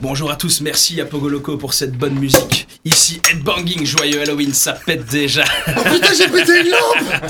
Bonjour 0.00 0.30
à 0.30 0.36
tous, 0.36 0.60
merci 0.60 1.00
à 1.00 1.04
Pogoloco 1.04 1.56
pour 1.56 1.74
cette 1.74 1.92
bonne 1.92 2.14
musique. 2.14 2.68
Ici 2.84 3.20
Headbanging, 3.30 3.84
joyeux 3.84 4.20
Halloween, 4.22 4.54
ça 4.54 4.72
pète 4.72 5.04
déjà. 5.06 5.44
Oh 5.68 5.80
putain, 5.92 6.12
j'ai 6.16 6.28
pété 6.28 6.60
une 6.60 6.70
lampe 6.70 7.22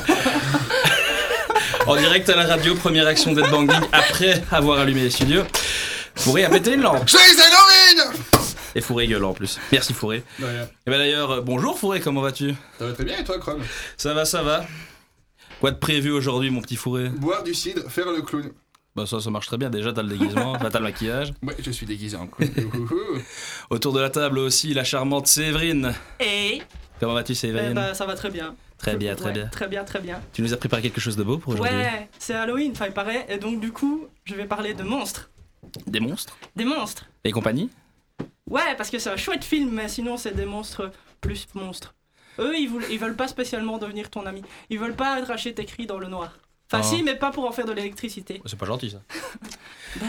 En 1.86 1.96
direct 1.96 2.28
à 2.28 2.36
la 2.36 2.46
radio, 2.46 2.74
première 2.74 3.06
action 3.06 3.32
d'Headbanging 3.32 3.80
après 3.92 4.42
avoir 4.50 4.78
allumé 4.80 5.02
les 5.02 5.10
studios. 5.10 5.44
Fourré 6.14 6.44
a 6.44 6.50
pété 6.50 6.74
une 6.74 6.82
lampe. 6.82 7.08
Joyeux 7.08 7.40
Halloween 7.40 8.12
Et 8.74 8.80
Fourré 8.80 9.06
gueule 9.06 9.24
en 9.24 9.32
plus. 9.32 9.58
Merci 9.72 9.94
Fourré. 9.94 10.22
Et 10.40 10.90
ben 10.90 10.98
d'ailleurs, 10.98 11.30
euh, 11.30 11.40
bonjour 11.40 11.78
Fourré, 11.78 12.00
comment 12.00 12.20
vas-tu? 12.20 12.54
Ça 12.78 12.86
va 12.86 12.92
très 12.92 13.04
bien 13.04 13.18
et 13.18 13.24
toi, 13.24 13.38
Chrome? 13.38 13.62
Ça 13.96 14.14
va, 14.14 14.24
ça 14.24 14.42
va. 14.42 14.66
Quoi 15.60 15.70
de 15.70 15.78
prévu 15.78 16.10
aujourd'hui, 16.10 16.50
mon 16.50 16.60
petit 16.60 16.76
Fourré? 16.76 17.08
Boire 17.08 17.42
du 17.42 17.54
cidre, 17.54 17.90
faire 17.90 18.10
le 18.12 18.22
clown. 18.22 18.50
Bah 18.96 19.06
ça, 19.06 19.20
ça 19.20 19.30
marche 19.30 19.46
très 19.46 19.58
bien. 19.58 19.70
Déjà, 19.70 19.92
t'as 19.92 20.02
le 20.02 20.08
déguisement, 20.08 20.56
t'as 20.70 20.78
le 20.78 20.84
maquillage. 20.84 21.32
Ouais, 21.42 21.54
je 21.58 21.70
suis 21.70 21.86
déguisé 21.86 22.16
en. 22.16 22.28
Ouhouhou. 22.40 23.18
Autour 23.70 23.92
de 23.92 24.00
la 24.00 24.10
table 24.10 24.38
aussi, 24.38 24.74
la 24.74 24.84
charmante 24.84 25.26
Séverine. 25.26 25.94
Et 26.20 26.62
Comment 27.00 27.14
vas-tu, 27.14 27.32
eh 27.32 27.34
Séverine 27.36 27.74
ben, 27.74 27.94
ça 27.94 28.06
va 28.06 28.14
très 28.14 28.30
bien. 28.30 28.56
Très 28.76 28.96
bien, 28.96 29.14
très 29.14 29.26
Ouais, 29.26 29.32
bien. 29.32 29.46
Très 29.48 29.68
bien, 29.68 29.84
très 29.84 30.00
bien. 30.00 30.20
Tu 30.32 30.42
nous 30.42 30.52
as 30.52 30.56
préparé 30.56 30.82
quelque 30.82 31.00
chose 31.00 31.16
de 31.16 31.22
beau 31.22 31.38
pour 31.38 31.52
aujourd'hui? 31.52 31.76
Ouais, 31.76 32.08
c'est 32.18 32.34
Halloween, 32.34 32.72
enfin 32.72 32.86
il 32.86 32.92
paraît, 32.92 33.26
et 33.28 33.38
donc 33.38 33.60
du 33.60 33.72
coup, 33.72 34.06
je 34.24 34.34
vais 34.34 34.46
parler 34.46 34.74
de 34.74 34.82
monstres. 34.82 35.30
Des 35.86 36.00
monstres? 36.00 36.36
Des 36.56 36.64
monstres 36.64 37.06
et 37.24 37.32
compagnie? 37.32 37.70
Ouais, 38.48 38.74
parce 38.76 38.90
que 38.90 38.98
c'est 38.98 39.10
un 39.10 39.16
chouette 39.16 39.44
film, 39.44 39.70
mais 39.72 39.88
sinon 39.88 40.16
c'est 40.16 40.34
des 40.34 40.46
monstres 40.46 40.90
plus 41.20 41.46
monstres. 41.54 41.94
Eux, 42.38 42.56
ils, 42.56 42.68
voulent, 42.68 42.84
ils 42.90 42.98
veulent 42.98 43.16
pas 43.16 43.26
spécialement 43.28 43.78
devenir 43.78 44.10
ton 44.10 44.24
ami. 44.24 44.42
Ils 44.70 44.78
veulent 44.78 44.94
pas 44.94 45.16
arracher 45.20 45.52
tes 45.54 45.64
cris 45.64 45.86
dans 45.86 45.98
le 45.98 46.06
noir. 46.06 46.38
Enfin, 46.70 46.82
Ah. 46.84 46.96
si, 46.96 47.02
mais 47.02 47.14
pas 47.14 47.30
pour 47.30 47.46
en 47.46 47.52
faire 47.52 47.64
de 47.64 47.72
l'électricité. 47.72 48.42
C'est 48.44 48.58
pas 48.58 48.66
gentil 48.66 48.90
ça. 48.90 49.00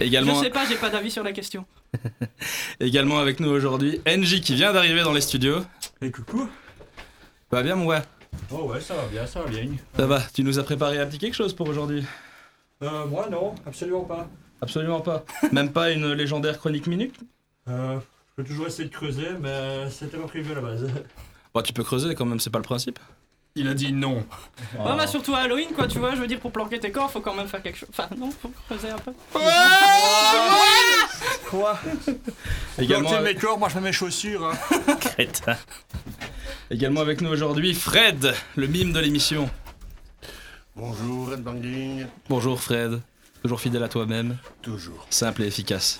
Je 0.00 0.04
également, 0.04 0.42
sais 0.42 0.50
pas, 0.50 0.66
j'ai 0.66 0.74
pas 0.74 0.90
d'avis 0.90 1.12
sur 1.12 1.22
la 1.22 1.30
question. 1.32 1.64
également 2.80 3.18
avec 3.20 3.38
nous 3.38 3.48
aujourd'hui, 3.50 4.00
NJ 4.04 4.40
qui 4.40 4.54
vient 4.56 4.72
d'arriver 4.72 5.02
dans 5.02 5.12
les 5.12 5.20
studios. 5.20 5.60
Et 6.02 6.10
coucou 6.10 6.48
Va 7.52 7.62
bien, 7.62 7.76
mon 7.76 7.86
gars? 7.88 8.04
Oh 8.50 8.64
ouais, 8.64 8.80
ça 8.80 8.94
va 8.94 9.06
bien, 9.06 9.26
ça 9.26 9.42
va 9.42 9.48
bien. 9.48 9.68
Ça 9.96 10.06
va, 10.06 10.20
tu 10.34 10.42
nous 10.42 10.58
as 10.58 10.64
préparé 10.64 10.98
un 10.98 11.06
petit 11.06 11.18
quelque 11.18 11.34
chose 11.34 11.54
pour 11.54 11.68
aujourd'hui? 11.68 12.04
Euh, 12.82 13.06
moi 13.06 13.28
non, 13.30 13.54
absolument 13.64 14.02
pas. 14.04 14.28
Absolument 14.60 15.00
pas. 15.00 15.24
Même 15.52 15.72
pas 15.72 15.92
une 15.92 16.12
légendaire 16.12 16.58
chronique 16.58 16.88
minute? 16.88 17.14
Euh, 17.68 17.98
je 18.00 18.42
peux 18.42 18.44
toujours 18.48 18.66
essayer 18.66 18.88
de 18.88 18.92
creuser, 18.94 19.28
mais 19.40 19.88
c'était 19.90 20.16
pas 20.18 20.26
prévu 20.26 20.50
à 20.50 20.56
la 20.56 20.60
base. 20.62 20.88
Bon, 21.54 21.62
tu 21.62 21.72
peux 21.72 21.84
creuser 21.84 22.14
quand 22.16 22.26
même, 22.26 22.40
c'est 22.40 22.50
pas 22.50 22.58
le 22.58 22.64
principe. 22.64 22.98
Il 23.60 23.66
a 23.66 23.74
dit 23.74 23.92
non. 23.92 24.24
Ouais, 24.78 24.94
mais 24.96 25.08
surtout 25.08 25.34
à 25.34 25.38
Halloween, 25.40 25.70
quoi, 25.74 25.88
tu 25.88 25.98
vois, 25.98 26.14
je 26.14 26.20
veux 26.20 26.28
dire, 26.28 26.38
pour 26.38 26.52
planquer 26.52 26.78
tes 26.78 26.92
corps, 26.92 27.10
faut 27.10 27.20
quand 27.20 27.34
même 27.34 27.48
faire 27.48 27.60
quelque 27.60 27.76
chose. 27.76 27.88
Enfin, 27.90 28.08
non, 28.16 28.30
faut 28.30 28.52
creuser 28.68 28.88
un 28.90 28.98
peu. 28.98 29.12
Quoi 31.50 31.76
Également, 32.78 33.10
mes 33.10 33.16
avec... 33.16 33.40
corps, 33.40 33.58
moi 33.58 33.68
je 33.68 33.74
mets 33.74 33.80
mes 33.80 33.92
chaussures. 33.92 34.46
Hein. 34.46 34.94
Crétin. 35.00 35.56
Également 36.70 37.00
avec 37.00 37.20
nous 37.20 37.30
aujourd'hui, 37.30 37.74
Fred, 37.74 38.32
le 38.54 38.66
mime 38.68 38.92
de 38.92 39.00
l'émission. 39.00 39.50
Bonjour, 40.76 41.30
Red 41.30 41.42
Banging. 41.42 42.06
Bonjour 42.28 42.60
Fred, 42.60 43.00
toujours 43.42 43.60
fidèle 43.60 43.82
à 43.82 43.88
toi-même, 43.88 44.36
Toujours. 44.62 45.04
simple 45.10 45.42
et 45.42 45.46
efficace. 45.48 45.98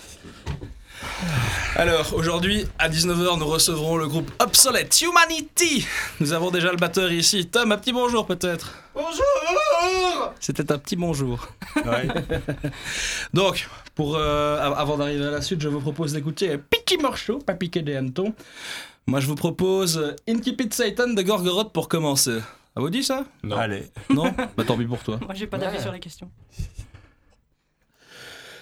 Alors, 1.77 2.15
aujourd'hui, 2.15 2.65
à 2.79 2.89
19h, 2.89 3.39
nous 3.39 3.47
recevrons 3.47 3.97
le 3.97 4.07
groupe 4.07 4.31
Obsolete 4.41 5.01
Humanity. 5.01 5.87
Nous 6.21 6.33
avons 6.33 6.51
déjà 6.51 6.71
le 6.71 6.77
batteur 6.77 7.11
ici. 7.13 7.47
Tom, 7.47 7.73
un 7.73 7.77
petit 7.79 7.93
bonjour 7.93 8.27
peut-être. 8.27 8.73
Bonjour 8.95 10.33
C'était 10.41 10.71
un 10.73 10.79
petit 10.79 10.97
bonjour. 10.97 11.49
Ouais. 11.77 12.09
Donc, 13.35 13.69
pour, 13.95 14.17
euh, 14.17 14.59
av- 14.61 14.75
avant 14.79 14.97
d'arriver 14.97 15.25
à 15.27 15.31
la 15.31 15.43
suite, 15.43 15.61
je 15.61 15.69
vous 15.69 15.81
propose 15.81 16.13
d'écouter 16.13 16.53
un 16.53 16.59
petit 16.59 16.99
morceau, 16.99 17.39
pas 17.39 17.55
piqué 17.55 17.83
des 17.83 17.97
hannetons. 17.97 18.35
Moi, 19.07 19.21
je 19.21 19.27
vous 19.27 19.35
propose 19.37 19.99
euh, 19.99 20.15
In 20.29 20.39
Keep 20.39 20.61
It 20.61 20.75
Satan 20.75 21.09
de 21.15 21.23
Gorgoroth 21.23 21.73
pour 21.73 21.89
commencer. 21.89 22.39
Ça 22.75 22.81
vous 22.81 22.91
dit 22.91 23.03
ça? 23.03 23.25
Non. 23.43 23.57
Allez. 23.57 23.85
Non? 24.11 24.33
Bah 24.57 24.65
tant 24.67 24.77
pis 24.77 24.85
pour 24.85 24.99
toi. 25.03 25.19
Moi, 25.25 25.35
j'ai 25.35 25.47
pas 25.47 25.59
d'avis 25.59 25.77
Ouais. 25.79 25.83
sur 25.83 25.93
la 25.93 25.99
question. 25.99 26.31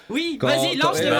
Oui, 0.08 0.38
Quand- 0.40 0.46
vas-y, 0.46 0.78
quand- 0.78 0.88
lance 0.88 1.00
le 1.02 1.10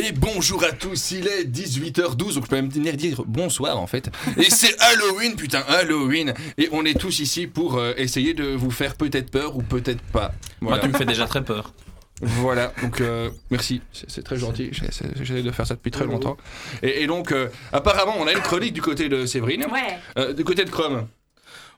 Et 0.00 0.12
bonjour 0.12 0.62
à 0.62 0.70
tous, 0.70 1.10
il 1.10 1.26
est 1.26 1.44
18h12, 1.44 2.16
donc 2.34 2.44
je 2.44 2.48
peux 2.48 2.54
même 2.54 2.68
venir 2.68 2.94
dire 2.96 3.20
bonsoir 3.26 3.78
en 3.80 3.88
fait. 3.88 4.08
Et 4.36 4.44
c'est 4.48 4.76
Halloween, 4.80 5.34
putain, 5.34 5.64
Halloween. 5.66 6.34
Et 6.56 6.68
on 6.70 6.84
est 6.84 6.96
tous 6.96 7.18
ici 7.18 7.48
pour 7.48 7.78
euh, 7.78 7.94
essayer 7.96 8.32
de 8.32 8.44
vous 8.44 8.70
faire 8.70 8.94
peut-être 8.94 9.28
peur 9.32 9.56
ou 9.56 9.62
peut-être 9.62 10.00
pas. 10.12 10.30
Moi, 10.60 10.70
Voilà. 10.74 10.82
tu 10.84 10.88
me 10.88 10.96
fais 10.96 11.04
déjà 11.04 11.26
très 11.26 11.42
peur. 11.42 11.72
Voilà, 12.20 12.72
donc 12.80 13.00
euh, 13.00 13.28
merci, 13.50 13.80
c'est 13.92 14.08
c'est 14.08 14.22
très 14.22 14.36
gentil, 14.36 14.70
J'essaie 14.72 15.42
de 15.42 15.50
faire 15.50 15.66
ça 15.66 15.74
depuis 15.74 15.90
très 15.90 16.04
longtemps. 16.04 16.36
Et, 16.82 17.02
et 17.02 17.06
donc, 17.08 17.32
euh, 17.32 17.48
apparemment, 17.72 18.14
on 18.20 18.26
a 18.28 18.32
une 18.32 18.40
chronique 18.40 18.74
du 18.74 18.82
côté 18.82 19.08
de 19.08 19.26
Séverine, 19.26 19.66
Ouais. 19.72 19.98
Euh, 20.16 20.32
du 20.32 20.44
côté 20.44 20.64
de 20.64 20.70
Chrome, 20.70 21.08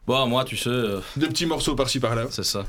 Bon, 0.06 0.26
moi, 0.26 0.44
tu 0.44 0.56
sais, 0.58 0.68
euh, 0.70 1.00
de 1.16 1.26
petits 1.26 1.46
morceaux 1.46 1.74
par-ci 1.74 2.00
par-là. 2.00 2.26
c'est 2.30 2.44
ça. 2.44 2.64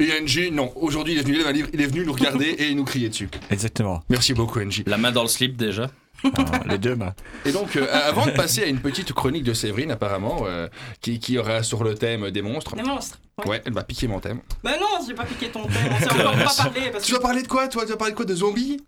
Et 0.00 0.20
NG, 0.20 0.50
non, 0.52 0.72
aujourd'hui 0.76 1.14
il 1.14 1.18
est 1.18 1.22
venu 1.22 1.34
lire 1.34 1.46
un 1.46 1.52
livre, 1.52 1.68
il 1.72 1.80
est 1.80 1.86
venu 1.86 2.04
nous 2.04 2.12
regarder 2.12 2.54
et 2.58 2.74
nous 2.74 2.84
crier 2.84 3.08
dessus. 3.08 3.28
Exactement. 3.50 4.02
Merci 4.08 4.34
beaucoup 4.34 4.60
NG. 4.60 4.82
La 4.86 4.96
main 4.98 5.12
dans 5.12 5.22
le 5.22 5.28
slip 5.28 5.56
déjà. 5.56 5.90
Alors, 6.24 6.64
les 6.68 6.78
deux 6.78 6.94
mains. 6.94 7.14
Et 7.44 7.50
donc, 7.50 7.74
euh, 7.74 7.86
avant 7.90 8.26
de 8.26 8.30
passer 8.30 8.62
à 8.62 8.66
une 8.66 8.78
petite 8.78 9.12
chronique 9.12 9.42
de 9.42 9.54
Séverine, 9.54 9.90
apparemment, 9.90 10.42
euh, 10.44 10.68
qui, 11.00 11.18
qui 11.18 11.36
aura 11.36 11.64
sur 11.64 11.82
le 11.82 11.96
thème 11.96 12.30
des 12.30 12.42
monstres. 12.42 12.76
Des 12.76 12.82
monstres. 12.82 13.18
Ouais. 13.38 13.48
Ouais, 13.48 13.62
elle 13.64 13.72
va 13.72 13.82
piquer 13.82 14.06
mon 14.06 14.20
thème. 14.20 14.40
Bah 14.62 14.72
non, 14.80 15.04
j'ai 15.06 15.14
pas 15.14 15.24
piqué 15.24 15.48
ton 15.48 15.64
thème. 15.64 15.74
On 15.90 15.98
s'est 15.98 16.12
encore 16.12 16.36
pas 16.36 16.54
parlé. 16.56 16.90
Parce 16.92 17.04
Tu 17.04 17.10
que... 17.12 17.16
vas 17.16 17.22
parler 17.22 17.42
de 17.42 17.48
quoi, 17.48 17.66
toi? 17.66 17.84
Tu 17.84 17.90
vas 17.90 17.96
parler 17.96 18.12
de 18.12 18.16
quoi 18.16 18.24
De 18.24 18.34
zombies? 18.36 18.80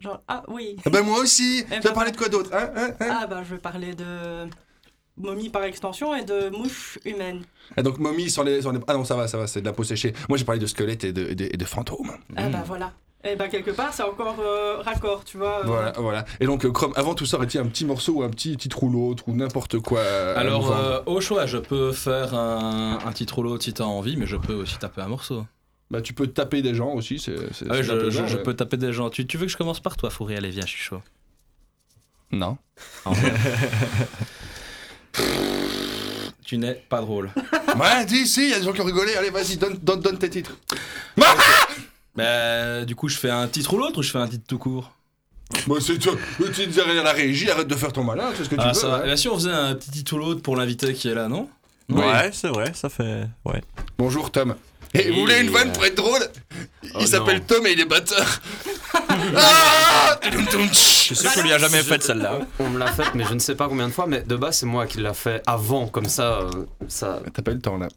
Genre, 0.00 0.20
ah 0.28 0.42
oui. 0.48 0.76
Ah 0.84 0.90
Ben 0.90 1.02
moi 1.02 1.20
aussi 1.20 1.60
Eh 1.60 1.64
Tu 1.64 1.74
vas 1.74 1.80
ben, 1.80 1.92
parler 1.94 2.10
de 2.10 2.16
quoi 2.16 2.28
d'autre 2.28 2.50
hein, 2.52 2.68
hein, 2.76 2.90
hein? 3.00 3.18
Ah 3.22 3.26
bah 3.26 3.42
je 3.48 3.54
vais 3.54 3.60
parler 3.60 3.94
de 3.94 4.04
momie 5.16 5.48
par 5.48 5.64
extension 5.64 6.14
et 6.14 6.24
de 6.24 6.50
mouche 6.50 6.98
humaine. 7.04 7.42
Ah, 7.76 7.82
donc, 7.82 7.98
momie 7.98 8.30
sur 8.30 8.44
les, 8.44 8.60
sur 8.60 8.72
les- 8.72 8.80
Ah 8.86 8.94
non, 8.94 9.04
ça 9.04 9.14
va, 9.16 9.28
ça 9.28 9.38
va, 9.38 9.46
c'est 9.46 9.60
de 9.60 9.66
la 9.66 9.72
peau 9.72 9.84
séchée. 9.84 10.12
Moi, 10.28 10.38
j'ai 10.38 10.44
parlé 10.44 10.60
de 10.60 10.66
squelettes 10.66 11.04
et 11.04 11.12
de, 11.12 11.28
et 11.30 11.34
de, 11.34 11.44
et 11.44 11.56
de 11.56 11.64
fantômes. 11.64 12.12
Ah 12.36 12.48
bah 12.48 12.62
voilà. 12.66 12.92
Et 13.26 13.36
bah 13.36 13.48
quelque 13.48 13.70
part 13.70 13.94
c'est 13.94 14.02
encore 14.02 14.36
euh, 14.38 14.82
raccord, 14.82 15.24
tu 15.24 15.38
vois. 15.38 15.60
euh, 15.60 15.62
Voilà, 15.64 15.92
voilà. 15.96 16.24
Et 16.40 16.44
donc, 16.46 16.66
euh, 16.66 16.70
Chrome, 16.70 16.92
avant 16.94 17.14
tout 17.14 17.24
ça, 17.24 17.38
aurait-il 17.38 17.58
un 17.58 17.64
petit 17.66 17.86
morceau 17.86 18.16
ou 18.16 18.22
un 18.22 18.28
petit 18.28 18.54
titre 18.58 18.82
ou 18.82 18.90
l'autre 18.90 19.24
ou 19.28 19.34
n'importe 19.34 19.78
quoi 19.78 20.00
euh, 20.00 20.34
Alors, 20.36 20.70
euh, 20.76 21.00
au 21.06 21.22
choix, 21.22 21.46
je 21.46 21.56
peux 21.56 21.92
faire 21.92 22.34
un, 22.34 22.98
un 23.02 23.12
titre 23.12 23.36
rouleau 23.36 23.58
si 23.58 23.72
t'as 23.72 23.84
envie, 23.84 24.18
mais 24.18 24.26
je 24.26 24.36
peux 24.36 24.52
aussi 24.52 24.76
taper 24.78 25.00
un 25.00 25.08
morceau. 25.08 25.46
Bah, 25.90 26.02
tu 26.02 26.12
peux 26.12 26.26
taper 26.26 26.60
des 26.60 26.74
gens 26.74 26.92
aussi, 26.92 27.18
c'est. 27.18 27.34
Ah 27.70 27.74
ouais, 27.74 27.82
je, 27.82 28.36
peux 28.36 28.54
taper 28.54 28.76
des 28.76 28.92
gens. 28.92 29.08
Tu, 29.08 29.26
tu 29.26 29.38
veux 29.38 29.46
que 29.46 29.52
je 29.52 29.56
commence 29.56 29.80
par 29.80 29.96
toi, 29.96 30.10
Fourri 30.10 30.36
Allez, 30.36 30.50
viens, 30.50 30.62
je 30.66 30.70
suis 30.70 30.82
chaud. 30.82 31.00
Non. 32.30 32.58
Tu 36.44 36.58
n'es 36.58 36.74
pas 36.88 37.00
drôle. 37.00 37.30
Ouais, 37.76 38.04
dis, 38.04 38.24
si, 38.28 38.44
il 38.44 38.50
y 38.50 38.54
a 38.54 38.58
des 38.60 38.64
gens 38.64 38.72
qui 38.72 38.80
ont 38.82 38.84
rigolé. 38.84 39.16
Allez, 39.16 39.30
vas-y, 39.30 39.56
donne, 39.56 39.76
donne, 39.82 40.00
donne 40.00 40.18
tes 40.18 40.30
titres. 40.30 40.52
Bah, 42.16 42.84
du 42.84 42.94
coup, 42.94 43.08
je 43.08 43.16
fais 43.18 43.30
un 43.30 43.48
titre 43.48 43.74
ou 43.74 43.78
l'autre 43.78 43.98
ou 43.98 44.02
je 44.02 44.10
fais 44.12 44.18
un 44.18 44.28
titre 44.28 44.44
tout 44.46 44.58
court? 44.58 44.92
Bon, 45.66 45.80
c'est 45.80 45.98
toi. 45.98 46.12
Tu 46.54 46.66
dis 46.68 46.80
rien 46.80 47.00
à 47.00 47.02
la 47.02 47.12
régie, 47.12 47.50
arrête 47.50 47.66
de 47.66 47.74
faire 47.74 47.92
ton 47.92 48.04
malin, 48.04 48.30
c'est 48.36 48.44
ce 48.44 48.48
que 48.48 48.54
tu 48.54 48.60
Ah, 48.62 48.68
veux. 48.68 48.74
ça 48.74 48.86
va. 48.88 49.00
Eh 49.02 49.06
bien, 49.06 49.16
si 49.16 49.28
on 49.28 49.34
faisait 49.34 49.50
un 49.50 49.74
petit 49.74 49.90
titre 49.90 50.12
ou 50.14 50.18
l'autre 50.18 50.40
pour 50.40 50.54
l'invité 50.54 50.94
qui 50.94 51.08
est 51.08 51.14
là, 51.14 51.26
non? 51.26 51.48
Oui. 51.88 52.00
Ouais, 52.00 52.30
c'est 52.32 52.46
vrai, 52.48 52.70
ça 52.74 52.88
fait. 52.88 53.24
Ouais. 53.44 53.60
Bonjour, 53.98 54.30
Tom. 54.30 54.54
Et 54.94 55.10
vous 55.10 55.20
voulez 55.20 55.40
une 55.40 55.50
vanne 55.50 55.72
pour 55.72 55.84
être 55.84 55.96
drôle 55.96 56.20
Il 56.84 56.90
Oh, 56.94 57.06
s'appelle. 57.06 57.40
Tom 57.42 57.66
et 57.66 57.72
il 57.72 57.80
est 57.80 57.84
batteur. 57.84 58.24
ah. 59.36 60.18
Je 60.22 60.78
suis 60.78 61.16
sûr 61.16 61.32
qu'on 61.32 61.42
lui 61.42 61.52
a 61.52 61.58
jamais 61.58 61.82
fait 61.82 62.02
celle-là. 62.02 62.38
On 62.60 62.68
me 62.70 62.78
l'a 62.78 62.86
faite, 62.86 63.10
mais 63.14 63.24
je 63.24 63.34
ne 63.34 63.38
sais 63.40 63.54
pas 63.56 63.68
combien 63.68 63.88
de 63.88 63.92
fois. 63.92 64.06
Mais 64.06 64.20
de 64.22 64.36
base, 64.36 64.58
c'est 64.58 64.66
moi 64.66 64.86
qui 64.86 65.00
l'a 65.00 65.12
fait 65.14 65.42
avant, 65.46 65.88
comme 65.88 66.06
ça. 66.08 66.40
euh, 66.42 66.50
ça... 66.88 67.20
T'as 67.32 67.42
pas 67.42 67.50
eu 67.50 67.54
le 67.54 67.60
temps 67.60 67.76
là. 67.76 67.88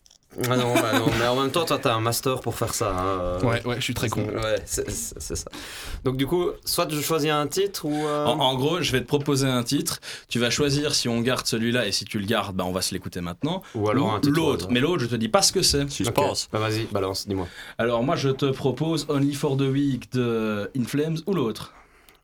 Ah 0.50 0.56
non, 0.56 0.74
bah 0.76 1.00
non, 1.00 1.08
mais 1.18 1.26
en 1.26 1.36
même 1.42 1.50
temps, 1.52 1.66
toi, 1.66 1.80
t'as 1.82 1.96
un 1.96 2.00
master 2.00 2.42
pour 2.42 2.54
faire 2.54 2.74
ça. 2.74 2.92
hein, 2.96 3.20
euh, 3.22 3.42
Ouais, 3.42 3.66
ouais, 3.66 3.76
je 3.78 3.82
suis 3.82 3.96
très 3.96 4.08
con. 4.08 4.22
Ouais, 4.28 4.62
c'est 4.66 4.90
ça. 5.36 5.50
Donc, 6.04 6.16
du 6.18 6.28
coup, 6.28 6.50
soit 6.64 6.88
je 6.92 7.02
choisis 7.02 7.32
un 7.32 7.48
titre 7.48 7.86
ou. 7.86 8.06
euh, 8.06 8.26
en, 8.26 8.40
en 8.40 8.56
gros, 8.56 8.82
je 8.82 8.92
vais 8.92 9.02
te 9.02 9.08
proposer 9.08 9.48
un 9.48 9.64
titre. 9.64 10.00
Tu 10.30 10.38
vas 10.38 10.52
choisir 10.52 10.94
si 10.94 11.10
on 11.10 11.22
garde 11.22 11.48
celui-là 11.48 11.88
et 11.88 11.92
si 11.92 12.06
tu 12.06 12.20
le 12.20 12.26
gardes, 12.28 12.56
bah, 12.56 12.66
on 12.68 12.72
va 12.72 12.82
se 12.84 12.94
l'écouter 12.94 13.20
maintenant. 13.22 13.64
Ou 13.74 13.90
alors 13.90 14.14
un 14.14 14.20
titre. 14.20 14.36
l'autre. 14.38 14.68
au 14.68 14.72
Mais 14.72 14.80
l'autre, 14.80 15.02
je 15.02 15.08
te 15.08 15.16
dis 15.16 15.30
pas 15.30 15.42
ce 15.42 15.52
que 15.52 15.64
c'est. 15.64 15.90
Si 15.90 16.04
je 16.04 16.10
Ok. 16.10 16.16
pense. 16.16 16.50
Bah 16.52 16.60
vas-y, 16.60 16.84
balance, 16.86 17.28
dis-moi. 17.28 17.48
Alors, 17.80 18.04
moi, 18.04 18.16
je 18.16 18.30
te 18.30 18.46
propose 18.46 19.08
Only 19.10 19.34
for 19.34 19.58
the 19.58 19.62
Week 19.62 20.12
de 20.14 20.70
In 20.78 20.84
Flames 20.84 21.18
ou 21.26 21.34
l'autre? 21.34 21.74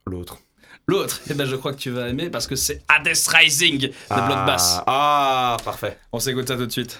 L'autre. 0.05 0.37
L'autre, 0.85 1.21
eh 1.31 1.33
ben, 1.33 1.45
je 1.45 1.55
crois 1.55 1.71
que 1.73 1.79
tu 1.79 1.89
vas 1.89 2.09
aimer 2.09 2.29
parce 2.29 2.45
que 2.45 2.55
c'est 2.57 2.83
Hades 2.89 3.07
Rising 3.27 3.79
de 3.79 3.87
Bloodbath. 4.09 4.83
Ah, 4.85 5.57
parfait. 5.63 5.97
On 6.11 6.19
s'écoute 6.19 6.47
ça 6.49 6.57
tout 6.57 6.65
de 6.67 6.71
suite. 6.71 6.99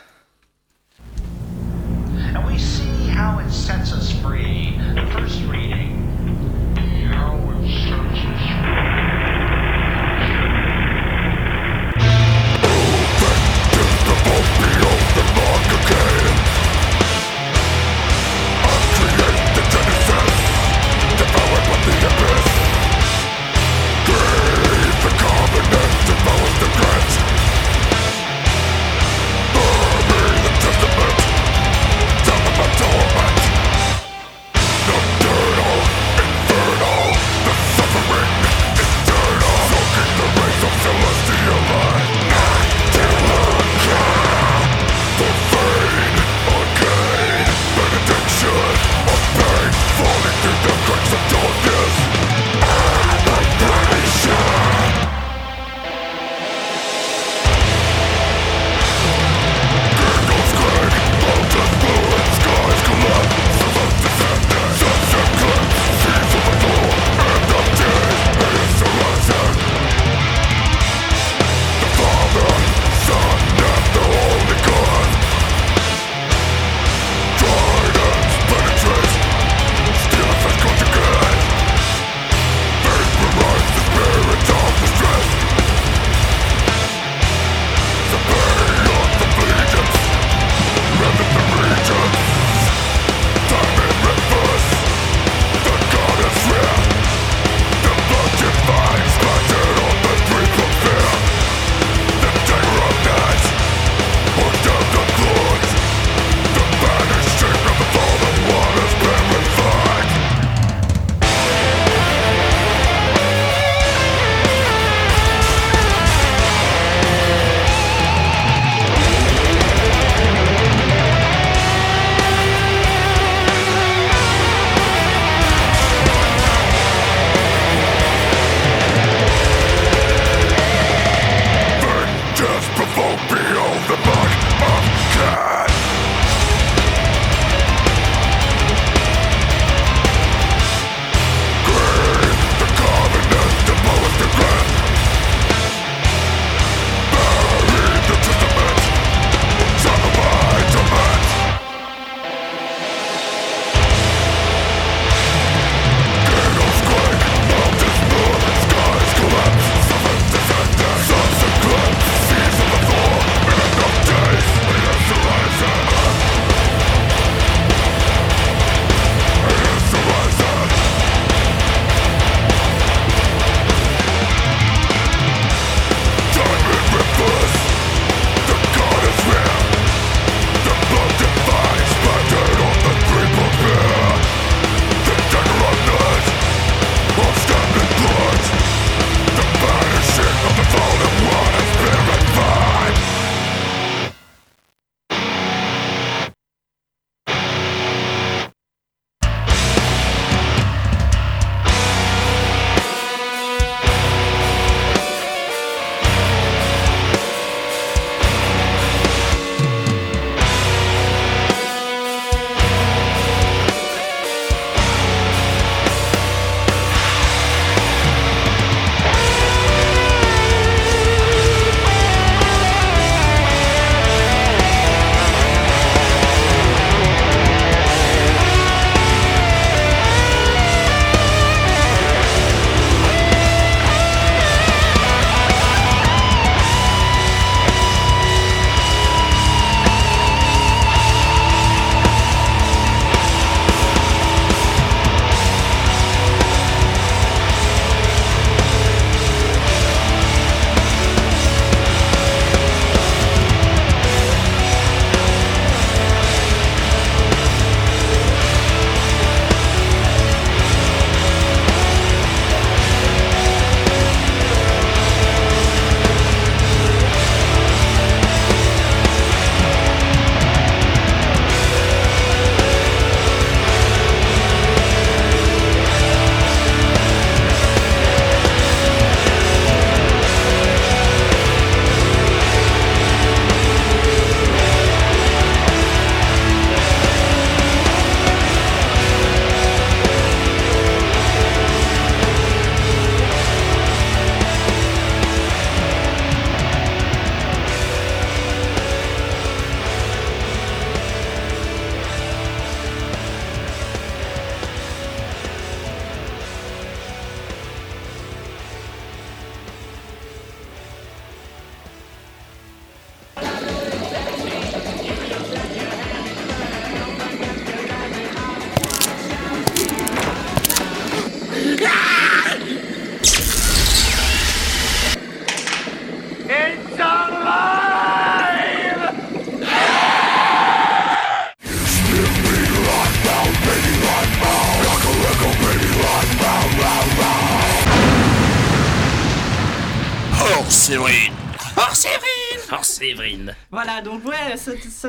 census-free 3.54 4.73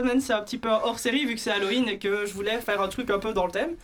semaine 0.00 0.20
c'est 0.20 0.32
un 0.32 0.42
petit 0.42 0.58
peu 0.58 0.68
hors 0.68 0.98
série 0.98 1.24
vu 1.24 1.34
que 1.34 1.40
c'est 1.40 1.50
Halloween 1.50 1.88
et 1.88 1.98
que 1.98 2.26
je 2.26 2.32
voulais 2.32 2.60
faire 2.60 2.80
un 2.80 2.88
truc 2.88 3.10
un 3.10 3.18
peu 3.18 3.32
dans 3.32 3.46
le 3.46 3.52
thème. 3.52 3.74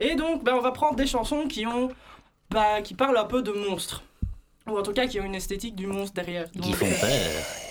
Et 0.00 0.14
donc, 0.14 0.44
ben, 0.44 0.54
on 0.54 0.60
va 0.60 0.70
prendre 0.70 0.96
des 0.96 1.06
chansons 1.06 1.46
qui 1.48 1.66
ont, 1.66 1.88
bah, 2.50 2.82
qui 2.82 2.94
parlent 2.94 3.16
un 3.16 3.24
peu 3.24 3.42
de 3.42 3.52
monstres. 3.52 4.02
Ou 4.68 4.78
en 4.78 4.82
tout 4.82 4.92
cas 4.92 5.06
qui 5.06 5.20
ont 5.20 5.24
une 5.24 5.34
esthétique 5.34 5.74
du 5.74 5.86
monstre 5.86 6.14
derrière. 6.14 6.48
Donc, 6.54 6.64
Qui 6.64 6.72
font 6.72 6.86
peur. 7.00 7.10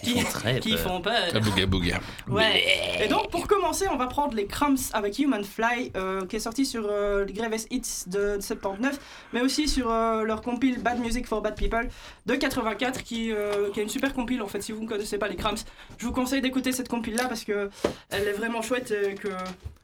Qui, 0.03 0.13
Qui 0.13 0.19
font 0.21 0.31
très 0.31 0.59
qui 0.59 0.69
peur. 0.73 0.79
font 0.79 1.01
peur. 1.01 1.41
Bouga 1.41 1.65
bouga. 1.65 1.99
Ouais. 2.27 2.63
Et 3.01 3.07
donc 3.07 3.29
pour 3.31 3.47
commencer, 3.47 3.85
on 3.91 3.97
va 3.97 4.07
prendre 4.07 4.35
les 4.35 4.45
Crumbs 4.45 4.75
avec 4.93 5.17
Human 5.19 5.43
Fly, 5.43 5.91
euh, 5.95 6.25
qui 6.25 6.35
est 6.35 6.39
sorti 6.39 6.65
sur 6.65 6.87
euh, 6.89 7.25
les 7.25 7.33
Greatest 7.33 7.67
Hits 7.71 8.03
de 8.07 8.37
79, 8.39 8.99
mais 9.33 9.41
aussi 9.41 9.67
sur 9.67 9.89
euh, 9.91 10.23
leur 10.23 10.41
compile 10.41 10.81
Bad 10.81 10.99
Music 10.99 11.25
for 11.27 11.41
Bad 11.41 11.55
People 11.55 11.89
de 12.25 12.35
84, 12.35 13.03
qui, 13.03 13.31
euh, 13.31 13.71
qui 13.73 13.79
est 13.79 13.83
une 13.83 13.89
super 13.89 14.13
compile 14.13 14.41
en 14.41 14.47
fait. 14.47 14.61
Si 14.61 14.71
vous 14.71 14.81
ne 14.83 14.87
connaissez 14.87 15.17
pas 15.17 15.27
les 15.27 15.35
Crumbs, 15.35 15.55
je 15.97 16.05
vous 16.05 16.11
conseille 16.11 16.41
d'écouter 16.41 16.71
cette 16.71 16.87
compile 16.89 17.15
là 17.15 17.25
parce 17.27 17.43
que 17.43 17.69
elle 18.09 18.27
est 18.27 18.33
vraiment 18.33 18.61
chouette 18.61 18.91
et 18.91 19.15
que. 19.15 19.29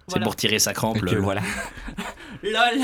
C'est 0.05 0.15
Voilà. 0.15 0.25
pour 0.25 0.35
tirer 0.35 0.59
sa 0.59 0.73
crampe, 0.73 0.97
lol. 1.01 1.19
voilà. 1.19 1.41
Lol 2.43 2.81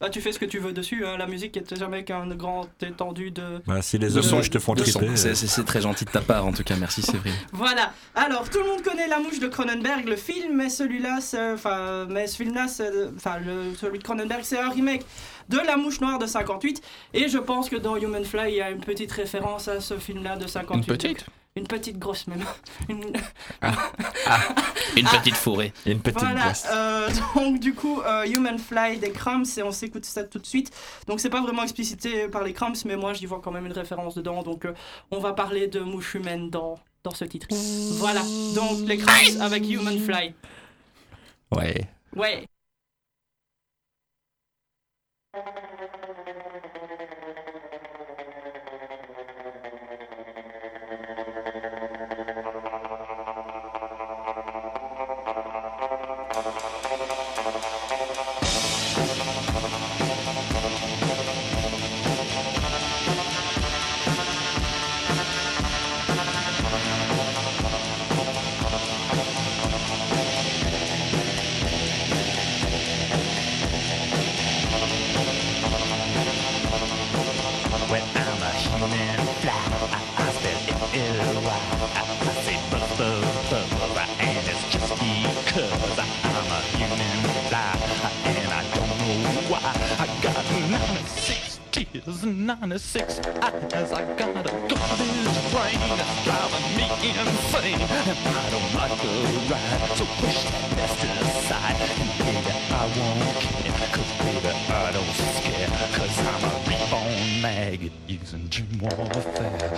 Bah 0.00 0.10
tu 0.10 0.20
fais 0.20 0.32
ce 0.32 0.38
que 0.40 0.44
tu 0.44 0.58
veux 0.58 0.72
dessus, 0.72 1.06
hein. 1.06 1.16
la 1.16 1.26
musique 1.26 1.56
est 1.56 1.76
jamais 1.78 2.02
qu'un 2.02 2.26
grand 2.34 2.66
étendu 2.82 3.30
de. 3.30 3.62
Bah, 3.66 3.80
si 3.80 3.96
les 3.98 4.08
Le 4.08 4.16
hommes 4.16 4.22
son- 4.22 4.40
te 4.40 4.58
font 4.58 4.74
De 4.74 4.82
triper. 4.82 5.14
C'est 5.16 5.61
c'est- 5.62 5.66
très 5.72 5.80
gentil 5.80 6.04
de 6.04 6.10
ta 6.10 6.20
part 6.20 6.46
en 6.46 6.52
tout 6.52 6.62
cas, 6.62 6.74
merci 6.78 7.02
Séverine. 7.02 7.32
Voilà. 7.52 7.92
Alors, 8.14 8.48
tout 8.50 8.58
le 8.58 8.66
monde 8.66 8.82
connaît 8.82 9.06
La 9.08 9.18
Mouche 9.18 9.38
de 9.40 9.48
Cronenberg, 9.48 10.06
le 10.08 10.16
film, 10.16 10.56
mais 10.56 10.68
celui-là, 10.68 11.20
c'est- 11.20 11.52
enfin, 11.52 12.06
mais 12.08 12.26
ce 12.26 12.36
film-là, 12.36 12.68
c'est- 12.68 12.90
enfin, 13.16 13.38
le- 13.38 13.74
celui 13.74 13.98
de 13.98 14.04
Cronenberg, 14.04 14.40
c'est 14.44 14.58
un 14.58 14.70
remake 14.70 15.02
de 15.48 15.58
La 15.58 15.76
Mouche 15.76 16.00
Noire 16.00 16.18
de 16.18 16.26
58. 16.26 16.82
Et 17.14 17.28
je 17.28 17.38
pense 17.38 17.68
que 17.68 17.76
dans 17.76 17.96
Human 17.96 18.24
Fly, 18.24 18.52
il 18.52 18.56
y 18.56 18.60
a 18.60 18.70
une 18.70 18.80
petite 18.80 19.12
référence 19.12 19.68
à 19.68 19.80
ce 19.80 19.98
film-là 19.98 20.36
de 20.36 20.46
58. 20.46 20.80
Une 20.90 20.96
petite 20.96 21.26
Une 21.54 21.66
petite 21.66 21.98
grosse 21.98 22.26
même. 22.28 22.42
Une- 22.88 23.12
Une 24.96 25.06
petite 25.06 25.36
fourrée. 25.36 25.72
Une 25.86 26.00
petite 26.00 26.18
Voilà. 26.18 26.44
breast. 26.44 26.66
euh, 26.72 27.08
donc, 27.34 27.60
du 27.60 27.74
coup, 27.74 28.00
euh, 28.00 28.24
Human 28.26 28.58
Fly 28.58 28.98
des 28.98 29.10
Crumbs, 29.12 29.44
et 29.58 29.62
on 29.62 29.70
s'écoute 29.70 30.04
ça 30.06 30.24
tout 30.24 30.38
de 30.38 30.46
suite. 30.46 30.70
Donc, 31.06 31.20
c'est 31.20 31.28
pas 31.30 31.42
vraiment 31.42 31.62
explicité 31.62 32.28
par 32.28 32.42
les 32.42 32.52
Crumbs, 32.54 32.74
mais 32.86 32.96
moi, 32.96 33.12
j'y 33.12 33.26
vois 33.26 33.40
quand 33.42 33.50
même 33.50 33.66
une 33.66 33.72
référence 33.72 34.14
dedans. 34.14 34.42
Donc, 34.42 34.64
euh, 34.64 34.72
on 35.10 35.18
va 35.18 35.32
parler 35.34 35.66
de 35.68 35.80
mouche 35.80 36.14
humaine 36.14 36.48
dans, 36.50 36.78
dans 37.04 37.12
ce 37.14 37.24
titre. 37.26 37.48
Voilà. 37.98 38.22
Donc, 38.54 38.86
les 38.88 38.96
Crumbs 38.96 39.40
avec 39.42 39.68
Human 39.68 39.98
Fly. 39.98 40.34
Ouais. 41.54 41.86
Ouais. 42.16 42.46
96 92.04 92.04
tears 92.04 92.22
and 92.24 92.46
96 92.46 93.18
eyes. 93.20 93.92
I 93.92 94.04
got 94.16 94.30
a 94.34 94.50
garbage 94.50 95.38
brain 95.52 95.78
that's 95.96 96.24
driving 96.24 96.66
me 96.76 96.86
insane, 97.08 97.80
and 97.80 98.36
I 98.36 98.50
don't 98.50 98.74
like 98.74 98.96
the 99.00 99.12
ride. 99.48 99.96
So 99.96 100.04
push 100.18 100.44
that 100.44 100.64
mess 100.76 100.94
aside, 101.20 101.78
and 102.00 102.10
baby, 102.18 102.52
I 102.70 102.86
won't 102.98 103.36
care, 103.38 103.88
'cause 103.92 104.10
baby, 104.18 104.50
I 104.68 104.92
don't 104.92 105.14
scare, 105.36 105.70
'cause 105.92 106.18
I'm 106.18 106.42
a 106.44 106.52
reborn 106.68 107.40
maggot 107.40 107.92
using 108.08 108.48
dream 108.48 108.80
warfare. 108.80 109.70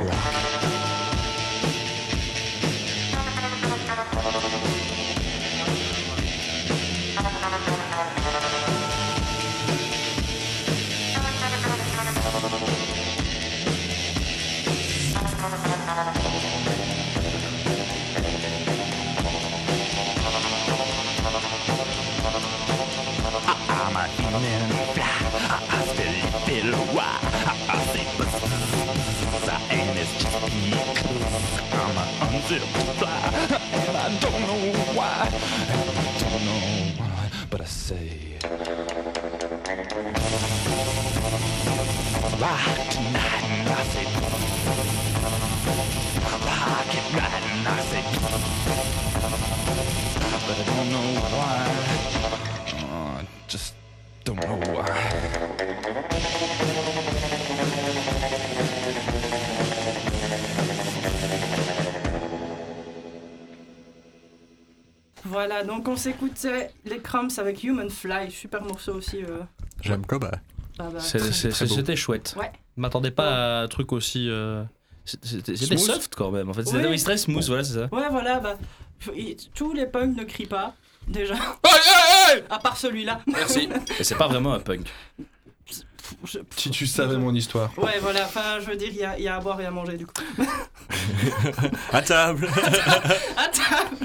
Rock. 0.00 0.85
Human 24.36 24.68
fly. 24.92 25.16
I, 25.48 25.84
still 25.86 26.16
feel 26.44 26.68
I 27.00 27.80
say 27.88 28.04
buzz, 28.18 28.34
and 29.70 29.98
it's 29.98 30.12
just 30.20 30.36
because 30.44 31.24
I'm 31.72 31.96
an 31.96 32.08
unzipped 32.34 32.68
fly, 32.98 33.16
and 33.72 33.96
I 33.96 33.98
don't 34.20 34.42
know 34.46 34.60
why. 34.92 35.32
And 35.72 35.80
I 35.80 36.12
don't 36.20 36.44
know 36.44 36.64
why, 36.98 37.30
but 37.48 37.60
I 37.62 37.64
say. 37.64 38.36
Rock 42.36 42.76
tonight, 42.90 43.44
and 43.48 43.68
I 43.70 43.82
say. 43.88 44.06
Rock 46.44 46.92
it 46.92 47.06
right, 47.16 47.44
and 47.52 47.68
I 47.68 47.80
say. 47.88 48.02
But 50.46 50.56
I 50.58 50.64
don't 50.66 50.88
know 50.92 51.20
why. 51.38 51.85
Voilà, 65.36 65.64
donc 65.64 65.86
on 65.86 65.96
s'écoutait 65.96 66.70
les 66.86 66.98
Crumbs 66.98 67.28
avec 67.36 67.62
Human 67.62 67.90
Fly. 67.90 68.30
Super 68.30 68.62
morceau 68.62 68.94
aussi. 68.94 69.22
euh. 69.22 69.40
J'aime 69.82 70.06
quoi 70.06 70.18
bah. 70.18 70.30
Ah 70.78 70.88
bah. 70.90 70.98
C'était 71.00 71.94
chouette. 71.94 72.34
Ouais. 72.38 72.50
M'attendais 72.78 73.10
pas 73.10 73.58
à 73.58 73.62
un 73.64 73.68
truc 73.68 73.92
aussi. 73.92 74.30
euh, 74.30 74.64
C'était 75.04 75.76
soft 75.76 76.14
quand 76.16 76.30
même. 76.30 76.48
En 76.48 76.54
fait, 76.54 76.64
c'était 76.64 76.86
Oui. 76.88 77.02
très 77.02 77.18
smooth, 77.18 77.44
voilà, 77.48 77.64
c'est 77.64 77.74
ça. 77.74 77.88
Ouais, 77.92 78.08
voilà, 78.10 78.40
bah. 78.40 78.56
Tous 79.54 79.74
les 79.74 79.84
punks 79.84 80.16
ne 80.16 80.24
crient 80.24 80.46
pas, 80.46 80.74
déjà. 81.06 81.34
Aïe, 81.34 81.40
aïe, 81.64 82.36
aïe 82.36 82.44
À 82.48 82.58
part 82.58 82.78
celui-là. 82.78 83.20
Merci. 83.26 83.68
Et 84.00 84.04
c'est 84.04 84.14
pas 84.16 84.28
vraiment 84.28 84.54
un 84.54 84.60
punk. 84.60 84.86
Je- 86.24 86.38
Si 86.56 86.70
tu 86.70 86.86
savais 86.86 87.16
mon 87.16 87.34
histoire. 87.34 87.70
Ouais, 87.78 87.98
voilà, 88.00 88.24
enfin, 88.24 88.60
je 88.60 88.66
veux 88.66 88.76
dire, 88.76 88.88
il 88.90 88.96
y 88.96 89.04
a, 89.04 89.18
il 89.18 89.24
y 89.24 89.28
a 89.28 89.36
à 89.36 89.40
boire 89.40 89.60
et 89.60 89.66
à 89.66 89.70
manger 89.70 89.96
du 89.96 90.06
coup. 90.06 90.14
À 91.92 92.02
table 92.02 92.48
Attends 93.36 93.96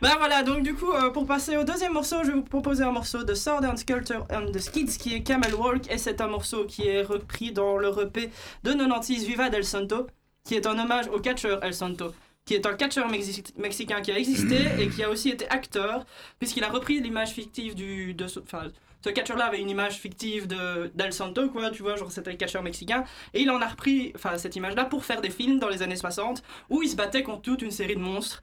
Bah 0.00 0.14
voilà, 0.18 0.42
donc 0.42 0.62
du 0.62 0.74
coup, 0.74 0.92
euh, 0.92 1.10
pour 1.10 1.26
passer 1.26 1.56
au 1.56 1.64
deuxième 1.64 1.92
morceau, 1.92 2.16
je 2.22 2.28
vais 2.28 2.34
vous 2.34 2.42
proposer 2.42 2.84
un 2.84 2.92
morceau 2.92 3.24
de 3.24 3.34
Sword 3.34 3.64
and 3.64 3.76
Sculpture 3.76 4.24
and 4.32 4.52
the 4.52 4.58
Skids 4.58 4.96
qui 4.98 5.14
est 5.14 5.22
Camel 5.22 5.54
Walk, 5.54 5.90
et 5.90 5.98
c'est 5.98 6.20
un 6.20 6.28
morceau 6.28 6.64
qui 6.64 6.86
est 6.86 7.02
repris 7.02 7.52
dans 7.52 7.76
le 7.76 7.88
EP 8.02 8.30
de 8.64 8.72
96 8.72 9.24
Viva 9.26 9.50
del 9.50 9.64
Santo, 9.64 10.06
qui 10.44 10.54
est 10.54 10.66
un 10.66 10.78
hommage 10.78 11.06
au 11.08 11.18
catcheur 11.20 11.62
El 11.64 11.74
Santo 11.74 12.12
qui 12.44 12.54
est 12.54 12.64
un 12.64 12.72
catcheur 12.72 13.10
mexi- 13.10 13.44
mexicain 13.58 14.00
qui 14.00 14.10
a 14.10 14.16
existé 14.18 14.56
et 14.78 14.88
qui 14.88 15.04
a 15.04 15.10
aussi 15.10 15.28
été 15.28 15.46
acteur, 15.50 16.06
puisqu'il 16.38 16.64
a 16.64 16.70
repris 16.70 16.98
l'image 16.98 17.32
fictive 17.32 17.74
du... 17.74 18.14
De 18.14 18.24
enfin, 18.24 18.68
ce 19.04 19.10
catcheur-là 19.10 19.46
avait 19.46 19.60
une 19.60 19.70
image 19.70 19.98
fictive 19.98 20.46
de 20.46 20.90
d'El 20.94 21.12
Santo, 21.12 21.48
quoi, 21.50 21.70
tu 21.70 21.82
vois, 21.82 21.96
genre 21.96 22.10
c'était 22.10 22.30
le 22.30 22.36
catcheur 22.36 22.62
mexicain, 22.62 23.04
et 23.34 23.40
il 23.40 23.50
en 23.50 23.60
a 23.60 23.66
repris, 23.66 24.12
enfin, 24.14 24.36
cette 24.38 24.56
image-là 24.56 24.84
pour 24.84 25.04
faire 25.04 25.20
des 25.20 25.30
films 25.30 25.58
dans 25.58 25.68
les 25.68 25.82
années 25.82 25.96
60, 25.96 26.42
où 26.70 26.82
il 26.82 26.88
se 26.88 26.96
battait 26.96 27.22
contre 27.22 27.42
toute 27.42 27.62
une 27.62 27.70
série 27.70 27.94
de 27.94 28.00
monstres. 28.00 28.42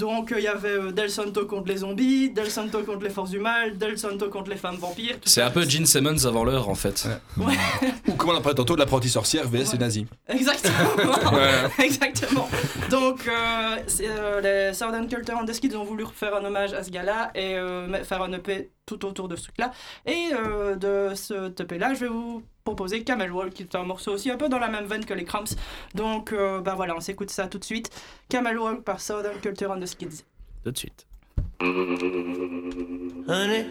Donc 0.00 0.32
euh, 0.32 0.38
il 0.38 0.44
y 0.44 0.48
avait 0.48 0.68
euh, 0.70 0.92
Del 0.92 1.10
Santo 1.10 1.44
contre 1.44 1.68
les 1.68 1.76
zombies, 1.78 2.30
Del 2.30 2.50
Santo 2.50 2.82
contre 2.82 3.04
les 3.04 3.10
forces 3.10 3.30
du 3.30 3.38
mal, 3.38 3.76
Del 3.76 3.98
Santo 3.98 4.30
contre 4.30 4.48
les 4.48 4.56
femmes 4.56 4.76
vampires. 4.76 5.16
C'est 5.26 5.42
un 5.42 5.50
peu 5.50 5.68
Gene 5.68 5.84
Simmons 5.84 6.24
avant 6.24 6.42
l'heure 6.42 6.70
en 6.70 6.74
fait. 6.74 7.06
Ou 8.08 8.12
comme 8.14 8.30
on 8.30 8.34
a 8.34 8.40
parlé 8.40 8.56
tantôt, 8.56 8.74
de 8.74 8.80
l'apprenti 8.80 9.10
sorcière 9.10 9.46
vs 9.46 9.72
les 9.74 9.78
nazis. 9.78 10.04
Exactement. 10.26 10.74
Ouais. 11.32 11.70
Exactement. 11.84 12.48
Donc, 12.90 13.28
euh, 13.28 13.76
euh, 14.00 14.40
les 14.40 14.74
Southern 14.74 15.06
Culture 15.06 15.36
and 15.36 15.44
the 15.44 15.52
Skids 15.52 15.76
ont 15.76 15.84
voulu 15.84 16.04
faire 16.12 16.34
un 16.34 16.44
hommage 16.44 16.72
à 16.72 16.82
ce 16.82 16.90
gars-là 16.90 17.30
et 17.34 17.56
euh, 17.56 18.02
faire 18.04 18.22
un 18.22 18.32
EP 18.32 18.70
tout 18.86 19.04
autour 19.04 19.28
de 19.28 19.36
ce 19.36 19.44
truc-là. 19.44 19.70
Et 20.06 20.30
euh, 20.32 20.76
de 20.76 21.14
ce 21.14 21.50
EP-là, 21.62 21.94
je 21.94 22.00
vais 22.00 22.08
vous 22.08 22.42
proposer 22.70 23.02
Camel 23.02 23.32
Walk, 23.32 23.52
qui 23.52 23.64
est 23.64 23.74
un 23.74 23.82
morceau 23.82 24.12
aussi 24.12 24.30
un 24.30 24.36
peu 24.36 24.48
dans 24.48 24.60
la 24.60 24.68
même 24.68 24.84
veine 24.84 25.04
que 25.04 25.12
les 25.12 25.24
Cramps. 25.24 25.56
Donc, 25.94 26.32
euh, 26.32 26.60
bah 26.60 26.74
voilà, 26.76 26.94
on 26.96 27.00
s'écoute 27.00 27.30
ça 27.30 27.48
tout 27.48 27.58
de 27.58 27.64
suite. 27.64 27.90
Camel 28.28 28.56
Walk 28.58 28.84
par 28.84 29.00
Southern 29.00 29.40
Culture 29.40 29.72
and 29.72 29.80
the 29.80 29.86
Skids. 29.86 30.22
Tout 30.62 30.70
de 30.70 30.78
suite. 30.78 31.04
Honey, 33.28 33.66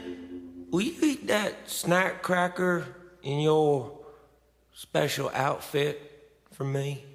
will 0.69 0.81
you 0.81 0.93
eat 1.01 1.27
that 1.27 1.53
snack 1.65 2.21
cracker 2.21 2.83
in 3.23 3.39
your 3.39 3.91
special 4.73 5.31
outfit 5.33 5.97
for 6.51 6.65
me? 6.65 7.05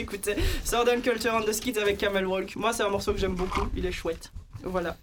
S'écoutait 0.00 0.36
Southern 0.64 1.00
Culture 1.02 1.34
and 1.34 1.42
the 1.42 1.52
Skids 1.52 1.78
avec 1.78 1.98
Camel 1.98 2.26
Walk. 2.26 2.56
Moi 2.56 2.72
c'est 2.72 2.82
un 2.82 2.88
morceau 2.88 3.12
que 3.12 3.18
j'aime 3.18 3.34
beaucoup, 3.34 3.66
il 3.76 3.84
est 3.86 3.92
chouette. 3.92 4.32
Voilà. 4.62 4.96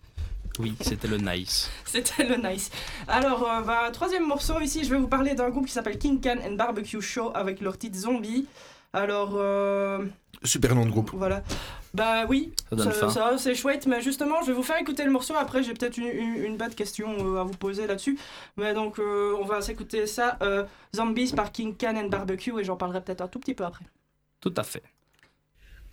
Oui, 0.60 0.76
c'était 0.82 1.08
le 1.08 1.18
nice. 1.18 1.70
C'était 1.86 2.24
le 2.24 2.36
nice. 2.38 2.72
Alors, 3.08 3.48
euh, 3.48 3.62
bah, 3.62 3.92
troisième 3.94 4.26
morceau 4.26 4.60
ici, 4.60 4.84
je 4.84 4.90
vais 4.90 4.98
vous 4.98 5.08
parler 5.08 5.36
d'un 5.36 5.50
groupe 5.52 5.68
qui 5.68 5.72
s'appelle 5.72 6.00
King 6.00 6.20
Can 6.20 6.38
and 6.44 6.54
Barbecue 6.54 7.00
Show 7.00 7.32
avec 7.36 7.62
leur 7.62 7.78
titre 7.78 7.96
Zombie. 7.96 8.48
Alors, 8.92 9.34
euh, 9.36 10.04
Super 10.44 10.74
nom 10.74 10.86
de 10.86 10.90
groupe. 10.90 11.12
voilà. 11.14 11.44
Bah 11.94 12.26
oui, 12.28 12.54
Ça 12.76 12.92
ça, 13.10 13.38
c'est 13.38 13.54
chouette, 13.54 13.86
mais 13.86 14.02
justement, 14.02 14.42
je 14.42 14.48
vais 14.48 14.54
vous 14.54 14.64
faire 14.64 14.80
écouter 14.82 15.04
le 15.04 15.12
morceau. 15.12 15.36
Après, 15.36 15.62
j'ai 15.62 15.74
peut-être 15.76 15.98
une, 15.98 16.08
une, 16.08 16.44
une 16.44 16.58
bête 16.58 16.76
question 16.76 17.08
euh, 17.20 17.42
à 17.42 17.44
vous 17.44 17.54
poser 17.56 17.86
là-dessus. 17.86 18.18
Mais 18.58 18.74
donc, 18.74 18.98
euh, 18.98 19.36
on 19.40 19.46
va 19.46 19.62
s'écouter 19.62 20.08
ça. 20.08 20.38
euh, 20.42 20.64
Zombies 20.96 21.34
par 21.36 21.52
King 21.52 21.76
Can 21.80 21.96
and 21.98 22.08
Barbecue, 22.10 22.60
et 22.60 22.64
j'en 22.64 22.78
parlerai 22.78 23.02
peut-être 23.02 23.22
un 23.22 23.28
tout 23.28 23.40
petit 23.40 23.54
peu 23.54 23.64
après. 23.64 23.86
Tout 24.42 24.54
à 24.56 24.64
fait. 24.64 24.84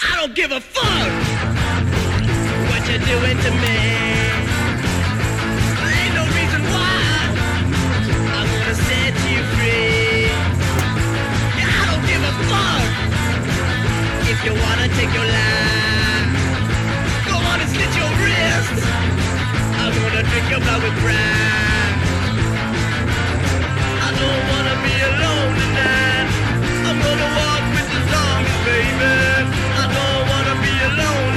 I 0.03 0.17
don't 0.21 0.35
give 0.35 0.53
a 0.53 0.61
fuck 0.61 1.11
what 2.69 2.83
you're 2.89 2.99
doing 2.99 3.39
to 3.45 3.51
me. 3.63 3.79
Ain't 5.81 6.15
no 6.15 6.25
reason 6.39 6.63
why 6.73 7.01
I 8.37 8.41
wanna 8.53 8.75
set 8.89 9.15
you 9.33 9.41
free. 9.55 10.29
I 11.57 11.83
don't 11.89 12.05
give 12.11 12.23
a 12.23 12.35
fuck 12.51 12.87
if 14.33 14.39
you 14.45 14.53
wanna 14.53 14.89
take 14.99 15.13
your 15.19 15.29
life. 15.39 16.29
Go 17.29 17.37
on 17.51 17.61
and 17.63 17.71
slit 17.75 17.93
your 17.97 18.13
wrist. 18.21 18.77
I 19.81 19.87
wanna 19.99 20.23
drink 20.31 20.47
your 20.51 20.61
blood 20.61 20.83
with 20.83 20.97
pride. 21.03 21.97
I 24.07 24.09
don't 24.21 24.43
wanna 24.53 24.77
be 24.85 24.95
alone 25.11 25.53
tonight. 25.61 26.04
I 29.81 29.85
don't 29.97 30.23
wanna 30.31 30.55
be 30.67 30.75
alone. 30.91 31.35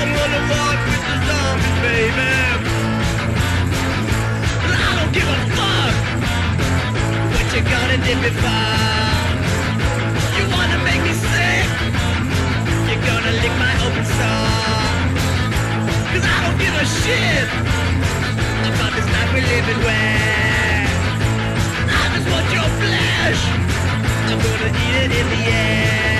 I'm 0.00 0.10
gonna 0.18 0.42
walk 0.54 0.78
with 0.90 1.02
the 1.08 1.16
zombies, 1.26 1.78
baby. 1.86 2.32
I 4.86 4.90
don't 4.98 5.12
give 5.18 5.28
a 5.36 5.40
fuck 5.56 5.94
what 7.32 7.46
you 7.54 7.62
gonna. 7.74 7.80
You 10.36 10.44
wanna 10.56 10.78
make 10.88 11.02
me 11.08 11.14
sick? 11.14 11.66
You're 12.88 13.04
gonna 13.10 13.32
lick 13.42 13.54
my 13.58 13.74
open 13.86 14.04
I 16.24 16.38
don't 16.44 16.58
give 16.58 16.74
a 16.74 16.86
shit 17.00 17.48
about 18.68 18.92
this 18.96 19.06
life 19.14 19.30
we're 19.34 19.46
living 19.54 19.80
where 19.86 20.86
I 21.88 22.02
just 22.14 22.26
want 22.32 22.46
your 22.56 22.68
flesh. 22.80 23.42
I'm 24.30 24.38
gonna 24.38 24.70
eat 24.84 24.96
it 25.04 25.12
in 25.20 25.26
the 25.34 25.42
air. 25.50 26.19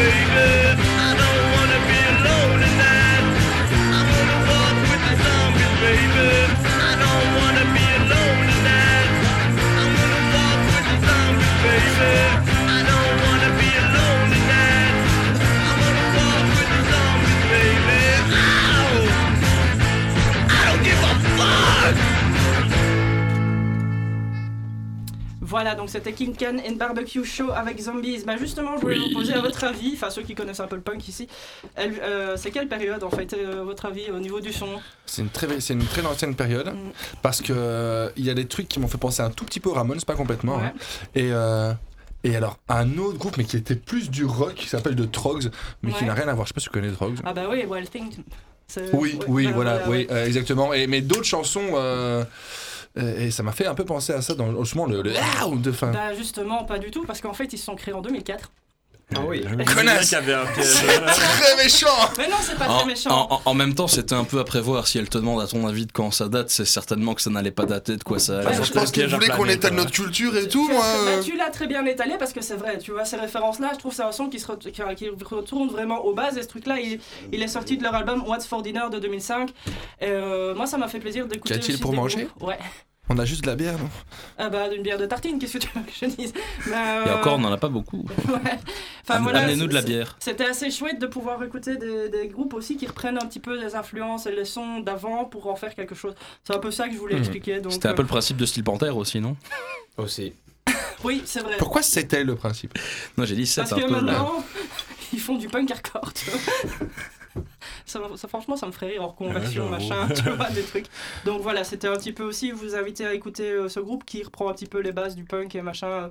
baby. 0.00 0.69
Voilà, 25.50 25.74
donc 25.74 25.90
c'était 25.90 26.12
King 26.12 26.34
Can 26.38 26.58
and 26.66 26.76
Barbecue 26.76 27.24
Show 27.24 27.50
avec 27.52 27.80
Zombies. 27.80 28.22
Bah 28.24 28.36
justement, 28.38 28.76
je 28.76 28.82
voulais 28.82 28.98
Oui. 28.98 29.08
vous 29.12 29.18
poser 29.18 29.34
à 29.34 29.40
votre 29.40 29.64
avis, 29.64 29.92
enfin 29.94 30.08
ceux 30.08 30.22
qui 30.22 30.34
connaissent 30.36 30.60
un 30.60 30.68
peu 30.68 30.76
le 30.76 30.82
punk 30.82 31.08
ici, 31.08 31.26
euh, 31.78 32.36
c'est 32.36 32.52
quelle 32.52 32.68
période 32.68 33.02
en 33.02 33.10
fait, 33.10 33.32
euh, 33.34 33.64
votre 33.64 33.86
avis 33.86 34.10
au 34.12 34.20
niveau 34.20 34.40
du 34.40 34.52
son? 34.52 34.68
C'est 35.06 35.22
une 35.22 35.28
très, 35.28 35.58
c'est 35.60 35.74
une 35.74 35.84
très 35.84 36.06
ancienne 36.06 36.36
période 36.36 36.68
Mm. 36.68 36.92
parce 37.20 37.40
que 37.42 37.52
euh, 37.52 38.10
y 38.16 38.30
a 38.30 38.34
des 38.34 38.46
trucs 38.46 38.68
qui 38.68 38.78
m'ont 38.78 38.86
fait 38.88 38.96
penser 38.98 39.22
un 39.22 39.30
tout 39.30 39.44
petit 39.44 39.58
peu 39.60 39.70
aux 39.70 39.74
Ramones, 39.74 40.00
pas 40.02 40.14
complètement. 40.14 40.58
Ouais. 40.58 40.66
hein. 40.66 40.76
Et 41.16 41.30
et 42.22 42.36
alors 42.36 42.58
un 42.68 42.98
autre 42.98 43.18
groupe 43.18 43.36
mais 43.38 43.44
qui 43.44 43.56
était 43.56 43.74
plus 43.74 44.08
du 44.10 44.24
rock 44.26 44.54
qui 44.54 44.68
s'appelle 44.68 44.94
The 44.94 45.10
Trogs 45.10 45.50
mais 45.82 45.90
qui 45.92 46.04
n'a 46.04 46.14
rien 46.14 46.28
à 46.28 46.34
voir. 46.34 46.46
Je 46.46 46.50
sais 46.50 46.54
pas 46.54 46.60
si 46.60 46.66
tu 46.66 46.70
connais 46.70 46.90
The 46.92 46.96
Trogs. 46.96 47.16
Ah 47.24 47.32
bah 47.32 47.46
oui, 47.50 47.64
Wild 47.66 47.90
Thing. 47.90 48.10
c'est- 48.68 48.94
Oui, 48.94 49.18
oui, 49.26 49.46
bah, 49.46 49.52
voilà, 49.54 49.80
oui, 49.88 50.06
exactement. 50.26 50.72
Et 50.74 50.86
mais 50.86 51.00
d'autres 51.00 51.24
chansons. 51.24 51.70
Euh, 52.98 53.26
et 53.26 53.30
ça 53.30 53.42
m'a 53.42 53.52
fait 53.52 53.66
un 53.66 53.74
peu 53.74 53.84
penser 53.84 54.12
à 54.12 54.22
ça 54.22 54.34
dans 54.34 54.64
justement 54.64 54.86
le, 54.86 55.02
le 55.02 55.12
ah 55.16 55.46
de 55.54 55.72
fin. 55.72 55.90
Bah 55.92 56.14
justement, 56.14 56.64
pas 56.64 56.78
du 56.78 56.90
tout, 56.90 57.04
parce 57.04 57.20
qu'en 57.20 57.34
fait 57.34 57.52
ils 57.52 57.58
se 57.58 57.64
sont 57.64 57.76
créés 57.76 57.94
en 57.94 58.02
2004. 58.02 58.50
Ah 59.14 59.20
oui. 59.26 59.42
Connasse. 59.74 60.08
qu'il 60.08 60.12
y 60.12 60.20
avait 60.20 60.34
un 60.34 60.46
piège. 60.46 60.66
Très 60.72 61.56
méchant. 61.62 61.86
Mais 62.18 62.28
non, 62.28 62.36
c'est 62.40 62.56
pas 62.56 62.68
En, 62.68 62.78
très 62.78 62.86
méchant. 62.86 63.10
en- 63.10 63.34
en- 63.34 63.42
en 63.44 63.54
même 63.54 63.74
temps, 63.74 63.88
c'était 63.88 64.14
un 64.14 64.24
peu 64.24 64.38
à 64.38 64.44
prévoir. 64.44 64.86
Si 64.86 64.98
elle 64.98 65.08
te 65.08 65.18
demande 65.18 65.40
à 65.40 65.46
ton 65.46 65.66
avis 65.66 65.86
de 65.86 65.92
quand 65.92 66.10
ça 66.10 66.28
date, 66.28 66.50
c'est 66.50 66.64
certainement 66.64 67.14
que 67.14 67.22
ça 67.22 67.30
n'allait 67.30 67.50
pas 67.50 67.64
dater 67.66 67.96
de 67.96 68.02
quoi 68.04 68.18
ça 68.18 68.38
allait. 68.38 68.46
Ouais, 68.58 68.64
je 68.64 68.72
pense 68.72 68.90
qu'il 68.92 69.06
voulait 69.08 69.28
qu'on 69.28 69.46
étale 69.46 69.74
notre 69.74 69.90
culture 69.90 70.36
et 70.36 70.48
tout, 70.48 70.68
moi. 70.68 70.80
bah, 70.80 71.10
euh. 71.10 71.22
tu 71.22 71.36
l'as 71.36 71.50
très 71.50 71.66
bien 71.66 71.84
étalé 71.86 72.14
parce 72.18 72.32
que 72.32 72.40
c'est 72.42 72.56
vrai, 72.56 72.78
tu 72.78 72.92
vois, 72.92 73.04
ces 73.04 73.16
références-là, 73.16 73.70
je 73.74 73.78
trouve 73.78 73.94
c'est 73.94 74.02
un 74.02 74.12
son 74.12 74.28
qui, 74.28 74.38
se 74.38 74.46
re- 74.46 74.58
qui, 74.58 74.70
qui 74.94 75.08
retourne 75.24 75.68
vraiment 75.70 75.98
aux 76.04 76.14
bases 76.14 76.36
et 76.38 76.42
ce 76.42 76.48
truc-là, 76.48 76.78
il, 76.80 77.00
il 77.32 77.42
est 77.42 77.48
sorti 77.48 77.76
de 77.76 77.82
leur 77.82 77.94
album 77.94 78.22
What's 78.26 78.46
for 78.46 78.62
Dinner 78.62 78.84
de 78.92 78.98
2005. 78.98 79.50
Et, 80.00 80.06
euh, 80.06 80.54
moi, 80.54 80.66
ça 80.66 80.78
m'a 80.78 80.88
fait 80.88 81.00
plaisir 81.00 81.26
d'écouter. 81.26 81.54
Qu'y 81.54 81.60
a-t-il 81.60 81.74
aussi 81.74 81.82
pour 81.82 81.92
manger 81.92 82.28
groupes. 82.38 82.48
Ouais. 82.48 82.58
On 83.12 83.18
a 83.18 83.24
juste 83.24 83.42
de 83.42 83.48
la 83.48 83.56
bière, 83.56 83.76
non? 83.76 83.88
Ah 84.38 84.48
bah, 84.50 84.68
d'une 84.68 84.82
bière 84.82 84.96
de 84.96 85.04
tartine, 85.04 85.40
qu'est-ce 85.40 85.54
que 85.54 85.58
tu 85.58 85.68
veux 85.74 85.82
que 85.82 85.90
je 86.00 86.06
dise? 86.06 86.32
Mais, 86.68 86.76
euh, 86.76 87.06
Et 87.06 87.10
encore, 87.10 87.34
on 87.34 87.38
n'en 87.40 87.50
a 87.50 87.56
pas 87.56 87.68
beaucoup. 87.68 88.06
enfin, 88.28 89.16
Am- 89.16 89.22
voilà, 89.24 89.40
Amenez-nous 89.40 89.66
de 89.66 89.74
la 89.74 89.82
bière. 89.82 90.16
C'était 90.20 90.44
assez 90.46 90.70
chouette 90.70 91.00
de 91.00 91.06
pouvoir 91.08 91.42
écouter 91.42 91.76
des, 91.76 92.08
des 92.08 92.28
groupes 92.28 92.54
aussi 92.54 92.76
qui 92.76 92.86
reprennent 92.86 93.18
un 93.20 93.26
petit 93.26 93.40
peu 93.40 93.60
les 93.60 93.74
influences 93.74 94.26
et 94.26 94.32
les 94.32 94.44
sons 94.44 94.78
d'avant 94.78 95.24
pour 95.24 95.48
en 95.48 95.56
faire 95.56 95.74
quelque 95.74 95.96
chose. 95.96 96.14
C'est 96.44 96.54
un 96.54 96.60
peu 96.60 96.70
ça 96.70 96.86
que 96.86 96.94
je 96.94 96.98
voulais 96.98 97.16
Mhm. 97.16 97.20
expliquer. 97.22 97.60
C'était 97.68 97.88
un 97.88 97.90
euh, 97.90 97.94
peu 97.94 98.02
le 98.02 98.08
principe 98.08 98.36
de 98.36 98.46
Steel 98.46 98.62
Panther 98.62 98.90
aussi, 98.90 99.20
non? 99.20 99.36
Aussi. 99.96 100.32
Oui, 101.02 101.22
c'est 101.24 101.40
vrai. 101.40 101.56
Pourquoi 101.58 101.82
c'était 101.82 102.22
le 102.22 102.36
principe? 102.36 102.78
Non, 103.18 103.24
j'ai 103.24 103.34
dit 103.34 103.46
c'est 103.46 103.62
Parce 103.62 103.72
un 103.72 103.76
que 103.80 103.86
peu. 103.86 103.90
maintenant, 103.90 104.44
ils 105.14 105.18
font 105.18 105.34
du 105.36 105.48
punk 105.48 105.70
hardcore, 105.70 106.12
tu 106.12 106.30
vois. 106.30 106.38
Ça, 107.86 108.00
ça, 108.16 108.28
franchement, 108.28 108.56
ça 108.56 108.66
me 108.66 108.72
ferait 108.72 108.88
rire 108.88 109.02
hors 109.02 109.14
conversion, 109.14 109.64
Ouais, 109.64 109.70
machin, 109.70 110.08
tu 110.08 110.28
vois, 110.30 110.50
des 110.50 110.62
trucs. 110.62 110.86
Donc 111.24 111.40
voilà, 111.42 111.64
c'était 111.64 111.88
un 111.88 111.96
petit 111.96 112.12
peu 112.12 112.24
aussi, 112.24 112.50
vous 112.52 112.74
inviter 112.74 113.06
à 113.06 113.14
écouter 113.14 113.50
euh, 113.50 113.68
ce 113.68 113.80
groupe 113.80 114.04
qui 114.04 114.22
reprend 114.22 114.48
un 114.48 114.52
petit 114.54 114.66
peu 114.66 114.80
les 114.80 114.92
bases 114.92 115.14
du 115.16 115.24
punk 115.24 115.54
et 115.54 115.62
machin. 115.62 116.10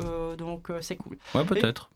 euh, 0.00 0.36
donc 0.36 0.70
euh, 0.70 0.80
c'est 0.80 0.96
cool. 0.96 1.16
Ouais, 1.34 1.44
peut-être. 1.44 1.90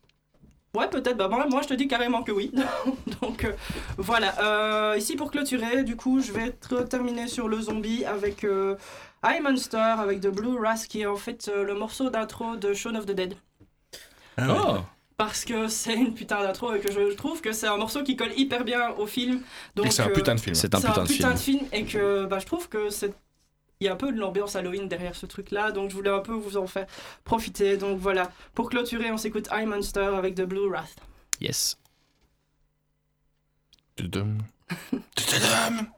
Ouais, 0.75 0.89
peut-être. 0.91 1.17
Bah, 1.17 1.29
moi, 1.29 1.47
moi, 1.49 1.63
je 1.63 1.69
te 1.69 1.75
dis 1.75 1.89
carrément 1.89 2.23
que 2.23 2.33
oui. 2.33 2.53
Donc, 3.23 3.45
euh, 3.45 3.53
voilà. 3.97 4.35
Euh, 4.43 4.95
ici, 4.99 5.17
pour 5.17 5.31
clôturer, 5.31 5.85
du 5.85 5.97
coup, 5.97 6.21
je 6.21 6.33
vais 6.33 6.51
te- 6.51 6.83
terminer 6.83 7.29
sur 7.29 7.49
le 7.49 7.59
zombie 7.63 8.05
avec 8.05 8.45
euh, 8.45 8.77
I 9.25 9.41
Monster, 9.41 9.79
avec 9.79 10.21
The 10.21 10.27
Blue 10.29 10.59
Ras, 10.59 10.85
qui 10.87 11.01
est 11.01 11.07
en 11.07 11.17
fait 11.17 11.49
euh, 11.49 11.63
le 11.65 11.73
morceau 11.75 12.11
d'intro 12.11 12.57
de 12.57 12.75
Shaun 12.75 12.95
of 12.97 13.07
the 13.07 13.13
Dead. 13.13 13.37
Ah 14.37 14.53
ouais. 14.53 14.59
Oh 14.67 14.77
Parce 15.17 15.45
que 15.45 15.69
c'est 15.69 15.95
une 15.95 16.13
putain 16.13 16.43
d'intro 16.43 16.75
et 16.75 16.81
que 16.81 16.93
je 16.93 17.15
trouve 17.15 17.41
que 17.41 17.53
c'est 17.53 17.67
un 17.67 17.77
morceau 17.79 18.03
qui 18.03 18.17
colle 18.17 18.33
hyper 18.37 18.65
bien 18.65 18.91
au 18.91 19.07
film. 19.07 19.41
Donc, 19.75 19.93
c'est 19.93 20.03
un 20.03 20.09
euh, 20.09 20.13
putain 20.13 20.35
de 20.35 20.41
film. 20.41 20.55
C'est 20.55 20.75
un 20.75 20.81
c'est 20.81 20.89
putain 20.89 21.33
de 21.33 21.39
film. 21.39 21.61
film 21.61 21.69
et 21.73 21.85
que 21.85 22.27
bah, 22.27 22.39
je 22.39 22.47
trouve 22.47 22.69
que 22.69 22.91
c'est 22.91 23.15
il 23.81 23.85
y 23.85 23.89
a 23.89 23.93
un 23.93 23.97
peu 23.97 24.11
de 24.11 24.19
l'ambiance 24.19 24.57
Halloween 24.57 24.89
derrière 24.89 25.15
ce 25.15 25.27
truc 25.27 25.51
là 25.51 25.71
donc 25.71 25.91
je 25.91 25.95
voulais 25.97 26.09
un 26.09 26.21
peu 26.21 26.33
vous 26.33 26.57
en 26.57 26.67
faire 26.67 26.87
profiter 27.25 27.77
donc 27.77 27.99
voilà 27.99 28.33
pour 28.55 28.71
clôturer 28.71 29.11
on 29.11 29.19
s'écoute 29.19 29.49
I 29.53 29.67
Monster 29.67 30.13
avec 30.17 30.35
The 30.35 30.45
Blue 30.45 30.67
Wrath 30.71 30.97
Yes. 31.43 31.77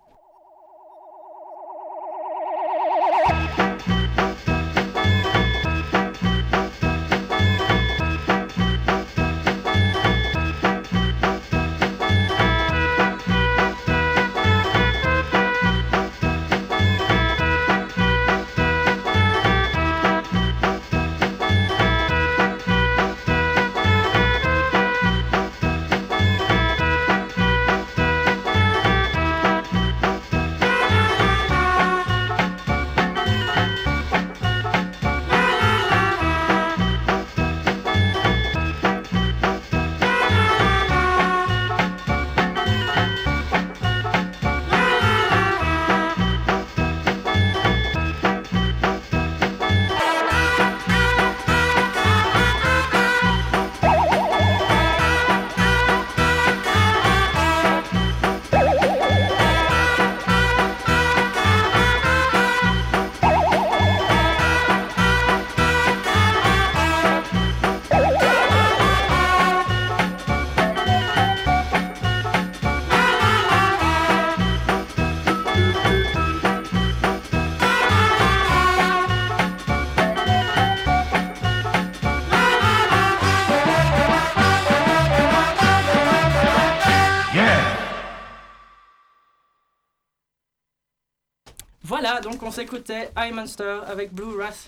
voilà 91.88 92.20
donc 92.20 92.42
on 92.42 92.51
s'écoutait 92.51 93.11
I 93.16 93.33
Monster 93.33 93.79
avec 93.90 94.12
Blue 94.12 94.37
Wrath 94.37 94.66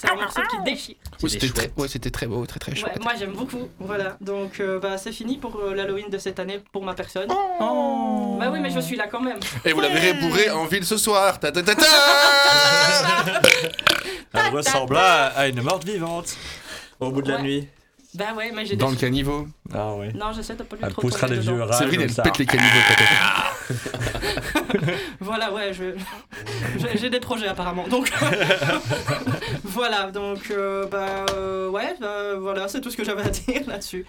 c'est 0.00 0.08
un 0.12 0.14
morceau 0.14 0.40
qui 0.48 0.62
déchire 0.70 0.94
Oui, 1.24 1.30
c'était 1.30 1.48
très, 1.48 1.72
ouais, 1.76 1.88
c'était 1.88 2.10
très 2.10 2.26
beau, 2.28 2.46
très 2.46 2.60
très 2.60 2.70
Ouais, 2.70 2.78
chouette. 2.78 3.02
moi 3.02 3.14
j'aime 3.18 3.32
beaucoup 3.32 3.68
voilà 3.80 4.16
donc 4.20 4.60
euh, 4.60 4.78
bah, 4.78 4.96
c'est 4.96 5.10
fini 5.10 5.38
pour 5.38 5.56
euh, 5.58 5.74
l'Halloween 5.74 6.08
de 6.08 6.18
cette 6.18 6.38
année 6.38 6.60
pour 6.72 6.84
ma 6.84 6.94
personne 6.94 7.28
Oh. 7.60 8.36
bah 8.38 8.50
oui 8.52 8.60
mais 8.60 8.70
je 8.70 8.78
suis 8.78 8.94
là 8.96 9.08
quand 9.10 9.20
même 9.20 9.40
Et 9.64 9.72
vous 9.72 9.80
la 9.80 9.88
verrez 9.88 10.12
bourré 10.14 10.50
en 10.50 10.66
ville 10.66 10.84
ce 10.84 10.96
soir. 10.96 11.40
Ta 11.40 11.50
ta 11.50 11.62
ta 11.64 11.74
ta 11.74 11.84
Elle 14.34 14.54
ressemble 14.54 14.96
à, 14.96 15.48
une 15.48 15.62
morte 15.62 15.84
vivante. 15.84 16.36
Au 17.00 17.10
bout 17.10 17.22
de 17.22 17.32
la 17.32 17.42
nuit. 17.42 17.66
bah 18.14 18.26
ouais 18.36 18.52
mais 18.54 18.64
j'ai 18.66 18.76
Dans 18.76 18.86
des... 18.90 18.94
le 18.94 19.00
caniveau. 19.00 19.48
Ah 19.74 19.94
ouais. 19.94 20.12
non 20.14 20.32
j'essaie 20.32 20.54
de 20.54 20.62
pas 20.62 20.76
lui 20.76 20.84
Elle 20.86 20.92
trop 20.92 21.02
poussera 21.02 21.26
des 21.28 21.38
vieux 21.40 21.60
rats. 21.62 21.72
Séverine, 21.76 22.02
elle 22.02 22.14
pète 22.14 22.38
les 22.38 22.46
caniveaux 22.46 22.82
peut-être. 22.88 23.10
Voilà, 25.20 25.52
ouais, 25.52 25.72
je... 25.72 25.94
j'ai- 26.96 27.10
des 27.10 27.20
projets 27.20 27.46
apparemment. 27.48 27.86
Donc 27.88 28.10
voilà, 29.64 30.10
donc 30.10 30.50
euh, 30.50 30.86
bah 30.86 31.26
euh, 31.34 31.68
ouais, 31.70 31.94
bah, 32.00 32.34
voilà, 32.38 32.68
c'est 32.68 32.80
tout 32.80 32.90
ce 32.90 32.96
que 32.96 33.04
j'avais 33.04 33.22
à 33.22 33.28
dire 33.30 33.62
là-dessus. 33.66 34.04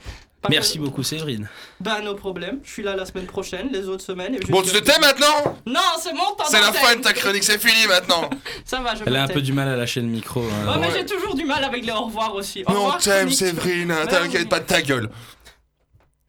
Merci 0.50 0.80
beaucoup, 0.80 1.04
Séverine. 1.04 1.50
Bah 1.82 2.00
nos 2.02 2.16
problèmes. 2.16 2.60
Je 2.64 2.72
suis 2.72 2.84
là 2.84 2.96
la 2.96 3.06
semaine 3.06 3.26
prochaine, 3.26 3.70
les 3.74 3.88
autres 3.90 4.04
semaines. 4.04 4.36
et 4.36 4.40
Bon, 4.50 4.62
tu 4.62 4.72
te 4.72 4.78
tais 4.78 4.98
maintenant 5.00 5.58
Non, 5.66 5.80
c'est 6.02 6.14
mon 6.14 6.34
temps. 6.38 6.46
C'est 6.50 6.62
la 6.62 6.72
fin 6.72 6.96
de 6.96 7.02
ta 7.02 7.12
chronique, 7.12 7.44
c'est 7.44 7.60
fini 7.60 7.86
maintenant. 7.88 8.30
Ça 8.64 8.80
va, 8.80 8.96
je 8.96 9.04
Elle 9.06 9.16
a 9.18 9.24
un 9.24 9.28
peu 9.28 9.42
du 9.42 9.52
mal 9.52 9.68
à 9.68 9.76
lâcher 9.76 10.00
le 10.00 10.08
micro. 10.08 10.42
hein. 10.42 10.72
Ouais, 10.72 10.78
mais 10.80 10.92
j'ai 10.98 11.06
toujours 11.06 11.36
du 11.36 11.44
mal 11.44 11.62
avec 11.66 11.86
les 11.86 11.92
au 11.92 12.04
revoir 12.06 12.34
aussi. 12.36 12.64
Au 12.68 12.72
Non, 12.72 12.80
revoir, 12.84 12.98
t'aimes. 13.00 13.30
Séverine, 13.32 13.94
t'inquiète 14.10 14.48
pas 14.48 14.60
de 14.62 14.66
ta 14.66 14.82
gueule. 14.82 15.10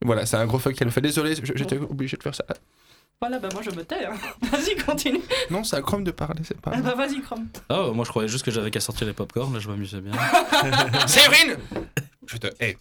Voilà, 0.03 0.27
c'est 0.27 0.37
un 0.37 0.47
gros 0.47 0.59
fuck 0.59 0.75
qu'elle 0.75 0.91
fait. 0.91 1.03
Désolé, 1.03 1.37
j'étais 1.55 1.77
obligé 1.79 2.17
de 2.17 2.23
faire 2.23 2.35
ça. 2.35 2.45
Voilà, 3.23 3.39
bah 3.39 3.51
moi 3.53 3.61
je 3.63 3.71
me 3.77 3.85
tais. 3.85 4.07
hein. 4.07 4.15
Vas-y, 4.51 4.77
continue. 4.83 5.21
Non, 5.51 5.63
c'est 5.63 5.77
à 5.77 5.83
Chrome 5.83 6.05
de 6.05 6.11
parler, 6.11 6.41
c'est 6.43 6.59
pas. 6.59 6.71
Ah 6.75 6.81
bah 6.81 6.95
vas-y, 6.97 7.21
Chrome. 7.21 7.49
Oh, 7.69 7.93
moi 7.93 8.07
je 8.07 8.09
croyais 8.11 8.29
juste 8.31 8.43
que 8.47 8.51
j'avais 8.51 8.71
qu'à 8.71 8.81
sortir 8.81 9.07
les 9.07 9.13
popcorn, 9.13 9.53
là 9.53 9.61
je 9.61 9.69
m'amusais 9.69 10.01
bien. 10.01 10.13
Séverine 11.07 11.59
Je 12.27 12.39
te 12.39 12.47
hais. 12.61 12.79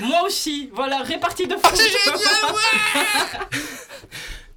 Moi 0.00 0.22
aussi. 0.26 0.70
Voilà, 0.74 1.02
répartie 1.02 1.46
de 1.46 1.54
Ah, 1.62 1.68
fou. 1.68 1.76
c'est 1.76 1.84
génial, 1.88 2.18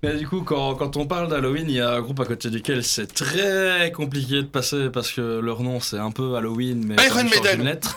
Mais 0.02 0.16
du 0.16 0.28
coup, 0.28 0.42
quand, 0.42 0.74
quand 0.76 0.98
on 0.98 1.06
parle 1.06 1.28
d'Halloween, 1.30 1.66
il 1.70 1.76
y 1.76 1.82
a 1.82 1.92
un 1.92 2.02
groupe 2.02 2.22
à 2.22 2.26
côté 2.26 2.50
duquel 2.50 2.84
c'est 2.84 3.06
très 3.14 3.92
compliqué 3.92 4.38
de 4.38 4.48
passer 4.48 4.90
parce 4.90 5.12
que 5.12 5.40
leur 5.40 5.62
nom 5.62 5.80
c'est 5.80 6.00
un 6.00 6.10
peu 6.10 6.36
Halloween, 6.38 6.84
mais 6.88 6.96
Iron 7.06 7.26
Maiden. 7.26 7.60
une 7.60 7.66
lettre. 7.66 7.96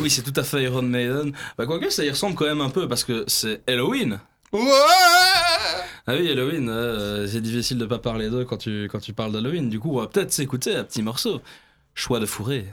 oui, 0.00 0.10
c'est 0.10 0.22
tout 0.22 0.38
à 0.38 0.42
fait 0.42 0.64
Iron 0.64 0.82
Maiden. 0.82 1.32
Bah, 1.56 1.64
quoique 1.64 1.88
ça 1.88 2.04
y 2.04 2.10
ressemble 2.10 2.34
quand 2.34 2.44
même 2.44 2.60
un 2.60 2.68
peu 2.68 2.86
parce 2.86 3.04
que 3.04 3.24
c'est 3.28 3.62
Halloween. 3.66 4.18
Ouais 4.52 4.60
Ah 6.06 6.14
oui, 6.18 6.30
Halloween, 6.30 6.68
euh, 6.68 7.26
c'est 7.26 7.40
difficile 7.40 7.78
de 7.78 7.86
pas 7.86 7.98
parler 7.98 8.30
d'eux 8.30 8.44
quand 8.44 8.56
tu, 8.56 8.88
quand 8.90 8.98
tu 8.98 9.12
parles 9.12 9.32
d'Halloween. 9.32 9.68
Du 9.70 9.78
coup, 9.78 9.90
on 9.92 10.00
va 10.00 10.06
peut-être 10.08 10.32
s'écouter 10.32 10.74
un 10.74 10.84
petit 10.84 11.02
morceau. 11.02 11.40
Choix 11.94 12.18
de 12.20 12.26
fourré. 12.26 12.66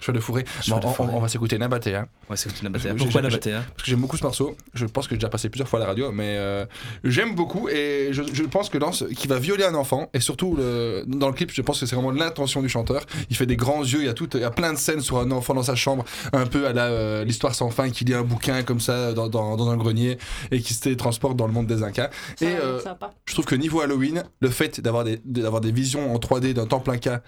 Choix 0.00 0.14
de 0.14 0.20
fourré. 0.20 0.44
Bon, 0.68 0.78
de 0.78 0.86
on, 0.86 0.90
fourré. 0.92 1.10
on 1.14 1.20
va 1.20 1.28
s'écouter 1.28 1.58
Nabaté. 1.58 1.94
Hein. 1.94 2.06
Ouais, 2.28 2.36
c'est 2.36 2.50
une 2.60 2.64
Nabatea. 2.64 2.90
J'ai- 2.90 3.04
Pourquoi 3.04 3.22
Nabatea 3.22 3.62
Parce 3.62 3.82
que 3.84 3.90
j'aime 3.90 4.00
beaucoup 4.00 4.16
ce 4.16 4.22
morceau. 4.24 4.56
Je 4.74 4.86
pense 4.86 5.06
que 5.06 5.14
j'ai 5.14 5.18
déjà 5.18 5.28
passé 5.28 5.48
plusieurs 5.48 5.68
fois 5.68 5.78
à 5.78 5.82
la 5.82 5.86
radio, 5.88 6.10
mais 6.12 6.36
euh, 6.38 6.64
j'aime 7.04 7.34
beaucoup 7.34 7.68
et 7.68 8.08
je, 8.12 8.22
je 8.32 8.42
pense 8.44 8.68
que 8.70 8.78
dans 8.78 8.92
ce, 8.92 9.04
qui 9.06 9.26
va 9.28 9.38
violer 9.38 9.64
un 9.64 9.74
enfant 9.74 10.08
et 10.14 10.20
surtout 10.20 10.56
le- 10.56 11.04
dans 11.06 11.26
le 11.28 11.34
clip, 11.34 11.50
je 11.52 11.62
pense 11.62 11.80
que 11.80 11.86
c'est 11.86 11.94
vraiment 11.96 12.10
l'intention 12.12 12.62
du 12.62 12.68
chanteur. 12.68 13.04
Il 13.30 13.36
fait 13.36 13.46
des 13.46 13.56
grands 13.56 13.82
yeux, 13.82 14.00
il 14.00 14.06
y 14.06 14.08
a 14.08 14.14
tout, 14.14 14.28
il 14.34 14.40
y 14.40 14.44
a 14.44 14.50
plein 14.50 14.72
de 14.72 14.78
scènes 14.78 15.00
sur 15.00 15.18
un 15.18 15.30
enfant 15.30 15.54
dans 15.54 15.62
sa 15.62 15.74
chambre, 15.74 16.04
un 16.32 16.46
peu 16.46 16.66
à 16.66 16.72
la 16.72 16.86
euh, 16.86 17.24
l'histoire 17.24 17.54
sans 17.54 17.70
fin, 17.70 17.90
qui 17.90 18.04
lit 18.04 18.14
un 18.14 18.22
bouquin 18.22 18.62
comme 18.62 18.80
ça 18.80 19.12
dans, 19.12 19.28
dans- 19.28 19.56
dans 19.56 19.68
un 19.70 19.76
grenier 19.76 20.18
et 20.50 20.60
qui 20.60 20.72
se 20.74 20.80
télétransporte 20.80 21.36
dans 21.36 21.46
le 21.46 21.52
monde 21.52 21.66
des 21.66 21.82
Incas. 21.82 22.10
Ça, 22.36 22.46
et 22.46 22.54
euh, 22.56 22.78
va 22.84 22.96
je 23.26 23.32
trouve 23.34 23.44
que 23.44 23.54
niveau 23.54 23.80
Halloween, 23.80 24.24
le 24.40 24.48
fait 24.50 24.80
d'avoir 24.80 25.04
des, 25.04 25.20
d'avoir 25.24 25.60
des 25.60 25.72
visions 25.72 26.14
en 26.14 26.18
3D 26.18 26.52
d'un 26.54 26.66
temps 26.66 26.80
plein 26.80 26.96
cas 26.98 27.20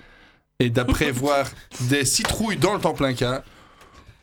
et 0.64 0.70
d'après 0.70 1.10
voir 1.22 1.46
des 1.80 2.04
citrouilles 2.04 2.56
dans 2.56 2.74
le 2.74 2.80
temps 2.80 2.94
plein 2.94 3.12
cas, 3.14 3.42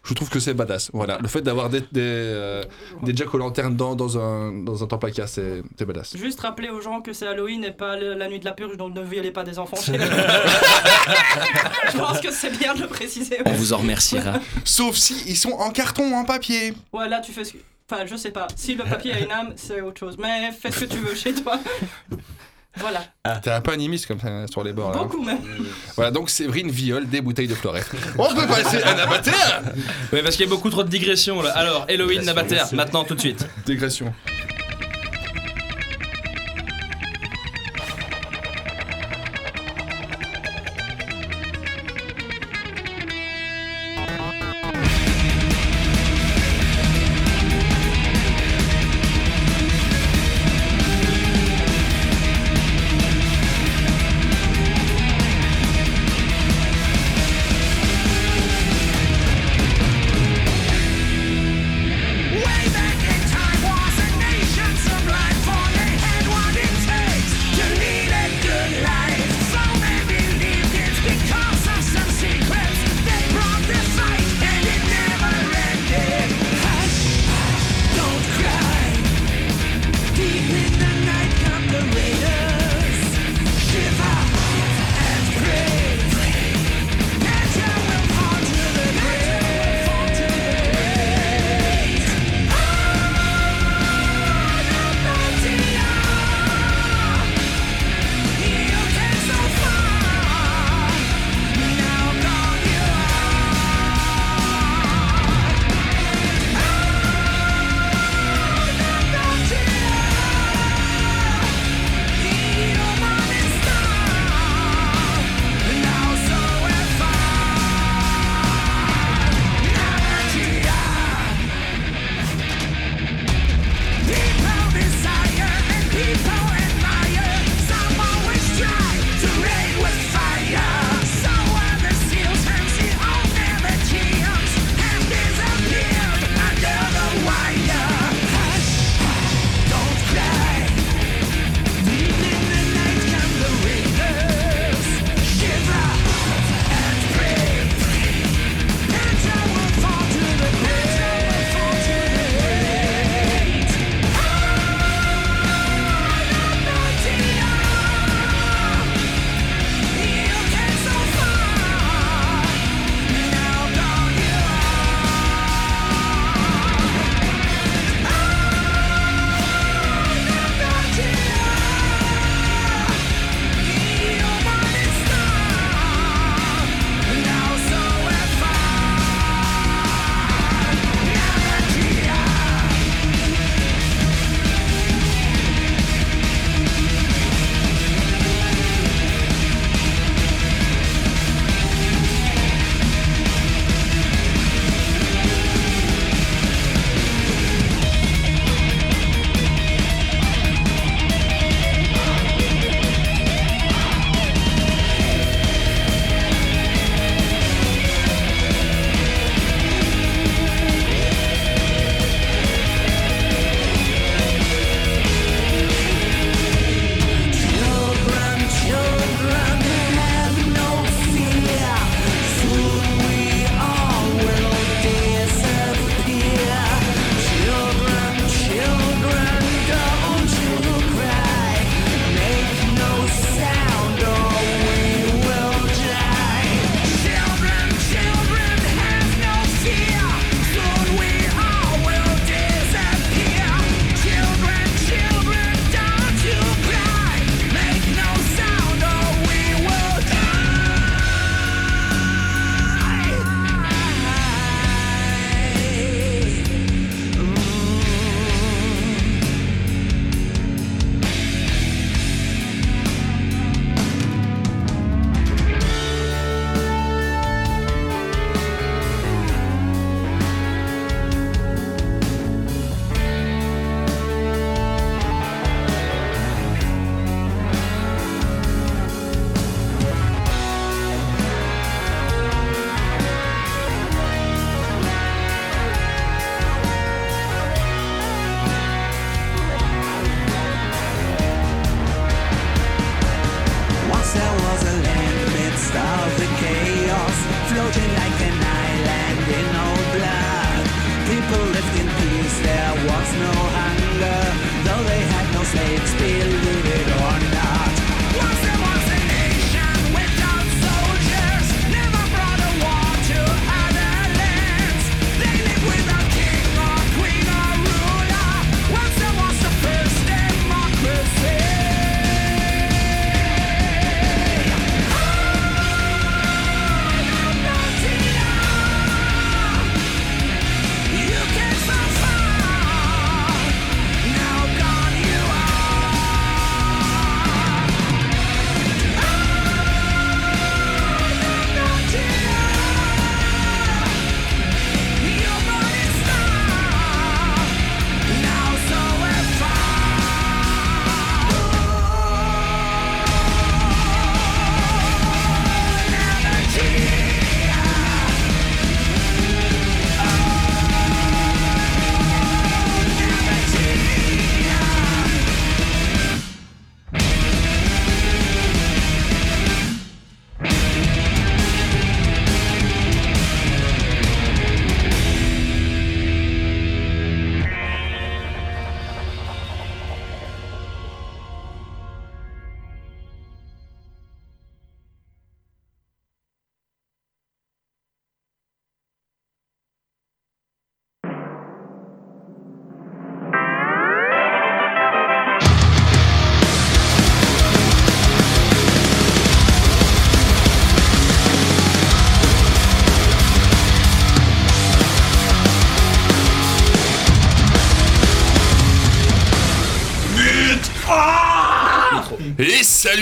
je 0.03 0.13
trouve 0.13 0.29
que 0.29 0.39
c'est 0.39 0.53
badass. 0.53 0.89
Voilà, 0.93 1.19
le 1.21 1.27
fait 1.27 1.41
d'avoir 1.41 1.69
des, 1.69 1.81
des, 1.81 1.87
euh, 2.01 2.63
des 3.03 3.15
jack 3.15 3.31
o' 3.33 3.37
lantern 3.37 3.75
dans, 3.75 3.95
dans, 3.95 4.17
un, 4.17 4.51
dans 4.63 4.81
un 4.83 4.87
plein 4.87 5.11
cas, 5.11 5.27
c'est 5.27 5.61
badass. 5.85 6.15
Juste 6.17 6.39
rappeler 6.39 6.69
aux 6.69 6.81
gens 6.81 7.01
que 7.01 7.11
c'est 7.13 7.27
Halloween 7.27 7.63
et 7.65 7.71
pas 7.71 7.97
le- 7.97 8.13
la 8.15 8.27
nuit 8.29 8.39
de 8.39 8.45
la 8.45 8.53
purge, 8.53 8.77
donc 8.77 8.95
ne 8.95 9.01
violez 9.01 9.31
pas 9.31 9.43
des 9.43 9.59
enfants 9.59 9.77
chez 9.77 9.91
eux. 9.97 9.99
Je 11.91 11.97
pense 11.97 12.19
que 12.21 12.31
c'est 12.31 12.57
bien 12.57 12.73
de 12.73 12.81
le 12.81 12.87
préciser. 12.87 13.37
On 13.45 13.51
vous 13.51 13.73
en 13.73 13.77
remerciera. 13.79 14.39
Sauf 14.63 14.95
si 14.95 15.21
ils 15.27 15.35
sont 15.37 15.51
en 15.51 15.69
carton, 15.71 16.13
en 16.15 16.23
papier. 16.25 16.73
Ouais, 16.93 17.09
là 17.09 17.19
tu 17.19 17.31
fais 17.31 17.43
ce 17.43 17.53
que. 17.53 17.57
Enfin, 17.91 18.05
je 18.05 18.15
sais 18.15 18.31
pas. 18.31 18.47
Si 18.55 18.75
le 18.75 18.83
papier 18.83 19.13
a 19.13 19.19
une 19.19 19.31
âme, 19.31 19.53
c'est 19.55 19.81
autre 19.81 19.99
chose. 19.99 20.15
Mais 20.19 20.51
fais 20.51 20.69
ce 20.71 20.81
que 20.81 20.85
tu 20.85 20.97
veux 20.99 21.15
chez 21.15 21.33
toi. 21.33 21.59
Voilà. 22.77 23.03
T'es 23.41 23.49
un 23.51 23.61
peu 23.61 23.71
animiste 23.71 24.05
comme 24.05 24.19
ça 24.19 24.45
sur 24.47 24.63
les 24.63 24.73
bords 24.73 24.91
là. 24.91 24.97
hein. 24.99 25.03
Beaucoup 25.03 25.23
même. 25.23 25.39
Voilà, 25.95 26.11
donc 26.11 26.29
Séverine 26.29 26.69
viole 26.69 27.07
des 27.09 27.19
bouteilles 27.21 27.47
de 27.47 27.55
florette. 27.55 27.89
On 28.17 28.33
peut 28.33 28.47
passer 28.47 28.81
à 28.83 28.93
Nabatea 28.93 29.31
Ouais, 30.13 30.21
parce 30.21 30.35
qu'il 30.35 30.45
y 30.45 30.47
a 30.47 30.51
beaucoup 30.51 30.69
trop 30.69 30.83
de 30.83 30.89
digressions 30.89 31.41
là. 31.41 31.51
Alors, 31.57 31.85
Halloween, 31.89 32.23
Nabatea, 32.23 32.69
maintenant 32.73 33.03
tout 33.03 33.15
de 33.15 33.19
suite. 33.19 33.45
Digression. 33.65 34.13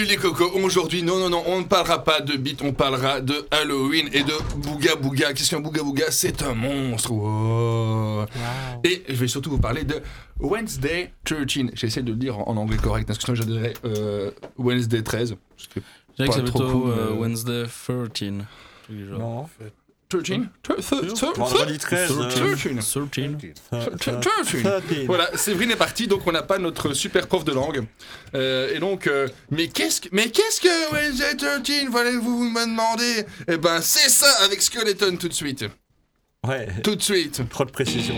Les 0.07 0.17
cocos, 0.17 0.51
aujourd'hui, 0.55 1.03
non, 1.03 1.17
non, 1.17 1.29
non, 1.29 1.43
on 1.47 1.59
ne 1.59 1.65
parlera 1.65 2.03
pas 2.03 2.21
de 2.21 2.35
beat, 2.37 2.61
on 2.61 2.73
parlera 2.73 3.21
de 3.21 3.45
Halloween 3.51 4.09
et 4.13 4.23
de 4.23 4.33
Booga 4.57 4.95
Booga. 4.95 5.33
Qu'est-ce 5.33 5.49
qu'un 5.51 5.59
Booga 5.59 5.83
Booga 5.83 6.05
C'est 6.09 6.41
un 6.41 6.53
monstre. 6.53 7.11
wow. 7.11 8.25
Et 8.83 9.03
je 9.07 9.13
vais 9.13 9.27
surtout 9.27 9.49
vous 9.51 9.59
parler 9.59 9.83
de 9.83 10.01
Wednesday 10.39 11.11
13. 11.25 11.45
J'essaie 11.73 12.01
de 12.03 12.11
le 12.11 12.17
dire 12.17 12.39
en, 12.39 12.47
en 12.49 12.57
anglais 12.57 12.77
correct, 12.77 13.05
parce 13.07 13.19
que 13.19 13.25
sinon 13.25 13.35
je 13.35 13.43
dirais 13.43 13.73
euh, 13.85 14.31
Wednesday 14.57 15.03
13. 15.03 15.35
parce 15.55 15.67
que 15.67 15.79
Je 15.79 16.15
dirais 16.23 16.29
que 16.29 16.35
c'est 16.35 16.43
trop 16.45 16.59
plutôt 16.59 16.79
cool, 16.81 16.89
euh, 16.91 17.07
euh, 17.11 17.13
Wednesday 17.13 17.63
13. 17.65 18.33
Non. 18.89 19.47
13 20.09 20.83
Vendredi 21.35 21.77
13. 21.77 22.11
euh, 22.11 22.29
13. 22.29 22.95
13. 23.99 24.63
13. 24.63 25.05
Voilà, 25.05 25.29
Séverine 25.37 25.71
est 25.71 25.75
partie, 25.75 26.07
donc 26.07 26.25
on 26.25 26.31
n'a 26.31 26.43
pas 26.43 26.57
notre 26.57 26.93
super 26.93 27.27
prof 27.27 27.43
de 27.43 27.51
langue. 27.51 27.85
Euh, 28.33 28.73
et 28.73 28.79
donc, 28.79 29.07
euh, 29.07 29.27
mais 29.51 29.67
qu'est-ce 29.67 30.01
que, 30.01 30.09
mais 30.11 30.29
qu'est-ce 30.29 30.61
que 30.61 30.93
Wednesday 30.93 31.35
13 31.35 31.87
Voulez-vous 31.89 32.49
me 32.49 32.65
demander? 32.65 33.25
Eh 33.47 33.57
ben, 33.57 33.81
c'est 33.81 34.09
ça 34.09 34.31
avec 34.45 34.61
Skeleton 34.61 35.17
tout 35.17 35.27
de 35.27 35.33
suite. 35.33 35.65
Ouais. 36.47 36.67
Tout 36.83 36.95
de 36.95 37.01
suite. 37.01 37.41
Trop 37.49 37.65
de 37.65 37.71
précision. 37.71 38.15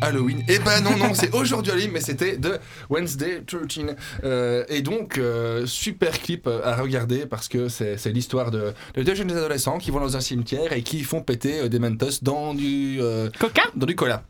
Halloween. 0.00 0.42
Eh 0.48 0.58
ben 0.58 0.80
non, 0.82 0.96
non, 0.96 1.14
c'est 1.14 1.34
aujourd'hui 1.34 1.72
Halloween, 1.72 1.90
mais 1.92 2.00
c'était 2.00 2.36
de 2.36 2.58
Wednesday 2.88 3.42
13. 3.46 3.96
Euh, 4.24 4.64
et 4.68 4.82
donc, 4.82 5.18
euh, 5.18 5.66
super 5.66 6.18
clip 6.20 6.48
à 6.48 6.76
regarder 6.76 7.26
parce 7.26 7.48
que 7.48 7.68
c'est 7.68 7.96
c'est 7.96 8.10
l'histoire 8.12 8.50
de, 8.50 8.72
de 8.94 9.02
deux 9.02 9.14
jeunes 9.14 9.30
adolescents 9.30 9.78
qui 9.78 9.90
vont 9.90 10.00
dans 10.00 10.16
un 10.16 10.20
cimetière 10.20 10.72
et 10.72 10.82
qui 10.82 11.02
font 11.02 11.22
péter 11.22 11.60
euh, 11.60 11.68
des 11.68 11.78
Mentos 11.78 12.20
dans 12.22 12.54
du. 12.54 12.98
euh, 13.00 13.28
Coca? 13.38 13.62
Dans 13.74 13.86
du 13.86 13.94
cola. 13.94 14.22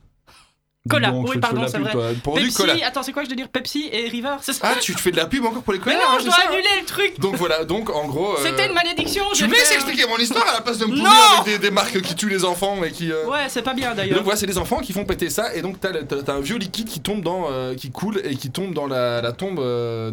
Cola, 0.88 1.10
Donc, 1.10 1.26
oui, 1.28 1.32
je 1.34 1.40
pardon, 1.40 1.66
c'est 1.68 1.76
vrai. 1.78 1.92
Pour 2.24 2.38
du 2.38 2.44
Pepsi, 2.44 2.56
cola. 2.56 2.74
attends, 2.86 3.02
c'est 3.02 3.12
quoi 3.12 3.22
je 3.22 3.28
dois 3.28 3.36
dire 3.36 3.50
Pepsi 3.50 3.90
et 3.92 4.08
River, 4.08 4.36
c'est 4.40 4.54
ça 4.54 4.60
Ah, 4.62 4.76
tu 4.80 4.94
te 4.94 5.00
fais 5.00 5.10
de 5.10 5.18
la 5.18 5.26
pub 5.26 5.44
encore 5.44 5.62
pour 5.62 5.74
les 5.74 5.78
Mais 5.78 5.84
colas 5.84 5.98
non, 5.98 6.04
hein, 6.12 6.16
je 6.20 6.24
dois 6.24 6.32
ça 6.34 6.48
annuler 6.48 6.62
le 6.80 6.86
truc 6.86 7.20
Donc 7.20 7.36
voilà, 7.36 7.64
donc 7.66 7.90
en 7.90 8.06
gros. 8.08 8.32
euh, 8.32 8.42
C'était 8.42 8.66
une 8.66 8.72
malédiction, 8.72 9.22
me 9.30 9.46
laisses 9.52 9.68
fait- 9.68 9.74
expliquer 9.74 10.06
mon 10.08 10.16
histoire 10.16 10.48
à 10.48 10.54
la 10.54 10.62
place 10.62 10.78
de 10.78 10.86
me 10.86 10.96
pourrir 10.96 11.12
avec 11.42 11.52
des, 11.52 11.58
des 11.58 11.70
marques 11.70 12.00
qui 12.00 12.14
tuent 12.14 12.30
les 12.30 12.46
enfants 12.46 12.82
et 12.82 12.92
qui. 12.92 13.12
euh, 13.12 13.26
Ouais, 13.26 13.44
c'est 13.48 13.60
pas 13.60 13.74
bien 13.74 13.88
donc 13.88 13.96
d'ailleurs. 13.98 14.22
voilà, 14.22 14.38
c'est 14.40 14.46
des 14.46 14.56
enfants 14.56 14.78
qui 14.78 14.94
font 14.94 15.04
péter 15.04 15.28
ça 15.28 15.54
et 15.54 15.60
donc 15.60 15.78
t'as, 15.80 16.32
un 16.32 16.40
vieux 16.40 16.56
liquide 16.56 16.88
qui 16.88 17.00
tombe 17.00 17.20
dans, 17.20 17.48
euh, 17.50 17.74
qui 17.74 17.90
coule 17.90 18.22
et 18.24 18.34
qui 18.36 18.50
tombe 18.50 18.72
dans 18.72 18.86
la, 18.86 19.20
la 19.20 19.32
tombe 19.32 19.58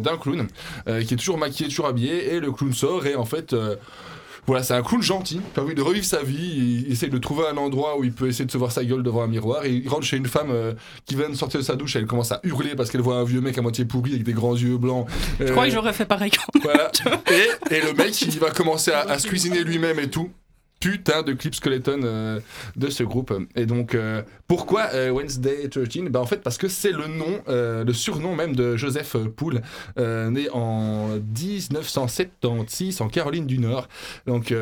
d'un 0.00 0.18
clown 0.18 0.46
qui 0.86 1.14
est 1.14 1.16
toujours 1.16 1.38
maquillé, 1.38 1.70
toujours 1.70 1.86
habillé 1.86 2.34
et 2.34 2.40
le 2.40 2.52
clown 2.52 2.74
sort 2.74 3.06
et 3.06 3.14
en 3.16 3.24
fait. 3.24 3.54
Euh, 4.48 4.52
voilà, 4.52 4.62
c'est 4.62 4.74
un 4.74 4.82
clown 4.82 5.02
gentil 5.02 5.40
qui 5.54 5.60
a 5.60 5.62
envie 5.62 5.74
de 5.74 5.82
revivre 5.82 6.04
sa 6.04 6.22
vie. 6.22 6.84
Il 6.86 6.92
essaie 6.92 7.08
de 7.08 7.18
trouver 7.18 7.44
un 7.50 7.56
endroit 7.56 7.98
où 7.98 8.04
il 8.04 8.12
peut 8.12 8.28
essayer 8.28 8.44
de 8.44 8.50
se 8.50 8.58
voir 8.58 8.72
sa 8.72 8.84
gueule 8.84 9.02
devant 9.02 9.22
un 9.22 9.26
miroir. 9.28 9.64
Et 9.64 9.72
il 9.72 9.88
rentre 9.88 10.04
chez 10.04 10.16
une 10.16 10.26
femme 10.26 10.50
euh, 10.50 10.72
qui 11.06 11.14
vient 11.16 11.28
de 11.28 11.34
sortir 11.34 11.60
de 11.60 11.64
sa 11.64 11.76
douche. 11.76 11.96
Elle 11.96 12.06
commence 12.06 12.32
à 12.32 12.40
hurler 12.44 12.74
parce 12.74 12.90
qu'elle 12.90 13.00
voit 13.02 13.16
un 13.16 13.24
vieux 13.24 13.40
mec 13.40 13.56
à 13.58 13.62
moitié 13.62 13.84
pourri 13.84 14.12
avec 14.12 14.24
des 14.24 14.32
grands 14.32 14.56
yeux 14.56 14.78
blancs. 14.78 15.06
Je 15.38 15.44
Euh, 15.44 15.50
crois 15.52 15.66
que 15.66 15.72
j'aurais 15.72 15.92
fait 15.92 16.06
pareil 16.06 16.30
quand 16.30 16.60
voilà. 16.62 16.90
Et, 17.70 17.74
et 17.76 17.80
le 17.82 17.92
mec, 17.94 18.20
il 18.22 18.38
va 18.38 18.50
commencer 18.50 18.90
à, 18.90 19.00
à 19.00 19.18
se 19.18 19.26
cuisiner 19.26 19.62
lui-même 19.64 19.98
et 19.98 20.08
tout. 20.08 20.30
Putain 20.80 21.22
de 21.22 21.32
clip 21.32 21.54
skeleton 21.54 22.00
euh, 22.04 22.40
de 22.76 22.88
ce 22.88 23.02
groupe. 23.02 23.32
Et 23.56 23.66
donc, 23.66 23.94
euh, 23.94 24.22
pourquoi 24.46 24.90
euh, 24.94 25.10
Wednesday 25.10 25.68
13 25.68 26.04
ben, 26.10 26.20
En 26.20 26.26
fait, 26.26 26.42
parce 26.42 26.56
que 26.56 26.68
c'est 26.68 26.92
le 26.92 27.08
nom, 27.08 27.42
le 27.48 27.92
surnom 27.92 28.34
même 28.34 28.54
de 28.54 28.76
Joseph 28.76 29.16
Poole, 29.36 29.62
né 29.96 30.48
en 30.52 31.18
1976 31.18 33.00
en 33.00 33.08
Caroline 33.08 33.46
du 33.46 33.58
Nord. 33.58 33.88
Donc. 34.26 34.54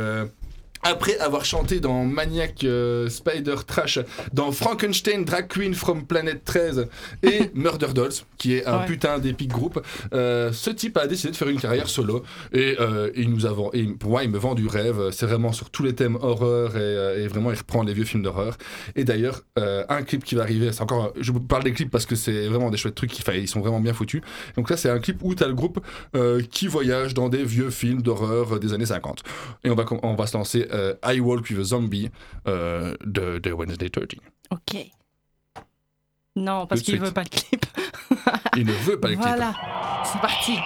Après 0.86 1.18
avoir 1.18 1.44
chanté 1.44 1.80
dans 1.80 2.04
Maniac 2.04 2.62
euh, 2.62 3.08
Spider 3.08 3.56
Trash, 3.66 3.98
dans 4.32 4.52
Frankenstein 4.52 5.24
Drag 5.24 5.48
Queen 5.48 5.74
from 5.74 6.06
Planet 6.06 6.44
13 6.44 6.86
et 7.24 7.50
Murder 7.54 7.88
Dolls, 7.94 8.12
qui 8.38 8.54
est 8.54 8.66
un 8.66 8.76
Ouais. 8.76 8.86
putain 8.86 9.18
d'épique 9.18 9.50
groupe, 9.50 9.82
euh, 10.12 10.52
ce 10.52 10.68
type 10.70 10.98
a 10.98 11.06
décidé 11.06 11.30
de 11.32 11.36
faire 11.36 11.48
une 11.48 11.58
carrière 11.58 11.88
solo. 11.88 12.22
Et, 12.52 12.76
euh, 12.78 13.10
il 13.16 13.30
nous 13.30 13.46
avons, 13.46 13.72
et 13.72 13.84
pour 13.84 14.10
moi, 14.10 14.22
il 14.22 14.30
me 14.30 14.38
vend 14.38 14.54
du 14.54 14.66
rêve. 14.66 15.10
C'est 15.12 15.24
vraiment 15.26 15.52
sur 15.52 15.70
tous 15.70 15.82
les 15.82 15.94
thèmes 15.94 16.16
horreur 16.20 16.76
et, 16.76 17.22
et 17.22 17.26
vraiment, 17.26 17.50
il 17.50 17.56
reprend 17.56 17.82
les 17.82 17.94
vieux 17.94 18.04
films 18.04 18.22
d'horreur. 18.22 18.58
Et 18.94 19.04
d'ailleurs, 19.04 19.40
un 19.56 20.02
clip 20.02 20.24
qui 20.24 20.34
va 20.34 20.42
arriver, 20.42 20.70
c'est 20.72 20.82
encore, 20.82 21.12
je 21.18 21.32
vous 21.32 21.40
parle 21.40 21.64
des 21.64 21.72
clips 21.72 21.90
parce 21.90 22.04
que 22.06 22.14
c'est 22.16 22.46
vraiment 22.48 22.70
des 22.70 22.76
chouettes 22.76 22.94
trucs, 22.94 23.10
qui, 23.10 23.22
ils 23.34 23.48
sont 23.48 23.60
vraiment 23.60 23.80
bien 23.80 23.94
foutus. 23.94 24.20
Donc 24.56 24.68
là, 24.70 24.76
c'est 24.76 24.90
un 24.90 24.98
clip 24.98 25.18
où 25.22 25.34
tu 25.34 25.42
as 25.42 25.48
le 25.48 25.54
groupe 25.54 25.80
qui 26.50 26.66
voyage 26.68 27.14
dans 27.14 27.28
des 27.30 27.44
vieux 27.44 27.70
films 27.70 28.02
d'horreur 28.02 28.60
des 28.60 28.72
années 28.74 28.86
50. 28.86 29.22
Et 29.64 29.70
on 29.70 29.74
va, 29.74 29.84
on 30.02 30.14
va 30.14 30.26
se 30.26 30.36
lancer 30.36 30.66
I 31.04 31.20
Walk 31.20 31.48
with 31.50 31.58
a 31.60 31.64
Zombie 31.64 32.10
euh, 32.46 32.94
de, 33.04 33.38
de 33.38 33.52
Wednesday 33.52 33.88
13. 33.88 34.20
Ok. 34.50 34.76
Non, 36.36 36.66
parce 36.66 36.82
qu'il 36.82 36.94
suite. 36.94 37.04
veut 37.04 37.12
pas 37.12 37.22
le 37.22 37.28
clip. 37.30 37.66
Il 38.56 38.66
ne 38.66 38.72
veut 38.72 39.00
pas 39.00 39.08
les 39.08 39.16
clips. 39.16 39.26
Voilà, 39.26 39.54
c'est 40.04 40.20
parti. 40.20 40.58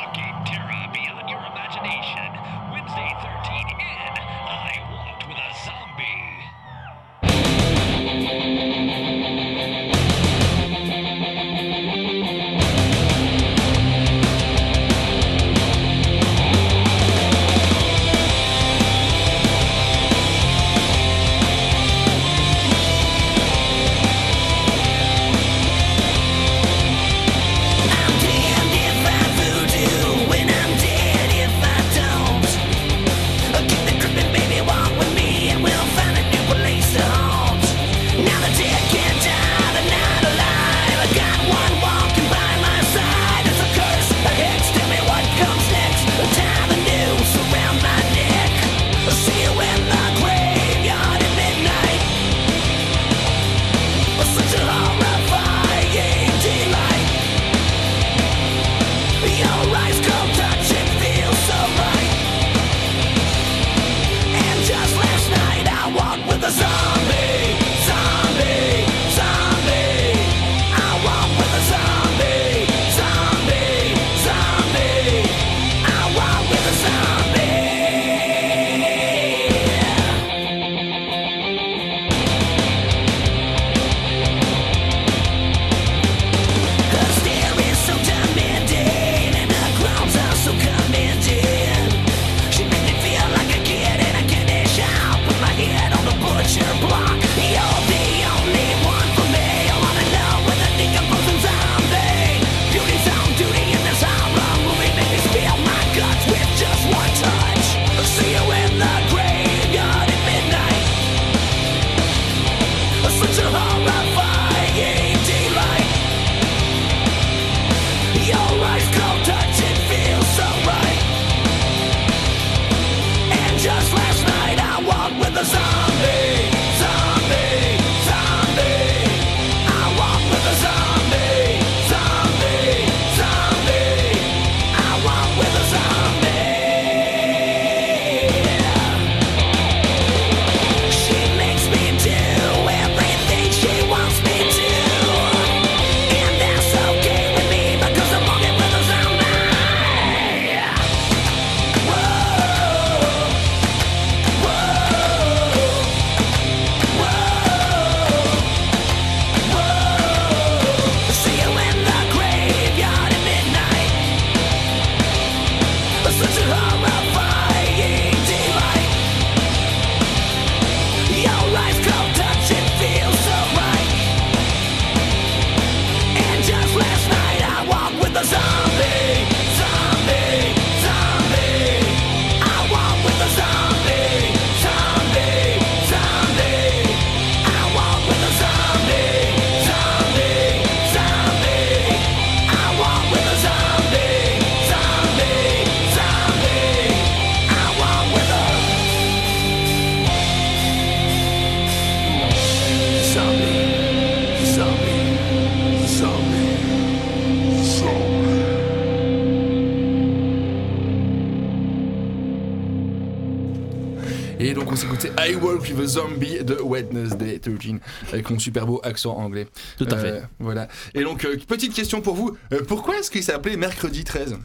Zombie 215.86 216.42
de 216.44 216.54
Wednesday 216.60 217.38
13 217.38 217.80
avec 218.12 218.30
mon 218.30 218.38
super 218.38 218.66
beau 218.66 218.80
accent 218.82 219.16
anglais. 219.16 219.48
Tout 219.78 219.88
à 219.90 219.96
fait. 219.98 220.22
Voilà. 220.38 220.68
Et 220.94 221.02
donc 221.02 221.24
euh, 221.24 221.36
petite 221.46 221.74
question 221.74 222.00
pour 222.00 222.14
vous, 222.14 222.36
Euh, 222.52 222.62
pourquoi 222.66 222.98
est-ce 222.98 223.10
qu'il 223.10 223.22
s'est 223.22 223.32
appelé 223.32 223.56
mercredi 223.56 224.04
13 224.04 224.38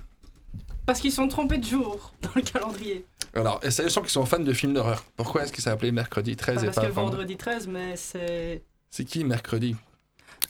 Parce 0.86 1.00
qu'ils 1.00 1.12
sont 1.12 1.28
trompés 1.28 1.58
de 1.58 1.66
jour 1.66 2.14
dans 2.22 2.32
le 2.36 2.42
calendrier. 2.42 3.06
Alors, 3.34 3.60
et 3.64 3.72
sachant 3.72 4.02
qu'ils 4.02 4.12
sont 4.12 4.26
fans 4.26 4.40
de 4.40 4.54
films 4.54 4.74
d'horreur, 4.74 5.04
pourquoi 5.18 5.44
est-ce 5.44 5.52
qu'il 5.52 5.64
s'est 5.64 5.70
appelé 5.70 5.92
mercredi 5.92 6.36
13 6.36 6.56
Pas 6.56 6.62
et 6.62 6.66
parce 6.66 6.76
pas 6.78 6.86
que 6.86 6.92
vendredi 6.92 7.12
vendredi 7.34 7.38
13, 7.38 7.68
mais 7.68 7.96
c'est. 7.96 8.64
C'est 8.90 9.04
qui 9.04 9.24
mercredi? 9.26 9.76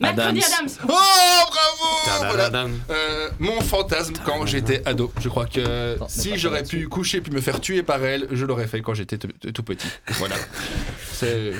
Mercredi 0.00 0.42
Adams. 0.44 0.52
Adams! 0.58 0.70
Oh 0.84 1.50
bravo 1.50 2.30
Voilà. 2.32 2.66
Euh, 2.90 3.30
mon 3.38 3.60
fantasme 3.62 4.14
quand 4.24 4.44
j'étais 4.46 4.82
ado. 4.86 5.12
Je 5.20 5.28
crois 5.28 5.46
que 5.46 5.96
si 6.08 6.36
j'aurais 6.36 6.64
pu 6.64 6.88
coucher 6.88 7.20
puis 7.20 7.32
me 7.32 7.40
faire 7.40 7.60
tuer 7.60 7.82
par 7.82 8.04
elle, 8.04 8.28
je 8.30 8.44
l'aurais 8.44 8.66
fait 8.66 8.82
quand 8.82 8.94
j'étais 8.94 9.16
tout 9.18 9.28
tout 9.28 9.62
petit. 9.62 9.88
Voilà. 10.08 10.36
C'est 11.12 11.52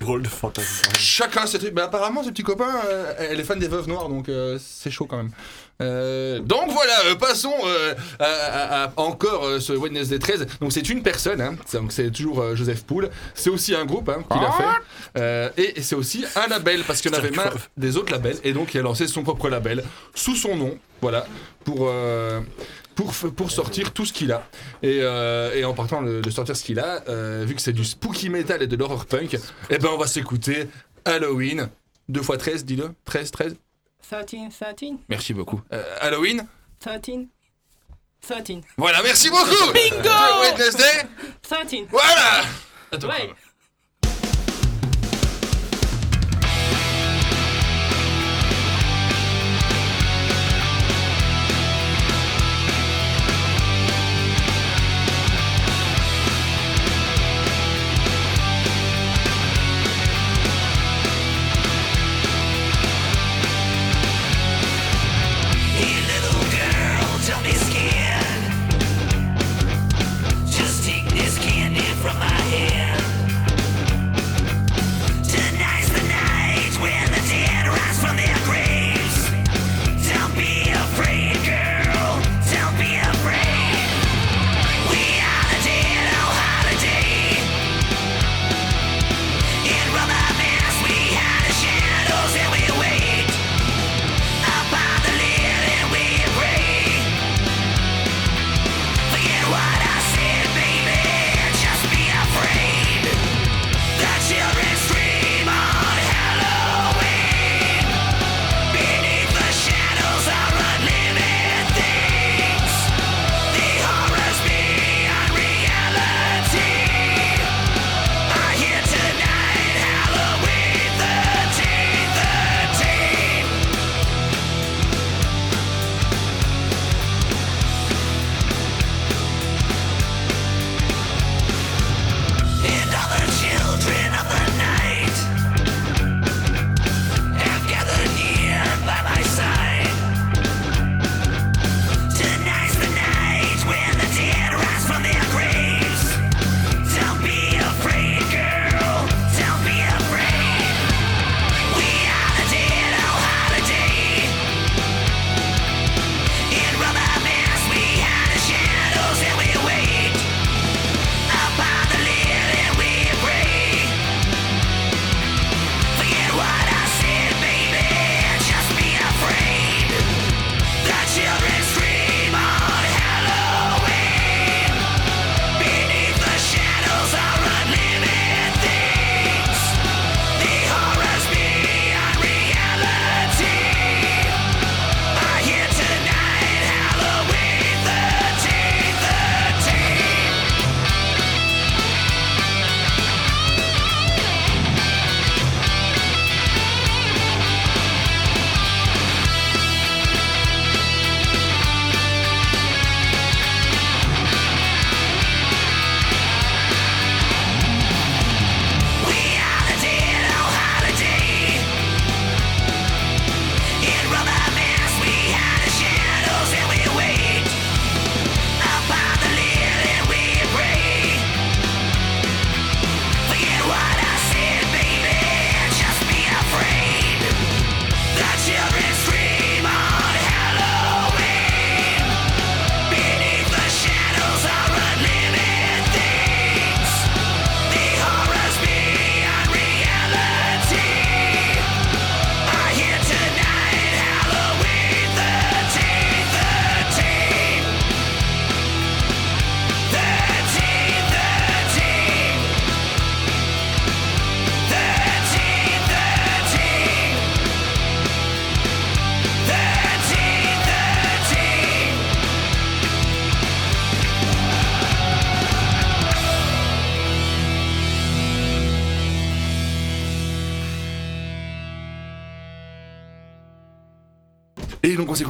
Drôle 0.00 0.22
de 0.22 0.28
fantasme. 0.28 0.92
chacun 0.96 1.44
ses 1.46 1.58
trucs. 1.58 1.74
Mais 1.74 1.80
apparemment, 1.82 2.22
ce 2.22 2.30
petit 2.30 2.44
copain, 2.44 2.70
euh, 2.86 3.14
elle 3.18 3.40
est 3.40 3.44
fan 3.44 3.58
des 3.58 3.66
veuves 3.66 3.88
noires, 3.88 4.08
donc 4.08 4.28
euh, 4.28 4.58
c'est 4.60 4.92
chaud 4.92 5.06
quand 5.06 5.16
même. 5.16 5.32
Euh, 5.82 6.38
donc 6.40 6.70
voilà, 6.70 6.92
euh, 7.06 7.14
passons 7.16 7.54
euh, 7.64 7.94
à, 8.18 8.24
à- 8.24 8.84
à 8.84 8.92
encore 8.96 9.60
ce 9.60 9.72
Wednesday 9.72 10.18
13. 10.18 10.46
Donc 10.60 10.72
c'est 10.72 10.88
une 10.88 11.02
personne, 11.02 11.40
hein, 11.40 11.56
c'est- 11.66 11.78
donc 11.78 11.92
c'est 11.92 12.10
toujours 12.10 12.54
Joseph 12.56 12.84
Poul. 12.84 13.10
C'est 13.34 13.50
aussi 13.50 13.74
un 13.74 13.84
groupe 13.84 14.08
hein, 14.08 14.22
qu'il 14.30 14.40
a 14.42 14.52
fait. 14.52 15.20
Euh, 15.20 15.50
et 15.56 15.82
c'est 15.82 15.94
aussi 15.96 16.24
un 16.36 16.46
label, 16.48 16.82
parce 16.84 17.00
qu'il 17.00 17.12
en 17.14 17.18
avait 17.18 17.30
marre 17.36 17.54
des 17.76 17.96
autres 17.96 18.12
labels. 18.12 18.36
Et 18.44 18.52
donc 18.52 18.74
il 18.74 18.78
a 18.78 18.82
lancé 18.82 19.06
son 19.06 19.22
propre 19.22 19.48
label 19.48 19.82
sous 20.14 20.36
son 20.36 20.56
nom, 20.56 20.78
voilà, 21.00 21.26
pour... 21.64 21.90
pour, 22.94 23.12
pour 23.34 23.50
sortir 23.50 23.92
tout 23.92 24.04
ce 24.04 24.12
qu'il 24.12 24.32
a. 24.32 24.46
Et, 24.82 25.00
euh, 25.02 25.54
et 25.54 25.64
en 25.64 25.72
partant 25.72 26.02
de, 26.02 26.20
de 26.20 26.30
sortir 26.30 26.54
ce 26.56 26.62
qu'il 26.62 26.78
a, 26.78 27.02
euh, 27.08 27.44
vu 27.46 27.54
que 27.54 27.60
c'est 27.62 27.72
du 27.72 27.84
spooky 27.84 28.28
metal 28.28 28.62
et 28.62 28.66
de 28.66 28.76
l'horror 28.76 29.06
punk, 29.06 29.38
eh 29.70 29.78
ben 29.78 29.88
on 29.92 29.96
va 29.98 30.06
s'écouter 30.06 30.68
Halloween. 31.06 31.68
2 32.08 32.20
x 32.20 32.38
13, 32.38 32.64
dis-le. 32.66 32.90
13, 33.06 33.30
13. 33.30 33.56
13, 34.08 34.50
13, 34.50 34.94
Merci 35.08 35.32
beaucoup. 35.34 35.60
Euh, 35.72 35.82
Halloween. 36.00 36.46
13, 36.80 37.26
13, 38.20 38.60
Voilà, 38.76 39.02
merci 39.02 39.30
beaucoup. 39.30 39.72
Bingo 39.72 40.40
Wednesday. 40.42 41.06
13. 41.42 41.86
Voilà. 41.90 42.42
Attends, 42.92 43.08
Ouais. 43.08 43.32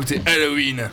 Écouté 0.03 0.21
Halloween 0.27 0.89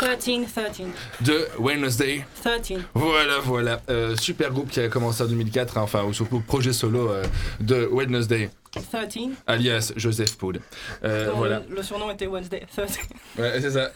13, 0.00 0.46
13, 0.52 0.86
de 1.20 1.48
Wednesday. 1.58 2.24
13. 2.42 2.78
Voilà, 2.94 3.38
voilà. 3.44 3.80
Euh, 3.90 4.16
super 4.16 4.50
groupe 4.50 4.70
qui 4.70 4.80
a 4.80 4.88
commencé 4.88 5.22
en 5.22 5.26
2004, 5.26 5.78
hein, 5.78 5.82
enfin, 5.82 6.04
ou 6.04 6.12
surtout 6.12 6.40
projet 6.40 6.72
solo 6.72 7.10
euh, 7.10 7.24
de 7.60 7.86
Wednesday, 7.86 8.50
13. 8.72 9.30
alias 9.46 9.92
Joseph 9.96 10.36
Paul. 10.36 10.60
Euh, 11.04 11.30
voilà. 11.34 11.62
le, 11.68 11.82
surnom 11.82 12.10
était 12.10 12.26
Wednesday. 12.26 12.64
13. 12.76 12.98
Ouais, 13.38 13.60
c'est 13.60 13.70
ça. 13.70 13.92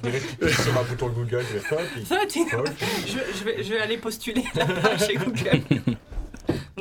Sur 0.63 0.73
ma 0.73 0.83
bouton 0.83 1.09
Google, 1.09 1.45
je 1.49 1.55
vais 1.55 1.61
faire. 1.61 1.79
puis- 1.93 2.05
13. 2.05 2.21
je, 3.07 3.39
je 3.39 3.45
vais, 3.45 3.65
je 3.65 3.71
vais 3.71 3.81
aller 3.81 3.97
postuler 3.99 4.45
chez 4.99 5.15
Google. 5.15 5.63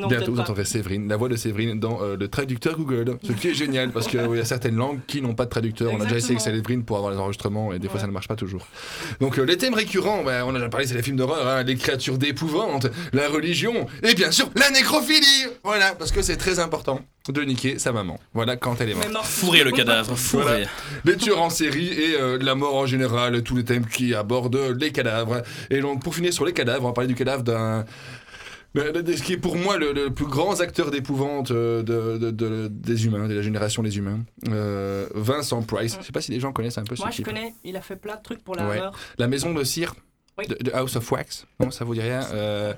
Non, 0.02 0.08
Bientôt, 0.08 0.32
vous 0.34 0.39
entendrez 0.39 0.66
Séverine, 0.66 1.08
la 1.08 1.16
voix 1.16 1.30
de 1.30 1.36
Séverine 1.36 1.80
dans 1.80 2.02
euh, 2.02 2.16
le 2.18 2.28
traducteur 2.28 2.76
Google. 2.76 3.18
Ce 3.24 3.32
qui 3.34 3.49
est 3.49 3.54
génial 3.54 3.91
parce 3.91 4.08
qu'il 4.08 4.20
y 4.20 4.39
a 4.39 4.45
certaines 4.45 4.76
langues 4.76 4.99
qui 5.08 5.22
n'ont 5.22 5.36
pas 5.36 5.45
de 5.45 5.49
traducteur. 5.52 5.91
On 5.93 6.02
a 6.02 6.06
déjà 6.06 6.18
essayé 6.18 6.36
avec. 6.39 6.41
Séverine 6.41 6.84
pour 6.84 6.97
avoir 6.97 7.12
les 7.12 7.18
enregistrements 7.20 7.72
et 7.74 7.80
des 7.80 7.88
fois 7.88 7.95
Ouais. 7.95 8.02
ça 8.02 8.08
ne 8.08 8.12
marche 8.12 8.28
pas 8.28 8.36
toujours. 8.36 8.66
Donc 9.20 9.38
euh, 9.38 9.43
les 9.43 9.58
thèmes 9.58 9.74
récurrents, 9.76 10.24
bah, 10.24 10.43
on 10.45 10.49
a 10.52 10.54
déjà 10.54 10.70
parlé, 10.70 10.88
c'est 10.88 10.95
les 10.95 11.04
films 11.04 11.18
d'horreur, 11.18 11.47
hein, 11.47 11.64
les 11.64 11.76
créatures 11.76 12.18
d'épouvante, 12.18 12.88
la 13.14 13.28
religion 13.30 13.86
et 14.04 14.14
bien 14.16 14.32
sûr 14.32 14.49
la 14.56 14.70
nécrophilie. 14.72 15.47
Voilà, 15.64 15.93
parce 15.93 16.12
que 16.12 16.22
c'est 16.22 16.38
très 16.38 16.60
important 16.60 17.02
de 17.30 17.41
niquer 17.43 17.78
sa 17.78 17.91
maman. 17.91 18.20
Voilà 18.34 18.56
quand 18.58 18.82
elle 18.82 18.89
est 18.89 18.95
morte. 18.95 19.26
Fourrer 19.26 19.64
le 19.64 19.72
cadavre, 19.72 20.16
fourrer. 20.16 20.43
Voilà. 20.43 20.66
Les 21.06 21.16
tueurs 21.18 21.41
en 21.41 21.49
série 21.52 21.88
et 21.89 22.16
euh, 22.20 22.38
la 22.41 22.56
mort 22.56 22.76
en 22.76 22.86
général, 22.88 23.43
tous 23.43 23.56
les 23.56 23.64
thèmes 23.64 23.86
qui 23.86 24.16
abordent 24.16 24.76
les 24.80 24.91
cadavres. 24.91 25.43
Et 25.70 25.80
donc, 25.82 26.02
pour 26.04 26.16
finir 26.16 26.34
sur 26.34 26.45
les 26.45 26.54
cadavres, 26.54 26.84
on 26.84 26.88
va 26.88 26.93
parler 26.93 27.08
du 27.08 27.16
cadavre 27.16 27.43
d'un. 27.43 27.86
De- 28.76 29.13
Ce 29.15 29.22
qui 29.24 29.34
est 29.34 29.38
pour 29.38 29.55
moi 29.57 29.78
le, 29.78 29.91
le 29.91 30.09
plus 30.13 30.26
grand 30.26 30.59
acteur 30.61 30.91
d'épouvante 30.91 31.51
euh, 31.51 31.84
de, 31.84 32.17
de- 32.17 32.32
de- 32.32 32.67
des 32.72 33.05
humains, 33.05 33.28
de 33.28 33.34
la 33.34 33.41
génération 33.41 33.84
des 33.84 33.97
humains, 33.97 34.19
Euh, 34.49 35.07
Vincent 35.13 35.61
Price. 35.61 35.97
Je 35.99 36.05
sais 36.05 36.11
pas 36.11 36.22
si 36.22 36.32
les 36.32 36.39
gens 36.39 36.53
connaissent 36.53 36.78
un 36.78 36.84
peu 36.84 36.95
ce 36.95 37.01
Moi, 37.01 37.11
je 37.11 37.17
type. 37.17 37.26
connais, 37.26 37.53
il 37.63 37.76
a 37.76 37.82
fait 37.82 37.95
plein 37.97 38.15
de 38.15 38.22
trucs 38.24 38.43
pour 38.43 38.55
la 38.55 38.67
Ouais. 38.67 38.80
mort. 38.80 38.95
La 39.17 39.28
maison 39.28 39.53
de 39.53 39.63
cire 39.63 39.93
Oui. 40.38 40.47
de, 40.47 40.55
de 40.55 40.72
House 40.72 40.95
of 40.95 41.11
Wax, 41.11 41.45
non, 41.59 41.69
ça 41.72 41.84
vous 41.84 41.93
dit 41.93 42.01
rien. 42.01 42.22
Euh, 42.34 42.74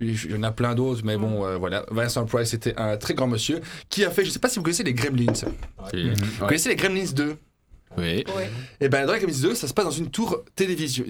il 0.00 0.30
y 0.30 0.34
en 0.34 0.42
a 0.42 0.52
plein 0.52 0.74
d'autres, 0.74 1.00
mais 1.04 1.16
bon, 1.16 1.44
euh, 1.46 1.56
voilà. 1.56 1.86
Vincent 1.90 2.26
Price 2.26 2.52
était 2.52 2.74
un 2.76 2.98
très 2.98 3.14
grand 3.14 3.26
monsieur 3.26 3.60
qui 3.88 4.04
a 4.04 4.10
fait, 4.10 4.24
je 4.26 4.30
sais 4.30 4.38
pas 4.38 4.48
si 4.50 4.58
vous 4.58 4.62
connaissez 4.62 4.82
les 4.84 4.92
Gremlins. 4.94 5.32
Vous 5.92 6.46
connaissez 6.46 6.68
les 6.68 6.76
Gremlins 6.76 7.12
2 7.14 7.36
Oui. 8.00 8.24
Ouais. 8.36 8.50
et 8.80 8.88
ben 8.88 9.06
dans 9.06 9.12
la 9.12 9.18
Gremlins 9.18 9.40
2, 9.42 9.54
ça 9.54 9.68
se 9.68 9.74
passe 9.74 9.84
dans 9.84 9.90
une 9.90 10.10
tour 10.10 10.42
télévisuelle, 10.56 11.06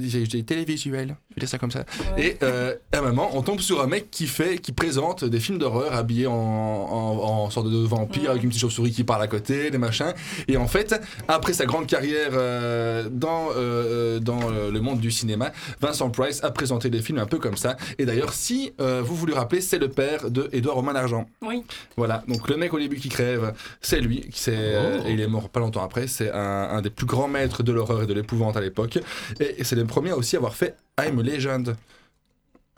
je 1.31 1.35
vais 1.35 1.41
dire 1.41 1.49
ça 1.49 1.59
comme 1.59 1.71
ça. 1.71 1.85
Ouais. 2.17 2.27
Et 2.27 2.37
euh, 2.43 2.75
à 2.93 2.99
un 2.99 3.03
moment, 3.03 3.31
on 3.35 3.43
tombe 3.43 3.61
sur 3.61 3.81
un 3.81 3.87
mec 3.87 4.11
qui 4.11 4.27
fait, 4.27 4.59
qui 4.59 4.73
présente 4.73 5.25
des 5.25 5.41
films 5.41 5.59
d'horreur 5.59 5.95
habillé 5.95 6.27
en, 6.27 6.33
en, 6.35 7.45
en 7.45 7.51
sorte 7.51 7.71
de 7.71 7.79
vampire 7.79 8.23
Ouais. 8.23 8.29
avec 8.29 8.43
une 8.43 8.49
petite 8.51 8.61
chauve-souris 8.63 8.91
qui 8.91 9.05
parle 9.05 9.23
à 9.23 9.29
côté, 9.29 9.71
des 9.71 9.79
machins. 9.79 10.13
Et 10.49 10.57
en 10.57 10.67
fait, 10.67 11.01
après 11.29 11.53
sa 11.53 11.65
grande 11.65 11.87
carrière 11.87 12.31
euh, 12.33 13.09
dans, 13.11 13.49
euh, 13.57 14.19
dans 14.19 14.51
euh, 14.51 14.71
le 14.71 14.81
monde 14.81 15.01
du 15.01 15.11
cinéma, 15.11 15.53
Vincent 15.81 16.11
Price 16.11 16.43
a 16.43 16.51
présenté 16.51 16.91
des 16.91 17.01
films 17.03 17.19
un 17.19 17.27
peu 17.27 17.39
comme 17.39 17.57
ça. 17.57 17.77
Et 17.99 18.05
d'ailleurs, 18.05 18.33
si 18.33 18.73
euh, 18.81 19.01
vous 19.05 19.15
vous 19.15 19.27
le 19.27 19.35
rappelez, 19.35 19.61
c'est 19.61 19.79
le 19.79 19.89
père 19.89 20.31
de 20.31 20.49
Édouard 20.53 20.77
Romain 20.77 20.93
d'Argent. 20.93 21.27
Oui. 21.43 21.63
Voilà, 21.97 22.23
donc 22.29 22.49
le 22.49 22.57
mec 22.57 22.75
au 22.75 22.79
début 22.79 22.97
qui 22.97 23.09
crève, 23.09 23.53
c'est 23.81 24.01
lui, 24.01 24.21
qui 24.23 24.41
c'est, 24.41 24.55
euh, 24.57 25.01
et 25.07 25.13
il 25.13 25.21
est 25.21 25.27
mort 25.29 25.49
pas 25.49 25.61
longtemps 25.61 25.83
après, 25.85 26.07
c'est 26.07 26.31
un, 26.33 26.69
un 26.71 26.80
des 26.83 26.91
plus 26.91 27.07
grands 27.07 27.29
maîtres 27.29 27.63
de 27.63 27.73
l'horreur 27.73 28.03
et 28.03 28.07
de 28.07 28.15
l'épouvante 28.15 28.57
à 28.57 28.61
l'époque, 28.61 28.99
et, 29.39 29.65
c'est 29.65 29.77
le 29.77 29.85
premier 29.85 30.11
à 30.11 30.17
aussi 30.17 30.37
avoir 30.37 30.55
fait 30.55 30.77
I'm 30.99 31.19
a 31.19 31.23
Legend, 31.23 31.77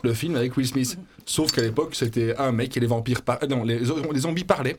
le 0.03 0.14
film 0.14 0.36
avec 0.36 0.57
Will 0.57 0.66
Smith. 0.66 0.98
Sauf 1.26 1.53
qu'à 1.53 1.62
l'époque, 1.62 1.94
c'était 1.94 2.36
un 2.36 2.53
mec 2.53 2.76
et 2.76 2.80
les 2.80 2.86
vampires 2.86 3.20
euh, 3.28 3.46
non, 3.46 3.64
les 3.64 3.84
zombies 3.84 4.44
parlaient, 4.44 4.78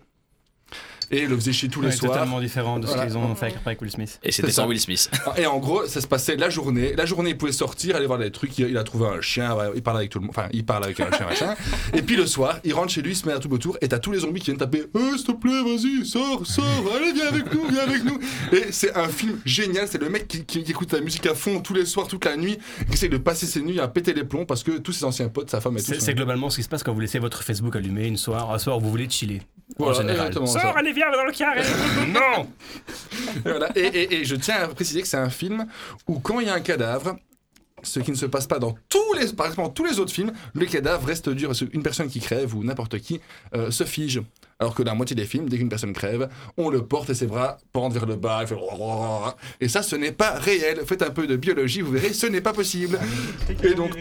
et 1.12 1.24
il 1.24 1.28
le 1.30 1.36
faisait 1.36 1.54
chier 1.54 1.70
tous 1.70 1.82
les 1.82 1.88
Ouais, 1.88 1.94
soirs. 1.94 2.14
totalement 2.14 2.40
différent 2.40 2.80
de 2.80 2.86
ce 2.86 2.92
Voilà. 2.94 3.06
qu'ils 3.08 3.18
ont 3.18 3.36
fait 3.36 3.54
avec 3.66 3.82
Will 3.82 3.92
Smith. 3.92 4.20
Et 4.24 4.32
c'était 4.32 4.52
sans 4.52 4.68
Will 4.68 4.80
Smith. 4.80 5.10
Et 5.38 5.46
en 5.46 5.60
gros, 5.60 5.86
ça 5.88 6.02
se 6.02 6.08
passait 6.08 6.36
la 6.36 6.50
journée. 6.50 6.94
La 6.96 7.06
journée, 7.06 7.32
il 7.32 7.38
pouvait 7.38 7.52
sortir, 7.52 7.96
aller 7.96 8.06
voir 8.08 8.20
des 8.20 8.32
trucs. 8.32 8.58
Il, 8.58 8.70
il 8.70 8.78
a 8.78 8.84
trouvé 8.84 9.08
un 9.08 9.22
chien, 9.22 9.56
il 9.76 9.82
parle 9.84 9.98
avec 9.98 10.10
tout 10.10 10.20
le 10.20 10.26
monde. 10.26 10.36
Enfin, 10.38 10.48
il 10.54 10.66
parle 10.66 10.84
avec 10.86 11.00
un 11.00 11.12
chien, 11.12 11.26
machin. 11.26 11.56
Et 11.94 12.02
puis 12.02 12.16
le 12.16 12.26
soir, 12.26 12.60
il 12.64 12.74
rentre 12.74 12.92
chez 12.92 13.02
lui, 13.02 13.12
il 13.12 13.16
se 13.16 13.28
met 13.28 13.34
à 13.34 13.40
tout 13.40 13.52
autour. 13.54 13.78
Et 13.82 13.88
t'as 13.88 14.00
tous 14.00 14.12
les 14.12 14.20
zombies 14.20 14.40
qui 14.40 14.46
viennent 14.48 14.58
taper 14.58 14.84
Eh, 14.96 15.18
s'il 15.18 15.26
te 15.28 15.32
plaît, 15.34 15.62
vas-y, 15.64 16.06
sors, 16.06 16.46
sors, 16.46 16.64
allez, 16.96 17.14
viens 17.14 17.28
avec 17.28 17.54
nous, 17.54 17.66
viens 17.70 17.82
avec 17.84 18.04
nous. 18.04 18.20
Et 18.52 18.72
c'est 18.72 18.96
un 18.96 19.08
film 19.08 19.40
génial. 19.46 19.88
C'est 19.88 20.02
le 20.02 20.10
mec 20.10 20.28
qui, 20.28 20.44
qui- 20.46 20.64
qui 20.64 20.72
écoute 20.72 20.92
la 20.94 21.02
musique 21.02 21.26
à 21.26 21.36
fond 21.36 21.60
tous 21.62 21.74
les 21.74 21.86
soirs, 21.86 22.08
toute 22.08 22.26
la 22.26 22.38
nuit, 22.38 22.58
qui 22.88 22.94
essaie 22.94 23.10
de 23.10 23.18
passer 23.18 23.46
ses 23.46 23.62
nuits 23.62 23.80
à 23.80 23.88
péter 23.88 24.14
les 24.14 24.24
plombs 24.24 24.46
parce 24.46 24.64
que 24.64 24.78
tous 24.78 24.92
ses 24.94 25.04
anciens 25.06 25.30
potes, 25.30 25.50
sa 25.50 25.62
femme 25.62 25.78
et 25.78 25.82
tout. 25.84 25.94
C'est 26.00 26.14
globalement 26.14 26.50
ce 26.50 26.58
qui 26.58 26.64
se 26.64 26.70
passe 26.70 26.84
quand 26.84 26.94
vous 26.94 27.00
laissez 27.00 27.20
votre 27.20 27.44
Facebook 27.44 27.76
allumé 27.76 28.08
une 28.08 28.18
soir, 28.18 28.52
un 28.52 28.60
soir 28.60 28.78
où 28.78 28.82
vous 28.82 28.90
voulez 28.90 29.10
chiller. 29.10 29.42
Voilà, 29.78 29.98
en 29.98 30.02
général. 30.02 30.18
exactement 30.28 30.46
ça. 30.46 30.62
Sors, 30.62 30.78
allez, 30.78 30.94
viens 30.94 31.12
dans 31.12 31.24
le 31.26 31.32
carré 31.32 31.62
Non 32.08 32.48
Et 33.46 33.50
voilà. 33.50 33.70
Et, 33.76 33.82
et- 33.82 34.14
et 34.22 34.26
je 34.26 34.36
tiens 34.36 34.56
à 34.64 34.68
préciser 34.68 35.02
que 35.02 35.08
c'est 35.08 35.18
un 35.18 35.30
film 35.30 35.66
où 36.08 36.20
quand 36.20 36.40
il 36.40 36.48
y 36.48 36.50
a 36.50 36.54
un 36.54 36.60
cadavre, 36.62 37.18
ce 37.82 38.00
qui 38.00 38.12
ne 38.12 38.16
se 38.16 38.26
passe 38.26 38.48
pas 38.48 38.60
dans 38.60 38.78
tous 38.88 39.14
les, 39.20 39.28
par 39.34 39.48
exemple, 39.48 39.68
dans 39.68 39.74
tous 39.74 39.84
les 39.86 40.00
autres 40.00 40.14
films, 40.14 40.32
le 40.54 40.66
cadavre 40.66 41.06
reste 41.06 41.28
dur. 41.30 41.50
Parce 41.50 41.66
qu'une 41.66 41.84
personne 41.84 42.08
qui 42.08 42.20
crève 42.22 42.56
ou 42.56 42.64
n'importe 42.64 43.00
qui 43.00 43.20
euh, 43.56 43.72
se 43.72 43.84
fige. 43.84 44.22
Alors 44.60 44.74
que 44.76 44.84
dans 44.84 44.92
la 44.92 44.96
moitié 44.96 45.16
des 45.16 45.26
films, 45.26 45.50
dès 45.50 45.58
qu'une 45.58 45.68
personne 45.68 45.92
crève, 45.92 46.30
on 46.56 46.70
le 46.70 46.86
porte 46.86 47.10
et 47.10 47.16
ses 47.16 47.26
bras 47.26 47.58
pendent 47.74 47.92
vers 47.94 48.06
le 48.06 48.16
bas. 48.16 48.46
fait 48.46 48.56
Et 49.60 49.68
ça, 49.68 49.84
ce 49.84 49.98
n'est 49.98 50.14
pas 50.14 50.32
réel. 50.40 50.82
Faites 50.86 51.02
un 51.02 51.10
peu 51.10 51.28
de 51.28 51.36
biologie, 51.36 51.82
vous 51.82 51.92
verrez, 51.92 52.14
ce 52.14 52.28
n'est 52.28 52.40
pas 52.40 52.54
possible. 52.54 52.98
Et 53.64 53.74
donc. 53.74 53.92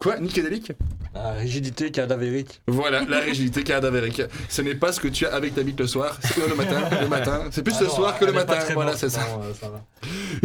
Quoi 0.00 0.18
Nicodélique 0.18 0.72
La 1.14 1.32
rigidité 1.32 1.90
cadavérique. 1.90 2.62
Voilà, 2.66 3.04
la 3.06 3.20
rigidité 3.20 3.62
cadavérique. 3.62 4.22
Ce 4.48 4.62
n'est 4.62 4.74
pas 4.74 4.92
ce 4.92 5.00
que 5.00 5.08
tu 5.08 5.26
as 5.26 5.34
avec 5.34 5.54
ta 5.54 5.62
bite 5.62 5.78
le 5.78 5.86
soir, 5.86 6.18
c'est 6.22 6.38
le 6.48 6.54
matin, 6.54 6.88
le 7.02 7.06
matin. 7.06 7.44
C'est 7.50 7.62
plus 7.62 7.74
Ah 7.76 7.82
le 7.82 7.86
non, 7.88 7.94
soir 7.94 8.18
que 8.18 8.24
le 8.24 8.32
matin. 8.32 8.58
Voilà, 8.72 8.96
c'est 8.96 9.10
ça. 9.10 9.20
non, 9.28 9.42
euh, 9.44 9.52
ça 9.52 9.68
va. 9.68 9.82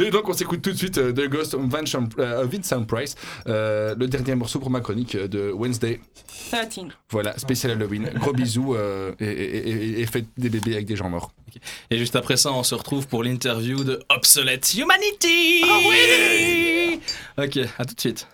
Et 0.03 0.11
donc 0.11 0.27
on 0.27 0.33
s'écoute 0.33 0.61
tout 0.61 0.73
de 0.73 0.77
suite 0.77 0.97
euh, 0.97 1.13
The 1.13 1.29
Ghost 1.29 1.53
of 1.53 1.61
Vincent, 1.69 2.03
euh, 2.19 2.45
Vincent 2.51 2.83
Price, 2.83 3.15
euh, 3.47 3.95
le 3.97 4.07
dernier 4.09 4.35
morceau 4.35 4.59
pour 4.59 4.69
ma 4.69 4.81
chronique 4.81 5.15
de 5.15 5.51
Wednesday. 5.53 6.01
13. 6.51 6.87
Voilà, 7.11 7.37
spécial 7.37 7.71
Halloween. 7.71 8.09
Gros 8.15 8.33
bisous 8.33 8.75
euh, 8.75 9.13
et, 9.21 9.25
et- 9.25 9.69
et- 9.69 10.01
et 10.01 10.05
faites 10.05 10.25
des 10.37 10.49
bébés 10.49 10.73
avec 10.73 10.85
des 10.85 10.97
gens 10.97 11.09
morts. 11.09 11.31
Et 11.89 11.97
juste 11.97 12.17
après 12.17 12.35
ça, 12.35 12.51
on 12.51 12.63
se 12.63 12.75
retrouve 12.75 13.07
pour 13.07 13.23
l'interview 13.23 13.85
de 13.85 14.01
Obsolete 14.09 14.73
Humanity 14.73 15.61
Ah 15.63 15.79
oui 15.87 16.99
Ok, 17.37 17.57
à 17.79 17.85
tout 17.85 17.95
de 17.95 18.01
suite. 18.01 18.27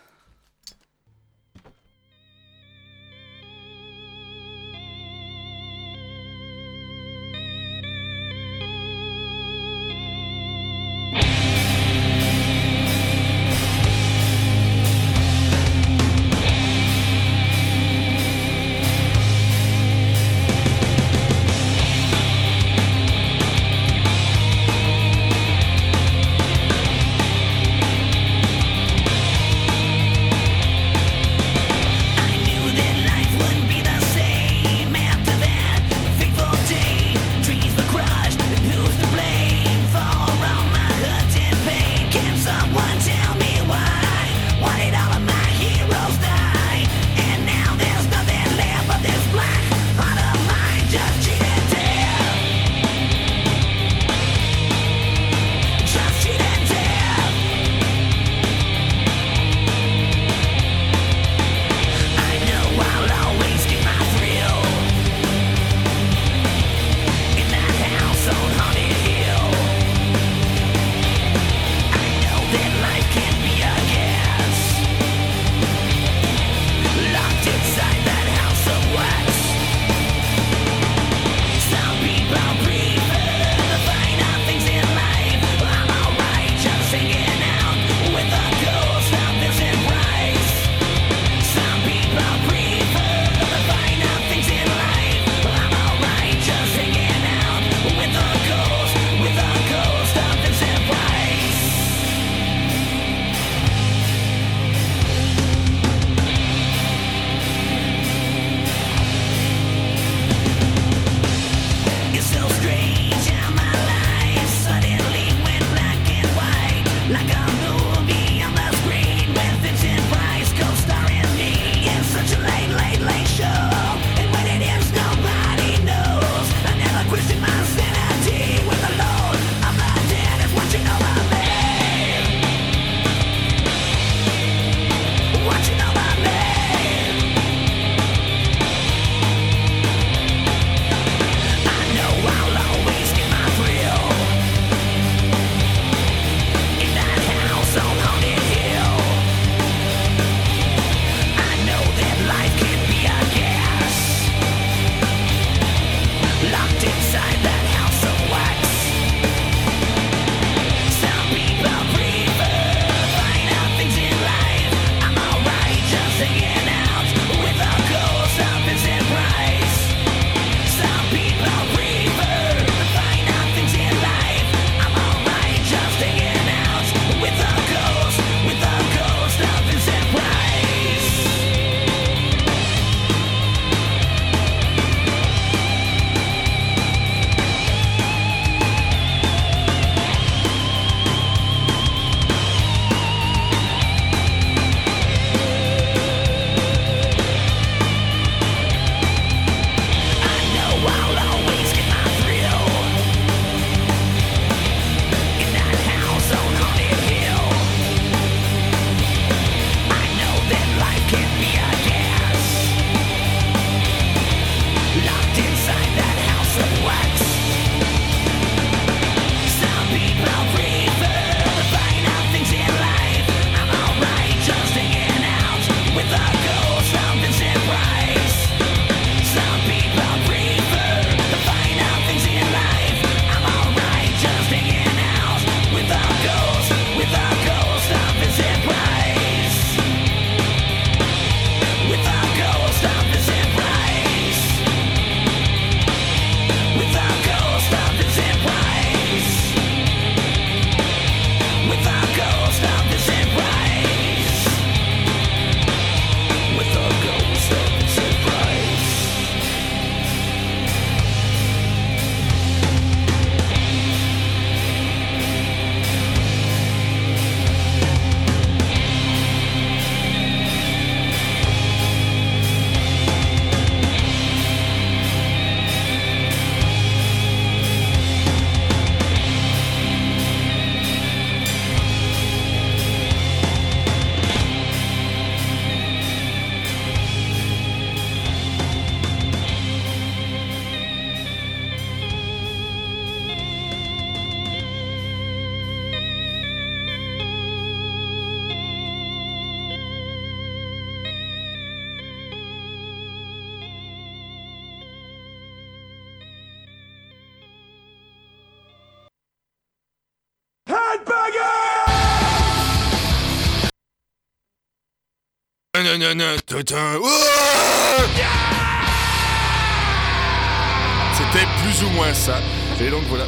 C'était 321.16 321.46
plus 321.64 321.84
ou 321.86 321.90
moins 321.92 322.14
ça. 322.14 322.40
Et 322.82 322.90
donc 322.90 323.04
voilà. 323.10 323.26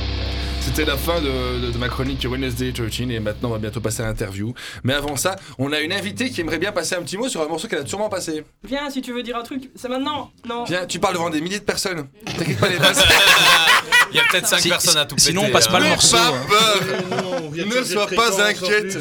C'était 0.61 0.85
la 0.85 0.95
fin 0.95 1.19
de, 1.19 1.65
de- 1.65 1.71
de 1.71 1.77
ma 1.77 1.89
chronique 1.89 2.25
Wednesday 2.29 2.71
13 2.71 3.01
et 3.11 3.19
maintenant 3.19 3.49
on 3.49 3.51
va 3.51 3.57
bientôt 3.57 3.81
passer 3.81 4.01
à 4.01 4.05
l'interview. 4.05 4.53
Mais 4.83 4.93
avant 4.93 5.17
ça, 5.17 5.35
on 5.59 5.73
a 5.73 5.79
une 5.81 5.91
invitée 5.91 6.29
qui 6.29 6.39
aimerait 6.41 6.57
bien 6.57 6.71
passer 6.71 6.95
un 6.95 7.01
petit 7.01 7.17
mot 7.17 7.27
sur 7.27 7.41
un 7.41 7.47
morceau 7.47 7.67
qu'elle 7.67 7.79
a 7.79 7.85
sûrement 7.85 8.07
passé. 8.09 8.45
Viens, 8.63 8.89
si 8.89 9.01
tu 9.01 9.11
veux 9.11 9.23
dire 9.23 9.35
un 9.35 9.43
truc, 9.43 9.69
c'est 9.75 9.89
maintenant. 9.89 10.31
Non. 10.47 10.63
Viens, 10.63 10.85
tu 10.85 10.99
parles 10.99 11.15
devant 11.15 11.29
des 11.29 11.41
milliers 11.41 11.59
de 11.59 11.65
personnes. 11.65 12.07
T'inquiète 12.25 12.59
pas 12.59 12.69
les 12.69 12.77
passes. 12.77 13.03
Il 14.11 14.17
y 14.17 14.19
a 14.19 14.23
peut-être 14.31 14.47
5 14.47 14.59
Si- 14.59 14.69
personnes 14.69 14.97
à 14.97 15.05
tout 15.05 15.15
sinon, 15.17 15.41
péter, 15.41 15.51
on 15.51 15.53
passe 15.53 15.67
pas 15.67 15.79
le 15.79 15.85
hein. 15.85 15.89
morceau, 15.89 16.15
Pas 16.17 16.27
hein. 16.29 16.45
peur 16.47 17.51
Ne 17.51 17.83
sois 17.83 18.07
pas 18.07 18.47
inquiète 18.47 18.97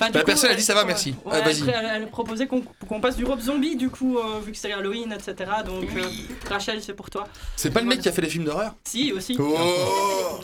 Bah, 0.00 0.08
La 0.12 0.20
coup, 0.20 0.26
personne 0.26 0.50
a 0.50 0.54
dit 0.54 0.62
ça 0.62 0.74
va, 0.74 0.84
merci. 0.84 1.14
Ouais, 1.24 1.32
Ah, 1.34 1.40
vas-y. 1.42 1.62
après, 1.62 1.84
elle, 1.94 2.08
proposait 2.08 2.46
qu'on 2.46 3.00
passe 3.00 3.16
du 3.16 3.24
robe 3.24 3.40
zombie, 3.40 3.76
du 3.76 3.90
coup, 3.90 4.18
euh, 4.18 4.40
vu 4.44 4.52
que 4.52 4.58
c'est 4.58 4.72
Halloween, 4.72 5.12
etc. 5.12 5.50
Donc, 5.66 5.84
euh, 5.96 6.02
Rachel, 6.48 6.82
c'est 6.82 6.94
pour 6.94 7.10
toi. 7.10 7.26
C'est 7.56 7.70
pas 7.70 7.80
le 7.80 7.86
mec 7.86 8.00
qui 8.00 8.08
a 8.08 8.12
fait 8.12 8.22
les 8.22 8.28
films 8.28 8.44
d'horreur 8.44 8.74
Si, 8.84 9.12
aussi. 9.12 9.36
Oh 9.38 10.40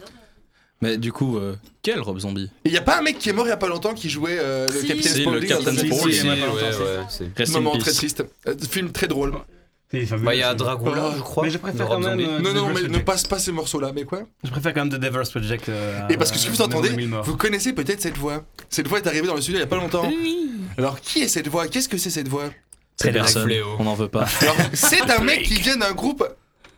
Mais 0.81 0.99
du 0.99 1.13
coup, 1.13 1.39
euh, 1.39 1.57
quel 1.83 2.01
Rob 2.01 2.19
Zombie 2.19 2.51
Il 2.65 2.73
y 2.73 2.77
a 2.77 2.83
pas 2.83 2.99
un 2.99 3.03
mec 3.03 3.19
qui 3.19 3.29
est 3.31 3.33
mort 3.33 3.47
il 3.47 3.51
y 3.51 3.53
a 3.53 3.57
pas 3.57 3.69
longtemps 3.69 3.95
qui 3.95 4.11
jouait 4.11 4.37
euh, 4.39 4.67
le 4.67 4.81
Si. 4.81 4.87
capitaine 4.87 5.13
Si, 5.13 5.19
le 5.19 5.25
Spaulding 5.25 5.49
Captain 5.49 5.73
dans 5.73 5.81
un 5.81 5.87
Spaulding. 5.87 6.31
ouais, 6.31 7.39
ouais, 7.39 7.47
Moment 7.53 7.79
très 7.79 7.93
triste. 7.93 8.25
Euh, 8.47 8.55
film 8.71 8.93
très 8.93 9.07
drôle. 9.07 9.33
Bah, 10.23 10.35
il 10.35 10.41
y 10.41 10.43
a 10.43 10.55
Dracula, 10.55 11.13
je 11.17 11.21
crois. 11.23 11.45
Mais 11.45 11.51
je 11.51 11.59
préfère 11.59 11.87
quand 11.87 12.01
même. 12.01 12.21
Euh, 12.21 12.41
Non, 12.41 12.53
non, 12.53 12.69
mais 12.75 12.83
ne 12.89 12.99
passe 12.99 13.25
pas 13.25 13.39
ces 13.39 13.53
morceaux-là, 13.53 13.93
mais 13.95 14.05
quoi 14.05 14.23
Je 14.45 14.51
préfère 14.51 14.75
quand 14.75 14.85
même 14.85 14.93
The 14.93 15.01
Devil's 15.03 15.31
Project. 15.31 15.69
euh, 15.69 16.01
Et 16.09 16.17
parce 16.17 16.31
que 16.31 16.39
ce 16.39 16.47
que 16.47 16.53
vous 16.53 16.63
entendez, 16.63 16.91
vous 17.25 17.37
connaissez 17.37 17.73
peut-être 17.73 18.01
cette 18.01 18.17
voix. 18.19 18.45
Cette 18.71 18.89
voix 18.89 18.99
est 18.99 19.07
arrivée 19.07 19.27
dans 19.27 19.35
le 19.35 19.41
studio 19.41 19.59
il 19.59 19.63
y 19.63 19.65
a 19.65 19.69
pas 19.69 19.77
longtemps. 19.77 20.11
Alors, 20.79 21.01
qui 21.01 21.21
est 21.23 21.29
cette 21.29 21.49
voix? 21.49 21.69
Qu'est-ce 21.69 21.89
que 21.89 21.99
c'est 21.99 22.11
cette 22.11 22.29
voix? 22.29 22.45
C'est 22.97 23.13
personne. 23.13 23.45
Fléau. 23.45 23.67
On 23.79 23.85
n'en 23.85 23.95
veut 23.95 24.09
pas. 24.09 24.27
C'est 24.73 25.11
un 25.11 25.23
mec 25.23 25.43
qui 25.43 25.55
vient 25.55 25.77
d'un 25.77 25.93
groupe. 25.93 26.25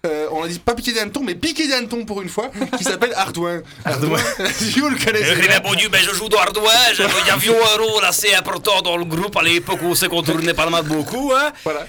Euh, 0.06 0.28
on 0.32 0.42
a 0.42 0.48
dit 0.48 0.58
pas 0.58 0.74
piqué 0.74 0.92
d'hanneton, 0.92 1.22
mais 1.24 1.34
piqué 1.34 1.68
d'hanneton 1.68 2.04
pour 2.04 2.22
une 2.22 2.28
fois, 2.28 2.50
qui 2.78 2.84
s'appelle 2.84 3.12
Ardouin. 3.14 3.62
Ardouin, 3.84 4.18
si 4.54 4.80
vous 4.80 4.88
le 4.88 4.96
connaissez. 4.96 5.34
Eh 5.36 5.48
bien, 5.48 5.60
bon 5.60 5.74
Dieu, 5.74 5.88
ben, 5.88 6.00
je 6.02 6.14
joue 6.14 6.28
d'Ardouin. 6.28 6.70
Il 6.92 6.98
y 6.98 7.30
avait 7.30 7.48
un 7.48 7.82
rôle 7.82 8.04
assez 8.04 8.34
important 8.34 8.82
dans 8.82 8.96
le 8.96 9.04
groupe 9.04 9.36
à 9.36 9.42
l'époque 9.42 9.80
où 9.82 9.86
on 9.86 9.94
s'est 9.94 10.08
contourné 10.08 10.54
pas 10.54 10.68
mal 10.70 10.84
beaucoup. 10.84 11.32
Hein. 11.34 11.52
Voilà, 11.64 11.86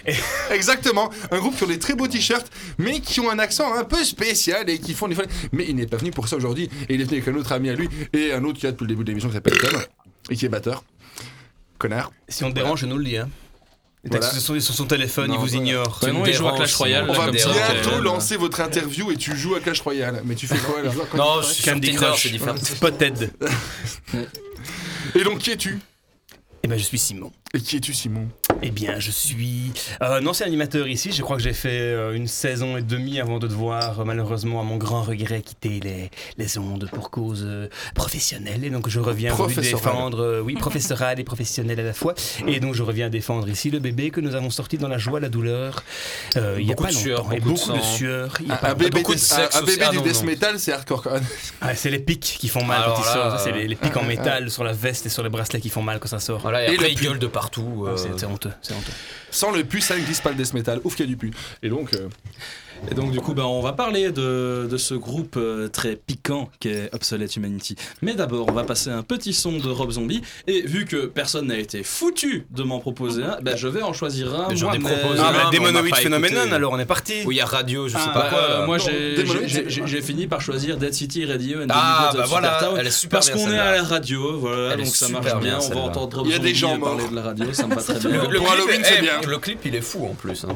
exactement. 0.52 1.10
Un 1.32 1.38
groupe 1.40 1.56
qui 1.56 1.64
ont 1.64 1.68
des 1.68 1.80
très 1.80 1.94
beaux 1.94 2.08
t-shirts, 2.08 2.48
mais 2.78 3.00
qui 3.00 3.20
ont 3.20 3.30
un 3.30 3.40
accent 3.40 3.74
un 3.74 3.84
peu 3.84 4.04
spécial 4.04 4.70
et 4.70 4.80
qui 4.80 4.94
font 4.94 5.08
des 5.08 5.16
fois. 5.16 5.26
Mais 5.52 5.66
il 5.68 5.76
n'est 5.76 5.88
pas 5.88 5.98
venu 5.98 6.12
pour 6.12 6.28
ça 6.28 6.36
aujourd'hui. 6.36 6.70
Et 6.90 6.96
il 6.96 7.02
est 7.02 7.06
venu 7.06 7.22
avec 7.22 7.28
un 7.28 7.38
autre 7.40 7.52
ami 7.52 7.70
à 7.70 7.74
lui 7.74 7.90
et 8.14 8.34
un 8.34 8.44
autre 8.44 8.60
qui 8.60 8.68
a 8.68 8.72
depuis 8.72 8.86
le 8.86 8.90
début 8.90 9.04
de 9.04 9.10
l'émission 9.10 9.30
qui 9.30 9.36
s'appelle 9.36 9.58
Tom 9.58 9.80
et 10.30 10.36
qui 10.36 10.46
est 10.46 10.50
batteur. 10.50 10.84
Connard. 11.78 12.12
Si 12.28 12.44
on 12.44 12.50
te 12.50 12.56
dérange, 12.56 12.82
je 12.82 12.86
nous 12.88 12.98
le 12.98 13.04
dis. 13.04 13.18
Hein. 13.18 13.30
Il 14.04 14.12
Voilà. 14.12 14.30
sur, 14.32 14.40
son- 14.42 14.60
sur 14.60 14.74
son 14.74 14.86
téléphone, 14.86 15.28
Non, 15.30 15.34
il 15.36 15.40
vous 15.40 15.48
voilà. 15.48 15.58
ignore. 15.66 16.00
Ouais, 16.04 16.12
non, 16.12 16.26
il 16.26 16.34
joue 16.34 16.48
à 16.48 16.56
Clash 16.56 16.76
Royale, 16.76 17.06
On 17.10 17.14
là, 17.14 17.20
va 17.26 17.32
bientôt 17.32 17.50
ok. 17.98 18.04
lancer 18.04 18.38
votre 18.38 18.62
interview 18.62 19.12
et 19.12 19.18
tu 19.18 19.36
joues 19.36 19.56
à 19.56 19.60
Clash 19.60 19.82
Royale. 19.82 20.22
Mais 20.24 20.36
tu 20.36 20.48
fais 20.48 20.58
quoi 20.60 20.82
là 20.82 20.92
Non, 21.16 21.42
je 21.42 21.48
suis 21.54 21.64
Candy 21.64 21.94
Crush, 21.96 22.24
c'est 22.24 22.30
différent. 22.30 22.56
Spotted. 22.58 23.32
Et 25.16 25.24
donc 25.24 25.40
qui 25.40 25.52
es-tu? 25.52 25.80
Eh 26.64 26.68
ben, 26.68 26.78
je 26.78 26.84
suis 26.84 27.00
Simon. 27.00 27.32
Et 27.54 27.62
qui 27.62 27.78
es-tu 27.78 27.94
Simon? 27.94 28.28
Eh 28.62 28.72
bien, 28.72 29.00
je 29.00 29.12
suis 29.12 29.72
euh, 30.02 30.18
un 30.20 30.26
ancien 30.26 30.46
animateur 30.48 30.88
ici. 30.88 31.12
Je 31.12 31.22
crois 31.22 31.38
que 31.38 31.44
j'ai 31.44 31.54
fait 31.54 31.70
euh, 31.72 32.14
une 32.14 32.28
saison 32.28 32.76
et 32.76 32.82
demie 32.82 33.20
avant 33.20 33.38
de 33.40 33.48
devoir, 33.48 34.00
euh, 34.00 34.04
malheureusement, 34.04 34.60
à 34.60 34.64
mon 34.64 34.78
grand 34.78 35.02
regret, 35.04 35.42
quitter 35.42 35.80
les, 35.82 36.10
les 36.38 36.58
ondes 36.58 36.90
pour 36.92 37.10
cause 37.12 37.44
euh, 37.48 37.68
professionnelle. 37.96 38.64
Et 38.66 38.70
donc, 38.70 38.90
je 38.90 39.00
reviens 39.00 39.36
défendre, 39.62 40.20
euh, 40.22 40.42
oui, 40.42 40.56
professorale 40.56 41.20
et 41.20 41.24
professionnelle 41.24 41.80
à 41.80 41.84
la 41.84 41.94
fois. 41.94 42.16
Et 42.48 42.60
donc, 42.60 42.74
je 42.74 42.84
reviens 42.84 43.10
défendre 43.10 43.48
ici 43.48 43.70
le 43.70 43.80
bébé 43.80 44.10
que 44.10 44.20
nous 44.22 44.36
avons 44.36 44.50
sorti 44.50 44.78
dans 44.78 44.88
la 44.90 44.98
joie, 44.98 45.20
la 45.20 45.30
douleur. 45.30 45.84
euh, 46.36 46.58
il 46.60 46.66
y 46.68 46.72
a 46.72 46.76
Beaucoup 46.76 46.84
pas 46.86 46.90
de 46.90 46.96
sueur, 46.96 47.24
longtemps. 47.24 47.32
Et 47.36 47.40
beaucoup 47.40 47.60
de 47.60 47.66
beaucoup 47.68 47.78
de 47.78 47.84
sang. 47.84 47.96
sueur. 47.96 48.34
Il 48.42 48.48
y 48.48 48.52
a 48.52 48.54
Un, 48.56 48.58
pas 48.58 48.70
un 48.72 48.74
bébé, 48.74 48.90
beaucoup 48.90 49.14
de 49.14 49.20
sexe 49.20 49.56
un- 49.56 49.62
bébé 49.62 49.84
Ah, 49.88 49.92
du 49.92 49.98
non, 49.98 50.04
death 50.04 50.16
non. 50.20 50.24
metal, 50.26 50.60
c'est 50.60 50.74
hardcore 50.74 51.04
quand 51.04 51.12
même. 51.14 51.24
Ah, 51.62 51.76
c'est 51.76 51.90
les 51.92 52.00
pics 52.00 52.38
qui 52.40 52.48
font 52.50 52.64
mal 52.64 52.82
Alors 52.84 52.98
quand 52.98 53.02
ils 53.04 53.06
là, 53.06 53.14
sortent. 53.14 53.40
C'est 53.44 53.52
euh, 53.52 53.58
les, 53.58 53.68
les 53.68 53.76
pics 53.76 53.96
en 53.98 54.04
métal 54.04 54.50
sur 54.52 54.64
la 54.64 54.74
veste 54.74 55.06
et 55.06 55.10
sur 55.10 55.24
les 55.24 55.30
bracelets 55.30 55.62
qui 55.62 55.70
font 55.70 55.82
mal 55.84 56.00
quand 56.00 56.08
ça 56.08 56.20
sort. 56.20 56.40
Voilà, 56.42 56.64
et 56.68 56.72
Et 56.72 56.74
après, 56.76 56.88
le 56.88 56.92
il 56.94 57.00
gueule 57.00 57.20
de 57.20 57.28
partout. 57.48 57.86
euh, 57.88 57.96
C'est 58.18 58.26
honteux, 58.26 58.52
c'est 58.62 58.74
honteux. 58.74 58.92
Sans 59.32 59.52
le 59.52 59.64
pu, 59.64 59.80
ça 59.82 59.96
n'existe 59.96 60.24
pas 60.24 60.30
le 60.32 60.36
death 60.36 60.54
metal. 60.54 60.80
Ouf 60.84 60.96
qu'il 60.96 61.06
y 61.06 61.10
a 61.10 61.12
du 61.12 61.18
pu. 61.18 61.32
Et 61.64 61.70
donc, 61.70 61.94
euh, 61.94 62.08
Et 62.92 62.94
donc 62.96 63.12
du 63.12 63.20
coup, 63.20 63.34
ben, 63.34 63.44
on 63.44 63.62
va 63.62 63.74
parler 63.74 64.12
de, 64.12 64.68
de 64.70 64.78
ce 64.78 64.94
groupe 64.94 65.36
euh, 65.38 65.68
très 65.68 65.96
piquant 65.96 66.50
qu'est 66.60 66.90
Obsolete 66.94 67.36
Humanity. 67.36 67.76
Mais 68.02 68.14
d'abord, 68.14 68.48
on 68.50 68.54
va 68.54 68.64
passer 68.64 68.90
un 68.90 69.04
petit 69.04 69.34
son 69.34 69.54
de 69.58 69.70
Rob 69.70 69.92
Zombie. 69.92 70.22
Et 70.48 70.62
vu 70.62 70.86
que 70.86 71.06
personne 71.08 71.48
n'a 71.48 71.58
été 71.58 71.84
foutu 71.84 72.46
de 72.52 72.64
m'en 72.64 72.80
proposer 72.80 73.24
un, 73.24 73.38
ben, 73.42 73.56
je 73.56 73.68
vais 73.68 73.82
en 73.82 73.94
choisir 73.94 74.34
un. 74.34 74.54
J'en 74.56 74.72
ai 74.74 74.80
proposé 74.80 75.22
Ah, 75.24 75.50
bah, 75.52 75.96
Phenomenon, 75.96 76.52
alors 76.52 76.74
on 76.74 76.80
est 76.80 76.86
parti. 76.86 77.24
Où 77.26 77.32
il 77.32 77.38
y 77.38 77.42
a 77.42 77.46
radio, 77.46 77.88
je 77.88 77.94
sais 77.94 78.00
Ah, 78.02 78.10
pas 78.14 78.20
bah, 78.22 78.30
quoi. 78.30 78.40
euh, 78.40 78.60
là. 78.60 78.66
moi, 78.66 78.78
j'ai- 78.78 80.02
fini 80.02 80.28
par 80.28 80.40
choisir 80.42 80.78
Dead 80.78 80.94
City 80.94 81.26
Radio 81.26 81.62
and 81.64 81.68
Ah, 81.70 82.12
bah 82.14 82.24
of 82.24 82.30
voilà, 82.30 82.54
Supertown, 82.54 82.80
elle 82.80 82.88
est 82.88 82.92
super 82.92 83.20
Parce 83.20 83.30
qu'on 83.32 83.52
est 83.52 83.58
à 83.60 83.76
la 83.76 83.84
radio, 83.84 84.38
voilà, 84.38 84.74
Elle 84.74 84.78
donc 84.78 84.88
ça 84.88 85.10
marche 85.10 85.26
bien, 85.26 85.40
bien. 85.40 85.60
On 85.60 85.70
va 85.74 85.82
entendre 85.82 86.18
Rob 86.18 86.28
Il 86.28 86.32
y 86.32 86.36
a 86.36 86.40
des 86.40 86.54
Zombie 86.54 86.56
gens 86.60 86.80
parler 86.80 87.02
morts. 87.02 87.10
de 87.12 87.16
la 87.16 87.22
radio, 87.24 87.54
ça 87.54 87.68
me 87.68 87.76
va 87.76 87.82
très 87.82 88.00
bien. 88.00 88.24
Le, 88.30 88.38
clip, 88.40 88.70
eh, 88.80 88.84
c'est 88.84 89.02
bien. 89.02 89.20
Le 89.28 89.38
clip, 89.40 89.60
il 89.66 89.76
est 89.76 89.82
fou 89.82 90.06
en 90.06 90.14
plus. 90.14 90.46
hein. 90.46 90.56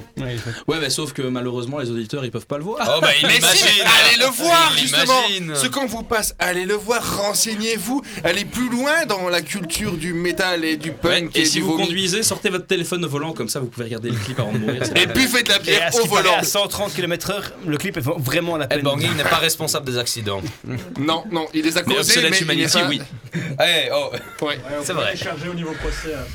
Ouais, 0.68 0.78
mais 0.80 0.90
sauf 0.90 1.12
que 1.14 1.24
malheureusement, 1.24 1.80
les 1.80 1.90
auditeurs, 1.90 2.11
ils 2.24 2.32
peuvent 2.32 2.46
pas 2.46 2.58
le 2.58 2.64
voir. 2.64 2.96
Oh, 2.98 3.02
bah, 3.02 3.10
il 3.20 3.28
Mais 3.28 3.40
si, 3.42 3.64
allez 3.82 4.18
le 4.20 4.26
voir 4.32 4.72
Il 4.76 4.82
justement 4.82 5.26
imagine. 5.28 5.56
Ce 5.56 5.68
qu'on 5.68 5.86
vous 5.86 6.04
passe, 6.04 6.36
allez 6.40 6.66
le 6.66 6.74
voir, 6.76 7.18
renseignez-vous, 7.22 8.02
allez 8.24 8.46
plus 8.46 8.70
loin 8.70 9.06
dans 9.08 9.30
la 9.30 9.42
culture 9.42 9.94
du 9.94 10.14
métal 10.14 10.64
et 10.66 10.78
du 10.78 10.92
punk 10.92 11.36
Et 11.36 11.42
et, 11.42 11.46
si 11.46 11.54
du 11.58 11.62
vous 11.62 11.72
vomi. 11.74 11.86
conduisez, 11.86 12.24
sortez 12.24 12.50
votre 12.50 12.68
téléphone 12.68 13.04
au 13.06 13.10
volant, 13.10 13.34
comme 13.34 13.50
ça 13.50 13.60
vous 13.60 13.68
pouvez 13.68 13.86
regarder 13.86 14.10
le 14.10 14.18
clip 14.18 14.40
avant 14.40 14.52
de 14.52 14.58
mourir. 14.58 14.82
Et 14.96 15.06
buvez 15.06 15.44
de 15.44 15.50
la 15.50 15.60
Et 15.66 15.82
à 15.82 15.92
ce 15.92 16.02
au 16.02 16.06
volant. 16.06 16.36
à 16.38 16.44
130 16.44 16.94
km/h, 16.94 17.42
le 17.66 17.78
clip 17.78 17.98
est 17.98 18.02
vraiment 18.02 18.56
à 18.56 18.60
la 18.60 18.68
peine. 18.68 18.80
Headbanging 18.80 19.16
n'est 19.16 19.24
pas 19.24 19.36
responsable 19.40 19.86
des 19.86 19.98
accidents. 19.98 20.42
Non, 21.00 21.24
non, 21.32 21.48
il 21.54 21.64
les 21.64 21.78
a 21.78 21.84
Mais 21.86 21.96
causés, 21.96 22.22
mais 22.22 22.38
est 22.38 22.42
Humanity, 22.42 22.78
pas- 22.80 22.88
oui. 22.88 23.02
Eh, 23.64 23.90
oh. 23.94 24.12
Ouais. 24.46 24.60
C'est 24.84 24.94
vrai. 24.94 25.16
chargé 25.16 25.48
au 25.50 25.54
niveau 25.54 25.72
procès, 25.74 26.14
hein. 26.16 26.26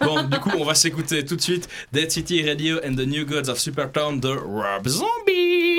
Bon, 0.00 0.22
du 0.22 0.38
coup, 0.38 0.50
on 0.58 0.64
va 0.64 0.74
s'écouter 0.74 1.24
tout 1.24 1.36
de 1.36 1.40
suite 1.40 1.68
Dead 1.92 2.10
City 2.10 2.46
Radio 2.48 2.78
and 2.86 2.94
the 2.94 3.06
New 3.06 3.24
Gods 3.26 3.48
of 3.48 3.58
Supertown 3.58 4.18
de 4.20 4.28
Rob 4.42 4.86
Zombie. 4.88 5.76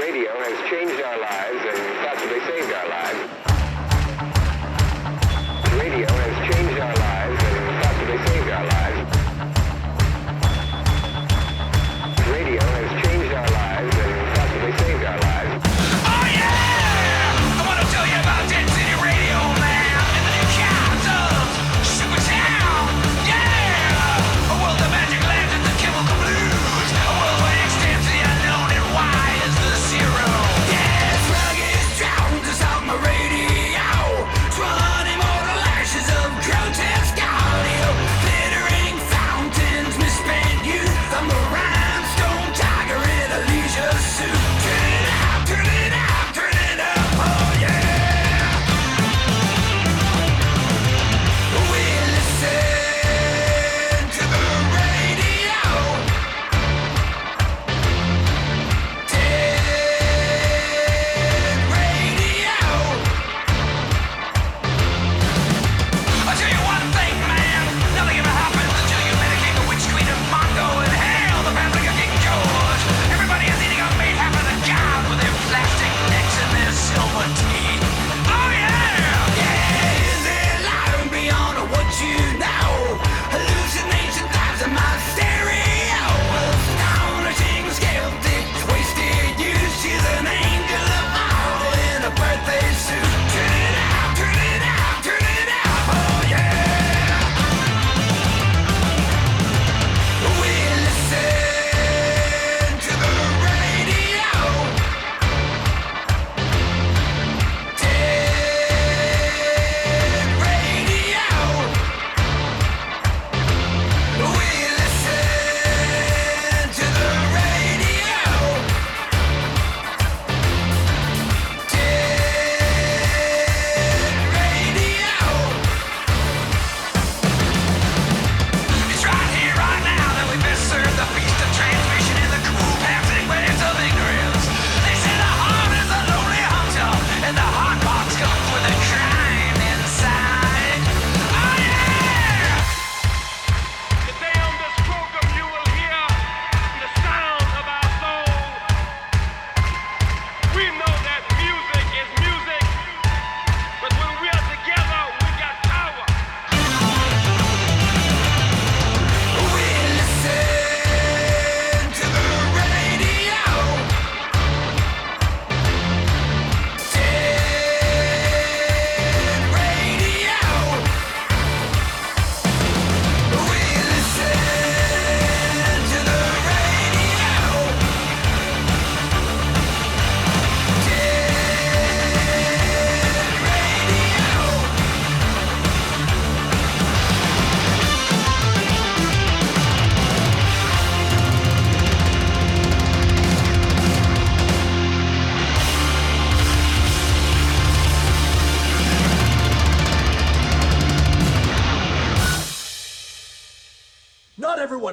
Radio 0.00 0.30
has 0.36 0.70
changed 0.70 1.02
our 1.02 1.18
lives 1.18 1.60
and 1.70 1.78
possibly 2.04 2.40
saved 2.40 2.72
our 2.72 2.88
lives. 2.88 3.20
Radio 5.78 6.23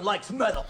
likes 0.03 0.31
metal. 0.31 0.65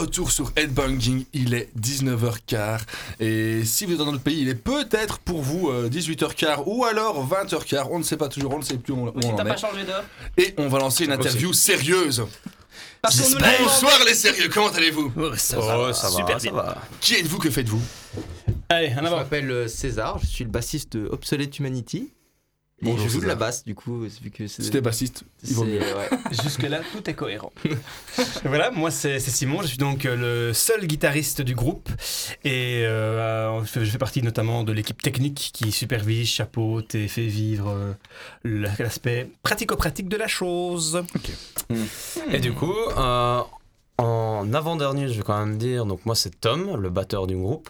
Retour 0.00 0.30
sur 0.30 0.52
Headbanging, 0.56 1.24
il 1.32 1.54
est 1.54 1.68
19h15 1.80 2.80
et 3.20 3.64
si 3.64 3.84
vous 3.86 3.92
êtes 3.92 3.98
dans 3.98 4.06
notre 4.12 4.22
pays, 4.22 4.40
il 4.40 4.48
est 4.48 4.54
peut-être 4.54 5.18
pour 5.18 5.42
vous 5.42 5.68
euh, 5.70 5.88
18h15 5.88 6.62
ou 6.66 6.84
alors 6.84 7.26
20h15, 7.28 7.88
on 7.90 7.98
ne 7.98 8.04
sait 8.04 8.16
pas 8.16 8.28
toujours, 8.28 8.54
on 8.54 8.58
ne 8.58 8.64
sait 8.64 8.78
plus 8.78 8.92
où 8.92 8.98
on, 8.98 9.08
en 9.08 9.36
pas 9.36 9.44
est. 9.54 9.56
changé. 9.58 9.80
Et 10.36 10.54
on 10.58 10.68
va 10.68 10.78
lancer 10.78 11.04
une 11.04 11.12
interview 11.12 11.52
sérieuse. 11.52 12.24
Bonsoir 13.02 13.98
les 14.06 14.14
sérieux, 14.14 14.48
comment 14.52 14.68
allez-vous? 14.68 15.12
Ça 15.36 15.58
va, 15.58 15.92
ça 15.92 16.08
va, 16.10 16.16
super 16.16 16.40
ça 16.40 16.50
bien. 16.50 16.52
va. 16.52 16.78
Qui 17.00 17.14
êtes-vous, 17.14 17.38
que 17.38 17.50
faites-vous? 17.50 17.80
Allez, 18.68 18.90
Je 18.94 19.00
m'appelle 19.00 19.50
euh, 19.50 19.68
César, 19.68 20.18
je 20.20 20.26
suis 20.26 20.44
le 20.44 20.50
bassiste 20.50 20.96
de 20.96 21.08
Obsolete 21.10 21.58
Humanity. 21.58 22.12
Et 22.80 22.84
Bonjour, 22.84 23.08
je 23.08 23.12
joue 23.14 23.20
de 23.20 23.26
la 23.26 23.34
basse, 23.34 23.64
du 23.64 23.74
coup, 23.74 24.02
vu 24.22 24.30
que 24.30 24.46
c'est. 24.46 24.62
Si 24.62 24.70
t'es 24.70 24.80
bassiste, 24.80 25.24
ouais. 25.42 26.08
Jusque-là, 26.44 26.80
tout 26.92 27.10
est 27.10 27.14
cohérent. 27.14 27.52
voilà, 28.44 28.70
moi 28.70 28.92
c'est 28.92 29.18
Simon, 29.18 29.62
je 29.62 29.66
suis 29.66 29.78
donc 29.78 30.06
euh, 30.06 30.14
le 30.48 30.52
seul 30.54 30.86
guitariste 30.86 31.42
du 31.42 31.56
groupe 31.56 31.88
et 32.44 32.84
euh, 32.86 33.64
je 33.64 33.84
fais- 33.84 33.98
partie 33.98 34.22
notamment 34.22 34.62
de 34.62 34.70
l'équipe 34.70 35.02
technique 35.02 35.50
qui 35.52 35.72
supervise, 35.72 36.28
chapeaute 36.28 36.94
et 36.94 37.08
fait 37.08 37.26
vivre 37.26 37.68
euh, 37.68 37.94
l'aspect 38.78 39.28
pratico-pratique 39.42 40.08
de 40.08 40.16
la 40.16 40.28
chose. 40.28 41.02
Et 42.30 42.38
du 42.38 42.52
coup, 42.52 42.72
euh, 42.96 43.40
en 43.98 44.52
avant-dernier, 44.54 45.08
je 45.08 45.14
vais 45.14 45.22
quand 45.22 45.38
même 45.38 45.58
dire, 45.58 45.84
donc 45.86 46.06
moi 46.06 46.14
c'est 46.14 46.40
Tom, 46.40 46.80
le 46.80 46.88
batteur 46.90 47.26
du 47.26 47.36
groupe, 47.36 47.68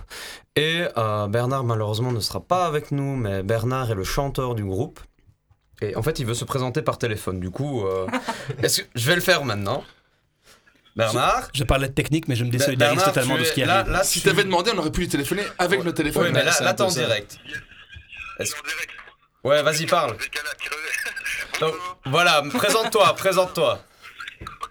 et 0.57 0.85
euh, 0.97 1.27
Bernard 1.27 1.65
malheureusement 1.65 2.13
ne 2.13 2.21
sera 2.21 2.41
pas 2.41 2.67
avec 2.67 2.93
nous, 2.93 3.17
mais 3.17 3.43
Bernard 3.43 3.91
est 3.91 3.95
le 3.95 4.05
chanteur 4.05 4.55
du 4.55 4.65
groupe. 4.65 5.01
Et 5.81 5.95
en 5.95 6.03
fait, 6.03 6.19
il 6.19 6.27
veut 6.27 6.35
se 6.35 6.45
présenter 6.45 6.83
par 6.83 6.99
téléphone. 6.99 7.39
Du 7.39 7.51
coup, 7.51 7.87
euh, 7.87 8.07
est-ce 8.63 8.83
que 8.83 8.89
je 8.97 9.07
vais 9.07 9.15
le 9.15 9.21
faire 9.21 9.45
maintenant? 9.45 9.85
Bernard? 10.97 11.49
Je 11.55 11.63
parlais 11.63 11.87
de 11.89 11.93
technique, 11.95 12.27
mais 12.27 12.35
je 12.35 12.43
me 12.45 12.51
désolidarise 12.51 12.97
Bernard, 12.97 13.15
totalement 13.15 13.39
de 13.39 13.45
ce 13.45 13.53
qui 13.53 13.61
là- 13.65 13.79
arrive. 13.81 13.93
là, 13.93 14.03
Si 14.03 14.21
tu- 14.21 14.27
t'avais 14.27 14.43
demandé, 14.43 14.73
on 14.75 14.79
aurait 14.79 14.91
pu 14.91 15.01
lui 15.03 15.09
téléphoner 15.09 15.45
avec 15.59 15.85
le 15.85 15.95
téléphone. 15.95 16.25
Oui, 16.25 16.31
mais 16.33 16.43
là, 16.43 16.53
là 16.61 16.75
t'es 16.75 16.83
en 16.83 16.89
direct. 16.89 17.39
Est-ce- 18.41 18.55
Ouais, 19.45 19.63
vas-y, 19.63 19.87
parle. 19.87 20.17
Donc, 21.61 21.75
voilà, 22.07 22.43
présente-toi, 22.55 23.15
présente-toi. 23.15 23.79
Moi 24.41 24.69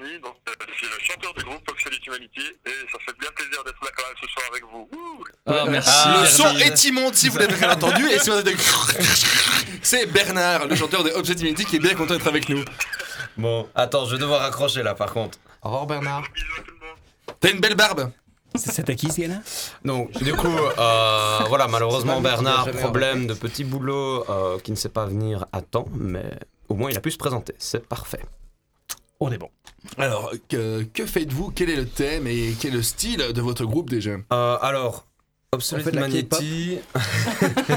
c'est 0.00 0.18
donc 0.20 0.34
euh, 0.48 0.52
je 0.68 0.74
suis 0.74 0.86
le 0.86 1.04
chanteur 1.04 1.34
du 1.34 1.44
groupe 1.44 1.68
Obsolete 1.70 2.06
Humanity 2.06 2.40
et 2.66 2.70
ça 2.92 2.98
fait 3.04 3.18
bien 3.18 3.30
plaisir 3.34 3.64
d'être 3.64 3.82
là 3.82 3.90
quand 3.96 4.04
même 4.04 4.16
ce 4.20 4.28
soir 4.28 4.46
avec 4.50 4.64
vous. 4.64 4.88
Ah, 5.46 5.64
merci. 5.68 6.08
le 6.20 6.26
son 6.26 6.56
est 6.58 6.84
immonde 6.84 7.14
si 7.14 7.28
vous 7.28 7.38
l'avez 7.38 7.54
bien 7.54 7.70
entendu. 7.70 8.08
Et 8.08 8.18
si 8.18 8.30
vous 8.30 8.36
avez 8.36 8.54
C'est 9.82 10.06
Bernard, 10.06 10.66
le 10.66 10.74
chanteur 10.76 11.04
de 11.04 11.10
Object 11.10 11.40
Unity, 11.40 11.64
qui 11.64 11.76
est 11.76 11.80
bien 11.80 11.94
content 11.94 12.14
d'être 12.14 12.26
avec 12.26 12.48
nous. 12.48 12.64
Bon, 13.36 13.68
attends, 13.74 14.04
je 14.06 14.12
vais 14.16 14.20
devoir 14.20 14.40
raccrocher 14.40 14.82
là 14.82 14.94
par 14.94 15.12
contre. 15.12 15.38
Au 15.62 15.68
revoir 15.68 15.86
Bernard. 15.86 16.24
T'as 17.40 17.50
une 17.50 17.60
belle 17.60 17.74
barbe. 17.74 18.10
C'est 18.54 18.88
à 18.88 18.94
qui 18.94 19.10
ce 19.10 19.20
gars-là 19.20 19.40
Donc, 19.84 20.10
du 20.22 20.32
coup, 20.32 20.48
euh, 20.48 21.38
voilà, 21.48 21.68
malheureusement, 21.68 22.16
C'est 22.16 22.22
Bernard, 22.22 22.70
problème 22.72 23.26
de 23.26 23.34
petit 23.34 23.62
boulot 23.62 24.24
euh, 24.28 24.58
qui 24.58 24.70
ne 24.70 24.76
sait 24.76 24.88
pas 24.88 25.04
venir 25.04 25.44
à 25.52 25.60
temps, 25.60 25.86
mais 25.94 26.24
au 26.68 26.74
moins 26.74 26.90
il 26.90 26.96
a 26.96 27.00
pu 27.00 27.10
se 27.10 27.18
présenter. 27.18 27.54
C'est 27.58 27.86
parfait. 27.86 28.22
On 29.20 29.32
est 29.32 29.38
bon. 29.38 29.50
Alors, 29.96 30.32
que, 30.48 30.82
que 30.84 31.06
faites-vous? 31.06 31.52
Quel 31.54 31.70
est 31.70 31.76
le 31.76 31.86
thème 31.86 32.26
et 32.26 32.54
quel 32.60 32.72
est 32.72 32.76
le 32.76 32.82
style 32.82 33.18
de 33.18 33.40
votre 33.40 33.64
groupe 33.64 33.90
déjà? 33.90 34.12
Euh, 34.32 34.58
alors, 34.60 35.06
Obsolete 35.52 35.84
fait 35.84 35.96
Humanity. 35.96 36.78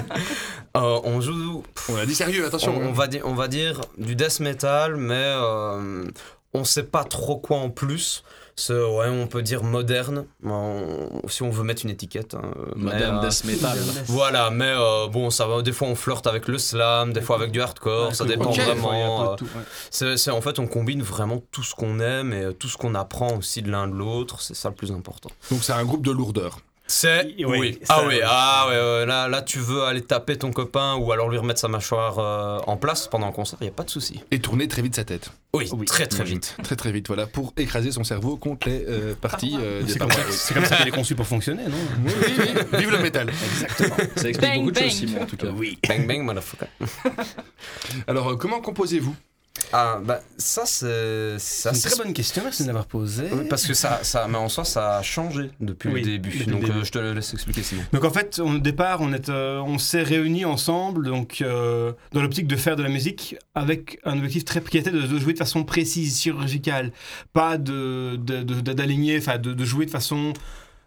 Euh, 0.78 1.02
on 1.04 1.20
joue. 1.20 1.64
On 1.90 1.98
a 1.98 2.06
dit 2.06 2.16
sérieux, 2.16 2.46
attention. 2.46 2.74
On, 2.74 2.88
on 2.88 2.92
va 2.94 3.08
dire, 3.08 3.24
on 3.26 3.34
va 3.34 3.50
dire 3.50 3.82
du 3.98 4.16
death 4.16 4.40
metal, 4.40 4.96
mais 4.96 5.16
euh, 5.18 6.06
on 6.54 6.64
sait 6.64 6.84
pas 6.84 7.04
trop 7.04 7.36
quoi 7.36 7.58
en 7.58 7.70
plus. 7.70 8.24
C'est, 8.56 8.74
ouais, 8.74 9.08
on 9.10 9.28
peut 9.28 9.42
dire 9.42 9.64
moderne, 9.64 10.26
on- 10.44 11.22
si 11.28 11.42
on 11.44 11.50
veut 11.50 11.64
mettre 11.64 11.84
une 11.86 11.92
étiquette. 11.92 12.36
hein, 12.36 12.42
mais, 12.76 12.94
Modern 12.94 13.18
euh, 13.18 13.22
death 13.30 13.44
metal. 13.46 13.78
Voilà, 14.08 14.50
mais 14.52 14.66
euh, 14.76 15.08
bon, 15.08 15.30
ça 15.30 15.48
va. 15.48 15.62
Des 15.62 15.72
fois, 15.72 15.88
on 15.88 15.96
flirte 15.96 16.28
avec 16.28 16.48
le 16.48 16.58
slam, 16.58 17.14
des 17.14 17.22
fois 17.22 17.36
avec 17.38 17.52
du 17.52 17.62
hardcore, 17.62 18.14
ça 18.16 18.26
dépend 18.26 18.52
vraiment. 18.52 19.24
de 19.24 19.30
euh, 19.30 19.36
tout, 19.36 19.46
ouais. 19.46 19.64
c'est, 19.90 20.18
c'est- 20.18 20.32
en 20.32 20.42
fait, 20.42 20.60
on 20.60 20.68
combine 20.68 21.02
vraiment 21.02 21.42
tout 21.52 21.64
ce 21.64 21.74
qu'on 21.76 22.00
aime 22.00 22.34
et 22.34 22.44
euh, 22.44 22.52
tout 22.54 22.68
ce 22.68 22.78
qu'on 22.78 22.94
apprend 22.96 23.38
aussi 23.38 23.62
de 23.62 23.72
l'un 23.72 23.88
de 23.88 23.94
l'autre. 23.96 24.42
C'est 24.42 24.56
ça 24.56 24.70
le 24.70 24.76
plus 24.76 24.92
important. 24.92 25.30
Donc, 25.50 25.64
c'est 25.64 25.74
un 25.74 25.84
groupe 25.86 26.06
de 26.06 26.12
lourdeur. 26.12 26.60
C'est 26.92 27.34
Oui, 27.46 27.80
Ah 27.88 28.04
oui, 28.06 28.20
ah 28.22 28.66
ouais, 28.68 28.76
ouais, 28.76 29.06
là, 29.06 29.30
là 29.30 29.42
tu 29.42 29.60
veux 29.60 29.84
aller 29.84 30.02
taper 30.02 30.38
ton 30.38 30.52
copain 30.52 30.96
ou 30.96 31.12
alors 31.14 31.30
lui 31.30 31.38
remettre 31.38 31.60
sa 31.62 31.70
mâchoire 31.70 32.20
euh, 32.20 32.60
en 32.68 32.76
place 32.76 33.08
pendant 33.08 33.28
un 33.28 33.32
concert, 33.32 33.58
il 33.62 33.66
y 33.66 33.70
a 33.70 33.72
pas 33.72 33.84
de 33.84 33.90
souci. 33.90 34.20
Et 34.30 34.40
tourner 34.40 34.68
très 34.68 34.82
vite 34.82 34.96
sa 34.98 35.06
tête. 35.06 35.32
Oui, 35.54 35.70
très 35.86 36.06
très 36.08 36.26
vite. 36.26 36.56
Très 36.64 36.76
très 36.76 36.92
vite, 36.92 37.08
voilà, 37.08 37.28
pour 37.28 37.54
écraser 37.58 37.92
son 37.92 38.04
cerveau 38.04 38.36
contre 38.38 38.68
les 38.68 38.86
euh, 38.88 39.16
parties 39.16 39.56
euh, 39.60 39.84
des 39.84 39.94
C'est 39.94 40.00
comme, 40.00 40.12
ça- 40.12 40.18
parois. 40.18 40.32
c'est 40.34 40.54
comme 40.54 40.66
ça 40.66 40.76
qu'il 40.78 40.88
est 40.90 40.92
conçu 40.92 41.16
pour 41.16 41.28
fonctionner, 41.28 41.64
non? 41.64 41.78
Oui, 42.06 42.12
oui, 42.28 42.34
oui. 42.74 42.80
Vive 42.80 42.92
le 42.92 43.00
métal. 43.00 43.30
Exactement. 43.30 43.96
Ça 44.18 44.30
explique 44.30 44.42
Bang, 44.52 44.60
beaucoup 44.60 44.72
de 44.72 44.76
bang. 44.80 44.90
choses, 44.90 44.98
Simon, 45.00 45.22
en 45.22 45.26
tout 45.26 45.38
cas. 45.38 45.48
Oui. 45.56 45.78
Bang 45.88 46.08
bang 46.08 46.22
motherfucker. 46.24 46.66
Alors, 48.08 48.30
euh, 48.32 48.36
comment 48.36 48.60
composez-vous? 48.62 49.16
Ah 49.74 50.00
bah 50.04 50.22
ça 50.38 50.64
c'est 50.66 51.38
ça 51.38 51.74
C'est 51.74 51.90
une 51.90 51.94
très 51.96 52.04
bonne 52.04 52.14
question, 52.14 52.42
merci 52.44 52.64
de 52.64 52.68
l'avoir 52.68 52.86
posée. 52.88 53.28
Oui, 53.32 53.46
parce 53.50 53.66
que 53.68 53.74
ça, 53.74 54.00
ça, 54.04 54.28
mais 54.30 54.38
en 54.38 54.50
soi, 54.50 54.66
ça 54.66 54.98
a 54.98 55.02
changé 55.02 55.52
depuis 55.60 55.90
Oui, 55.90 56.00
le 56.02 56.06
début. 56.12 56.30
depuis 56.30 56.46
le 56.46 56.52
Donc, 56.54 56.62
début. 56.66 56.80
euh, 56.80 56.84
je 56.84 56.92
te 56.92 57.00
laisse 57.00 57.34
expliquer, 57.34 57.62
Simon. 57.64 57.84
Donc 57.94 58.04
en 58.04 58.12
fait, 58.12 58.40
au 58.40 58.58
départ, 58.60 59.00
on, 59.02 59.14
est, 59.14 59.30
euh, 59.30 59.60
on 59.60 59.78
s'est 59.78 60.04
réunis 60.04 60.46
ensemble 60.46 61.06
donc, 61.06 61.42
euh, 61.42 61.92
dans 62.12 62.22
l'optique 62.22 62.48
de 62.48 62.56
faire 62.56 62.76
de 62.76 62.84
la 62.84 62.90
musique 62.90 63.36
avec 63.56 64.00
un 64.04 64.18
objectif 64.18 64.46
très 64.46 64.62
qui 64.62 64.78
était 64.78 64.92
de, 64.92 65.02
de 65.02 65.20
jouer 65.20 65.34
de 65.34 65.38
façon 65.40 65.64
précise, 65.64 66.20
chirurgicale, 66.22 66.92
pas 67.34 67.58
de, 67.58 68.16
de- 68.18 68.44
de- 68.44 68.62
de- 68.62 68.74
d'aligner, 68.74 69.18
enfin 69.20 69.38
de, 69.38 69.54
de 69.54 69.66
jouer 69.66 69.86
de 69.86 69.92
façon 69.92 70.34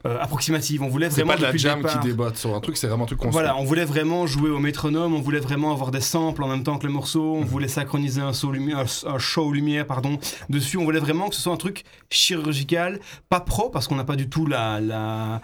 euh, 0.07 0.19
approximative. 0.21 0.83
On 0.83 0.89
voulait 0.89 1.09
C'est 1.11 1.23
vraiment 1.23 1.33
pas 1.33 1.39
de 1.39 1.43
la 1.43 1.57
jam 1.57 1.81
départ- 1.81 2.01
qui 2.01 2.07
débotte 2.09 2.37
sur 2.37 2.55
un 2.55 2.61
truc, 2.61 2.77
c'est 2.77 2.87
vraiment 2.87 3.05
un 3.05 3.07
truc 3.07 3.19
construit. 3.19 3.33
Voilà, 3.33 3.57
on 3.57 3.65
voulait 3.65 3.85
vraiment 3.85 4.27
jouer 4.27 4.51
au 4.51 4.59
métronome, 4.59 5.15
on 5.15 5.21
voulait 5.21 5.41
vraiment 5.41 5.73
avoir 5.73 5.91
des 5.91 6.01
samples 6.01 6.43
en 6.43 6.49
même 6.49 6.63
temps 6.63 6.79
que 6.79 6.87
le 6.87 6.93
morceau, 6.93 7.35
on 7.35 7.45
voulait 7.45 7.69
synchroniser 7.69 8.21
un, 8.21 8.33
saut 8.33 8.53
lumière, 8.53 8.85
un, 9.07 9.19
show 9.19 9.51
lumière 9.53 9.87
pardon, 9.87 10.19
dessus, 10.49 10.77
on 10.77 10.85
voulait 10.85 10.99
vraiment 11.01 11.29
que 11.29 11.35
ce 11.35 11.41
soit 11.43 11.53
un 11.53 11.57
truc 11.57 11.85
chirurgical, 12.11 13.01
pas 13.29 13.41
pro, 13.41 13.71
parce 13.71 13.89
qu'on 13.89 13.97
n'a 13.97 14.05
pas 14.05 14.17
du 14.17 14.29
tout 14.29 14.47
la, 14.47 14.81
la, 14.81 15.41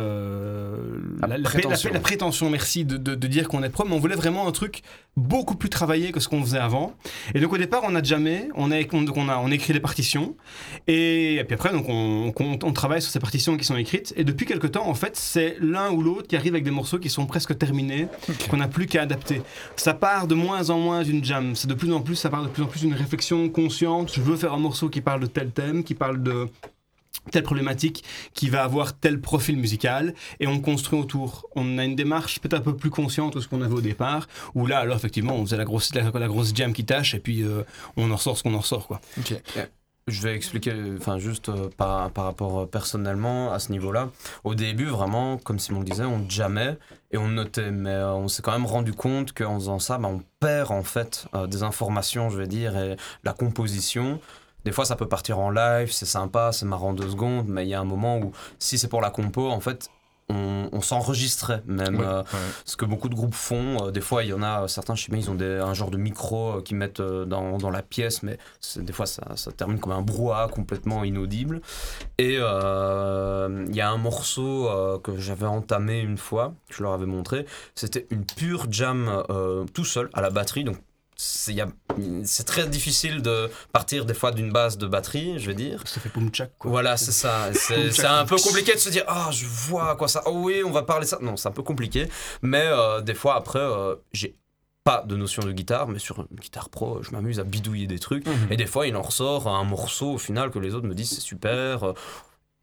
le, 0.00 1.02
La 1.26 1.38
prétention. 1.38 1.90
la- 1.90 1.94
la 1.94 2.00
prétention, 2.00 2.50
merci, 2.50 2.84
de, 2.84 2.96
de- 2.96 3.14
de 3.14 3.26
dire 3.26 3.48
qu'on 3.48 3.62
est 3.62 3.68
pro, 3.70 3.84
mais 3.86 3.94
on 3.94 3.98
voulait 3.98 4.14
vraiment 4.16 4.46
un 4.46 4.52
truc 4.52 4.82
beaucoup 5.16 5.56
plus 5.56 5.68
travaillé 5.68 6.12
que 6.12 6.20
ce 6.20 6.28
qu'on 6.28 6.40
faisait 6.42 6.58
avant. 6.58 6.94
Et 7.34 7.40
donc 7.40 7.52
au 7.52 7.58
départ, 7.58 7.82
on 7.84 7.94
a 7.94 8.02
jamais, 8.02 8.48
on 8.54 8.70
a, 8.70 8.76
on, 8.92 9.02
donc 9.02 9.16
on 9.16 9.28
a, 9.28 9.36
on 9.38 9.50
écrit 9.50 9.72
les 9.72 9.80
partitions, 9.80 10.36
et, 10.86 11.34
et 11.36 11.44
puis 11.44 11.54
après, 11.54 11.72
donc 11.72 11.86
on, 11.88 12.32
on- 12.38 12.58
on 12.62 12.72
travaille 12.72 13.02
sur 13.02 13.10
ces 13.10 13.20
partitions 13.20 13.56
qui 13.56 13.64
sont 13.64 13.76
écrites, 13.76 13.89
et 13.94 14.24
depuis 14.24 14.46
quelque 14.46 14.66
temps, 14.66 14.86
en 14.86 14.94
fait, 14.94 15.16
c'est 15.16 15.56
l'un 15.60 15.90
ou 15.90 16.02
l'autre 16.02 16.28
qui 16.28 16.36
arrive 16.36 16.54
avec 16.54 16.64
des 16.64 16.70
morceaux 16.70 16.98
qui 16.98 17.10
sont 17.10 17.26
presque 17.26 17.56
terminés, 17.58 18.08
qu'on 18.48 18.58
n'a 18.58 18.68
plus 18.68 18.86
qu'à 18.86 19.02
adapter. 19.02 19.42
Ça 19.76 19.94
part 19.94 20.26
de 20.26 20.34
moins 20.34 20.70
en 20.70 20.78
moins 20.78 21.02
d'une 21.02 21.24
jam, 21.24 21.54
c'est 21.54 21.68
de 21.68 21.74
plus 21.74 21.92
en 21.92 22.00
plus, 22.00 22.16
ça 22.16 22.30
part 22.30 22.42
de 22.42 22.48
plus 22.48 22.62
en 22.62 22.66
plus 22.66 22.80
d'une 22.80 22.94
réflexion 22.94 23.48
consciente. 23.48 24.12
Je 24.14 24.20
veux 24.20 24.36
faire 24.36 24.52
un 24.52 24.58
morceau 24.58 24.88
qui 24.88 25.00
parle 25.00 25.20
de 25.20 25.26
tel 25.26 25.50
thème, 25.50 25.84
qui 25.84 25.94
parle 25.94 26.22
de 26.22 26.48
telle 27.32 27.42
problématique 27.42 28.04
qui 28.34 28.48
va 28.48 28.64
avoir 28.64 28.96
tel 28.98 29.20
profil 29.20 29.56
musical 29.56 30.14
et 30.38 30.46
on 30.46 30.60
construit 30.60 30.98
autour. 30.98 31.46
On 31.54 31.78
a 31.78 31.84
une 31.84 31.94
démarche 31.94 32.40
peut-être 32.40 32.60
un 32.60 32.60
peu 32.62 32.76
plus 32.76 32.90
consciente 32.90 33.34
que 33.34 33.40
ce 33.40 33.48
qu'on 33.48 33.62
avait 33.62 33.74
au 33.74 33.80
départ 33.80 34.26
où 34.54 34.66
là 34.66 34.78
alors 34.78 34.96
effectivement 34.96 35.34
on 35.36 35.44
faisait 35.44 35.58
la 35.58 35.64
grosse, 35.64 35.94
la, 35.94 36.10
la 36.10 36.28
grosse 36.28 36.54
jam 36.54 36.72
qui 36.72 36.84
tâche 36.84 37.14
et 37.14 37.20
puis 37.20 37.42
euh, 37.42 37.62
on 37.96 38.10
en 38.10 38.16
ressort 38.16 38.38
ce 38.38 38.42
qu'on 38.42 38.54
en 38.54 38.60
ressort 38.60 38.86
quoi. 38.86 39.00
Je 40.10 40.22
vais 40.22 40.34
expliquer, 40.34 40.74
enfin 40.98 41.18
juste 41.18 41.50
euh, 41.50 41.68
par, 41.76 42.10
par 42.10 42.24
rapport 42.24 42.60
euh, 42.60 42.66
personnellement 42.66 43.52
à 43.52 43.60
ce 43.60 43.70
niveau-là. 43.70 44.08
Au 44.42 44.56
début, 44.56 44.86
vraiment, 44.86 45.38
comme 45.38 45.60
Simon 45.60 45.78
le 45.80 45.84
disait, 45.84 46.04
on 46.04 46.28
jammait 46.28 46.78
et 47.12 47.16
on 47.16 47.28
notait, 47.28 47.70
mais 47.70 47.90
euh, 47.90 48.12
on 48.14 48.26
s'est 48.26 48.42
quand 48.42 48.50
même 48.50 48.66
rendu 48.66 48.92
compte 48.92 49.32
qu'en 49.32 49.54
faisant 49.54 49.78
ça, 49.78 49.98
bah, 49.98 50.08
on 50.08 50.20
perd 50.40 50.72
en 50.72 50.82
fait 50.82 51.26
des 51.46 51.62
informations, 51.62 52.28
je 52.28 52.38
vais 52.38 52.48
dire, 52.48 52.76
et 52.76 52.96
la 53.22 53.32
composition. 53.32 54.20
Des 54.64 54.72
fois, 54.72 54.84
ça 54.84 54.96
peut 54.96 55.08
partir 55.08 55.38
en 55.38 55.50
live, 55.50 55.92
c'est 55.92 56.06
sympa, 56.06 56.50
c'est 56.52 56.66
marrant 56.66 56.92
deux 56.92 57.10
secondes, 57.10 57.46
mais 57.46 57.64
il 57.64 57.68
y 57.68 57.74
a 57.74 57.80
un 57.80 57.84
moment 57.84 58.18
où, 58.18 58.32
si 58.58 58.78
c'est 58.78 58.88
pour 58.88 59.00
la 59.00 59.10
compo, 59.10 59.48
en 59.48 59.60
fait, 59.60 59.90
on, 60.30 60.68
on 60.72 60.80
s'enregistrait 60.80 61.62
même. 61.66 61.98
Ouais, 61.98 62.06
euh, 62.06 62.22
ouais. 62.22 62.38
Ce 62.64 62.76
que 62.76 62.84
beaucoup 62.84 63.08
de 63.08 63.14
groupes 63.14 63.34
font. 63.34 63.86
Euh, 63.86 63.90
des 63.90 64.00
fois, 64.00 64.22
il 64.24 64.30
y 64.30 64.32
en 64.32 64.42
a 64.42 64.62
euh, 64.62 64.68
certains, 64.68 64.94
je 64.94 65.04
sais 65.04 65.10
pas, 65.10 65.16
ils 65.16 65.30
ont 65.30 65.34
des, 65.34 65.58
un 65.58 65.74
genre 65.74 65.90
de 65.90 65.96
micro 65.96 66.58
euh, 66.58 66.62
qu'ils 66.62 66.76
mettent 66.76 67.02
dans, 67.02 67.58
dans 67.58 67.70
la 67.70 67.82
pièce, 67.82 68.22
mais 68.22 68.38
des 68.76 68.92
fois, 68.92 69.06
ça, 69.06 69.36
ça 69.36 69.52
termine 69.52 69.78
comme 69.80 69.92
un 69.92 70.02
brouhaha 70.02 70.48
complètement 70.48 71.04
inaudible. 71.04 71.60
Et 72.18 72.34
il 72.34 73.76
y 73.76 73.80
a 73.80 73.90
un 73.90 73.96
morceau 73.98 74.68
que 75.02 75.16
j'avais 75.16 75.46
entamé 75.46 76.00
une 76.00 76.18
fois, 76.18 76.54
que 76.68 76.76
je 76.76 76.82
leur 76.82 76.92
avais 76.92 77.06
montré. 77.06 77.46
C'était 77.74 78.06
une 78.10 78.24
pure 78.24 78.66
jam 78.70 79.22
tout 79.74 79.84
seul 79.84 80.10
à 80.12 80.20
la 80.20 80.30
batterie. 80.30 80.64
Donc, 80.64 80.78
c'est 81.20 82.44
très 82.44 82.66
difficile 82.66 83.20
de 83.20 83.50
partir 83.72 84.06
des 84.06 84.14
fois 84.14 84.32
d'une 84.32 84.50
base 84.50 84.78
de 84.78 84.86
batterie, 84.86 85.38
je 85.38 85.48
veux 85.48 85.54
dire. 85.54 85.82
Ça 85.84 86.00
fait 86.00 86.10
tchak 86.30 86.52
quoi. 86.58 86.70
Voilà, 86.70 86.96
c'est 86.96 87.12
ça. 87.12 87.50
C'est 87.52 88.04
un 88.04 88.24
peu 88.24 88.36
compliqué 88.36 88.72
de 88.72 88.78
se 88.78 88.88
dire 88.88 89.04
Ah, 89.06 89.28
je 89.30 89.44
vois 89.44 89.96
quoi 89.96 90.08
ça. 90.08 90.22
Oh 90.24 90.32
oui, 90.34 90.62
on 90.64 90.70
va 90.70 90.82
parler 90.82 91.06
ça. 91.06 91.18
Non, 91.20 91.36
c'est 91.36 91.48
un 91.48 91.52
peu 91.52 91.62
compliqué. 91.62 92.08
Mais 92.42 92.64
euh, 92.64 93.02
des 93.02 93.14
fois, 93.14 93.36
après, 93.36 93.58
euh, 93.58 93.96
j'ai 94.12 94.36
pas 94.82 95.04
de 95.06 95.14
notion 95.14 95.42
de 95.42 95.52
guitare, 95.52 95.88
mais 95.88 95.98
sur 95.98 96.20
une 96.20 96.38
guitare 96.38 96.70
pro, 96.70 97.02
je 97.02 97.10
m'amuse 97.10 97.38
à 97.38 97.44
bidouiller 97.44 97.86
des 97.86 97.98
trucs. 97.98 98.26
Mhm. 98.26 98.48
Et 98.50 98.56
des 98.56 98.66
fois, 98.66 98.86
il 98.86 98.96
en 98.96 99.02
ressort 99.02 99.46
un 99.46 99.64
morceau 99.64 100.12
au 100.12 100.18
final 100.18 100.50
que 100.50 100.58
les 100.58 100.74
autres 100.74 100.86
me 100.86 100.94
disent 100.94 101.10
c'est 101.10 101.20
super. 101.20 101.92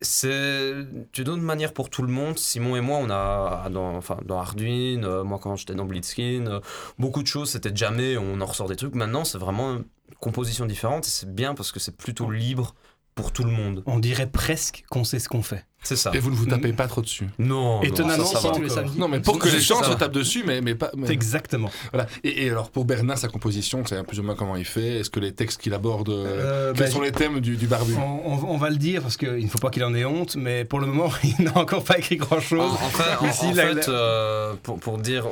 C'est 0.01 0.73
d'une 1.13 1.29
autre 1.29 1.41
manière 1.41 1.73
pour 1.73 1.89
tout 1.89 2.03
le 2.03 2.07
monde. 2.07 2.37
Simon 2.37 2.75
et 2.75 2.81
moi, 2.81 2.99
on 2.99 3.09
a 3.09 3.67
dans, 3.71 3.95
enfin, 3.95 4.19
dans 4.25 4.37
Arduino, 4.37 5.07
euh, 5.07 5.23
moi 5.23 5.39
quand 5.41 5.55
j'étais 5.55 5.73
dans 5.73 5.85
Blitzskin, 5.85 6.45
euh, 6.45 6.59
beaucoup 6.99 7.23
de 7.23 7.27
choses, 7.27 7.49
c'était 7.49 7.75
jamais, 7.75 8.15
on 8.15 8.39
en 8.39 8.45
ressort 8.45 8.67
des 8.67 8.75
trucs. 8.75 8.93
Maintenant, 8.93 9.25
c'est 9.25 9.39
vraiment 9.39 9.77
une 9.77 9.85
composition 10.19 10.67
différente 10.67 11.07
et 11.07 11.09
c'est 11.09 11.33
bien 11.33 11.55
parce 11.55 11.71
que 11.71 11.79
c'est 11.79 11.97
plutôt 11.97 12.29
libre 12.29 12.75
pour 13.17 13.33
tout 13.33 13.43
le 13.43 13.51
monde. 13.51 13.83
On 13.87 13.99
dirait 13.99 14.27
presque 14.29 14.85
qu'on 14.89 15.03
sait 15.03 15.19
ce 15.19 15.27
qu'on 15.27 15.41
fait. 15.41 15.65
C'est 15.83 15.95
ça. 15.95 16.11
Et 16.13 16.19
vous 16.19 16.31
ne 16.31 16.35
vous 16.35 16.45
tapez 16.45 16.73
pas 16.73 16.87
trop 16.87 17.01
dessus. 17.01 17.27
Non, 17.39 17.81
Étonnamment, 17.81 18.25
ça, 18.25 18.39
ça 18.39 18.51
si 18.53 18.69
samedis. 18.69 18.97
Non, 18.99 19.07
mais 19.07 19.19
pour 19.21 19.37
que 19.39 19.47
les 19.47 19.59
gens 19.61 19.81
se 19.83 19.93
tapent 19.93 20.11
dessus, 20.11 20.43
mais, 20.45 20.59
mais 20.61 20.75
pas. 20.75 20.91
mais- 20.95 21.09
Exactement. 21.11 21.69
Voilà. 21.93 22.07
Et, 22.23 22.45
et 22.45 22.49
alors, 22.49 22.69
pour 22.71 22.85
Bernard, 22.85 23.17
sa 23.17 23.27
composition, 23.27 23.83
c'est 23.85 24.01
plus 24.03 24.19
ou 24.19 24.23
moins 24.23 24.35
comment 24.35 24.55
il 24.55 24.65
fait 24.65 24.99
Est-ce 24.99 25.09
que 25.09 25.19
les 25.19 25.33
textes 25.33 25.61
qu'il 25.61 25.73
aborde. 25.73 26.09
euh, 26.09 26.25
Euh, 26.27 26.73
quels 26.73 26.85
bah, 26.87 26.91
sont 26.91 27.01
les 27.01 27.11
thèmes 27.11 27.39
du, 27.39 27.55
du 27.57 27.67
barbu? 27.67 27.93
On, 27.95 28.01
on- 28.33 28.49
on 28.49 28.57
va 28.57 28.69
le 28.69 28.77
dire 28.77 29.01
parce 29.01 29.17
qu'il 29.17 29.43
ne 29.43 29.47
faut 29.49 29.59
pas 29.59 29.69
qu'il 29.69 29.83
en 29.83 29.93
ait 29.95 30.05
honte, 30.05 30.35
mais 30.35 30.65
pour 30.65 30.79
le 30.79 30.87
moment, 30.87 31.09
il 31.39 31.45
n'a 31.45 31.57
encore 31.57 31.83
pas 31.83 31.97
écrit 31.97 32.17
grand 32.17 32.37
En, 32.37 32.41
fait, 32.41 33.25
en- 33.25 33.53
fait, 33.53 33.87
euh, 33.89 34.53
pour, 34.63 34.79
pour 34.79 34.97
dire, 34.97 35.25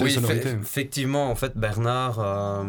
oui, 0.00 0.16
effectivement, 0.62 1.30
en 1.30 1.34
fait, 1.34 1.52
Bernard, 1.56 2.18
euh, 2.20 2.62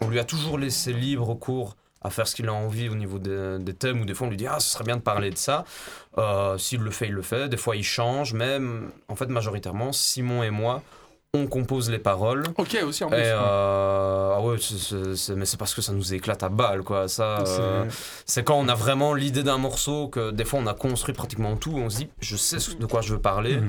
on 0.00 0.08
lui 0.08 0.18
a 0.18 0.24
toujours 0.24 0.58
laissé 0.58 0.92
libre 0.92 1.34
cours 1.34 1.76
à 2.02 2.10
faire 2.10 2.26
ce 2.26 2.34
qu'il 2.34 2.48
a 2.48 2.52
envie 2.52 2.88
au 2.88 2.94
niveau 2.94 3.18
des, 3.18 3.58
des 3.58 3.74
thèmes, 3.74 4.00
ou 4.00 4.04
des 4.04 4.14
fois 4.14 4.26
on 4.26 4.30
lui 4.30 4.36
dit 4.36 4.46
ah 4.46 4.58
ce 4.60 4.70
serait 4.70 4.84
bien 4.84 4.96
de 4.96 5.02
parler 5.02 5.30
de 5.30 5.36
ça. 5.38 5.64
Euh, 6.18 6.56
S'il 6.58 6.80
le 6.80 6.90
fait, 6.90 7.06
il 7.06 7.12
le 7.12 7.22
fait. 7.22 7.48
Des 7.48 7.56
fois 7.56 7.76
il 7.76 7.84
change, 7.84 8.32
mais 8.34 8.58
en 9.08 9.16
fait 9.16 9.26
majoritairement 9.26 9.92
Simon 9.92 10.42
et 10.42 10.50
moi 10.50 10.82
on 11.32 11.46
compose 11.46 11.90
les 11.90 12.00
paroles. 12.00 12.42
Ok, 12.58 12.76
aussi 12.84 13.04
en 13.04 13.08
Et 13.08 13.14
plus. 13.14 13.22
euh, 13.24 14.34
ah 14.36 14.40
ouais, 14.42 14.56
mais 15.36 15.44
c'est 15.44 15.56
parce 15.58 15.74
que 15.74 15.80
ça 15.82 15.92
nous 15.92 16.12
éclate 16.12 16.42
à 16.42 16.48
balles, 16.48 16.82
quoi. 16.82 17.06
Ça, 17.06 17.44
C'est- 17.44 17.60
euh, 17.60 17.84
c'est 18.26 18.42
quand 18.44 18.56
on 18.56 18.66
a 18.68 18.74
vraiment 18.74 19.14
l'idée 19.14 19.44
d'un 19.44 19.58
morceau 19.58 20.08
que 20.08 20.32
des 20.32 20.44
fois 20.44 20.58
on 20.58 20.66
a 20.66 20.74
construit 20.74 21.14
pratiquement 21.14 21.56
tout. 21.56 21.72
On 21.76 21.88
se 21.88 21.98
dit, 21.98 22.08
je 22.20 22.34
sais 22.36 22.56
de 22.76 22.86
quoi 22.86 23.00
je 23.00 23.12
veux 23.14 23.20
parler. 23.20 23.58
Mhm. 23.58 23.68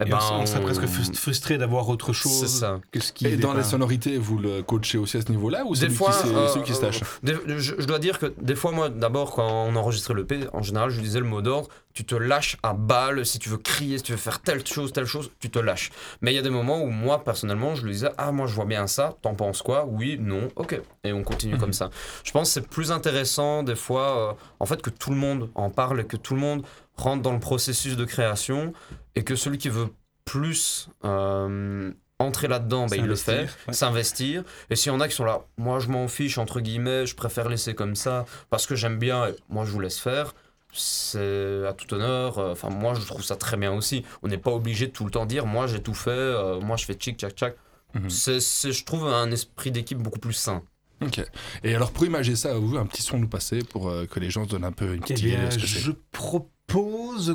Eh 0.00 0.06
ben, 0.06 0.18
on, 0.32 0.40
on 0.40 0.46
serait 0.46 0.60
presque 0.60 0.82
frust- 0.86 1.14
frustré 1.14 1.56
d'avoir 1.56 1.88
autre 1.88 2.12
C'est 2.12 2.22
chose 2.22 2.46
ça. 2.60 2.80
que 2.90 2.98
ce 3.00 3.12
qui 3.12 3.26
Et 3.28 3.36
dans 3.36 3.52
les 3.52 3.60
pas- 3.62 3.68
sonorités, 3.68 4.18
vous 4.18 4.38
le 4.38 4.62
coachez 4.62 4.98
aussi 4.98 5.18
à 5.18 5.20
ce 5.22 5.30
niveau-là 5.30 5.62
ou 5.66 5.74
c'est 5.76 5.82
Des 5.82 5.88
lui 5.90 5.94
fois, 5.96 6.10
qui, 6.10 6.28
euh, 6.34 6.48
celui 6.48 6.64
qui 6.64 6.74
se 6.74 6.80
tâche 6.80 7.00
Des- 7.22 7.36
je, 7.58 7.74
je 7.78 7.86
dois 7.86 8.00
dire 8.00 8.18
que 8.18 8.34
des 8.40 8.56
fois, 8.56 8.72
moi, 8.72 8.88
d'abord, 8.88 9.32
quand 9.32 9.46
on 9.48 9.76
enregistrait 9.76 10.14
le 10.14 10.26
P, 10.26 10.40
en 10.52 10.62
général, 10.62 10.90
je 10.90 10.96
lui 10.96 11.04
disais 11.04 11.20
le 11.20 11.26
mot 11.26 11.42
d'ordre, 11.42 11.68
tu 11.92 12.04
te 12.04 12.16
lâches 12.16 12.56
à 12.64 12.72
balle, 12.74 13.24
si 13.24 13.38
tu 13.38 13.48
veux 13.48 13.56
crier, 13.56 13.98
si 13.98 14.02
tu 14.04 14.10
veux 14.12 14.18
faire 14.18 14.40
telle 14.40 14.66
chose, 14.66 14.92
telle 14.92 15.06
chose, 15.06 15.30
tu 15.38 15.48
te 15.48 15.60
lâches. 15.60 15.90
Mais 16.22 16.32
il 16.32 16.34
y 16.34 16.38
a 16.38 16.42
des 16.42 16.50
moments 16.50 16.82
où 16.82 16.88
moi, 16.88 17.22
personnellement, 17.22 17.76
je 17.76 17.84
lui 17.84 17.92
disais, 17.92 18.10
ah, 18.18 18.32
moi, 18.32 18.48
je 18.48 18.54
vois 18.56 18.64
bien 18.64 18.88
ça, 18.88 19.14
t'en 19.22 19.34
penses 19.34 19.62
quoi? 19.62 19.86
Oui, 19.88 20.16
non, 20.20 20.48
ok. 20.56 20.80
Et 21.04 21.12
on 21.12 21.22
continue 21.22 21.56
comme 21.56 21.72
ça. 21.72 21.90
Je 22.24 22.32
pense 22.32 22.48
que 22.48 22.54
c'est 22.54 22.68
plus 22.68 22.90
intéressant, 22.90 23.62
des 23.62 23.76
fois, 23.76 24.30
euh, 24.30 24.32
en 24.58 24.66
fait, 24.66 24.82
que 24.82 24.90
tout 24.90 25.10
le 25.10 25.16
monde 25.16 25.50
en 25.54 25.70
parle 25.70 26.00
et 26.00 26.04
que 26.04 26.16
tout 26.16 26.34
le 26.34 26.40
monde 26.40 26.64
rentre 26.96 27.22
dans 27.22 27.32
le 27.32 27.40
processus 27.40 27.96
de 27.96 28.04
création 28.04 28.72
et 29.14 29.24
que 29.24 29.36
celui 29.36 29.58
qui 29.58 29.68
veut 29.68 29.88
plus 30.24 30.88
euh, 31.04 31.92
entrer 32.18 32.48
là-dedans, 32.48 32.86
bah, 32.86 32.96
il 32.96 33.04
le 33.04 33.16
fait, 33.16 33.48
S'investir, 33.70 34.40
ouais. 34.42 34.46
Et 34.70 34.76
s'il 34.76 34.90
y 34.92 34.94
en 34.94 35.00
a 35.00 35.08
qui 35.08 35.14
sont 35.14 35.24
là, 35.24 35.42
moi 35.58 35.80
je 35.80 35.88
m'en 35.88 36.08
fiche, 36.08 36.38
entre 36.38 36.60
guillemets, 36.60 37.06
je 37.06 37.14
préfère 37.14 37.48
laisser 37.48 37.74
comme 37.74 37.94
ça 37.96 38.24
parce 38.50 38.66
que 38.66 38.74
j'aime 38.76 38.98
bien, 38.98 39.26
et 39.28 39.34
moi 39.48 39.64
je 39.64 39.70
vous 39.70 39.80
laisse 39.80 39.98
faire. 39.98 40.34
C'est 40.76 41.64
à 41.68 41.72
tout 41.72 41.92
honneur. 41.94 42.38
euh, 42.38 42.52
Enfin, 42.52 42.68
moi 42.70 42.94
je 42.94 43.00
trouve 43.06 43.22
ça 43.22 43.36
très 43.36 43.56
bien 43.56 43.72
aussi. 43.72 44.04
On 44.22 44.28
n'est 44.28 44.38
pas 44.38 44.50
obligé 44.50 44.88
de 44.88 44.92
tout 44.92 45.04
le 45.04 45.10
temps 45.10 45.24
dire, 45.26 45.46
moi 45.46 45.66
j'ai 45.68 45.80
tout 45.80 45.94
fait, 45.94 46.10
euh, 46.10 46.58
moi 46.60 46.76
je 46.76 46.84
fais 46.84 46.94
tchic 46.94 47.16
tchac 47.18 47.32
tchac. 47.34 47.56
Mhm. 47.94 48.10
C'est, 48.10 48.40
je 48.40 48.84
trouve, 48.84 49.06
un 49.06 49.30
esprit 49.30 49.70
d'équipe 49.70 49.98
beaucoup 49.98 50.18
plus 50.18 50.32
sain. 50.32 50.62
Ok. 51.00 51.20
Et 51.62 51.74
alors, 51.76 51.92
pour 51.92 52.04
imager 52.06 52.34
ça, 52.34 52.54
vous, 52.54 52.76
un 52.76 52.86
petit 52.86 53.02
son 53.02 53.18
nous 53.18 53.28
passer 53.28 53.60
pour 53.62 53.88
euh, 53.88 54.06
que 54.06 54.18
les 54.18 54.30
gens 54.30 54.44
se 54.44 54.48
donnent 54.48 54.64
un 54.64 54.72
peu 54.72 54.94
une 54.94 55.02
Eh 55.06 55.14
petite 55.14 55.20
idée 55.20 55.36
bien, 55.36 55.44
de 55.46 55.50
ce 55.50 55.58
que 55.58 55.66
c'est. 55.66 55.78
je 55.78 55.92
propose 56.10 56.50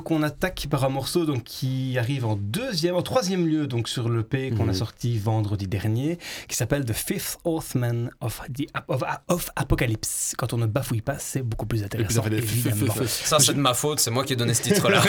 qu'on 0.03 0.21
attaque 0.23 0.67
par 0.69 0.83
un 0.83 0.89
morceau 0.89 1.25
donc, 1.25 1.43
qui 1.45 1.97
arrive 1.97 2.25
en 2.25 2.35
deuxième, 2.35 2.95
en 2.95 3.01
troisième 3.01 3.47
lieu 3.47 3.67
donc 3.67 3.87
sur 3.87 4.09
le 4.09 4.21
P 4.23 4.51
qu'on 4.51 4.63
a 4.63 4.67
Mhm. 4.67 4.73
sorti 4.73 5.17
vendredi 5.17 5.65
dernier, 5.67 6.17
qui 6.49 6.55
s'appelle 6.57 6.83
The 6.83 6.91
Fifth 6.93 7.37
Horseman 7.45 8.11
of, 8.19 8.41
the, 8.53 8.67
of, 8.89 9.01
of 9.29 9.49
Apocalypse. 9.55 10.33
Quand 10.37 10.53
on 10.53 10.57
ne 10.57 10.65
bafouille 10.65 11.01
pas, 11.01 11.17
c'est 11.19 11.41
beaucoup 11.41 11.65
plus 11.65 11.83
intéressant. 11.83 12.23
évidemment. 12.25 12.93
Ça, 13.07 13.39
c'est 13.39 13.53
de 13.53 13.59
ma 13.59 13.73
faute, 13.73 13.99
c'est 14.01 14.11
moi 14.11 14.25
qui 14.25 14.33
ai 14.33 14.35
donné 14.35 14.53
ce 14.53 14.61
titre-là. 14.63 15.01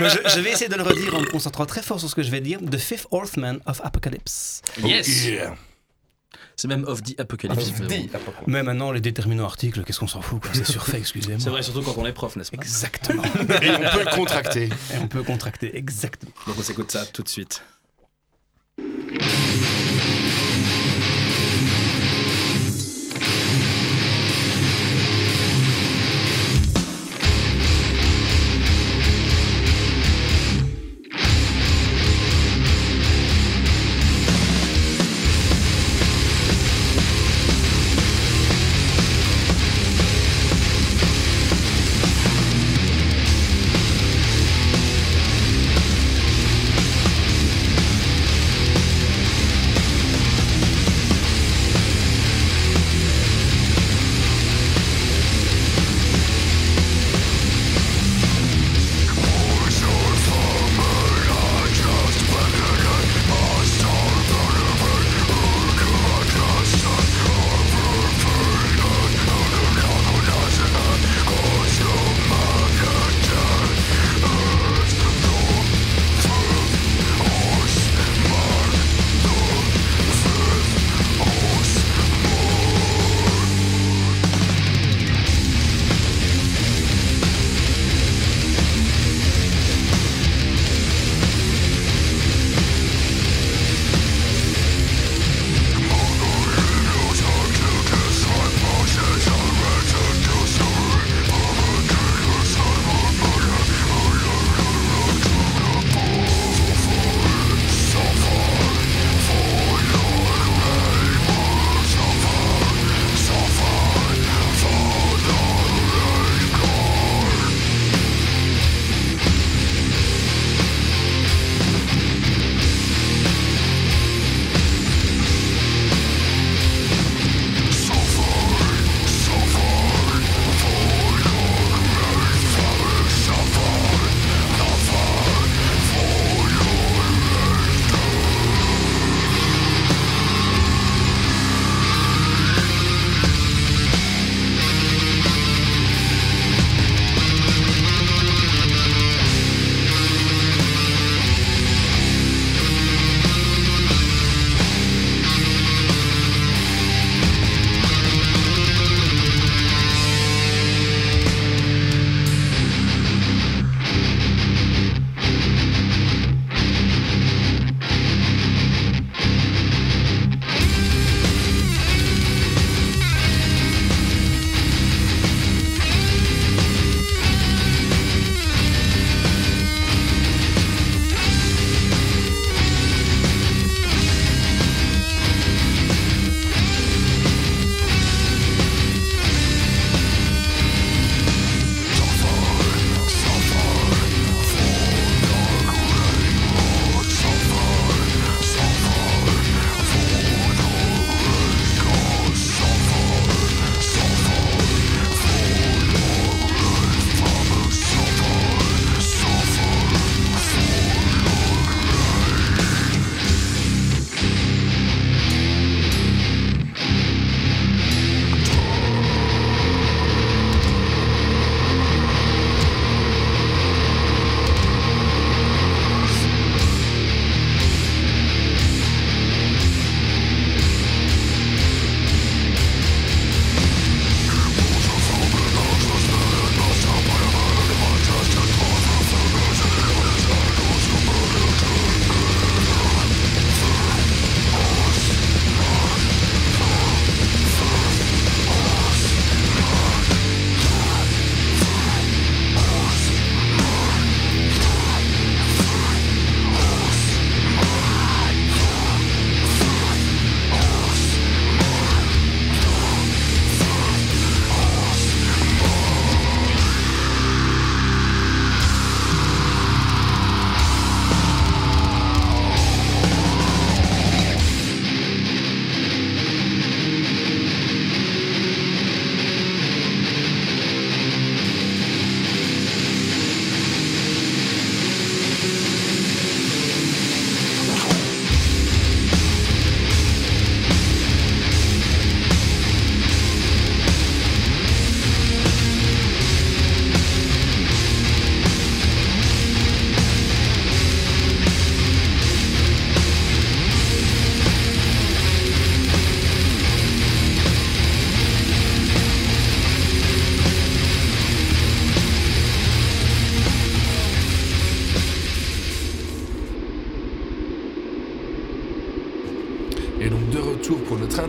Mais 0.00 0.08
je, 0.08 0.18
je 0.36 0.40
vais 0.40 0.52
essayer 0.52 0.68
de 0.70 0.76
le 0.76 0.82
redire 0.82 1.14
en 1.14 1.20
me 1.20 1.26
concentrant 1.26 1.66
très 1.66 1.82
fort 1.82 2.00
sur 2.00 2.08
ce 2.08 2.14
que 2.14 2.22
je 2.22 2.30
vais 2.30 2.40
dire. 2.40 2.58
The 2.70 2.78
Fifth 2.78 3.06
Horseman 3.10 3.58
of 3.66 3.80
Apocalypse. 3.84 4.62
Yes 4.82 5.26
Yeah. 5.26 5.54
C'est 6.56 6.68
même 6.68 6.84
of 6.84 7.02
the 7.02 7.18
Apocalypse. 7.20 7.72
Mais 8.46 8.62
maintenant, 8.62 8.92
les 8.92 9.00
déterminants 9.00 9.44
articles, 9.44 9.82
qu'est-ce 9.84 10.00
qu'on 10.00 10.06
s'en 10.06 10.20
fout 10.20 10.40
quoi, 10.40 10.50
C'est 10.52 10.66
surfait, 10.66 10.98
excusez-moi. 10.98 11.40
C'est 11.40 11.50
vrai, 11.50 11.62
surtout 11.62 11.82
quand 11.82 11.94
on 11.96 12.06
est 12.06 12.12
prof, 12.12 12.36
n'est-ce 12.36 12.50
pas 12.50 12.62
Exactement. 12.62 13.22
Et 13.62 13.70
on 13.70 13.90
peut 13.90 14.04
le 14.04 14.14
contracter. 14.14 14.64
Et 14.64 14.98
on 15.00 15.08
peut 15.08 15.22
contracter, 15.22 15.76
exactement. 15.76 16.32
Donc 16.46 16.56
on 16.58 16.62
s'écoute 16.62 16.90
ça 16.90 17.04
tout 17.06 17.22
de 17.22 17.28
suite. 17.28 17.62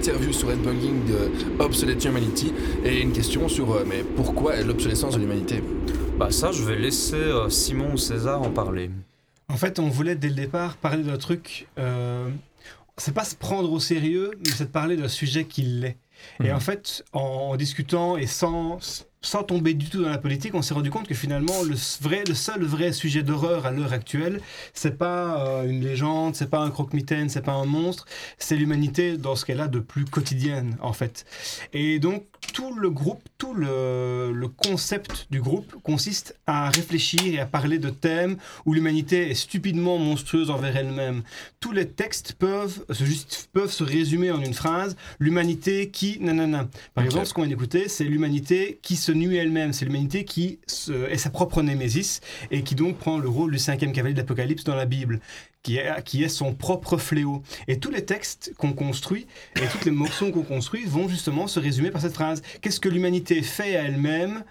Interview 0.07 0.31
sur 0.31 0.49
Headbanging 0.49 1.03
de 1.05 1.61
Obsolete 1.61 2.05
Humanity 2.05 2.53
et 2.85 3.01
une 3.01 3.11
question 3.11 3.49
sur 3.49 3.73
euh, 3.73 3.83
mais 3.85 4.03
pourquoi 4.15 4.55
l'obsolescence 4.61 5.15
de 5.15 5.19
l'humanité? 5.19 5.61
Bah 6.17 6.31
ça, 6.31 6.53
je 6.53 6.63
vais 6.63 6.77
laisser 6.79 7.15
euh, 7.17 7.49
Simon 7.49 7.91
ou 7.93 7.97
César 7.97 8.41
en 8.41 8.49
parler. 8.49 8.89
En 9.49 9.57
fait, 9.57 9.79
on 9.79 9.89
voulait 9.89 10.15
dès 10.15 10.29
le 10.29 10.35
départ 10.35 10.77
parler 10.77 11.03
d'un 11.03 11.17
truc. 11.17 11.67
euh, 11.77 12.29
c'est 12.95 13.13
pas 13.13 13.25
se 13.25 13.35
prendre 13.35 13.69
au 13.69 13.81
sérieux, 13.81 14.31
mais 14.45 14.49
c'est 14.55 14.63
de 14.65 14.69
parler 14.69 14.95
d'un 14.95 15.09
sujet 15.09 15.43
qui 15.43 15.61
l'est. 15.63 15.97
Et 16.41 16.47
Mhm. 16.49 16.55
en 16.55 16.59
fait, 16.61 17.03
en, 17.11 17.19
en 17.19 17.55
discutant 17.57 18.15
et 18.15 18.27
sans, 18.27 18.79
sans 19.21 19.43
tomber 19.43 19.73
du 19.73 19.89
tout 19.89 20.03
dans 20.03 20.09
la 20.09 20.17
politique, 20.17 20.53
on 20.53 20.61
s'est 20.61 20.73
rendu 20.73 20.89
compte 20.89 21.07
que 21.07 21.15
finalement, 21.15 21.63
le, 21.63 21.75
vrai, 22.01 22.23
le 22.27 22.33
seul 22.33 22.63
vrai 22.63 22.91
sujet 22.93 23.23
d'horreur 23.23 23.65
à 23.65 23.71
l'heure 23.71 23.93
actuelle, 23.93 24.41
c'est 24.73 24.97
pas 24.97 25.47
euh, 25.47 25.69
une 25.69 25.83
légende, 25.83 26.35
c'est 26.35 26.49
pas 26.49 26.59
un 26.59 26.69
croque-mitaine, 26.69 27.29
c'est 27.29 27.41
pas 27.41 27.53
un 27.53 27.65
monstre, 27.65 28.05
c'est 28.37 28.55
l'humanité 28.55 29.17
dans 29.17 29.35
ce 29.35 29.45
qu'elle 29.45 29.61
a 29.61 29.67
de 29.67 29.79
plus 29.79 30.05
quotidienne, 30.05 30.77
en 30.81 30.93
fait. 30.93 31.25
Et 31.73 31.99
donc, 31.99 32.25
tout 32.53 32.73
le 32.75 32.89
groupe, 32.89 33.21
tout 33.37 33.53
le, 33.53 34.31
le 34.33 34.47
concept 34.47 35.27
du 35.31 35.41
groupe 35.41 35.75
consiste 35.83 36.37
à 36.45 36.69
réfléchir 36.69 37.21
et 37.25 37.39
à 37.39 37.45
parler 37.45 37.79
de 37.79 37.89
thèmes 37.89 38.37
où 38.65 38.73
l'humanité 38.73 39.31
est 39.31 39.35
stupidement 39.35 39.97
monstrueuse 39.97 40.49
envers 40.49 40.75
elle-même. 40.77 41.23
Tous 41.59 41.71
les 41.71 41.87
textes 41.87 42.33
peuvent 42.33 42.83
se, 42.89 43.03
juste, 43.03 43.49
peuvent 43.53 43.71
se 43.71 43.83
résumer 43.83 44.31
en 44.31 44.41
une 44.41 44.53
phrase 44.53 44.95
l'humanité 45.19 45.89
qui. 45.89 46.17
Nanana. 46.19 46.67
Par 46.93 47.03
exemple, 47.03 47.25
ce 47.25 47.33
qu'on 47.33 47.41
vient 47.41 47.49
d'écouter, 47.49 47.89
c'est 47.89 48.03
l'humanité 48.03 48.79
qui 48.81 48.95
se 48.95 49.06
nuit 49.11 49.37
elle-même. 49.37 49.73
C'est 49.73 49.85
l'humanité 49.85 50.25
qui 50.25 50.59
se- 50.67 51.09
est 51.09 51.17
sa 51.17 51.29
propre 51.29 51.61
némésis 51.61 52.21
et 52.51 52.63
qui 52.63 52.75
donc 52.75 52.97
prend 52.97 53.17
le 53.17 53.29
rôle 53.29 53.51
du 53.51 53.59
cinquième 53.59 53.91
cavalier 53.93 54.13
de 54.13 54.19
l'Apocalypse 54.19 54.63
dans 54.63 54.75
la 54.75 54.85
Bible. 54.85 55.19
Qui 55.63 55.77
est, 55.77 56.01
qui 56.05 56.23
est 56.23 56.29
son 56.29 56.53
propre 56.53 56.97
fléau. 56.97 57.43
Et 57.67 57.77
tous 57.77 57.91
les 57.91 58.05
textes 58.05 58.53
qu'on 58.57 58.71
construit 58.71 59.27
et 59.57 59.67
tous 59.67 59.83
les 59.83 59.91
morceaux 59.91 60.31
qu'on 60.31 60.43
construit 60.43 60.85
vont 60.85 61.09
justement 61.09 61.47
se 61.47 61.59
résumer 61.59 61.91
par 61.91 61.99
cette 62.01 62.13
phrase. 62.13 62.41
Qu'est-ce 62.61 62.79
que 62.79 62.87
l'humanité 62.87 63.41
fait 63.41 63.75
à 63.75 63.83
elle-même 63.83 64.43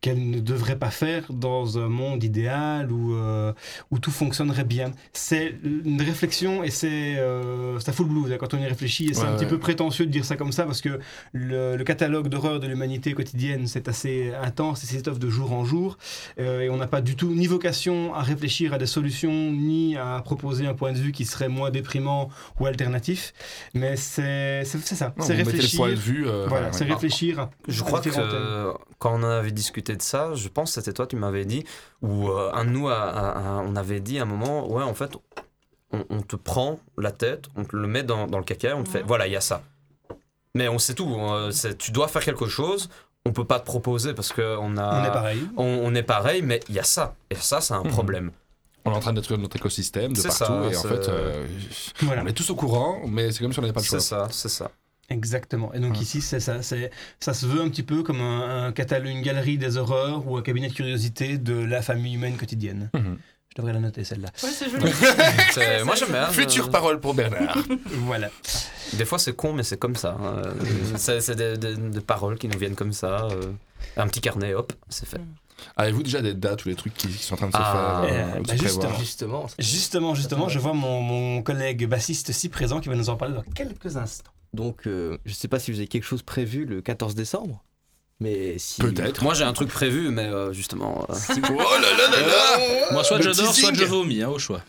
qu'elle 0.00 0.30
ne 0.30 0.40
devrait 0.40 0.78
pas 0.78 0.90
faire 0.90 1.24
dans 1.30 1.78
un 1.78 1.88
monde 1.88 2.24
idéal 2.24 2.90
où, 2.90 3.14
euh, 3.14 3.52
où 3.90 3.98
tout 3.98 4.10
fonctionnerait 4.10 4.64
bien. 4.64 4.92
C'est 5.12 5.54
une 5.62 6.00
réflexion 6.00 6.62
et 6.64 6.70
c'est 6.70 7.16
euh, 7.18 7.78
ça 7.80 7.92
fout 7.92 8.06
le 8.06 8.12
blues 8.14 8.32
hein, 8.32 8.36
quand 8.38 8.54
on 8.54 8.58
y 8.58 8.66
réfléchit. 8.66 9.10
Et 9.10 9.14
c'est 9.14 9.20
Ouais, 9.22 9.26
un 9.28 9.36
petit 9.36 9.46
peu 9.46 9.58
prétentieux 9.58 10.06
de 10.06 10.10
dire 10.10 10.24
ça 10.24 10.36
comme 10.36 10.52
ça 10.52 10.64
parce 10.64 10.80
que 10.80 11.00
le, 11.32 11.76
le 11.76 11.84
catalogue 11.84 12.28
d'horreur 12.28 12.60
de 12.60 12.66
l'humanité 12.66 13.12
quotidienne 13.12 13.66
c'est 13.66 13.88
assez 13.88 14.32
intense 14.42 14.82
et 14.84 14.86
s'étoffe 14.86 15.18
de 15.18 15.28
jour 15.28 15.52
en 15.52 15.64
jour. 15.66 15.98
Euh, 16.38 16.60
et 16.62 16.70
on 16.70 16.76
n'a 16.78 16.86
pas 16.86 17.02
du 17.02 17.14
tout 17.16 17.28
ni 17.34 17.46
vocation 17.46 18.14
à 18.14 18.22
réfléchir 18.22 18.72
à 18.72 18.78
des 18.78 18.86
solutions 18.86 19.52
ni 19.52 19.96
à 19.96 20.22
proposer 20.24 20.66
un 20.66 20.74
point 20.74 20.92
de 20.92 20.98
vue 20.98 21.12
qui 21.12 21.24
serait 21.26 21.48
moins 21.48 21.70
déprimant 21.70 22.30
ou 22.58 22.66
alternatif. 22.66 23.32
Mais 23.74 23.96
c'est 23.96 24.64
ça. 24.64 25.12
C'est 25.20 25.32
le 25.36 25.44
réfléchir. 25.44 25.78
point 25.78 25.90
de 25.90 25.94
vue, 25.94 26.26
euh, 26.26 26.46
voilà, 26.48 26.66
ouais, 26.68 26.72
c'est 26.72 26.84
ouais. 26.86 26.94
réfléchir. 26.94 27.38
à- 27.40 27.50
Je 27.68 27.82
à 27.82 27.84
crois 27.86 28.00
que 28.00 28.08
euh, 28.16 28.72
quand 28.98 29.12
on 29.12 29.22
en 29.22 29.28
avait 29.30 29.50
discuté 29.52 29.89
de 29.96 30.02
ça, 30.02 30.34
je 30.34 30.48
pense 30.48 30.70
que 30.70 30.80
c'était 30.80 30.92
toi, 30.92 31.06
tu 31.06 31.16
m'avais 31.16 31.44
dit, 31.44 31.64
ou 32.02 32.28
euh, 32.30 32.50
un 32.54 32.64
de 32.64 32.70
nous, 32.70 32.88
a- 32.88 32.94
a- 32.94 33.30
a- 33.58 33.62
on 33.62 33.76
avait 33.76 34.00
dit 34.00 34.18
à 34.18 34.22
un 34.22 34.26
moment, 34.26 34.68
ouais, 34.70 34.82
en 34.82 34.94
fait, 34.94 35.12
on, 35.92 36.04
on 36.10 36.22
te 36.22 36.36
prend 36.36 36.78
la 36.98 37.12
tête, 37.12 37.46
on 37.56 37.64
te 37.64 37.74
le 37.76 37.86
met 37.88 38.02
dans, 38.02 38.26
dans 38.26 38.38
le 38.38 38.44
caca, 38.44 38.76
on 38.76 38.84
te 38.84 38.88
fait, 38.88 39.02
voilà, 39.02 39.26
il 39.26 39.32
y 39.32 39.36
a 39.36 39.40
ça. 39.40 39.62
Mais 40.54 40.68
on 40.68 40.78
sait 40.78 40.94
tout, 40.94 41.14
euh, 41.18 41.50
c'est- 41.50 41.76
tu 41.78 41.92
dois 41.92 42.08
faire 42.08 42.24
quelque 42.24 42.46
chose, 42.46 42.88
on 43.26 43.32
peut 43.32 43.44
pas 43.44 43.60
te 43.60 43.66
proposer 43.66 44.14
parce 44.14 44.32
qu'on 44.32 44.76
a... 44.78 45.00
On 45.00 45.04
est 45.04 45.12
pareil. 45.12 45.42
On, 45.56 45.64
on 45.84 45.94
est 45.94 46.02
pareil, 46.02 46.42
mais 46.42 46.60
il 46.68 46.74
y 46.74 46.78
a 46.78 46.84
ça. 46.84 47.14
Et 47.30 47.34
ça, 47.34 47.60
c'est 47.60 47.74
un 47.74 47.84
Mhm. 47.84 47.90
problème. 47.90 48.30
On 48.86 48.92
est 48.92 48.96
en 48.96 49.00
train 49.00 49.12
de 49.12 49.20
détruire 49.20 49.38
notre 49.38 49.56
écosystème 49.56 50.14
de 50.14 50.22
partout 50.22 50.36
ça, 50.44 50.62
et 50.70 50.74
en 50.76 50.82
fait 50.82 51.08
euh, 51.10 51.46
Voilà. 52.00 52.22
on 52.22 52.26
est 52.26 52.32
tous 52.32 52.48
au 52.48 52.54
courant 52.54 53.02
mais 53.06 53.30
c'est 53.30 53.40
comme 53.42 53.52
si 53.52 53.58
on 53.58 53.62
n'avait 53.62 53.74
pas 53.74 53.80
le 53.80 53.84
choix. 53.84 54.00
C'est 54.00 54.08
ça, 54.08 54.28
c'est 54.30 54.48
ça. 54.48 54.70
Exactement. 55.10 55.72
Et 55.74 55.80
donc 55.80 56.00
ici, 56.00 56.20
c'est 56.20 56.40
ça, 56.40 56.62
c'est, 56.62 56.90
ça 57.18 57.34
se 57.34 57.44
veut 57.46 57.60
un 57.60 57.68
petit 57.68 57.82
peu 57.82 58.02
comme 58.02 58.20
un, 58.20 58.66
un 58.66 58.72
catalogue, 58.72 59.10
une 59.10 59.22
galerie 59.22 59.58
des 59.58 59.76
horreurs 59.76 60.26
ou 60.26 60.36
un 60.36 60.42
cabinet 60.42 60.68
de 60.68 60.72
curiosité 60.74 61.36
de 61.36 61.54
la 61.54 61.82
famille 61.82 62.14
humaine 62.14 62.36
quotidienne. 62.36 62.90
Mhm. 62.94 63.18
Je 63.50 63.56
devrais 63.60 63.72
la 63.72 63.80
noter 63.80 64.04
celle-là. 64.04 64.28
Ouais, 64.44 64.50
c'est 64.50 64.70
joli. 64.70 64.84
Moi, 65.84 65.96
j'aime 65.96 66.10
bien. 66.12 66.26
Future 66.28 66.68
euh, 66.68 66.70
parole 66.70 67.00
pour 67.00 67.14
Bernard. 67.14 67.58
voilà. 67.86 68.30
Des 68.92 69.04
fois, 69.04 69.18
c'est 69.18 69.34
con, 69.34 69.52
mais 69.52 69.64
c'est 69.64 69.76
comme 69.78 69.96
ça. 69.96 70.16
hein. 70.20 70.42
Euh, 70.46 70.96
c'est 70.96 71.34
des, 71.34 71.58
des- 71.58 71.76
des 71.76 72.00
paroles 72.00 72.38
qui 72.38 72.46
nous 72.46 72.56
viennent 72.58 72.76
comme 72.76 72.92
ça. 72.92 73.26
euh, 73.32 73.52
un 73.96 74.06
petit 74.06 74.20
carnet, 74.20 74.54
hop, 74.54 74.72
c'est 74.88 75.06
fait. 75.08 75.20
Avez-vous 75.76 76.04
déjà 76.04 76.22
des 76.22 76.32
dates 76.34 76.64
ou 76.64 76.68
des 76.68 76.76
trucs 76.76 76.94
qui, 76.94 77.08
qui 77.08 77.22
sont 77.24 77.34
en 77.34 77.38
train 77.38 77.46
de 77.48 77.52
se 77.52 77.58
Ah, 77.60 78.02
faire 78.06 78.14
Euh, 78.36 78.40
de 78.40 78.46
bah 78.46 78.56
justement, 78.56 78.98
Justement. 78.98 79.46
justement, 79.58 80.14
justement, 80.14 80.48
je 80.48 80.58
vois 80.60 80.72
mon, 80.72 81.02
mon 81.02 81.42
collègue 81.42 81.86
bassiste 81.86 82.30
si 82.32 82.48
présent 82.48 82.78
qui 82.80 82.88
va 82.88 82.94
nous 82.94 83.10
en 83.10 83.16
parler 83.16 83.34
dans 83.34 83.42
quelques 83.42 83.96
instants. 83.96 84.30
Donc, 84.52 84.86
euh, 84.86 85.16
je 85.24 85.32
sais 85.32 85.48
pas 85.48 85.58
si 85.58 85.70
vous 85.70 85.78
avez 85.78 85.86
quelque 85.88 86.04
chose 86.04 86.22
prévu 86.22 86.64
le 86.64 86.80
14 86.82 87.14
décembre, 87.14 87.62
mais 88.18 88.58
si. 88.58 88.80
Peut-être. 88.80 89.22
Moi, 89.22 89.34
j'ai 89.34 89.44
un 89.44 89.52
truc 89.52 89.68
prévu, 89.68 90.10
mais 90.10 90.26
euh, 90.26 90.52
justement. 90.52 91.06
euh, 91.08 91.14
Oh 91.48 91.56
là 91.56 91.92
là 91.96 92.10
là 92.10 92.26
là 92.26 92.58
Moi, 92.92 93.04
soit 93.04 93.18
Le 93.18 93.32
j'adore, 93.32 93.54
soit 93.54 93.72
je 93.74 93.84
vomis, 93.84 94.22
hein, 94.22 94.28
au 94.28 94.38
choix. 94.38 94.60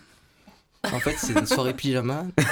En 0.91 0.99
fait, 0.99 1.15
c'est 1.19 1.33
une 1.33 1.45
soirée 1.45 1.73
pyjama. 1.75 2.25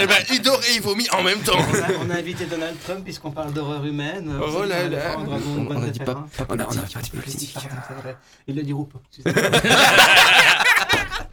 Eh 0.00 0.06
ben 0.06 0.16
il 0.30 0.40
dort 0.42 0.60
et 0.70 0.74
il 0.76 0.80
vomit 0.82 1.06
en 1.12 1.22
même 1.22 1.40
temps 1.40 1.58
On 1.58 1.74
a, 1.74 2.04
on 2.06 2.10
a 2.10 2.14
invité 2.16 2.46
Donald 2.46 2.76
Trump 2.84 3.04
puisqu'on 3.04 3.30
parle 3.30 3.52
d'horreur 3.52 3.84
humaine. 3.84 4.30
Oh 4.42 4.64
là 4.64 4.88
là. 4.88 5.10
prendre 5.12 5.32
un 5.34 5.38
bon- 5.38 5.60
On- 5.60 5.64
bonne 5.64 5.76
on 5.78 5.82
a 5.82 5.88
dit 5.88 5.98
pas- 5.98 6.24
référence. 6.30 6.36
pas 6.36 6.46
on 6.48 6.58
a- 6.58 6.64
on 6.64 6.66
a 6.66 6.68
politique. 6.74 6.94
pas 6.94 7.00
dit 7.00 7.10
politique. 7.10 7.54
Pardon, 7.54 7.68
c'est 7.88 7.94
vrai. 8.02 8.16
Il 8.46 8.56
le 8.56 8.62
dit 8.62 8.72
ou 8.72 8.84
pas 8.84 9.00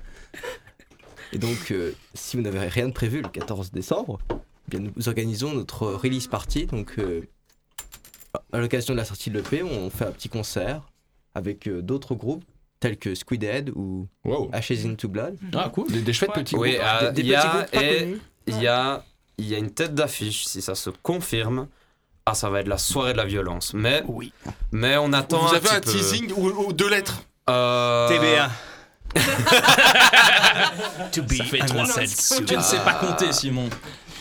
Et 1.33 1.37
donc, 1.37 1.71
euh, 1.71 1.93
si 2.13 2.37
vous 2.37 2.43
n'avez 2.43 2.59
rien 2.67 2.87
de 2.87 2.93
prévu 2.93 3.21
le 3.21 3.27
14 3.29 3.71
décembre, 3.71 4.19
nous 4.77 5.07
organisons 5.07 5.53
notre 5.53 5.87
release 5.87 6.27
party. 6.27 6.65
Donc, 6.67 6.93
euh, 6.99 7.21
à 8.51 8.59
l'occasion 8.59 8.93
de 8.93 8.99
la 8.99 9.05
sortie 9.05 9.29
de 9.29 9.37
l'EP, 9.39 9.63
on 9.63 9.89
fait 9.89 10.05
un 10.05 10.11
petit 10.11 10.29
concert 10.29 10.81
avec 11.35 11.67
euh, 11.67 11.81
d'autres 11.81 12.15
groupes 12.15 12.43
tels 12.79 12.97
que 12.97 13.15
Squidhead 13.15 13.71
ou 13.75 14.07
Wow. 14.25 14.49
Ashes 14.53 14.85
into 14.85 15.07
Blood. 15.07 15.37
Ah, 15.55 15.69
cool. 15.73 15.87
Des, 15.91 16.01
des 16.01 16.13
chouettes 16.13 16.31
Ouais. 16.35 16.43
petits 16.43 16.55
Oui, 16.55 16.71
groupes. 16.73 16.83
ah, 16.85 17.05
Des- 17.11 17.11
des 17.13 17.21
il 17.21 17.27
y 17.27 17.35
a, 17.35 17.41
petits 17.41 17.49
groupes 17.57 17.71
pas 17.71 17.83
et 17.83 17.99
connus. 17.99 18.21
il 18.47 18.61
y 18.61 18.67
a, 18.67 19.03
il 19.37 19.47
y 19.47 19.55
a 19.55 19.57
une 19.57 19.71
tête 19.71 19.95
d'affiche, 19.95 20.45
si 20.45 20.61
ça 20.61 20.75
se 20.75 20.89
confirme. 20.89 21.67
Ah, 22.25 22.33
ça 22.33 22.49
va 22.49 22.61
être 22.61 22.67
la 22.67 22.77
soirée 22.77 23.11
de 23.13 23.17
la 23.17 23.25
violence. 23.25 23.73
Mais, 23.73 24.01
Oui. 24.07 24.31
mais 24.71 24.95
on 24.97 25.11
attend 25.13 25.39
Vous 25.39 25.53
un 25.53 25.57
avez 25.57 25.59
petit 25.61 25.75
un 25.75 25.79
peu. 25.81 25.91
teasing 25.91 26.31
ou, 26.37 26.47
ou 26.67 26.73
deux 26.73 26.89
lettres 26.89 27.21
Euh, 27.49 28.07
TBA. 28.07 28.49
Ça 31.11 31.43
fait 31.45 31.59
trois 31.59 31.85
sets. 31.85 32.43
Tu 32.45 32.55
ne 32.55 32.61
sais 32.61 32.79
pas 32.79 32.93
compter, 32.93 33.31
Simon. 33.31 33.69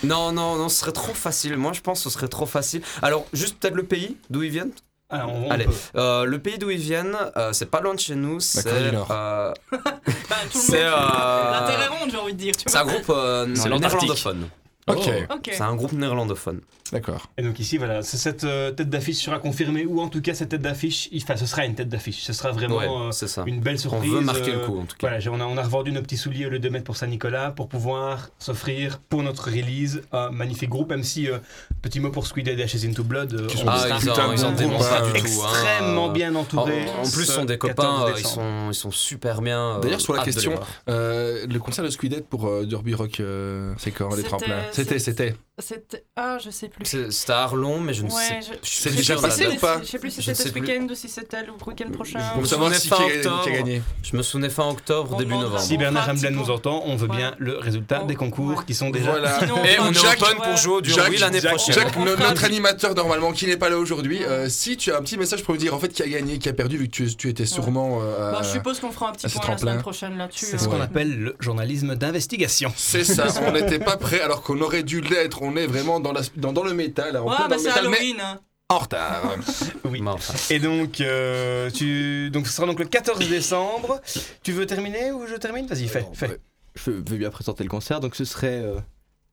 Non, 0.02 0.32
non, 0.32 0.56
non, 0.56 0.68
ce 0.68 0.80
serait 0.80 0.92
trop 0.92 1.14
facile. 1.14 1.56
Moi, 1.56 1.72
je 1.72 1.80
pense 1.80 1.98
que 1.98 2.04
ce 2.04 2.10
serait 2.10 2.28
trop 2.28 2.46
facile. 2.46 2.82
Alors, 3.02 3.26
juste 3.32 3.58
peut-être 3.58 3.74
le 3.74 3.84
pays 3.84 4.16
d'où 4.30 4.42
ils 4.42 4.50
viennent 4.50 4.72
Alors, 5.10 5.32
on, 5.32 5.46
on 5.46 5.50
Allez, 5.50 5.66
euh, 5.96 6.24
le 6.24 6.38
pays 6.38 6.58
d'où 6.58 6.70
ils 6.70 6.78
viennent, 6.78 7.16
euh, 7.36 7.52
c'est 7.52 7.66
pas 7.70 7.80
loin 7.80 7.94
de 7.94 8.00
chez 8.00 8.14
nous. 8.14 8.40
C'est 8.40 8.64
du 8.90 8.92
Nord. 8.96 9.08
euh, 9.10 9.52
Bah, 9.72 10.36
tout 10.50 10.58
le 10.58 10.60
C'est, 10.60 10.82
euh, 10.84 11.50
L'intérêt 11.52 11.86
ronde, 11.88 12.10
j'ai 12.10 12.16
envie 12.18 12.32
de 12.32 12.38
dire. 12.38 12.56
tu 12.56 12.64
c'est 12.66 12.76
un 12.78 12.82
vois. 12.84 12.92
groupe 12.94 13.10
euh, 13.10 13.46
C'est 13.54 13.68
néerlandophone. 13.68 14.48
Ok, 14.88 15.08
Ok. 15.32 15.50
C'est 15.52 15.60
un 15.62 15.76
groupe 15.76 15.92
néerlandophone. 15.92 16.60
d'accord. 16.90 17.28
Et 17.38 17.42
donc 17.42 17.58
ici, 17.60 17.78
voilà, 17.78 18.02
c'est 18.02 18.16
cette 18.16 18.42
euh, 18.44 18.72
tête 18.72 18.90
d'affiche 18.90 19.16
sera 19.24 19.38
confirmée, 19.38 19.86
ou 19.86 20.00
en 20.00 20.08
tout 20.08 20.20
cas 20.20 20.34
cette 20.34 20.48
tête 20.50 20.60
d'affiche, 20.60 21.08
il- 21.12 21.22
enfin 21.22 21.36
ce 21.36 21.46
sera 21.46 21.64
une 21.64 21.74
tête 21.76 21.88
d'affiche, 21.88 22.20
ce 22.22 22.32
sera 22.32 22.50
vraiment 22.50 22.76
Ouais, 22.78 22.88
euh, 22.88 23.12
c'est 23.12 23.28
ça. 23.28 23.44
une 23.46 23.60
belle 23.60 23.76
On 23.76 23.78
surprise. 23.78 24.12
veut 24.12 24.20
marquer 24.20 24.50
le 24.52 24.58
euh, 24.58 24.66
coup, 24.66 24.78
en 24.78 24.84
tout 24.84 24.96
cas. 24.96 25.06
Voilà, 25.06 25.20
j'ai- 25.20 25.30
on 25.30 25.40
a, 25.40 25.44
on 25.44 25.56
a 25.56 25.62
revendu 25.62 25.92
nos 25.92 26.02
petits 26.02 26.16
souliers 26.18 26.46
au 26.46 26.50
lieu 26.50 26.58
de 26.58 26.68
mettre 26.68 26.84
pour 26.84 26.96
Saint-Nicolas 26.96 27.52
pour 27.52 27.68
pouvoir 27.68 28.28
s'offrir 28.40 28.98
pour 29.08 29.22
notre 29.22 29.44
release 29.50 30.02
un 30.12 30.30
magnifique 30.30 30.68
groupe, 30.68 30.90
même 30.90 31.04
si, 31.04 31.30
euh, 31.30 31.38
petit 31.80 32.00
mot 32.00 32.10
pour 32.10 32.26
Squid 32.26 32.48
et 32.48 32.60
Ashes 32.62 32.84
into 32.84 33.04
Blood, 33.04 33.32
euh, 33.34 33.46
Qui 33.46 33.56
on 33.58 33.60
sont 33.60 33.66
Ah, 33.68 33.78
sera 33.78 33.96
ils 33.96 34.00
putain 34.00 34.28
ont, 34.28 34.32
ils 34.32 34.44
ont 34.44 34.48
groupe, 34.48 34.56
démontré 34.58 34.90
du 34.90 34.96
tout. 34.98 35.06
hein. 35.06 35.14
extrêmement 35.14 36.08
bien 36.10 36.34
entourés. 36.34 36.86
En, 36.98 37.02
en 37.06 37.10
plus, 37.10 37.24
ce 37.24 37.32
sont 37.32 37.44
des 37.44 37.56
14 37.56 37.74
copains, 37.76 38.04
euh, 38.06 38.10
ils 38.10 38.16
décembre. 38.16 38.34
sont, 38.34 38.70
ils 38.70 38.74
sont 38.74 38.90
super 38.90 39.40
bien. 39.42 39.76
euh, 39.76 39.80
D'ailleurs, 39.80 40.00
sur 40.00 40.12
la 40.12 40.18
hâte 40.20 40.26
de 40.26 40.30
les 40.30 40.34
question, 40.34 40.54
voir. 40.56 40.66
euh, 40.90 41.46
le 41.46 41.58
concert 41.60 41.84
de 41.84 41.90
Squidhead 41.90 42.24
pour 42.26 42.48
euh, 42.48 42.64
Derby 42.66 42.92
Rock, 42.94 43.20
euh, 43.20 43.72
c'est 43.78 43.92
quand 43.92 44.14
les 44.14 44.24
tremplins 44.24 44.60
C'était, 44.72 44.98
c'était. 44.98 45.34
C'était. 45.62 46.04
Ah, 46.16 46.38
je 46.44 46.50
sais 46.50 46.68
plus. 46.68 46.84
C'est- 46.84 47.10
C'était 47.10 47.32
à 47.32 47.42
Arlon, 47.44 47.78
mais 47.80 47.94
je 47.94 48.02
ne 48.02 48.10
Ouais, 48.10 48.22
sais 48.22 48.40
je- 48.42 48.52
je 48.52 48.58
C'est 48.76 48.90
sais 48.90 48.96
déjà 48.96 49.14
plus 49.14 49.22
passé 49.22 49.46
ou 49.46 49.56
pas 49.56 49.78
Je 49.80 49.86
sais 49.86 49.98
plus 49.98 50.10
si 50.10 50.22
c'était 50.22 50.34
ce 50.42 50.48
plus. 50.48 50.60
week-end 50.60 50.86
ou 50.90 50.94
si 50.94 51.08
c'était 51.08 51.42
le 51.42 51.52
week-end 51.66 51.90
prochain. 51.92 52.18
Je 52.36 52.40
me 52.40 52.44
souvenais 52.46 52.74
fin 52.78 52.96
qui 52.96 53.02
a, 53.02 53.16
octobre. 53.16 53.68
Je 54.02 54.16
me 54.16 54.22
souvenais 54.22 54.50
fin 54.50 54.68
octobre, 54.68 55.16
début 55.16 55.34
novembre. 55.34 55.60
Si 55.60 55.76
Bernard 55.78 56.08
Hamblin 56.08 56.30
nous 56.30 56.50
entend, 56.50 56.82
on 56.86 56.96
veut 56.96 57.08
bien 57.08 57.34
le 57.38 57.58
résultat 57.58 58.00
des 58.04 58.16
concours 58.16 58.64
qui 58.64 58.74
sont 58.74 58.90
déjà 58.90 59.12
Et 59.18 59.78
on 59.80 59.92
est 59.92 59.98
open 59.98 60.36
pour 60.42 60.56
jouer 60.56 60.74
au 60.74 60.80
oui 61.10 61.18
l'année 61.18 61.40
prochaine. 61.40 61.74
Jack, 61.74 61.96
no- 61.96 62.16
notre 62.16 62.44
animateur 62.44 62.94
normalement 62.94 63.32
qui 63.32 63.46
n'est 63.46 63.56
pas 63.56 63.68
là 63.70 63.78
aujourd'hui, 63.78 64.24
euh, 64.24 64.48
si 64.48 64.76
tu 64.76 64.92
as 64.92 64.98
un 64.98 65.02
petit 65.02 65.16
message 65.16 65.42
pour 65.42 65.54
lui 65.54 65.60
dire 65.60 65.74
en 65.74 65.78
fait 65.78 65.88
qui 65.88 66.02
a 66.02 66.08
gagné, 66.08 66.38
qui 66.38 66.48
a 66.48 66.52
perdu 66.52 66.76
vu 66.78 66.88
que 66.88 67.02
tu, 67.04 67.28
étais 67.28 67.46
sûrement. 67.46 68.00
euh, 68.02 68.32
Bah, 68.32 68.40
je 68.42 68.48
suppose 68.48 68.80
qu'on 68.80 68.90
fera 68.90 69.10
un 69.10 69.12
petit 69.12 69.28
point 69.28 69.42
la 69.48 69.58
semaine 69.58 69.78
prochaine 69.80 70.16
là-dessus. 70.18 70.46
C'est 70.46 70.58
ce 70.58 70.64
hein. 70.64 70.68
qu'on 70.68 70.80
appelle 70.80 71.18
le 71.18 71.36
journalisme 71.40 71.94
d'investigation. 71.94 72.72
C'est 72.76 73.04
ça, 73.04 73.26
on 73.46 73.52
n'était 73.52 73.78
pas 73.78 73.96
prêt 73.96 74.20
alors 74.20 74.42
qu'on 74.42 74.60
aurait 74.60 74.82
dû 74.82 75.00
l'être. 75.00 75.42
On 75.52 75.56
est 75.56 75.66
vraiment 75.66 76.00
dans, 76.00 76.12
la, 76.12 76.22
dans, 76.36 76.52
dans 76.52 76.62
le 76.64 76.74
métal, 76.74 77.16
en 77.16 77.28
Ouais, 77.28 77.36
plein 77.36 77.48
bah 77.48 77.56
dans 77.56 77.56
le 77.56 77.60
c'est 77.62 77.68
métal, 77.68 77.88
mais 77.90 77.96
Halloween. 77.98 78.20
hein. 78.20 78.40
en 78.68 78.78
retard. 78.78 79.36
Oui. 79.84 80.02
Et 80.50 80.58
donc, 80.58 81.00
euh, 81.00 81.68
tu... 81.70 82.30
donc, 82.30 82.46
ce 82.46 82.52
sera 82.54 82.66
donc 82.66 82.78
le 82.78 82.86
14 82.86 83.28
décembre. 83.28 84.00
Tu 84.42 84.52
veux 84.52 84.64
terminer 84.66 85.12
ou 85.12 85.26
je 85.26 85.34
termine? 85.36 85.66
Vas-y, 85.66 85.88
fais, 85.88 86.06
fais. 86.14 86.38
Je 86.74 86.90
veux 86.90 87.00
bien 87.18 87.30
présenter 87.30 87.62
le 87.64 87.68
concert. 87.68 88.00
Donc, 88.00 88.14
ce 88.16 88.24
serait 88.24 88.62
euh, 88.62 88.76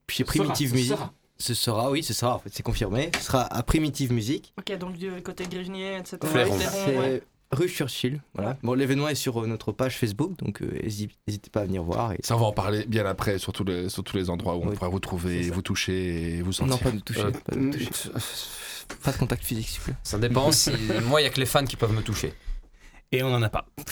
chez 0.09 0.23
Primitive 0.25 0.73
Music. 0.73 0.97
Ce 1.37 1.53
sera, 1.53 1.89
oui, 1.89 2.03
ce 2.03 2.13
sera, 2.13 2.35
en 2.35 2.39
fait, 2.39 2.49
c'est 2.51 2.63
confirmé. 2.63 3.11
Ce 3.17 3.23
sera 3.25 3.43
à 3.43 3.63
Primitive 3.63 4.11
Music. 4.11 4.53
Ok, 4.59 4.77
donc 4.77 4.97
du 4.97 5.09
côté 5.21 5.45
Grignier, 5.49 5.97
etc. 5.97 6.17
Ouais. 6.33 7.23
Rue 7.51 7.67
Churchill. 7.67 8.21
Voilà. 8.35 8.57
Bon, 8.63 8.73
l'événement 8.73 9.09
est 9.09 9.15
sur 9.15 9.41
euh, 9.41 9.47
notre 9.47 9.71
page 9.71 9.97
Facebook, 9.97 10.37
donc 10.37 10.61
euh, 10.61 10.69
hési- 10.83 11.09
n'hésitez 11.27 11.49
pas 11.49 11.61
à 11.61 11.65
venir 11.65 11.83
voir. 11.83 12.11
Et... 12.13 12.19
Ça, 12.23 12.35
on 12.35 12.39
va 12.39 12.45
en 12.45 12.51
parler 12.51 12.85
bien 12.87 13.05
après 13.05 13.39
sur 13.39 13.53
tous 13.53 13.63
les, 13.63 13.89
sur 13.89 14.03
tous 14.03 14.15
les 14.17 14.29
endroits 14.29 14.55
où 14.55 14.63
on 14.65 14.71
pourra 14.71 14.89
vous 14.89 14.99
trouver, 14.99 15.49
vous 15.49 15.61
toucher 15.61 16.37
et 16.37 16.41
vous 16.41 16.53
sentir. 16.53 16.73
Non, 16.73 16.77
pas 16.77 16.91
de 16.91 16.99
toucher. 16.99 17.21
Euh, 17.21 17.31
pas, 17.31 17.55
de 17.55 17.71
toucher. 17.71 17.89
Pas 19.03 19.11
de 19.11 19.17
contact 19.17 19.43
physique, 19.43 19.67
s'il 19.67 19.79
vous 19.79 19.85
plaît. 19.85 19.95
Ça 20.03 20.17
dépend 20.19 20.51
si. 20.51 20.71
Moi, 21.05 21.21
il 21.21 21.23
y 21.25 21.27
a 21.27 21.29
que 21.31 21.39
les 21.39 21.45
fans 21.45 21.65
qui 21.65 21.75
peuvent 21.75 21.93
me 21.93 22.01
toucher. 22.01 22.33
Et 23.11 23.23
on 23.23 23.33
en 23.33 23.41
a 23.41 23.49
pas. 23.49 23.65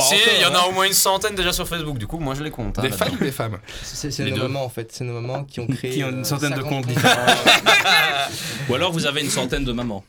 si, 0.00 0.16
il 0.36 0.40
y 0.42 0.44
en 0.44 0.54
a 0.54 0.66
au 0.66 0.72
moins 0.72 0.86
une 0.86 0.92
centaine 0.92 1.34
déjà 1.36 1.52
sur 1.52 1.68
Facebook, 1.68 1.96
du 1.98 2.06
coup, 2.08 2.18
moi 2.18 2.34
je 2.34 2.42
les 2.42 2.50
compte. 2.50 2.78
hein, 2.78 2.82
Des 2.82 2.90
fans 2.90 3.06
ou 3.12 3.16
des 3.16 3.30
femmes 3.30 3.58
C'est 3.82 4.18
nos 4.24 4.30
deux. 4.34 4.42
mamans, 4.42 4.64
en 4.64 4.68
fait. 4.68 4.90
C'est 4.92 5.04
nos 5.04 5.20
mamans 5.20 5.44
qui 5.44 5.60
ont 5.60 5.66
créé. 5.68 5.92
Qui 5.92 6.02
ont 6.04 6.10
une 6.10 6.24
centaine 6.24 6.50
de 6.50 6.62
50 6.62 6.68
comptes 6.86 6.86
comptes. 6.94 7.04
Ou 8.68 8.74
alors 8.74 8.92
vous 8.92 9.06
avez 9.06 9.20
une 9.20 9.30
centaine 9.30 9.64
de 9.64 9.72
mamans. 9.72 10.04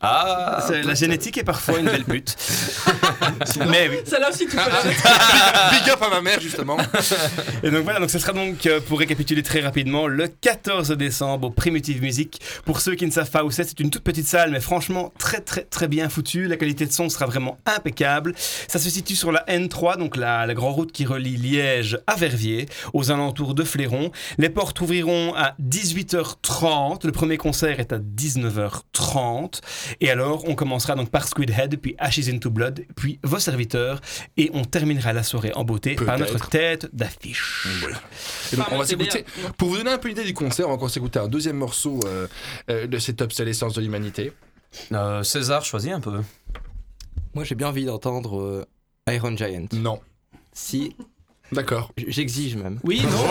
Ah, 0.00 0.64
C'est- 0.66 0.82
la 0.82 0.94
génétique 0.94 1.38
est 1.38 1.44
parfois 1.44 1.78
une 1.78 1.86
belle 1.86 2.04
pute. 2.04 2.36
Mais 3.68 3.88
oui. 3.88 3.96
Celle-là 4.04 4.30
aussi, 4.30 4.46
tu 4.46 4.56
peux 4.56 4.56
la 4.56 4.82
big, 4.82 5.80
big 5.82 5.90
up 5.90 6.02
à 6.02 6.08
ma 6.10 6.20
mère, 6.20 6.40
justement. 6.40 6.76
Et 7.62 7.70
donc 7.70 7.82
voilà, 7.84 7.98
donc 8.00 8.10
ce 8.10 8.18
sera 8.18 8.32
donc, 8.32 8.64
euh, 8.66 8.80
pour 8.80 8.98
récapituler 8.98 9.42
très 9.42 9.60
rapidement, 9.60 10.06
le 10.06 10.28
14 10.28 10.90
décembre 10.92 11.48
au 11.48 11.50
Primitive 11.50 12.00
Music. 12.02 12.40
Pour 12.64 12.80
ceux 12.80 12.94
qui 12.94 13.06
ne 13.06 13.10
savent 13.10 13.30
pas 13.30 13.44
où 13.44 13.50
c'est, 13.50 13.64
c'est 13.64 13.80
une 13.80 13.90
toute 13.90 14.02
petite 14.04 14.26
salle, 14.26 14.50
mais 14.52 14.60
franchement 14.60 15.12
très 15.18 15.40
très 15.40 15.62
très 15.62 15.88
bien 15.88 16.08
foutue. 16.08 16.46
La 16.46 16.56
qualité 16.56 16.86
de 16.86 16.92
son 16.92 17.08
sera 17.08 17.26
vraiment 17.26 17.58
impeccable. 17.66 18.34
Ça 18.68 18.78
se 18.78 18.88
situe 18.90 19.16
sur 19.16 19.32
la 19.32 19.44
N3, 19.48 19.98
donc 19.98 20.16
la, 20.16 20.46
la 20.46 20.54
grande 20.54 20.74
route 20.74 20.92
qui 20.92 21.04
relie 21.06 21.36
Liège 21.36 21.98
à 22.06 22.14
Verviers, 22.14 22.66
aux 22.94 23.10
alentours 23.10 23.54
de 23.54 23.64
Fléron. 23.64 24.10
Les 24.38 24.48
portes 24.48 24.80
ouvriront 24.80 25.34
à 25.36 25.54
18h30. 25.60 27.04
Le 27.04 27.12
premier 27.12 27.36
concert 27.36 27.80
est 27.80 27.92
à 27.92 27.98
19h30. 27.98 29.57
Et 30.00 30.10
alors, 30.10 30.48
on 30.48 30.54
commencera 30.54 30.94
donc 30.94 31.10
par 31.10 31.28
Squidhead, 31.28 31.76
puis 31.76 31.94
Ashes 31.98 32.28
into 32.32 32.50
Blood, 32.50 32.84
puis 32.96 33.18
vos 33.22 33.38
serviteurs, 33.38 34.00
et 34.36 34.50
on 34.54 34.64
terminera 34.64 35.12
la 35.12 35.22
soirée 35.22 35.52
en 35.54 35.64
beauté 35.64 35.94
par 35.94 36.18
notre 36.18 36.48
tête 36.48 36.88
d'affiche. 36.94 37.66
Et 38.52 38.56
donc, 38.56 38.66
on 38.70 38.78
va 38.78 38.86
s'écouter. 38.86 39.24
Pour 39.56 39.68
vous 39.68 39.76
donner 39.76 39.90
un 39.90 39.98
peu 39.98 40.08
une 40.08 40.16
idée 40.16 40.24
du 40.24 40.34
concert, 40.34 40.66
on 40.66 40.70
va 40.70 40.74
encore 40.76 40.90
s'écouter 40.90 41.18
un 41.18 41.28
deuxième 41.28 41.56
morceau 41.56 42.00
euh, 42.06 42.26
euh, 42.70 42.86
de 42.86 42.98
cet 42.98 43.18
Top 43.18 43.32
C'est 43.32 43.44
l'essence 43.44 43.74
de 43.74 43.80
l'humanité. 43.80 44.32
Euh, 44.92 45.24
César, 45.24 45.64
choisis 45.64 45.90
un 45.90 46.00
peu. 46.00 46.20
Moi, 47.34 47.42
j'ai 47.42 47.56
bien 47.56 47.68
envie 47.68 47.84
d'entendre 47.84 48.40
euh, 48.40 48.64
Iron 49.10 49.36
Giant. 49.36 49.66
Non. 49.72 50.00
Si. 50.52 50.94
D'accord. 51.50 51.90
J'exige 52.08 52.56
même. 52.56 52.78
Oui, 52.84 53.00
non. 53.02 53.26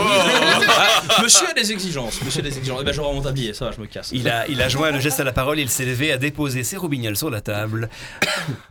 Ah, 0.70 1.22
monsieur 1.22 1.48
a 1.50 1.54
des 1.54 1.72
exigences. 1.72 2.20
Monsieur 2.24 2.40
a 2.40 2.44
des 2.44 2.58
exigences. 2.58 2.80
Eh 2.82 2.86
ben, 2.86 2.92
je 2.94 3.00
rends 3.02 3.14
mon 3.14 3.22
tablier, 3.22 3.54
ça 3.54 3.66
va, 3.66 3.72
je 3.72 3.80
me 3.80 3.86
casse. 3.86 4.10
Il 4.12 4.28
a, 4.28 4.48
il 4.48 4.60
a 4.62 4.70
joint 4.70 4.90
le 4.92 5.00
geste 5.00 5.20
à 5.20 5.24
la 5.24 5.32
parole, 5.34 5.60
il 5.60 5.70
s'est 5.70 5.86
levé, 5.86 6.12
a 6.12 6.18
déposé 6.18 6.64
ses 6.64 6.78
roubignoles 6.78 7.16
sur 7.18 7.30
la 7.30 7.42
table. 7.42 7.90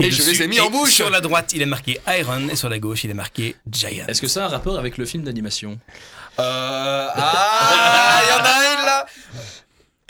Et 0.00 0.10
je 0.10 0.22
les 0.22 0.42
ai 0.42 0.46
mis 0.48 0.58
en 0.60 0.68
bouche. 0.70 0.92
Sur 0.94 1.10
la 1.10 1.20
droite, 1.20 1.52
il 1.54 1.62
est 1.62 1.66
marqué 1.66 2.00
Iron, 2.18 2.48
et 2.50 2.56
sur 2.56 2.68
la 2.68 2.78
gauche, 2.80 3.04
il 3.04 3.10
est 3.10 3.14
marqué 3.14 3.54
Giant. 3.70 4.06
Est-ce 4.08 4.20
que 4.20 4.28
ça 4.28 4.44
a 4.44 4.46
un 4.46 4.50
rapport 4.50 4.78
avec 4.78 4.98
le 4.98 5.04
film 5.06 5.22
d'animation 5.22 5.78
Euh. 6.40 7.08
Ah, 7.14 8.20
il 8.24 8.28
y 8.28 8.40
en 8.40 8.44
a 8.44 8.80
une 8.80 8.84
là 8.86 9.06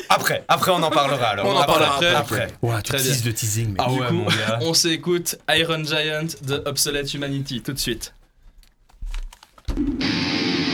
Après, 0.08 0.44
après 0.48 0.70
on 0.70 0.82
en 0.82 0.90
parlera 0.90 1.26
alors. 1.28 1.46
On 1.46 1.56
en 1.56 1.64
parlera 1.64 1.94
après. 1.96 2.14
après. 2.14 2.48
Ouais, 2.62 2.80
tu 2.82 2.92
Très 2.92 3.02
bien. 3.02 3.12
de 3.24 3.30
teasing, 3.30 3.68
mec. 3.68 3.76
Ah 3.80 3.90
du 3.90 4.00
ouais, 4.00 4.06
coup, 4.08 4.14
mon 4.14 4.24
gars. 4.24 4.58
on 4.62 4.72
s'écoute 4.74 5.36
Iron 5.50 5.84
Giant 5.84 6.26
de 6.42 6.62
Obsolete 6.66 7.12
Humanity 7.14 7.60
tout 7.62 7.72
de 7.72 7.78
suite. 7.78 8.12
Thank 9.76 10.60
you. 10.60 10.65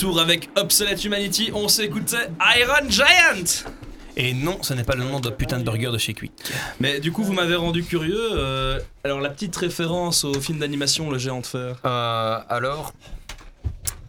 Retour 0.00 0.18
avec 0.18 0.48
Obsolete 0.56 1.04
Humanity. 1.04 1.50
On 1.52 1.68
s'écoutait 1.68 2.30
Iron 2.58 2.88
Giant. 2.88 3.66
Et 4.16 4.32
non, 4.32 4.56
ce 4.62 4.72
n'est 4.72 4.82
pas 4.84 4.94
le 4.94 5.04
nom 5.04 5.20
de 5.20 5.28
putain 5.28 5.58
de 5.58 5.64
burger 5.64 5.90
de 5.92 5.98
chez 5.98 6.14
Quick. 6.14 6.32
Mais 6.80 7.00
du 7.00 7.12
coup, 7.12 7.22
vous 7.22 7.34
m'avez 7.34 7.54
rendu 7.54 7.84
curieux. 7.84 8.30
euh, 8.32 8.80
alors, 9.04 9.20
la 9.20 9.28
petite 9.28 9.54
référence 9.56 10.24
au 10.24 10.40
film 10.40 10.58
d'animation 10.58 11.10
Le 11.10 11.18
Géant 11.18 11.40
de 11.40 11.46
Fer. 11.46 11.76
Euh, 11.84 12.38
alors, 12.48 12.94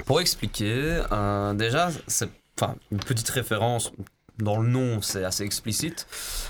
pour 0.06 0.22
expliquer, 0.22 1.02
euh, 1.12 1.54
déjà, 1.56 1.90
c'est 2.08 2.30
enfin 2.58 2.76
une 2.94 3.00
petite 3.00 3.30
référence. 3.30 3.92
Dans 4.38 4.60
le 4.60 4.70
nom, 4.70 5.02
c'est 5.02 5.24
assez 5.26 5.44
explicite, 5.44 6.08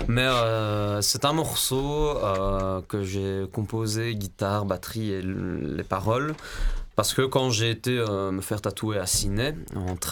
mais 0.08 0.22
euh, 0.22 1.02
c'est 1.02 1.26
un 1.26 1.32
morceau 1.34 2.16
euh, 2.16 2.80
que 2.88 3.02
j'ai 3.02 3.42
composé, 3.52 4.14
guitare, 4.14 4.64
batterie 4.64 5.10
et 5.12 5.20
les 5.20 5.82
paroles, 5.82 6.34
parce 6.96 7.14
que 7.14 7.22
quand 7.22 7.50
j'ai 7.50 7.70
été 7.70 7.96
euh, 7.98 8.30
me 8.30 8.40
faire 8.40 8.60
tatouer 8.60 8.98
à 8.98 9.06
Ciné, 9.06 9.54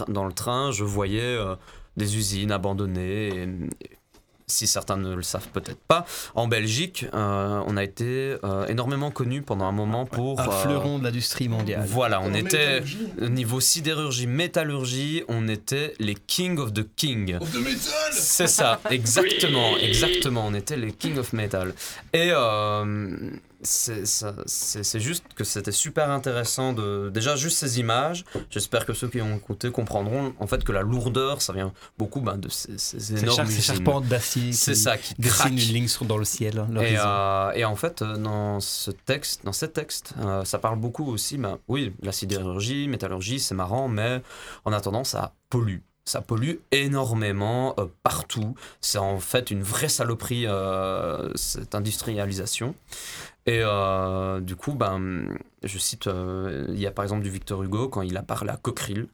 dans 0.09 0.25
le 0.25 0.33
train, 0.33 0.73
je 0.73 0.85
voyais 0.85 1.21
euh, 1.23 1.55
des 1.97 2.17
usines 2.17 2.53
abandonnées. 2.53 3.29
Et, 3.29 3.43
et 3.85 3.91
si 4.47 4.67
certains 4.67 4.97
ne 4.97 5.15
le 5.15 5.23
savent 5.23 5.47
peut-être 5.53 5.79
pas, 5.87 6.05
en 6.35 6.49
Belgique, 6.49 7.07
euh, 7.15 7.63
on 7.69 7.77
a 7.77 7.85
été 7.85 8.35
euh, 8.43 8.67
énormément 8.67 9.13
connu 9.13 9.43
pendant 9.43 9.65
un 9.67 9.71
moment 9.73 10.07
pour 10.07 10.41
Un 10.41 10.49
euh, 10.49 10.51
fleuron 10.51 10.99
de 10.99 11.05
l'industrie 11.05 11.49
mondiale. 11.49 11.85
voilà, 11.87 12.21
on 12.21 12.33
En 12.33 12.35
était 12.35 12.83
niveau 13.21 13.61
sidérurgie, 13.61 14.27
métallurgie, 14.27 15.23
on 15.29 15.47
était 15.47 15.95
les 16.01 16.17
king 16.17 16.59
of 16.59 16.73
the 16.73 16.85
king. 16.97 17.39
C'est 18.11 18.49
ça, 18.49 18.81
exactement, 18.91 19.77
exactement. 19.79 20.47
On 20.49 20.55
était 20.55 20.77
les 20.77 20.91
king 20.91 21.17
of 21.19 21.33
metal. 21.33 21.73
Et 22.13 22.31
euh, 22.33 23.31
c'est 23.63 25.01
juste 25.01 25.25
que 25.35 25.45
c'était 25.45 25.73
super 25.73 26.11
intéressant 26.11 26.73
de 26.73 27.11
déjà 27.13 27.37
juste 27.37 27.59
ces 27.59 27.79
images. 27.81 28.25
J'espère 28.51 28.87
que 28.87 28.93
ceux 28.93 29.09
qui 29.09 29.21
ont 29.21 29.37
écouté 29.37 29.71
comprendront 29.71 30.33
en 30.39 30.47
fait 30.47 30.65
que 30.65 30.73
la 30.73 30.83
lourdeur, 30.83 31.43
ça 31.43 31.53
vient 31.53 31.73
beaucoup 31.99 32.21
ben, 32.21 32.37
de 32.39 32.49
ces, 32.49 32.71
énormes 33.19 33.49
char- 33.51 33.61
charpentes 33.63 34.07
d'acier 34.07 34.53
C'est 34.53 34.75
ça 34.75 34.97
qui 34.97 35.15
craquent. 35.15 35.51
une 35.51 35.57
ligne 35.57 35.89
sur- 35.89 36.05
dans 36.07 36.17
le 36.19 36.25
ciel, 36.25 36.59
hein, 36.59 36.81
Et, 36.81 36.97
euh, 36.99 37.53
et 37.53 37.65
en 37.65 37.77
fait, 37.77 38.03
euh, 38.03 38.17
dans 38.17 38.61
ce 38.61 38.91
texte, 38.91 39.45
dans 39.45 39.53
ces 39.53 39.71
textes, 39.71 40.15
euh, 40.21 40.45
ça 40.45 40.59
parle 40.59 40.79
beaucoup 40.79 41.07
aussi. 41.13 41.37
Ben, 41.39 41.59
oui, 41.69 41.93
la 42.03 42.13
sidérurgie, 42.13 42.89
métallurgie, 42.89 43.41
c'est 43.41 43.55
marrant, 43.55 43.89
mais 43.89 44.23
en 44.65 44.73
attendant, 44.73 45.05
ça 45.05 45.35
pollue. 45.51 45.79
Ça 46.07 46.23
pollue 46.23 46.55
énormément 46.73 47.75
euh, 47.79 47.85
partout. 48.03 48.55
C'est 48.81 48.99
en 48.99 49.21
fait 49.21 49.51
une 49.51 49.63
vraie 49.63 49.89
saloperie 49.91 50.47
euh, 50.47 51.31
cette 51.37 51.75
industrialisation. 51.75 52.75
Et 53.51 53.63
euh, 53.65 54.39
du 54.41 54.55
coup, 54.55 54.75
ben, 54.75 55.27
je 55.65 55.77
cite, 55.79 56.07
euh, 56.07 56.67
il 56.69 56.79
y 56.79 56.87
a 56.87 56.93
par 56.93 57.03
exemple 57.05 57.23
du 57.25 57.31
Victor 57.31 57.61
Hugo 57.65 57.89
quand 57.89 58.03
il 58.03 58.17
a 58.17 58.23
parlé 58.23 58.51
à 58.51 58.57
Cockerill. 58.57 59.09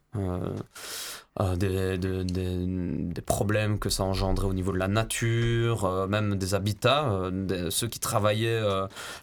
euh, 1.41 1.57
des, 1.57 1.99
de- 1.99 2.23
des- 2.23 3.23
problèmes 3.23 3.79
que 3.79 3.91
ça 3.91 4.05
engendrait 4.05 4.47
au 4.47 4.55
niveau 4.55 4.73
de 4.73 4.79
la 4.79 4.89
nature, 4.89 6.07
même 6.09 6.37
des 6.37 6.55
habitats. 6.55 7.31
ceux 7.71 7.89
qui 7.89 7.99
travaillaient 8.01 8.63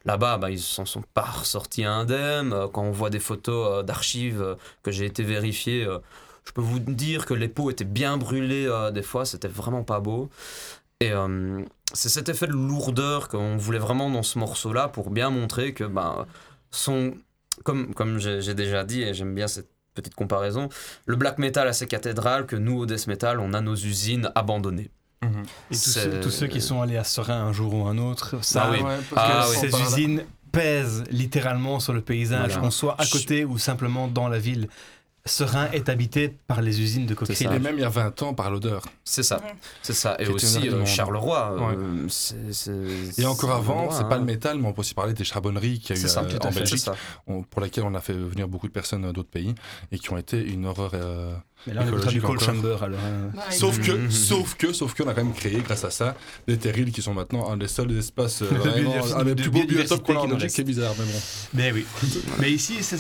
là-bas, 0.06 0.38
bah, 0.38 0.52
ils 0.52 0.60
s'en 0.60 0.85
sont 0.85 1.03
pas 1.14 1.23
ressortis 1.23 1.85
indemnes. 1.85 2.53
Quand 2.73 2.84
on 2.84 2.91
voit 2.91 3.10
des 3.10 3.19
photos 3.19 3.84
d'archives 3.85 4.57
que 4.84 4.91
j'ai 4.91 5.06
été 5.06 5.23
vérifiées, 5.23 5.85
euh, 5.85 5.99
je 6.45 6.52
peux 6.52 6.61
vous 6.61 6.80
dire 6.80 7.26
que 7.26 7.34
les 7.34 7.48
peaux 7.48 7.69
étaient 7.72 7.84
bien 7.85 8.18
brûlées 8.18 8.69
des 8.94 9.02
fois, 9.03 9.26
c'était 9.26 9.48
vraiment 9.48 9.84
pas 9.84 9.99
beau. 9.99 10.30
Et 10.99 11.11
c'est 11.93 12.09
cet 12.09 12.29
effet 12.29 12.47
de 12.47 12.53
lourdeur 12.53 13.27
qu'on 13.27 13.55
voulait 13.57 13.79
vraiment 13.79 14.09
dans 14.09 14.23
ce 14.23 14.37
morceau-là 14.39 14.87
pour 14.87 15.09
bien 15.11 15.29
montrer 15.29 15.73
que 15.73 15.83
ben, 15.83 16.25
son, 16.71 17.13
comme, 17.63 17.93
comme 17.93 18.19
j'ai 18.19 18.53
déjà 18.53 18.83
dit, 18.83 19.01
et 19.03 19.13
j'aime 19.13 19.33
bien 19.35 19.47
cette 19.47 19.69
petite 19.93 20.15
comparaison, 20.15 20.69
le 21.05 21.15
black 21.15 21.37
metal 21.37 21.67
a 21.67 21.73
ses 21.73 21.85
cathédrales, 21.85 22.45
que 22.47 22.55
nous, 22.55 22.79
au 22.79 22.85
death 22.87 23.05
metal, 23.07 23.39
on 23.39 23.53
a 23.53 23.61
nos 23.61 23.75
usines 23.75 24.31
abandonnées. 24.35 24.89
Et 25.21 25.27
tous 25.69 25.75
ceux, 25.75 26.19
tous 26.19 26.31
ceux 26.31 26.47
qui 26.47 26.59
sont 26.59 26.81
allés 26.81 26.97
à 26.97 27.03
Serein 27.05 27.45
un 27.45 27.53
jour 27.53 27.73
ou 27.73 27.87
un 27.87 27.97
autre 27.97 28.43
savent 28.43 28.75
Ah 28.77 28.83
oui. 28.99 29.03
que 29.09 29.13
Ah 29.15 29.45
oui. 29.49 29.55
ces 29.57 29.81
usines 29.81 30.23
pèsent 30.51 31.03
littéralement 31.09 31.79
sur 31.79 31.93
le 31.93 32.01
paysage, 32.01 32.47
Voilà. 32.51 32.61
qu'on 32.61 32.71
soit 32.71 32.99
à 32.99 33.05
côté 33.05 33.45
ou 33.45 33.57
simplement 33.57 34.07
dans 34.09 34.27
la 34.27 34.37
ville. 34.39 34.67
Serein 35.25 35.69
est 35.71 35.87
habité 35.87 36.35
par 36.47 36.61
les 36.61 36.81
usines 36.81 37.05
de 37.05 37.13
cocktail. 37.13 37.53
Et 37.53 37.59
même 37.59 37.75
il 37.77 37.81
y 37.81 37.85
a 37.85 37.89
20 37.89 38.21
ans 38.23 38.33
par 38.33 38.51
l'odeur. 38.51 38.83
C'est 39.05 39.23
ça, 39.23 39.41
c'est 39.81 39.93
ça. 39.93 40.17
Et 40.19 40.25
Qui 40.25 40.31
aussi 40.31 40.67
euh. 40.69 40.85
Charleroi. 40.85 41.55
euh, 41.57 42.07
Ouais. 42.07 43.13
Et 43.17 43.25
encore 43.25 43.51
avant, 43.51 43.89
c'est 43.91 44.03
pas 44.09 44.15
hein. 44.15 44.19
le 44.19 44.25
métal, 44.25 44.59
mais 44.59 44.67
on 44.67 44.73
peut 44.73 44.81
aussi 44.81 44.93
parler 44.93 45.13
des 45.13 45.23
charbonneries 45.23 45.79
qu'il 45.79 45.95
y 45.95 45.99
a 45.99 46.01
eu 46.03 46.07
ça, 46.09 46.21
euh, 46.23 46.25
en 46.25 46.51
fait, 46.51 46.59
Belgique, 46.59 46.77
c'est 46.79 46.85
ça. 46.91 46.95
on- 47.27 47.41
pour 47.43 47.61
laquelle 47.61 47.85
on 47.85 47.95
a 47.95 48.01
fait 48.01 48.11
venir 48.13 48.49
beaucoup 48.49 48.67
de 48.67 48.73
personnes 48.73 49.09
d'autres 49.13 49.29
pays 49.29 49.55
et 49.93 49.97
qui 49.99 50.11
ont 50.11 50.17
été 50.17 50.41
une 50.45 50.65
horreur. 50.65 50.91
euh, 50.93 51.33
Mais 51.67 51.73
là, 51.73 51.83
on 51.85 51.87
écoutera 51.87 52.11
du 52.11 52.21
Cold. 52.21 52.41
Chamber, 52.41 52.77
alors, 52.83 52.99
hein. 52.99 53.31
Sauf 53.49 53.79
que, 53.79 53.93
Mhm. 53.93 54.11
sauf 54.11 54.55
que, 54.55 54.73
sauf 54.73 54.93
qu'on 54.93 55.07
a 55.07 55.13
quand 55.13 55.23
même 55.23 55.33
créé, 55.33 55.61
grâce 55.61 55.85
à 55.85 55.89
ça, 55.91 56.17
des 56.47 56.57
terrils 56.57 56.91
qui 56.91 57.01
sont 57.01 57.13
maintenant 57.13 57.49
un 57.49 57.55
des 57.55 57.69
seuls 57.69 57.97
espaces, 57.97 58.41
euh, 58.41 58.45
vraiment, 58.51 58.93
un 59.15 59.23
des 59.23 59.35
de 59.35 59.41
plus 59.43 59.49
beaux 59.51 59.63
biotopes 59.65 60.03
qu'on 60.03 60.15
a 60.17 60.19
en 60.19 60.23
qui 60.25 60.31
Belgique, 60.31 60.49
c'est 60.51 60.63
bizarre, 60.65 60.93
mais 60.99 61.05
bon. 61.05 61.19
Mais 61.53 61.71
oui. 61.71 61.85
Mais 62.39 62.51
ici, 62.51 62.83
c'est 62.83 62.97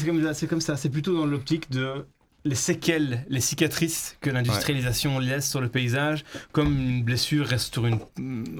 comme 0.47 0.61
ça. 0.61 0.77
C'est 0.77 0.89
plutôt 0.89 1.17
dans 1.17 1.25
l'optique 1.25 1.69
de 1.69 2.05
les 2.45 2.55
séquelles, 2.55 3.25
les 3.29 3.41
cicatrices 3.41 4.17
que 4.21 4.29
l'industrialisation 4.29 5.19
laisse 5.19 5.49
sur 5.49 5.61
le 5.61 5.69
paysage, 5.69 6.23
comme 6.51 6.77
une 6.77 7.03
blessure 7.03 7.47
reste 7.47 7.73
sur 7.73 7.85
une 7.85 7.99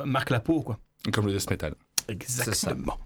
marque 0.05 0.30
la 0.30 0.39
peau, 0.39 0.61
quoi. 0.61 0.80
Comme 1.11 1.27
le 1.27 1.34
death 1.34 1.49
metal. 1.49 1.76
Exactement. 2.07 2.97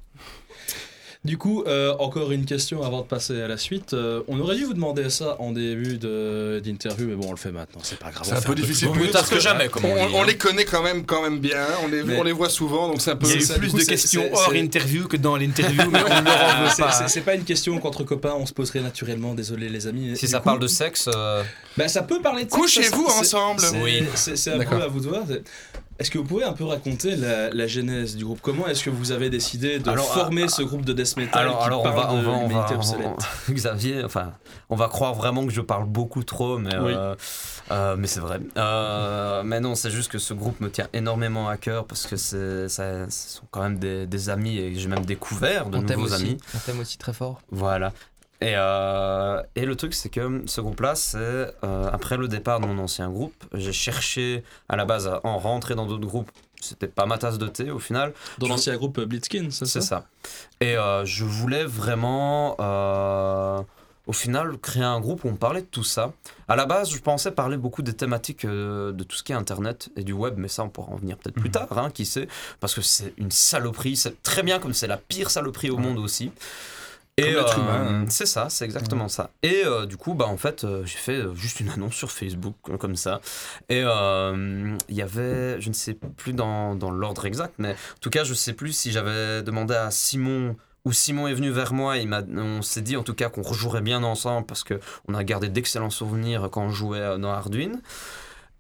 Du 1.26 1.38
coup, 1.38 1.64
euh, 1.68 1.94
encore 2.00 2.32
une 2.32 2.46
question 2.46 2.84
avant 2.84 3.02
de 3.02 3.08
passer 3.08 3.42
à 3.42 3.48
la 3.48 3.58
suite. 3.58 3.94
Euh, 3.94 4.22
on 4.28 4.40
aurait 4.40 4.56
dû 4.56 4.64
vous 4.66 4.74
demander 4.74 5.10
ça 5.10 5.36
en 5.40 5.52
début 5.52 5.98
de- 5.98 6.62
d'interview, 6.64 7.08
mais 7.08 7.16
bon, 7.16 7.28
on 7.28 7.32
le 7.32 7.38
fait 7.38 7.52
maintenant, 7.52 7.82
c'est 7.84 8.00
pas 8.00 8.12
grave. 8.12 8.24
C'est 8.26 8.34
on 8.36 8.38
un 8.38 8.42
peu 8.42 8.56
difficile 8.56 8.88
plus 8.92 9.00
pour 9.00 9.00
tôt. 9.00 9.06
nous 9.08 9.12
parce 9.12 9.30
que 9.30 9.84
on, 10.16 10.20
on 10.20 10.24
les 10.24 10.38
connaît 10.38 10.64
quand 10.64 10.84
même, 10.84 11.06
quand 11.06 11.22
même 11.24 11.40
bien. 11.40 11.66
On 11.84 11.88
les, 11.88 12.04
Mais- 12.04 12.18
on 12.18 12.24
les 12.24 12.32
voit 12.32 12.50
souvent, 12.50 12.88
donc 12.88 13.02
c'est 13.02 13.12
un 13.12 13.16
peu. 13.16 13.28
Il 13.28 13.32
y 13.32 13.34
a 13.34 13.38
eu 13.38 13.42
ça, 13.42 13.56
plus 13.56 13.72
coup, 13.72 13.78
de 13.80 13.84
questions 13.84 14.22
c'est- 14.24 14.32
hors 14.34 14.52
c'est- 14.52 14.60
interview 14.60 15.08
que 15.08 15.18
dans 15.18 15.36
l'interview, 15.36 15.90
mais 15.92 16.00
on 16.04 16.22
ne 16.22 16.26
leur 16.26 16.44
en 16.60 16.64
veut 16.64 16.70
C'est- 16.70 16.82
pas. 16.84 16.92
c'est- 16.92 17.08
C'est 17.08 17.22
pas 17.22 17.36
une 17.36 17.44
question 17.46 17.78
qu'entre 17.80 18.04
copains 18.04 18.36
on 18.38 18.46
se 18.46 18.54
poserait 18.54 18.82
naturellement, 18.82 19.34
désolé 19.34 19.70
les 19.70 19.88
amis. 19.88 20.16
Si 20.16 20.26
Du 20.26 20.32
ça 20.32 20.38
coup- 20.40 20.46
parle 20.46 20.60
de 20.60 20.68
sexe. 20.68 21.10
euh, 21.14 21.44
Bah, 21.78 21.88
ça 21.88 22.04
peut 22.04 22.22
parler 22.22 22.46
de 22.46 22.50
sexe, 22.52 22.62
Couchez-vous 22.62 23.06
ensemble. 23.06 23.60
c'est- 23.62 23.82
Oui. 23.82 24.04
C'est 24.16 24.52
un 24.52 24.60
peu 24.64 24.82
à 24.82 24.88
vous 24.88 25.00
de 25.00 25.08
voir. 25.08 25.24
Est-ce 26.00 26.12
que 26.12 26.18
vous 26.20 26.24
pouvez 26.26 26.44
un 26.44 26.54
peu 26.54 26.64
raconter 26.64 27.16
la, 27.16 27.50
la 27.50 27.66
genèse 27.68 28.16
du 28.16 28.24
groupe? 28.24 28.40
Comment 28.42 28.68
est-ce 28.68 28.84
que 28.84 28.90
vous 28.92 29.12
avez 29.12 29.30
décidé 29.32 29.80
de 29.80 29.90
Alors, 29.90 30.06
former 30.14 30.44
ah, 30.44 30.48
ce 30.48 30.62
groupe 30.62 30.86
de 30.86 30.94
death 30.94 31.18
metal 31.18 31.42
Alors, 31.42 31.60
qui 31.60 31.66
alors 31.66 31.80
on 31.82 31.84
parle 31.84 31.96
va, 31.96 32.12
on 32.14 32.18
de 32.20 32.26
va, 32.26 32.32
on 32.32 32.48
va, 32.48 32.76
obsolète? 32.76 33.08
on- 33.50 33.52
Xavier, 33.54 34.04
enfin, 34.04 34.34
on 34.70 34.76
va 34.76 34.88
croire 34.90 35.16
vraiment 35.16 35.46
que 35.48 35.52
je 35.52 35.62
parle 35.62 35.86
beaucoup 35.86 36.24
trop, 36.24 36.60
mais, 36.60 36.76
Oui. 36.78 36.94
euh, 36.96 37.16
euh, 37.72 37.96
mais 37.98 38.06
c'est 38.08 38.20
vrai. 38.20 38.40
Euh, 38.58 39.42
mais 39.44 39.60
non, 39.60 39.74
c'est 39.76 39.90
juste 39.92 40.12
que 40.12 40.20
ce 40.20 40.34
groupe 40.36 40.60
me 40.62 40.70
tient 40.70 40.88
énormément 40.94 41.50
à 41.50 41.58
cœur 41.58 41.86
parce 41.86 42.06
que 42.06 42.16
c'est, 42.16 42.70
ça, 42.70 43.10
ce 43.10 43.38
sont 43.38 43.48
quand 43.50 43.64
même 43.64 43.80
des, 43.80 44.06
des 44.06 44.30
amis 44.30 44.58
et 44.60 44.74
que 44.74 44.80
j'ai 44.80 44.88
même 44.88 45.06
découvert 45.06 45.66
de 45.68 45.80
nouveaux 45.80 46.06
aussi. 46.14 46.14
amis. 46.24 46.38
On 46.56 46.60
t'aime 46.60 46.80
aussi 46.80 46.98
très 47.00 47.14
fort. 47.14 47.42
Voilà. 47.50 47.92
Et, 48.40 48.54
euh, 48.56 49.42
et 49.56 49.66
le 49.66 49.76
truc, 49.76 49.94
c'est 49.96 50.10
que 50.10 50.44
ce 50.46 50.62
groupe-là, 50.62 50.94
c'est 50.96 51.18
euh, 51.18 51.90
après 51.92 52.18
le 52.18 52.28
départ 52.28 52.60
de 52.60 52.68
mon 52.68 52.78
ancien 52.78 53.10
groupe, 53.10 53.34
j'ai 53.54 53.74
cherché 53.74 54.44
à 54.70 54.76
la 54.76 54.86
base 54.86 55.08
à 55.08 55.22
en 55.24 55.40
rentrer 55.40 55.74
dans 55.74 55.88
d'autres 55.88 56.06
groupes. 56.06 56.30
C'était 56.62 56.88
pas 56.88 57.06
ma 57.06 57.18
tasse 57.18 57.38
de 57.38 57.48
thé 57.48 57.72
au 57.72 57.80
final. 57.80 58.14
Dans 58.38 58.46
Je- 58.48 58.52
l'ancien 58.52 58.76
groupe 58.78 59.00
Blitzkin, 59.00 59.48
c'est 59.50 59.66
ça 59.66 59.82
c'est 59.82 59.82
ça. 59.88 60.06
Et 60.62 60.76
euh, 60.78 61.04
je 61.06 61.24
voulais 61.24 61.66
vraiment, 61.66 62.56
euh, 62.60 63.62
au 64.08 64.14
final, 64.14 64.58
créer 64.60 64.84
un 64.84 65.00
groupe 65.00 65.24
où 65.24 65.30
on 65.30 65.36
parlait 65.36 65.62
de 65.62 65.68
tout 65.68 65.84
ça. 65.84 66.14
À 66.48 66.56
la 66.56 66.66
base, 66.66 66.92
je 66.92 67.00
pensais 67.00 67.32
parler 67.32 67.58
beaucoup 67.58 67.82
des 67.82 67.94
thématiques 67.94 68.46
euh, 68.46 68.92
de 68.92 69.04
tout 69.04 69.16
ce 69.18 69.24
qui 69.24 69.32
est 69.32 69.36
Internet 69.36 69.90
et 69.96 70.04
du 70.04 70.14
web, 70.14 70.36
mais 70.38 70.48
ça, 70.48 70.64
on 70.64 70.70
pourra 70.70 70.92
en 70.94 70.96
venir 70.96 71.18
peut-être 71.18 71.36
plus 71.36 71.52
tard, 71.52 71.76
hein, 71.78 71.90
qui 71.92 72.06
sait, 72.06 72.28
parce 72.60 72.74
que 72.76 72.82
c'est 72.82 73.14
une 73.18 73.32
saloperie. 73.32 73.96
C'est 73.96 74.22
très 74.24 74.44
bien 74.44 74.60
comme 74.60 74.74
c'est 74.74 74.88
la 74.88 74.98
pire 74.98 75.30
saloperie 75.32 75.70
au 75.72 75.78
monde 75.78 75.98
aussi. 76.00 76.32
L'être 77.20 77.60
euh, 77.60 77.64
hein. 77.64 78.06
c'est 78.10 78.28
ça, 78.28 78.48
c'est 78.50 78.64
exactement 78.64 79.08
ça. 79.08 79.32
Et 79.42 79.64
euh, 79.66 79.88
du 79.88 79.98
coup, 79.98 80.14
bah 80.14 80.28
en 80.28 80.38
fait, 80.38 80.64
euh, 80.64 80.86
j'ai 80.86 81.00
fait 81.00 81.24
juste 81.34 81.60
une 81.60 81.70
annonce 81.70 81.96
sur 81.96 82.12
Facebook 82.12 82.56
comme 82.78 82.96
ça. 82.96 83.22
Et 83.70 83.80
il 83.80 84.96
y 84.96 85.02
avait, 85.02 85.60
je 85.60 85.70
ne 85.70 85.74
sais 85.74 85.96
plus 85.96 86.34
dans, 86.34 86.76
dans 86.76 86.92
l'ordre 86.92 87.26
exact, 87.26 87.56
mais 87.58 87.72
en 87.72 88.00
tout 88.02 88.12
cas, 88.12 88.24
je 88.24 88.36
sais 88.36 88.54
plus 88.54 88.72
si 88.72 88.92
j'avais 88.92 89.42
demandé 89.42 89.74
à 89.74 89.90
Simon 89.90 90.56
ou 90.86 90.94
Simon 90.94 91.28
est 91.28 91.34
venu 91.34 91.50
vers 91.50 91.74
moi. 91.74 91.98
Il 91.98 92.08
m'a, 92.08 92.22
on 92.22 92.62
s'est 92.62 92.82
dit 92.82 92.96
en 92.96 93.04
tout 93.04 93.16
cas 93.16 93.30
qu'on 93.30 93.42
rejouerait 93.42 93.82
bien 93.82 94.04
ensemble 94.04 94.46
parce 94.46 94.64
que 94.64 94.80
on 95.08 95.16
a 95.16 95.24
gardé 95.24 95.50
d'excellents 95.50 95.90
souvenirs 95.90 96.50
quand 96.52 96.62
on 96.62 96.70
jouait 96.70 97.18
dans 97.18 97.32
Arduino. 97.32 97.80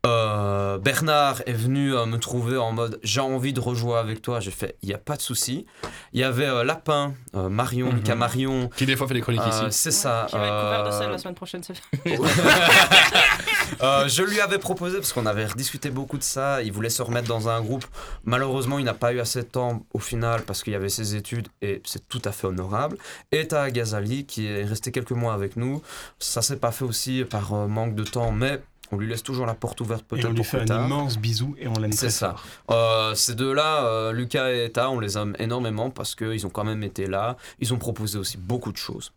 Euh, 0.06 0.78
Bernard 0.78 1.41
est 1.48 1.53
venu 1.53 1.94
euh, 1.94 2.06
me 2.06 2.18
trouver 2.18 2.56
en 2.57 2.72
mode 2.72 2.99
j'ai 3.03 3.19
envie 3.19 3.52
de 3.52 3.60
rejouer 3.60 3.98
avec 3.98 4.22
toi. 4.22 4.40
J'ai 4.40 4.52
fait 4.52 4.78
il 4.84 4.90
n'y 4.90 4.94
a 4.95 4.98
pas 4.99 5.18
de 5.18 5.22
souci. 5.22 5.65
Il 6.14 6.19
y 6.22 6.24
avait 6.24 6.45
euh, 6.45 6.64
Lapin, 6.64 7.14
euh, 7.36 7.49
Marion, 7.49 7.88
Mhm. 7.88 7.95
Lucas 7.95 8.15
Marion. 8.15 8.69
Qui 8.76 8.86
des 8.86 8.95
fois 8.95 9.07
fait 9.07 9.15
des 9.15 9.22
chroniques 9.22 9.41
Euh, 9.44 9.68
ici. 9.68 9.78
C'est 9.80 9.91
ça. 9.91 10.28
Qui 10.30 10.36
va 10.38 10.45
être 10.45 10.61
couvert 10.64 10.84
de 10.86 10.91
sel 10.91 11.10
la 11.11 11.18
semaine 11.18 11.36
prochaine, 11.36 11.61
c'est 11.64 11.74
Euh, 13.82 14.07
je 14.07 14.24
lui 14.24 14.40
avais 14.40 14.57
proposé, 14.60 14.98
parce 14.98 15.11
qu'on 15.14 15.26
avait 15.26 15.45
rediscuté 15.45 15.90
beaucoup 15.90 16.18
de 16.18 16.24
ça, 16.24 16.64
il 16.64 16.72
voulait 16.72 16.90
se 16.90 17.02
remettre 17.02 17.28
dans 17.28 17.49
un 17.49 17.61
groupe. 17.61 17.86
Malheureusement, 18.24 18.80
il 18.80 18.86
n'a 18.86 18.94
pas 18.94 19.11
eu 19.14 19.19
assez 19.19 19.41
de 19.41 19.48
temps 19.48 19.86
au 19.94 19.99
final 19.99 20.41
parce 20.44 20.64
qu'il 20.64 20.74
y 20.74 20.76
avait 20.76 20.90
ses 20.90 21.15
études 21.15 21.48
et 21.61 21.82
c'est 21.86 22.07
tout 22.07 22.22
à 22.26 22.32
fait 22.32 22.48
honorable. 22.48 22.98
Et 23.32 23.48
Ghazali 23.48 24.26
qui 24.26 24.48
est 24.48 24.64
resté 24.64 24.91
quelques 24.91 25.11
mois 25.11 25.34
avec 25.34 25.57
nous. 25.57 25.82
Ça 26.18 26.41
s'est 26.41 26.57
pas 26.57 26.72
fait 26.72 26.86
aussi 26.86 27.24
par 27.26 27.53
euh, 27.53 27.68
manque 27.68 27.94
de 27.94 28.03
temps, 28.03 28.32
mais 28.32 28.61
on 28.92 28.98
lui 28.98 29.08
laisse 29.08 29.24
toujours 29.24 29.46
la 29.46 29.54
porte 29.54 29.82
ouverte 29.82 30.06
peut-être 30.06 30.26
on 30.26 30.30
lui 30.30 30.38
pour 30.38 30.48
fait 30.48 30.70
un 30.72 30.86
immense 30.86 31.18
bisou 31.18 31.56
et 31.60 31.68
on 31.68 31.74
l'aime 31.74 31.92
C'est 31.92 32.08
très 32.08 32.10
ça. 32.10 32.36
Euh, 32.72 33.14
ces 33.16 33.36
deux-là, 33.36 33.86
euh, 33.86 34.12
Lucas 34.12 34.52
et 34.52 34.66
Eta, 34.66 34.90
on 34.90 35.00
les 35.00 35.18
aime 35.18 35.36
énormément 35.40 35.90
parce 35.90 36.16
qu'ils 36.16 36.46
ont 36.46 36.50
quand 36.50 36.64
même 36.64 36.84
été 36.84 37.08
là. 37.08 37.38
Ils 37.60 37.74
ont 37.74 37.78
proposé 37.78 38.18
aussi 38.18 38.38
beaucoup 38.38 38.72
de 38.72 38.78
choses. 38.78 39.12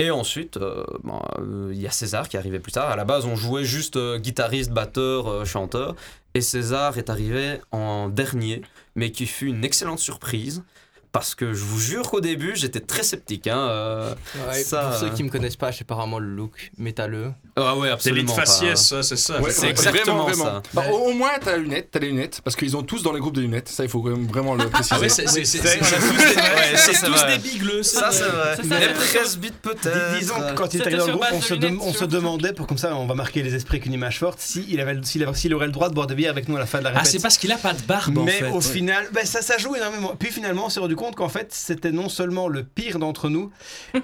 Et 0.00 0.10
ensuite, 0.10 0.56
euh, 0.56 0.82
bon, 1.04 1.20
euh, 1.38 1.68
il 1.74 1.78
y 1.78 1.86
a 1.86 1.90
César 1.90 2.26
qui 2.26 2.36
est 2.36 2.38
arrivé 2.38 2.58
plus 2.58 2.72
tard. 2.72 2.88
À 2.88 2.96
la 2.96 3.04
base, 3.04 3.26
on 3.26 3.36
jouait 3.36 3.64
juste 3.64 3.96
euh, 3.96 4.18
guitariste, 4.18 4.70
batteur, 4.70 5.44
chanteur. 5.44 5.94
Et 6.32 6.40
César 6.40 6.96
est 6.96 7.10
arrivé 7.10 7.60
en 7.70 8.08
dernier, 8.08 8.62
mais 8.94 9.12
qui 9.12 9.26
fut 9.26 9.48
une 9.48 9.62
excellente 9.62 9.98
surprise. 9.98 10.62
Parce 11.12 11.34
que 11.34 11.52
je 11.52 11.64
vous 11.64 11.80
jure 11.80 12.08
qu'au 12.08 12.20
début, 12.20 12.52
j'étais 12.54 12.78
très 12.78 13.02
sceptique. 13.02 13.48
Hein, 13.48 13.58
euh, 13.58 14.14
Ouais, 14.48 14.62
ça, 14.62 14.82
pour 14.90 14.98
ceux 15.00 15.06
euh, 15.06 15.10
qui 15.10 15.24
me 15.24 15.28
connaissent 15.28 15.56
pas, 15.56 15.72
j'ai 15.72 15.80
apparemment 15.82 16.20
le 16.20 16.28
look 16.28 16.70
métalleux. 16.78 17.32
Ah 17.56 17.76
ouais, 17.76 17.90
absolument. 17.90 18.32
Pas. 18.32 18.42
faciès, 18.46 18.80
ça, 18.80 19.02
c'est 19.02 19.16
ça. 19.16 19.40
Ouais, 19.40 19.50
C'est 19.50 19.62
ouais, 19.62 19.70
exactement 19.70 20.22
vraiment, 20.24 20.44
ça. 20.44 20.50
vraiment. 20.50 20.62
Bah, 20.72 20.84
au, 20.92 21.10
au 21.10 21.12
moins, 21.12 21.30
t'as 21.40 21.52
la 21.52 21.56
lunette, 21.58 21.88
t'as 21.90 21.98
les 21.98 22.10
lunettes, 22.10 22.40
parce 22.44 22.54
qu'ils 22.54 22.76
ont 22.76 22.84
tous 22.84 23.02
dans 23.02 23.12
les 23.12 23.18
groupes 23.18 23.34
des 23.34 23.40
lunettes. 23.40 23.68
Ça, 23.68 23.82
il 23.82 23.90
faut 23.90 24.00
quand 24.02 24.10
même 24.10 24.26
vraiment 24.28 24.54
le 24.54 24.68
préciser. 24.68 24.94
Ah 24.96 25.00
ouais, 25.00 25.08
c'est- 25.08 25.26
c'est- 25.26 25.44
c'est- 25.44 25.58
C'est- 25.58 25.68
c'est- 25.68 25.78
tous 25.78 25.84
c'est- 25.84 26.34
des- 26.36 26.76
c'est 26.76 26.94
c'est 26.94 27.38
bigleux. 27.42 27.82
Ça, 27.82 28.10
c'est 28.12 28.22
vrai. 28.24 28.54
C'est 28.56 28.68
ça, 28.68 28.78
Les 28.78 28.86
c'est- 28.86 28.92
presbytes 29.18 29.60
peut-être. 29.62 30.18
Disons 30.18 30.34
que 30.34 30.54
quand 30.54 30.74
il 30.74 30.80
était 30.80 30.90
dans 30.96 31.06
le 31.06 31.12
groupe, 31.14 31.24
on 31.32 31.40
se, 31.40 31.54
lunettes, 31.54 32.04
demandait, 32.04 32.52
pour 32.52 32.66
comme 32.68 32.78
ça 32.78 32.94
on 32.94 33.06
va 33.06 33.14
marquer 33.14 33.42
les 33.42 33.54
esprits 33.56 33.76
avec 33.78 33.86
une 33.86 33.92
image 33.94 34.18
forte, 34.20 34.38
s'il 34.40 34.80
avait, 34.80 34.96
s'il 35.02 35.22
avait- 35.24 35.34
s'il 35.36 35.52
aurait 35.54 35.66
le 35.66 35.72
droit 35.72 35.88
de 35.88 35.94
boire 35.94 36.06
de 36.06 36.14
bière 36.14 36.30
avec 36.30 36.48
nous 36.48 36.56
à 36.56 36.60
la 36.60 36.66
fin 36.66 36.78
de 36.78 36.84
la 36.84 36.90
Ah, 36.90 36.98
répète. 36.98 37.10
c'est 37.10 37.20
parce 37.20 37.36
qu'il 37.36 37.50
a 37.52 37.56
pas 37.58 37.72
de 37.72 37.82
barbe 37.82 38.16
en 38.18 38.22
Mais 38.24 38.42
au 38.44 38.60
final, 38.60 39.08
ben, 39.12 39.26
ça, 39.26 39.42
ça 39.42 39.58
joue 39.58 39.74
énormément. 39.74 40.14
Puis 40.18 40.30
finalement, 40.30 40.66
on 40.66 40.68
s'est 40.68 40.80
rendu 40.80 40.94
compte 41.00 41.16
qu'en 41.16 41.28
fait, 41.28 41.48
c'était 41.52 41.92
non 41.92 42.08
seulement 42.08 42.46
le 42.48 42.62
pire 42.62 42.98
d'entre 42.98 43.28
nous, 43.28 43.50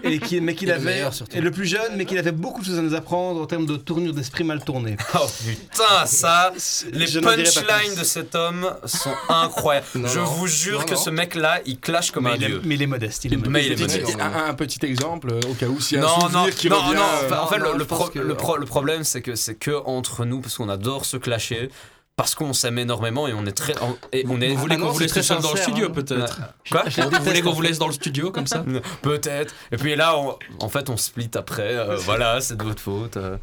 et 0.03 0.19
qui, 0.19 0.41
mais 0.41 0.55
qu'il 0.55 0.69
le 0.69 0.75
avait, 0.75 1.03
et 1.35 1.41
le 1.41 1.51
plus 1.51 1.67
jeune, 1.67 1.93
mais 1.97 2.05
qu'il 2.07 2.19
avait 2.19 2.33
beaucoup 2.33 2.61
de 2.63 2.67
choses 2.67 2.79
à 2.79 2.83
nous 2.83 2.95
apprendre 2.95 3.41
en 3.41 3.47
termes 3.47 3.67
de 3.67 3.77
tournure 3.77 4.13
d'esprit 4.15 4.45
mal 4.45 4.65
tournée. 4.65 4.97
Oh 5.15 5.27
putain, 5.47 6.07
ça, 6.07 6.53
les 6.93 7.07
punchlines 7.21 7.95
de 7.99 8.05
cet 8.05 8.35
homme 8.35 8.75
sont 8.85 9.15
incroyables. 9.29 9.87
Non, 9.95 10.09
Je 10.09 10.19
non. 10.21 10.25
vous 10.27 10.47
jure 10.47 10.81
Non, 10.81 10.85
que 10.87 10.95
non. 10.95 11.01
ce 11.01 11.11
mec-là, 11.11 11.61
il 11.67 11.79
clash 11.79 12.11
comme 12.11 12.25
Mais 12.25 12.31
un 12.31 12.37
il, 12.37 12.45
est, 12.45 12.47
dieu. 12.49 12.61
mais 12.65 12.75
il 12.75 12.83
est 12.83 12.87
modeste. 12.87 13.25
Il 13.25 13.33
est 13.33 13.37
modeste. 13.37 13.53
Mais 13.53 13.67
il 13.67 13.73
est 13.73 13.77
Petit- 13.77 14.01
modeste. 14.01 14.19
un, 14.21 14.47
un 14.49 14.55
petit 14.55 14.85
exemple, 14.87 15.29
euh, 15.33 15.41
au 15.51 15.55
cas 15.55 15.67
où, 15.67 15.81
s'il 15.81 15.99
y 15.99 16.01
a 16.01 16.05
un 16.05 16.07
Non, 16.07 16.17
non, 16.19 16.31
souvenir 16.31 16.55
qui 16.57 16.69
non, 16.71 16.81
revient. 16.81 16.97
non, 16.97 17.03
euh, 17.03 17.27
enfin, 17.27 17.39
en 17.41 17.47
fait, 17.47 17.59
non, 17.59 17.73
le, 17.73 17.79
le 17.79 17.85
pro- 17.85 18.09
que- 18.09 18.19
le 18.19 18.35
pro- 18.35 18.57
le 18.57 18.67
problème, 18.67 19.05
c'est 19.05 19.23
que 19.23 19.35
c'est 19.37 19.55
que 19.55 19.83
entre 19.87 20.25
nous, 20.25 20.41
parce 20.41 20.57
qu'on 20.57 20.69
adore 20.69 21.05
se 21.05 21.17
clasher, 21.17 21.71
parce 22.17 22.35
qu'on 22.35 22.55
s'aime 22.55 22.79
énormément 22.79 23.29
et 23.29 23.35
on 23.35 23.45
est 23.45 23.53
très. 23.53 23.75
on- 23.83 23.97
et 24.11 24.25
on 24.29 24.41
est, 24.41 24.49
Vous 24.55 24.57
voulez 24.63 24.77
Ah 24.79 24.81
qu'on 24.83 24.89
vous 24.91 24.99
laisse 25.01 25.21
seul 25.21 25.41
dans 25.43 25.53
le 25.53 25.59
studio 25.61 25.87
hein. 25.89 25.93
peut-être 25.95 26.41
Quoi 26.71 26.85
Vous 26.89 27.25
voulez 27.25 27.43
qu'on 27.43 27.53
vous 27.53 27.61
laisse 27.63 27.79
dans 27.79 27.87
le 27.89 27.93
studio 27.93 28.31
comme 28.31 28.47
ça 28.47 28.65
Peut-être. 29.03 29.55
Et 29.71 29.77
puis 29.77 29.95
là, 29.97 30.19
on- 30.19 30.37
en 30.61 30.69
fait, 30.71 30.89
on 30.89 30.97
split 30.97 31.31
après. 31.35 31.77
euh, 31.77 31.97
voilà, 31.97 32.41
c'est 32.41 32.57
de 32.57 32.63
votre 32.65 32.81
faute. 32.81 33.19
euh. 33.19 33.37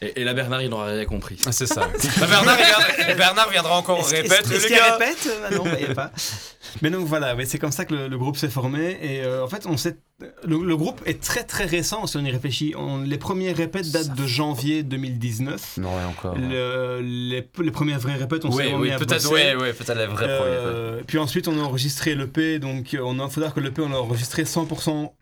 Et, 0.00 0.20
et 0.20 0.24
là, 0.24 0.34
Bernard, 0.34 0.62
il 0.62 0.70
n'aura 0.70 0.86
rien 0.86 1.04
compris. 1.04 1.38
Ah, 1.46 1.52
C'est 1.52 1.66
ça. 1.66 1.88
Bah, 2.20 2.26
Bernard, 2.26 2.56
il 2.98 3.04
vient- 3.06 3.14
Bernard 3.16 3.50
viendra 3.50 3.76
encore 3.78 4.04
répète. 4.06 4.32
est-ce 4.32 4.52
les 4.52 4.58
qu'il 4.68 4.76
gars. 4.76 4.96
répète 4.96 5.28
Euh, 5.50 5.56
Non, 5.56 5.64
il 5.78 5.86
y 5.88 5.90
a 5.90 5.94
pas. 5.94 6.12
Mais 6.82 6.90
donc 6.90 7.06
voilà, 7.06 7.34
c'est 7.44 7.58
comme 7.58 7.72
ça 7.72 7.84
que 7.84 7.92
le, 7.94 8.08
le 8.08 8.18
groupe 8.18 8.36
s'est 8.36 8.48
formé. 8.48 8.96
Et 9.02 9.22
euh, 9.22 9.44
en 9.44 9.48
fait, 9.48 9.66
on 9.66 9.76
s'est- 9.76 9.98
le, 10.44 10.58
le 10.64 10.76
groupe 10.76 11.02
est 11.04 11.20
très 11.20 11.42
très 11.42 11.64
récent 11.66 12.06
si 12.06 12.16
on 12.16 12.24
y 12.24 12.30
réfléchit. 12.30 12.74
On- 12.76 12.98
les 13.02 13.18
premières 13.18 13.56
répètes 13.56 13.90
datent 13.90 14.14
de 14.14 14.26
janvier 14.26 14.82
2019. 14.84 15.78
Non, 15.78 15.88
ouais, 15.96 16.04
encore. 16.08 16.36
Le- 16.38 17.00
les, 17.02 17.46
les 17.62 17.70
premières 17.70 17.98
vraies 17.98 18.14
répètes, 18.16 18.44
on 18.44 18.52
s'est 18.52 18.66
Oui, 18.66 18.72
remis 18.72 18.82
oui, 18.84 18.90
à 18.92 18.98
peut-être, 18.98 19.22
bosser. 19.24 19.34
ouais, 19.34 19.54
ouais, 19.56 19.72
peut-être 19.72 19.96
la 19.98 20.06
vraie 20.06 20.38
première. 20.38 20.60
Euh, 20.64 21.00
puis 21.06 21.18
ensuite, 21.18 21.48
on 21.48 21.58
a 21.58 21.62
enregistré 21.62 22.14
l'EP. 22.14 22.58
Donc, 22.60 22.96
on 23.02 23.18
a, 23.18 23.28
faut 23.28 23.40
dire 23.40 23.52
que 23.52 23.60
l'EP, 23.60 23.82
on 23.82 23.88
l'a 23.88 24.00
enregistré 24.00 24.44
100% 24.44 25.12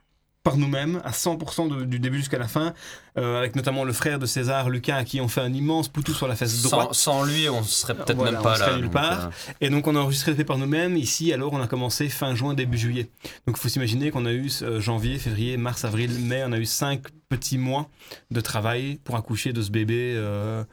par 0.42 0.56
nous-mêmes, 0.56 1.02
à 1.04 1.10
100% 1.12 1.68
de- 1.68 1.84
du 1.84 1.98
début 2.00 2.16
jusqu'à 2.18 2.38
la 2.38 2.48
fin, 2.48 2.72
euh, 3.18 3.38
avec 3.38 3.56
notamment 3.56 3.84
le 3.84 3.92
frère 3.92 4.18
de 4.18 4.24
César, 4.24 4.70
Lucas, 4.70 4.96
à 4.96 5.04
qui 5.04 5.20
on 5.20 5.28
fait 5.28 5.42
un 5.42 5.52
immense 5.52 5.88
poutou 5.88 6.14
sur 6.14 6.26
la 6.28 6.34
fesse 6.34 6.62
droite. 6.62 6.94
Sans, 6.94 7.20
sans 7.20 7.24
lui, 7.24 7.48
on 7.50 7.62
serait 7.62 7.94
peut-être 7.94 8.16
Voilà, 8.16 8.32
même 8.32 8.40
on 8.40 8.44
pas 8.44 8.54
serait 8.56 8.70
là. 8.70 8.76
nulle 8.76 8.84
donc, 8.86 8.92
part. 8.92 9.26
euh, 9.26 9.52
Et 9.60 9.68
donc 9.68 9.86
on 9.86 9.94
a 9.96 9.98
enregistré 10.00 10.32
par 10.44 10.56
nous-mêmes. 10.56 10.96
Ici, 10.96 11.30
alors, 11.34 11.52
on 11.52 11.60
a 11.60 11.66
commencé 11.66 12.08
fin 12.08 12.34
juin, 12.34 12.54
début 12.54 12.78
juillet. 12.78 13.10
Donc 13.46 13.56
il 13.58 13.60
faut 13.60 13.68
s'imaginer 13.68 14.10
qu'on 14.10 14.24
a 14.24 14.32
eu 14.32 14.48
euh, 14.62 14.80
janvier, 14.80 15.18
février, 15.18 15.58
mars, 15.58 15.84
avril, 15.84 16.10
mai. 16.20 16.42
On 16.46 16.52
a 16.52 16.58
eu 16.58 16.64
cinq 16.66 17.02
petits 17.28 17.58
mois 17.58 17.88
de 18.30 18.40
travail 18.40 18.98
pour 19.04 19.16
accoucher 19.16 19.52
de 19.52 19.60
ce 19.60 19.70
bébé 19.70 20.14
euh, 20.16 20.64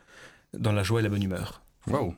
dans 0.58 0.72
la 0.72 0.84
joie 0.84 1.02
et 1.02 1.04
la 1.04 1.10
bonne 1.10 1.24
humeur. 1.24 1.62
Waouh, 1.88 2.16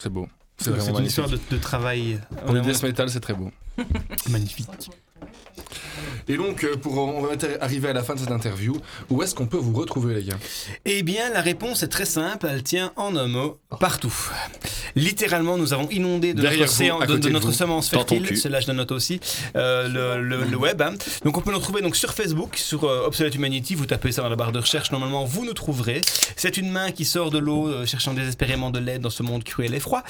c'est 0.00 0.10
beau. 0.10 0.26
C'est 0.58 0.70
une 0.70 1.04
histoire 1.06 1.28
de, 1.28 1.38
de 1.50 1.56
travail 1.56 2.18
Pour 2.46 2.54
le 2.54 2.60
death 2.62 2.82
metal, 2.82 3.08
c'est 3.10 3.20
très 3.20 3.34
beau. 3.34 3.50
magnifique. 4.28 4.90
Et 6.28 6.36
donc, 6.36 6.64
euh, 6.64 6.76
pour, 6.76 6.96
on 6.98 7.22
va 7.22 7.30
arriver 7.60 7.88
à 7.88 7.92
la 7.92 8.02
fin 8.02 8.14
de 8.14 8.20
cette 8.20 8.30
interview. 8.30 8.76
Où 9.10 9.22
est-ce 9.22 9.34
qu'on 9.34 9.46
peut 9.46 9.56
vous 9.58 9.72
retrouver, 9.72 10.14
les 10.14 10.24
gars? 10.24 10.38
Eh 10.84 11.02
bien, 11.02 11.30
la 11.32 11.40
réponse 11.40 11.82
est 11.82 11.88
très 11.88 12.04
simple, 12.06 12.46
elle 12.50 12.62
tient 12.62 12.92
en 12.96 13.16
un 13.16 13.26
mot, 13.26 13.58
partout. 13.80 14.14
Littéralement, 14.96 15.56
nous 15.58 15.72
avons 15.72 15.88
inondé 15.90 16.34
de 16.34 16.40
Derrière 16.42 16.66
notre, 16.68 16.84
vous, 16.96 17.02
à 17.02 17.06
de, 17.06 17.12
de 17.14 17.18
de 17.18 17.28
notre 17.30 17.46
vous. 17.48 17.52
semence 17.52 17.88
fertile, 17.88 18.36
cela 18.36 18.60
je 18.60 18.68
le 18.68 18.74
note 18.74 18.92
aussi, 18.92 19.20
euh, 19.56 19.88
le, 19.88 20.22
le- 20.22 20.44
le 20.44 20.56
web. 20.56 20.80
hein. 20.82 20.94
Donc 21.24 21.36
on 21.36 21.40
peut 21.40 21.52
nous 21.52 21.58
trouver 21.58 21.82
donc, 21.82 21.96
sur 21.96 22.14
Facebook, 22.14 22.56
sur 22.56 22.84
euh, 22.84 23.06
Obsolete 23.06 23.34
Humanity, 23.34 23.74
vous 23.74 23.86
tapez 23.86 24.12
ça 24.12 24.22
dans 24.22 24.28
la 24.28 24.36
barre 24.36 24.52
de 24.52 24.58
recherche, 24.60 24.92
normalement 24.92 25.24
vous 25.24 25.44
nous 25.44 25.52
trouverez. 25.52 26.00
C'est 26.36 26.56
une 26.56 26.70
main 26.70 26.92
qui 26.92 27.04
sort 27.04 27.30
de 27.30 27.38
l'eau, 27.38 27.66
euh, 27.68 27.86
cherchant 27.86 28.14
désespérément 28.14 28.70
de 28.70 28.78
l'aide 28.78 29.02
dans 29.02 29.10
ce 29.10 29.22
monde 29.22 29.42
cruel 29.44 29.74
et 29.74 29.80
froid. 29.80 30.02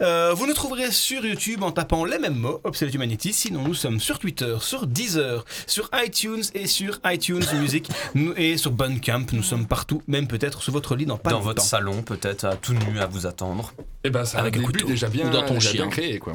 Euh, 0.00 0.32
vous 0.34 0.46
nous 0.46 0.54
trouverez 0.54 0.90
sur 0.90 1.24
YouTube 1.26 1.62
en 1.62 1.70
tapant 1.72 2.04
les 2.04 2.18
mêmes 2.18 2.34
mots, 2.36 2.60
Obsolete 2.64 2.94
Humanity, 2.94 3.32
sinon 3.32 3.62
nous 3.66 3.74
sommes 3.74 4.00
sur 4.00 4.18
Twitter, 4.18 4.56
sur 4.60 4.86
Deezer, 5.10 5.44
sur 5.66 5.90
iTunes 6.04 6.42
et 6.54 6.66
sur 6.66 6.98
iTunes 7.04 7.42
Music, 7.60 7.88
et 8.36 8.56
sur 8.56 8.70
Bandcamp, 8.70 9.26
nous 9.32 9.42
sommes 9.42 9.66
partout, 9.66 10.02
même 10.06 10.26
peut-être 10.26 10.62
sous 10.62 10.72
votre 10.72 10.94
lit 10.94 11.06
dans 11.06 11.18
pas 11.18 11.30
Dans 11.30 11.40
votre 11.40 11.62
salon, 11.62 12.02
peut-être, 12.02 12.44
à 12.44 12.56
tout 12.56 12.74
nu 12.74 13.00
à 13.00 13.06
vous 13.06 13.26
attendre. 13.26 13.72
Eh 14.04 14.10
ben, 14.10 14.22
un 14.34 14.38
Avec 14.38 14.56
un 14.56 14.60
début 14.60 14.84
déjà 14.84 15.08
bien, 15.08 15.28
Ou 15.28 15.30
dans 15.30 15.44
ton 15.44 15.54
déjà 15.54 15.70
chien. 15.70 15.82
bien 15.82 15.90
créé, 15.90 16.18
quoi. 16.18 16.34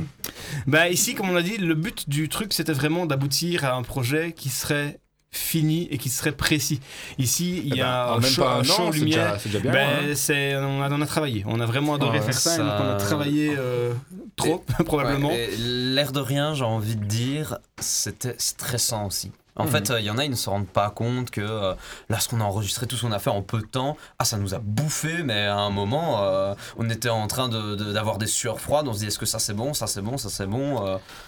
Bah 0.67 0.89
ici, 0.89 1.15
comme 1.15 1.29
on 1.29 1.33
l'a 1.33 1.41
dit, 1.41 1.57
le 1.57 1.73
but 1.73 2.09
du 2.09 2.29
truc, 2.29 2.53
c'était 2.53 2.73
vraiment 2.73 3.05
d'aboutir 3.05 3.65
à 3.65 3.75
un 3.75 3.83
projet 3.83 4.33
qui 4.33 4.49
serait 4.49 4.99
fini 5.37 5.87
et 5.91 5.97
qui 5.97 6.09
serait 6.09 6.31
précis. 6.31 6.79
Ici, 7.17 7.61
il 7.65 7.73
Eh 7.73 7.77
y 7.77 7.79
ben, 7.81 7.85
a 7.87 8.11
un 8.13 8.19
même 8.19 8.29
show, 8.29 8.41
pas 8.43 8.51
un 8.53 8.57
un 8.57 8.59
an, 8.61 8.63
show 8.63 8.89
c'est 8.91 8.99
lumière. 8.99 9.25
déjà- 9.27 9.39
c'est 9.39 9.49
déjà 9.49 9.59
bien, 9.59 9.71
Ben, 9.71 9.89
hein. 9.89 10.67
on, 10.67 10.81
a, 10.81 10.89
on 10.91 11.01
a 11.01 11.05
travaillé. 11.05 11.43
On 11.47 11.59
a 11.59 11.65
vraiment 11.65 11.95
adoré 11.95 12.19
Ouais, 12.19 12.25
faire 12.25 12.33
ça, 12.39 12.55
et 12.55 12.57
donc 12.59 12.67
ça- 12.67 12.81
on 12.83 12.89
a 12.91 12.95
travaillé 12.95 13.55
euh, 13.57 13.93
trop, 14.35 14.63
probablement. 14.85 15.29
Ouais, 15.29 15.49
L'air 15.57 16.11
de 16.11 16.19
rien, 16.19 16.53
j'ai 16.53 16.63
envie 16.65 16.95
de 16.95 17.05
dire, 17.05 17.57
c'était 17.79 18.35
stressant 18.37 19.05
aussi. 19.07 19.31
En 19.57 19.63
Mhm. 19.63 19.69
fait, 19.71 19.89
euh, 19.91 19.99
il 20.01 20.05
y 20.05 20.09
en 20.09 20.17
a, 20.17 20.25
ils 20.25 20.31
ne 20.31 20.35
se 20.35 20.49
rendent 20.49 20.67
pas 20.67 20.89
compte 20.89 21.29
que 21.31 21.39
euh, 21.39 21.73
là, 22.09 22.19
ce 22.19 22.27
qu'on 22.27 22.41
a 22.41 22.43
enregistré, 22.43 22.87
tout 22.87 22.97
ce 22.97 23.03
qu'on 23.05 23.13
a 23.13 23.19
fait 23.19 23.29
en 23.29 23.41
peu 23.41 23.59
de 23.61 23.65
temps, 23.65 23.95
ah, 24.19 24.25
ça 24.25 24.37
nous 24.37 24.53
a 24.53 24.59
bouffé, 24.59 25.23
mais 25.23 25.45
à 25.45 25.55
un 25.59 25.69
moment, 25.69 26.21
euh, 26.25 26.53
on 26.77 26.89
était 26.89 27.07
en 27.07 27.25
train 27.27 27.47
de- 27.47 27.75
de- 27.75 27.93
d'avoir 27.93 28.17
des 28.17 28.27
sueurs 28.27 28.59
froides, 28.59 28.85
on 28.89 28.93
se 28.93 28.99
dit, 28.99 29.05
est-ce 29.07 29.17
que 29.17 29.25
ça 29.25 29.39
c'est 29.39 29.53
bon, 29.53 29.73
ça 29.73 29.87
c'est 29.87 30.01
bon, 30.01 30.17
ça 30.17 30.27
c'est 30.29 30.45
bon. 30.45 30.85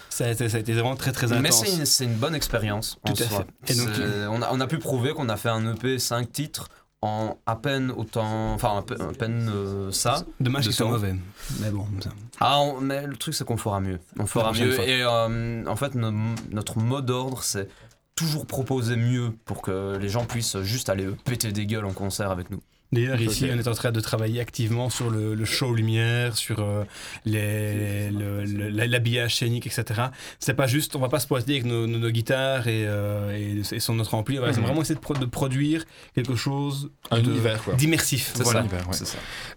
Ça, 0.09 0.25
a 0.25 0.29
été, 0.29 0.49
ça 0.49 0.57
a 0.57 0.59
été 0.59 0.73
vraiment 0.73 0.95
très 0.95 1.11
très 1.11 1.31
intense. 1.31 1.63
Mais 1.77 1.85
c'est 1.85 2.05
une, 2.05 2.11
une 2.11 2.17
bonne 2.17 2.35
expérience 2.35 2.97
en 3.07 3.13
Tout 3.13 3.23
à 3.23 3.25
soi. 3.27 3.45
fait. 3.65 3.73
Et 3.73 3.77
donc- 3.77 3.89
C'est- 3.95 4.27
on, 4.27 4.41
a, 4.41 4.49
on 4.51 4.59
a 4.59 4.67
pu 4.67 4.77
prouver 4.79 5.13
qu'on 5.13 5.29
a 5.29 5.37
fait 5.37 5.49
un 5.49 5.73
EP 5.73 5.99
5 5.99 6.31
titres 6.31 6.69
en 7.03 7.37
à 7.45 7.55
peine 7.55 7.91
autant, 7.91 8.53
enfin 8.53 8.79
à 8.79 8.81
pe- 8.81 8.99
à 8.99 9.13
peine 9.13 9.51
euh, 9.53 9.91
ça. 9.91 10.23
Dommage 10.39 10.63
qu'ils 10.63 10.73
soient 10.73 10.87
mauvais. 10.87 11.13
Mais 11.59 11.69
bon, 11.69 11.85
ça. 12.03 12.09
Ah, 12.39 12.59
on- 12.59 12.81
mais 12.81 13.05
le 13.05 13.15
truc 13.17 13.35
c'est 13.35 13.43
qu'on 13.45 13.57
fera 13.57 13.79
mieux. 13.79 13.99
On 14.17 14.25
fera 14.25 14.51
mieux. 14.53 14.71
fois. 14.71 14.85
Et 14.85 15.03
euh, 15.03 15.63
en 15.67 15.75
fait, 15.75 15.93
no- 15.93 16.11
notre 16.51 16.79
mot 16.79 17.01
d'ordre, 17.01 17.43
c'est 17.43 17.69
toujours 18.15 18.47
proposer 18.47 18.95
mieux 18.95 19.31
pour 19.45 19.61
que 19.61 19.95
les 20.01 20.09
gens 20.09 20.25
puissent 20.25 20.59
juste 20.63 20.89
aller 20.89 21.07
péter 21.23 21.51
des 21.51 21.67
gueules 21.67 21.85
en 21.85 21.93
concert 21.93 22.31
avec 22.31 22.49
nous. 22.49 22.61
D'ailleurs, 22.93 23.19
ici, 23.19 23.45
on 23.53 23.57
est 23.59 23.67
en 23.67 23.73
train 23.73 23.91
de 23.91 23.99
travailler 23.99 24.39
activement 24.39 24.89
sur 24.89 25.09
le, 25.09 25.33
le 25.35 25.45
show 25.45 25.73
lumière, 25.73 26.37
sur 26.37 26.59
euh, 26.61 26.85
les- 27.25 28.09
le- 28.11 28.43
le- 28.45 28.69
l'habillage 28.69 29.35
scénique, 29.35 29.67
etc. 29.67 30.03
C'est 30.39 30.53
pas 30.53 30.67
juste, 30.67 30.95
on 30.95 30.99
va 30.99 31.09
pas 31.09 31.19
se 31.19 31.27
poiter 31.27 31.51
avec 31.53 31.65
nos, 31.65 31.85
nos- 31.85 31.99
nos 31.99 32.09
guitares 32.09 32.67
et, 32.67 32.85
euh, 32.87 33.37
et, 33.37 33.75
et 33.75 33.79
son 33.79 33.95
notre 33.95 34.13
ampli. 34.13 34.39
On 34.39 34.41
va 34.41 34.51
Mhm. 34.51 34.61
vraiment 34.61 34.81
essayer 34.81 34.95
de, 34.95 34.99
pro- 35.01 35.13
de 35.15 35.25
produire 35.25 35.83
quelque 36.15 36.35
chose 36.35 36.89
Un 37.11 37.19
de- 37.19 37.29
univers, 37.29 37.61
quoi. 37.63 37.73
d'immersif. 37.73 38.31
C'est 38.35 38.43
Voilà. 38.43 38.61
ouais. 38.61 38.67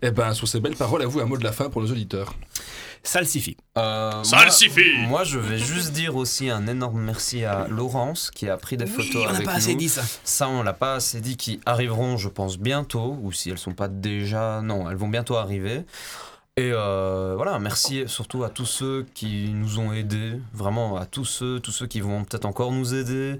Eh 0.02 0.10
ben, 0.10 0.34
sur 0.34 0.48
ces 0.48 0.60
belles 0.60 0.76
paroles, 0.76 1.02
à 1.02 1.06
vous 1.06 1.20
un 1.20 1.26
mot 1.26 1.36
de 1.38 1.44
la 1.44 1.52
fin 1.52 1.70
pour 1.70 1.82
nos 1.82 1.90
auditeurs. 1.90 2.34
Suffit. 3.02 3.56
Euh, 3.78 4.22
Ça 4.24 4.44
moi- 5.08 5.24
je 5.24 5.38
vais 5.38 5.58
juste 5.58 5.92
dire 5.92 6.16
aussi 6.16 6.50
un 6.50 6.66
énorme 6.66 7.00
merci 7.00 7.44
à 7.44 7.66
Laurence 7.68 8.30
qui 8.30 8.48
a 8.48 8.56
pris 8.56 8.76
des 8.76 8.84
Oui, 8.84 8.90
photos 8.90 9.22
on 9.22 9.24
n'a 9.30 9.34
avec 9.36 9.44
pas 9.46 9.52
nous. 9.52 9.58
assez 9.58 9.74
dit 9.74 9.88
ça. 9.88 10.02
Ça, 10.22 10.48
on 10.48 10.62
l'a 10.62 10.72
pas 10.74 10.94
assez 10.96 11.20
dit, 11.20 11.36
qui 11.36 11.60
arriveront, 11.66 12.16
je 12.16 12.28
pense, 12.28 12.58
bientôt, 12.58 13.18
ou 13.22 13.32
si 13.32 13.50
elles 13.50 13.58
sont 13.58 13.72
pas 13.72 13.88
déjà... 13.88 14.60
Non, 14.62 14.90
elles 14.90 14.96
vont 14.96 15.08
bientôt 15.08 15.36
arriver. 15.36 15.84
Et 16.56 16.70
euh, 16.74 17.34
voilà, 17.36 17.58
merci 17.58 18.04
surtout 18.06 18.44
à 18.44 18.50
tous 18.50 18.66
ceux 18.66 19.06
qui 19.14 19.50
nous 19.54 19.78
ont 19.78 19.92
aidés, 19.92 20.34
vraiment 20.52 20.96
à 20.98 21.06
tous 21.06 21.24
ceux, 21.24 21.58
tous 21.60 21.70
ceux 21.72 21.86
qui 21.86 22.00
vont 22.00 22.24
peut-être 22.24 22.44
encore 22.44 22.72
nous 22.72 22.94
aider, 22.94 23.38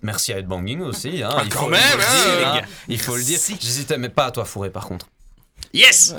Merci 0.00 0.32
à 0.32 0.38
Headbanging 0.38 0.80
aussi. 0.82 1.24
Hein, 1.24 1.30
Ah, 1.36 1.42
il 1.44 1.48
quand 1.52 1.64
faut 1.64 1.68
même, 1.70 1.80
le 1.96 2.02
hein, 2.04 2.36
dire, 2.38 2.48
hein, 2.48 2.56
gars. 2.60 2.66
Il 2.86 3.00
faut 3.00 3.16
le 3.16 3.22
dire. 3.24 3.40
J'hésitais, 3.60 3.98
mais 3.98 4.08
pas 4.08 4.26
à 4.26 4.30
toi, 4.30 4.44
Fourré, 4.44 4.70
par 4.70 4.86
contre. 4.86 5.08
Yes 5.74 6.14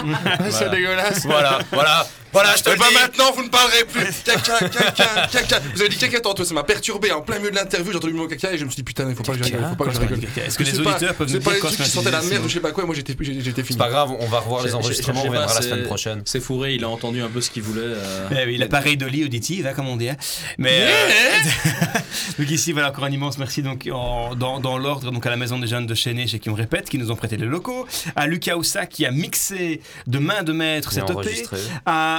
C'est 0.50 0.70
dégueulasse. 0.70 1.26
Voilà, 1.26 1.58
voilà, 1.72 2.06
voilà, 2.34 2.54
je 2.56 2.62
te 2.62 2.68
le 2.70 2.76
ben 2.76 2.84
dis. 2.90 2.94
maintenant, 2.94 3.32
vous 3.34 3.44
ne 3.44 3.48
parlerez 3.48 3.84
plus. 3.84 4.04
Caca, 4.24 4.68
caca, 4.68 5.26
caca. 5.32 5.60
Vous 5.74 5.80
avez 5.80 5.88
dit 5.88 5.96
caca 5.96 6.20
tantôt, 6.20 6.44
ça 6.44 6.52
m'a 6.52 6.64
perturbé. 6.64 7.10
En 7.12 7.22
plein 7.22 7.38
milieu 7.38 7.50
de 7.50 7.56
l'interview, 7.56 7.92
j'ai 7.92 7.96
entendu 7.98 8.12
le 8.12 8.18
mot 8.18 8.26
caca 8.28 8.52
et 8.52 8.58
je 8.58 8.64
me 8.64 8.68
suis 8.68 8.76
dit 8.76 8.82
putain, 8.82 9.08
il 9.08 9.14
faut 9.14 9.22
pas 9.22 9.32
que 9.32 9.38
je 9.38 9.44
rigole. 9.44 9.66
Faut 9.70 9.76
pas 9.76 9.84
que 9.86 9.92
je 9.94 10.00
rigole. 10.00 10.18
est-ce 10.44 10.58
que 10.58 10.64
Je 10.64 10.70
les 10.70 10.76
sais 10.76 10.82
pas, 10.82 10.90
auditeurs 10.90 11.14
peuvent 11.14 11.28
c'est 11.28 11.34
nous 11.34 11.40
pas 11.40 11.50
dire 11.52 11.54
les 11.54 11.60
quand 11.76 11.82
qui 11.84 11.90
sentaient 11.90 12.10
la 12.10 12.22
merde 12.22 12.44
ou 12.44 12.48
je 12.48 12.54
sais 12.54 12.60
pas 12.60 12.72
quoi. 12.72 12.84
Moi, 12.84 12.94
j'étais 12.94 13.14
fini. 13.14 13.42
C'est 13.66 13.78
pas 13.78 13.88
grave, 13.88 14.10
on 14.18 14.26
va 14.26 14.40
revoir 14.40 14.64
les 14.64 14.74
enregistrements, 14.74 15.22
on 15.24 15.30
verra 15.30 15.46
la 15.54 15.62
semaine 15.62 15.84
prochaine. 15.84 16.22
C'est 16.26 16.40
fourré, 16.40 16.74
il 16.74 16.84
a 16.84 16.88
entendu 16.88 17.22
un 17.22 17.28
peu 17.28 17.40
ce 17.40 17.50
qu'il 17.50 17.62
voulait. 17.62 17.80
euh. 17.84 18.28
Eh 18.32 18.46
oui, 18.46 18.54
il 18.56 18.62
a 18.62 18.66
pareil 18.66 18.96
de 18.96 19.06
lit 19.06 19.24
auditive, 19.24 19.66
hein, 19.66 19.72
comme 19.74 19.88
on 19.88 19.96
dit. 19.96 20.08
hein. 20.10 20.16
Mais 20.58 20.80
euh, 20.82 21.88
donc 22.38 22.50
ici, 22.50 22.72
voilà 22.72 22.88
encore 22.90 23.04
un 23.04 23.10
immense 23.10 23.38
merci 23.38 23.62
donc 23.62 23.88
en- 23.92 24.34
dans, 24.34 24.60
dans 24.60 24.78
l'ordre 24.78 25.10
donc 25.10 25.24
à 25.26 25.30
la 25.30 25.36
maison 25.36 25.58
des 25.58 25.66
jeunes 25.66 25.86
de 25.86 25.94
Chéné 25.94 26.26
chez 26.26 26.38
qui 26.38 26.50
on 26.50 26.54
répète, 26.54 26.88
qui 26.88 26.98
nous 26.98 27.10
ont 27.10 27.16
prêté 27.16 27.36
les 27.36 27.46
locaux, 27.46 27.86
à 28.16 28.26
Lucas 28.26 28.56
Oussa 28.56 28.86
qui 28.86 29.06
a 29.06 29.10
mixé 29.10 29.80
de 30.06 30.18
main 30.18 30.42
de 30.42 30.52
maître 30.52 30.90
Et 30.92 30.94
cette 30.96 31.10
EP. 31.10 31.44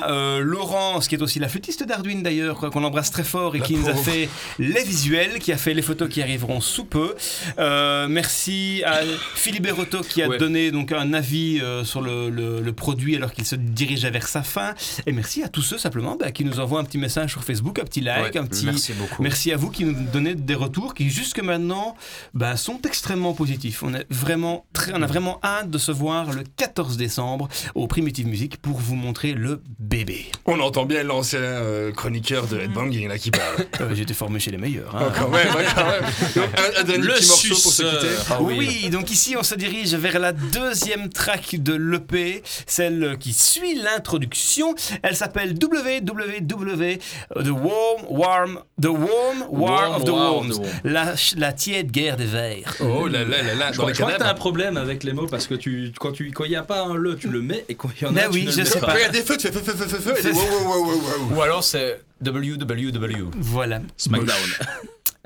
Euh, 0.10 0.40
Laurence 0.40 1.08
qui 1.08 1.16
est 1.16 1.22
aussi 1.22 1.40
la 1.40 1.48
flûtiste 1.48 1.84
d'Arduin 1.86 2.22
d'ailleurs, 2.22 2.60
qu'on 2.72 2.84
embrasse 2.84 3.12
très 3.12 3.24
fort 3.24 3.56
et 3.56 3.60
La 3.60 3.66
qui 3.66 3.76
nous 3.76 3.90
a 3.90 3.96
fait 3.96 4.30
les 4.60 4.84
visuels, 4.84 5.40
qui 5.40 5.52
a 5.52 5.58
fait 5.58 5.74
les 5.74 5.82
photos 5.82 6.10
qui 6.10 6.22
arriveront 6.22 6.62
sous 6.62 6.86
peu. 6.86 7.16
Euh, 7.60 8.08
merci 8.08 8.84
à 8.86 9.00
Philippe 9.36 9.64
Berotto 9.64 10.02
qui 10.02 10.22
a 10.22 10.28
Ouais. 10.28 10.38
donné 10.38 10.72
donc 10.72 10.92
un 10.92 11.14
avis 11.14 11.60
euh, 11.62 11.84
sur 11.84 12.02
le, 12.02 12.30
le- 12.30 12.62
le 12.62 12.74
produit 12.74 13.16
alors 13.16 13.32
qu'il 13.32 13.46
se 13.46 13.56
dirigeait 13.56 14.10
vers 14.12 14.28
sa 14.28 14.42
fin. 14.44 14.74
Et 15.06 15.12
merci 15.12 15.44
à 15.44 15.50
tous 15.50 15.62
ceux 15.62 15.78
simplement 15.78 16.16
bah, 16.20 16.32
qui 16.32 16.44
nous 16.46 16.60
envoient 16.60 16.80
un 16.80 16.84
petit 16.84 16.98
message 16.98 17.32
sur 17.32 17.44
Facebook, 17.44 17.80
un 17.80 17.84
petit 17.84 18.02
like, 18.02 18.34
Ouais, 18.34 18.38
un 18.40 18.46
petit. 18.46 18.66
merci 18.66 18.94
beaucoup. 18.94 19.22
Merci 19.22 19.52
à 19.52 19.58
vous 19.58 19.70
qui 19.70 19.86
nous 19.86 19.94
donnez 20.12 20.36
des 20.36 20.56
retours 20.56 20.94
qui 20.94 21.10
jusque 21.10 21.40
maintenant 21.42 21.96
bah, 22.34 22.56
sont 22.58 22.80
extrêmement 22.86 23.34
positifs. 23.34 23.84
On, 23.84 23.94
est 23.94 24.06
vraiment 24.10 24.66
très, 24.74 24.92
on 24.96 25.02
a 25.02 25.08
vraiment 25.08 25.40
hâte 25.44 25.70
de 25.70 25.78
se 25.78 25.92
voir 25.92 26.32
le 26.34 26.44
14 26.58 26.98
décembre 26.98 27.48
au 27.76 27.88
Primitive 27.88 28.28
Music 28.28 28.58
pour 28.58 28.78
vous 28.78 28.96
montrer 28.96 29.34
le 29.34 29.62
bébé. 29.98 30.26
On 30.46 30.60
entend 30.60 30.86
bien 30.86 31.04
l'ancien 31.04 31.40
euh, 31.40 31.92
chroniqueur 31.92 32.48
de 32.48 32.60
Headbanging 32.60 33.08
là 33.08 33.18
qui 33.18 33.32
parle. 33.32 33.66
Euh, 33.82 33.94
été 33.96 34.14
formé 34.14 34.40
chez 34.40 34.52
les 34.52 34.58
meilleurs. 34.58 34.96
hein. 34.96 35.08
Oh, 35.08 35.12
quand 35.18 35.30
même, 35.30 35.48
ouais, 35.56 35.66
quand 35.76 35.86
même. 35.86 36.04
Donc, 36.36 36.46
un, 36.58 36.82
un 36.82 36.84
dernier 36.84 37.04
Le 37.04 37.14
petit 37.14 37.28
morceau 37.28 37.50
pour 37.64 37.74
se 37.74 37.84
quitter. 37.84 38.16
Ah 38.30 38.38
oui. 38.42 38.90
donc 38.90 39.12
ici 39.12 39.36
on 39.38 39.44
se 39.44 39.56
dirige 39.56 39.94
vers 39.96 40.18
la 40.20 40.32
deuxième 40.32 41.10
track 41.10 41.56
de 41.62 41.74
l'EP, 41.74 42.42
celle 42.66 43.18
qui 43.20 43.34
suit 43.34 43.76
l'introduction. 43.76 44.74
Elle 45.04 45.16
s'appelle 45.16 45.56
www 45.62 46.98
The 47.36 47.50
Warm 47.50 48.02
Warm 48.10 48.60
The 48.82 48.86
Warm 48.88 49.46
War 49.50 49.72
Warm 49.72 49.96
of 49.96 50.06
the 50.06 50.10
Worms, 50.10 50.62
la, 50.84 51.14
la 51.38 51.54
tiède 51.54 51.92
guerre 51.92 52.18
des 52.18 52.26
vers. 52.26 52.76
Oh 52.80 53.08
là 53.08 53.24
là 53.24 53.42
là 53.42 53.56
là. 53.56 53.72
Je 53.72 53.78
crois, 53.78 53.90
les 53.92 53.96
je 53.96 54.02
crois 54.02 54.14
que 54.14 54.20
t'as 54.20 54.30
un 54.32 54.34
problème 54.36 54.78
avec 54.78 55.04
les 55.04 55.14
mots 55.14 55.28
parce 55.28 55.48
que 55.48 55.56
tu, 55.56 55.92
quand 56.00 56.14
il 56.20 56.50
n'y 56.50 56.56
a 56.56 56.64
pas 56.64 56.82
un 56.84 56.96
le, 56.96 57.16
tu 57.16 57.28
le 57.30 57.42
mets 57.42 57.66
et 57.70 57.76
quand 57.76 57.90
il 58.00 58.04
y 58.04 58.06
en 58.06 58.10
a, 58.10 58.14
Mais 58.14 58.24
tu 58.26 58.30
oui, 58.34 58.46
ne 58.46 58.52
je 58.52 58.58
le 58.58 58.64
mets 58.64 58.70
sais 58.70 58.80
pas. 58.80 58.86
pas. 58.88 58.92
Quand 58.94 59.00
il 59.00 59.02
y 59.02 59.06
a 59.06 59.10
des 59.10 59.22
feux, 59.24 59.38
tu 59.38 59.48
fais 59.48 59.54
feu, 59.54 59.74
feu, 59.74 59.85
feu, 59.88 59.98
feu, 60.00 60.14
feu, 60.14 60.20
et 60.20 60.22
tu 60.22 60.32
dis, 60.34 60.40
wow, 60.40 60.68
wow, 60.68 60.86
wow, 60.86 60.92
wow, 60.94 61.30
wow. 61.32 61.36
Ou 61.38 61.42
alors 61.42 61.64
c'est 61.64 62.02
www. 62.26 63.30
Voilà. 63.38 63.80
Smackdown. 63.98 64.38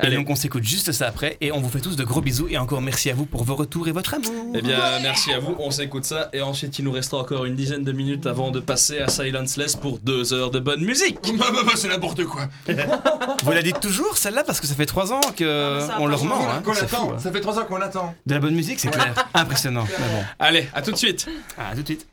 Et 0.01 0.03
Allez. 0.05 0.15
donc 0.15 0.29
on 0.29 0.35
s'écoute 0.35 0.63
juste 0.63 0.93
ça 0.93 1.07
après 1.07 1.35
et 1.41 1.51
on 1.51 1.59
vous 1.59 1.67
fait 1.67 1.81
tous 1.81 1.97
de 1.97 2.05
gros 2.05 2.21
bisous 2.21 2.47
et 2.49 2.57
encore 2.57 2.81
merci 2.81 3.09
à 3.09 3.13
vous 3.13 3.25
pour 3.25 3.43
vos 3.43 3.55
retours 3.55 3.89
et 3.89 3.91
votre 3.91 4.13
amour. 4.13 4.31
Eh 4.55 4.61
bien, 4.61 4.79
merci 5.01 5.33
à 5.33 5.39
vous, 5.39 5.55
on 5.59 5.71
s'écoute 5.71 6.05
ça 6.05 6.29
et 6.31 6.41
ensuite 6.41 6.79
il 6.79 6.85
nous 6.85 6.91
restera 6.93 7.21
encore 7.21 7.43
une 7.43 7.55
dizaine 7.57 7.83
de 7.83 7.91
minutes 7.91 8.25
avant 8.25 8.49
de 8.49 8.61
passer 8.61 8.99
à 8.99 9.09
Silenceless 9.09 9.75
pour 9.75 9.99
deux 9.99 10.31
heures 10.33 10.51
de 10.51 10.59
bonne 10.59 10.79
musique. 10.85 11.17
Bah, 11.37 11.47
bah, 11.51 11.59
bah, 11.65 11.71
C'est 11.75 11.89
n'importe 11.89 12.23
quoi. 12.23 12.47
Vous 13.43 13.51
la 13.51 13.61
dites 13.61 13.81
toujours 13.81 14.15
celle-là 14.17 14.45
parce 14.45 14.61
que 14.61 14.67
ça 14.67 14.75
fait 14.75 14.85
trois 14.85 15.11
ans 15.11 15.19
que 15.35 15.79
Ah, 15.91 15.97
on 15.99 16.07
leur 16.07 16.23
ment. 16.23 16.49
hein. 16.49 16.61
Qu'on 16.63 16.73
C'est 16.73 16.83
attend. 16.83 17.07
fou, 17.09 17.13
hein. 17.15 17.19
Ça 17.19 17.29
fait 17.33 17.41
trois 17.41 17.59
ans 17.59 17.65
qu'on 17.65 17.81
attend. 17.81 18.15
De 18.25 18.33
la 18.35 18.39
bonne 18.39 18.55
musique, 18.55 18.79
c'est 18.79 18.91
clair. 18.91 19.13
Impressionnant. 19.33 19.83
Bon. 19.83 20.23
Allez, 20.39 20.69
à 20.73 20.81
tout 20.81 20.91
de 20.91 20.97
suite. 20.97 21.27
À 21.57 21.75
tout 21.75 21.81
de 21.81 21.85
suite. 21.87 22.07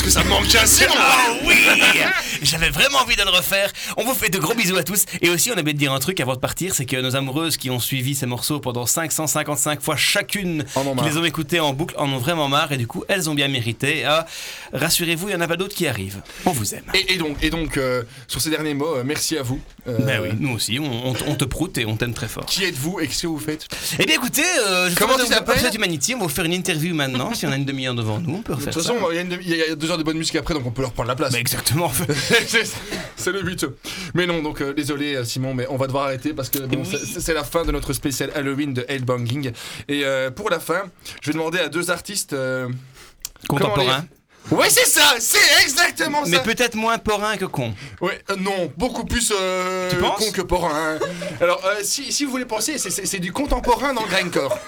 Pense 0.00 0.02
que 0.02 0.10
ça 0.10 0.24
manque 0.24 0.54
assez, 0.54 0.86
Ah 0.96 1.32
oui 1.44 1.56
J'avais 2.42 2.70
vraiment 2.70 2.98
envie 2.98 3.16
de 3.16 3.22
le 3.22 3.30
refaire. 3.30 3.70
On 3.96 4.04
vous 4.04 4.14
fait 4.14 4.30
de 4.30 4.38
gros 4.38 4.54
bisous 4.54 4.76
à 4.76 4.82
tous. 4.82 5.04
Et 5.20 5.28
aussi, 5.30 5.50
on 5.50 5.58
avait 5.58 5.72
de 5.72 5.78
dire 5.78 5.92
un 5.92 5.98
truc 5.98 6.20
avant 6.20 6.34
de 6.34 6.38
partir, 6.40 6.74
c'est 6.74 6.84
que 6.86 6.96
nos 6.96 7.16
amoureuses 7.16 7.56
qui 7.56 7.70
ont 7.70 7.80
suivi 7.80 8.14
ces 8.14 8.26
morceaux 8.26 8.60
pendant 8.60 8.86
555 8.86 9.80
fois 9.80 9.96
chacune, 9.96 10.64
qui 10.98 11.04
les 11.08 11.16
ont 11.18 11.24
écoutés 11.24 11.60
en 11.60 11.72
boucle, 11.72 11.94
en 11.98 12.08
ont 12.10 12.18
vraiment 12.18 12.48
marre 12.48 12.72
et 12.72 12.76
du 12.76 12.86
coup, 12.86 13.04
elles 13.08 13.28
ont 13.30 13.34
bien 13.34 13.48
mérité. 13.48 14.04
Ah, 14.04 14.26
Rassurez-vous, 14.72 15.28
il 15.28 15.30
n'y 15.32 15.36
en 15.36 15.40
a 15.40 15.48
pas 15.48 15.56
d'autres 15.56 15.74
qui 15.74 15.86
arrivent. 15.86 16.20
On 16.46 16.52
vous 16.52 16.74
aime. 16.74 16.84
Et, 16.94 17.14
et 17.14 17.16
donc, 17.16 17.36
et 17.42 17.50
donc 17.50 17.76
euh, 17.76 18.02
sur 18.28 18.40
ces 18.40 18.50
derniers 18.50 18.74
mots, 18.74 18.96
euh, 18.96 19.02
merci 19.04 19.36
à 19.36 19.42
vous. 19.42 19.60
Euh, 19.88 19.98
Ben 20.00 20.20
oui, 20.22 20.28
nous 20.38 20.54
aussi, 20.54 20.78
on, 20.78 21.08
on- 21.10 21.14
on 21.26 21.34
te 21.34 21.44
proute 21.44 21.76
et 21.78 21.84
on 21.86 21.96
t'aime 21.96 22.14
très 22.14 22.28
fort. 22.28 22.46
Qui 22.46 22.64
êtes-vous 22.64 23.00
et 23.00 23.06
qu'est-ce 23.06 23.22
que 23.22 23.26
vous 23.26 23.38
faites? 23.38 23.66
Eh 23.98 24.06
bien 24.06 24.16
écoutez, 24.16 24.42
euh, 24.66 24.88
je 24.90 24.94
Comment 24.96 25.16
tu 25.18 25.26
t'appelles? 25.28 25.58
Humanity, 25.74 26.14
on 26.14 26.18
va 26.18 26.24
vous 26.24 26.30
faire 26.30 26.44
une 26.44 26.52
interview 26.52 26.94
maintenant. 26.94 27.32
si 27.34 27.46
on 27.46 27.52
a 27.52 27.56
une 27.56 27.64
demi-heure 27.64 27.94
devant 27.94 28.18
nous, 28.18 28.36
on 28.36 28.42
peut 28.42 28.52
De 28.52 28.58
refaire 28.58 28.72
toute 28.72 28.82
ça. 28.82 28.92
façon, 28.92 29.06
il 29.10 29.14
y, 29.16 29.18
a 29.18 29.22
une 29.22 29.28
demi- 29.28 29.44
il 29.46 29.56
y 29.56 29.62
a 29.62 29.74
deux 29.74 29.90
heures 29.90 29.98
de 29.98 30.02
bonne 30.02 30.16
musique 30.18 30.36
après, 30.36 30.54
donc 30.54 30.66
on 30.66 30.70
peut 30.70 30.82
leur 30.82 30.92
prendre 30.92 31.08
la 31.08 31.16
place. 31.16 31.34
exactement. 31.34 31.90
c'est 33.16 33.32
le 33.32 33.42
but. 33.42 33.64
Mais 34.14 34.26
non, 34.26 34.42
donc 34.42 34.60
euh, 34.60 34.72
désolé 34.72 35.14
euh, 35.16 35.24
Simon, 35.24 35.54
mais 35.54 35.66
on 35.68 35.76
va 35.76 35.86
devoir 35.86 36.04
arrêter 36.04 36.32
parce 36.32 36.48
que 36.48 36.58
bon, 36.58 36.84
c'est 36.84 37.20
c'est 37.20 37.34
la 37.34 37.44
fin 37.44 37.64
de 37.64 37.72
notre 37.72 37.92
spécial 37.92 38.30
Halloween 38.34 38.72
de 38.74 38.84
Headbanging. 38.88 39.52
Et 39.88 40.04
euh, 40.04 40.30
pour 40.30 40.50
la 40.50 40.60
fin, 40.60 40.82
je 41.22 41.28
vais 41.30 41.32
demander 41.34 41.58
à 41.58 41.68
deux 41.68 41.90
artistes 41.90 42.32
euh, 42.32 42.68
Contemporains. 43.48 44.04
Ouais, 44.50 44.70
c'est 44.70 44.86
ça, 44.86 45.16
c'est 45.18 45.62
exactement 45.62 46.22
Mais 46.26 46.38
ça. 46.38 46.42
peut-être 46.42 46.74
moins 46.74 46.96
porin 46.98 47.36
que 47.36 47.44
con. 47.44 47.74
Euh, 48.02 48.08
non, 48.38 48.72
beaucoup 48.76 49.04
plus 49.04 49.32
euh, 49.38 49.90
Tu 49.90 49.96
con 49.98 50.30
que 50.32 50.40
porin. 50.40 50.98
Alors, 51.40 51.62
euh, 51.66 51.80
si, 51.82 52.10
si 52.10 52.24
vous 52.24 52.30
voulez 52.30 52.46
penser, 52.46 52.78
c'est- 52.78 53.18
du 53.20 53.32
contemporain 53.32 53.92
dans 53.92 54.06
grindcore. 54.06 54.58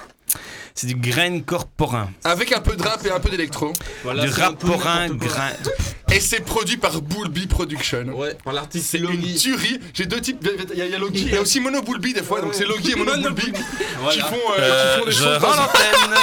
C'est 0.74 0.86
du 0.86 0.94
graincore 0.94 1.66
porin. 1.66 2.10
Avec 2.24 2.52
un 2.52 2.60
peu 2.60 2.74
de 2.76 2.82
rap 2.82 3.04
et 3.06 3.10
un 3.10 3.20
peu 3.20 3.28
d'électro. 3.30 3.72
du 4.20 4.28
rap 4.30 4.58
porin, 4.58 5.08
grain. 5.10 5.50
Et 6.12 6.20
c'est 6.20 6.40
produit 6.40 6.76
par 6.76 7.00
Bullby 7.02 7.46
Production. 7.46 8.04
Ouais, 8.18 8.34
par 8.44 8.52
l'artiste 8.52 8.88
C'est 8.90 8.98
une 8.98 9.34
tuerie. 9.34 9.78
J'ai 9.94 10.06
deux 10.06 10.20
types. 10.20 10.46
Il 10.72 10.78
y 10.78 10.82
a, 10.82 10.86
il 10.86 10.90
y 10.92 10.94
a 10.94 10.98
Logi. 10.98 11.22
Il 11.22 11.32
y 11.32 11.36
a 11.36 11.40
aussi 11.40 11.60
Mono 11.60 11.82
Bullby 11.82 12.12
des 12.14 12.22
fois. 12.22 12.40
Donc 12.40 12.54
c'est 12.54 12.64
Logi 12.66 12.92
et 12.92 12.96
Mono 12.96 13.12
Bullby 13.30 13.52
qui 14.10 14.20
font, 14.20 14.36
euh, 14.58 14.60
Euh, 14.60 14.94
qui 14.94 15.00
font 15.00 15.06
des 15.06 15.12
je 15.12 15.22
choses. 15.22 15.38
rends 15.38 15.56
l'antenne. 15.56 16.18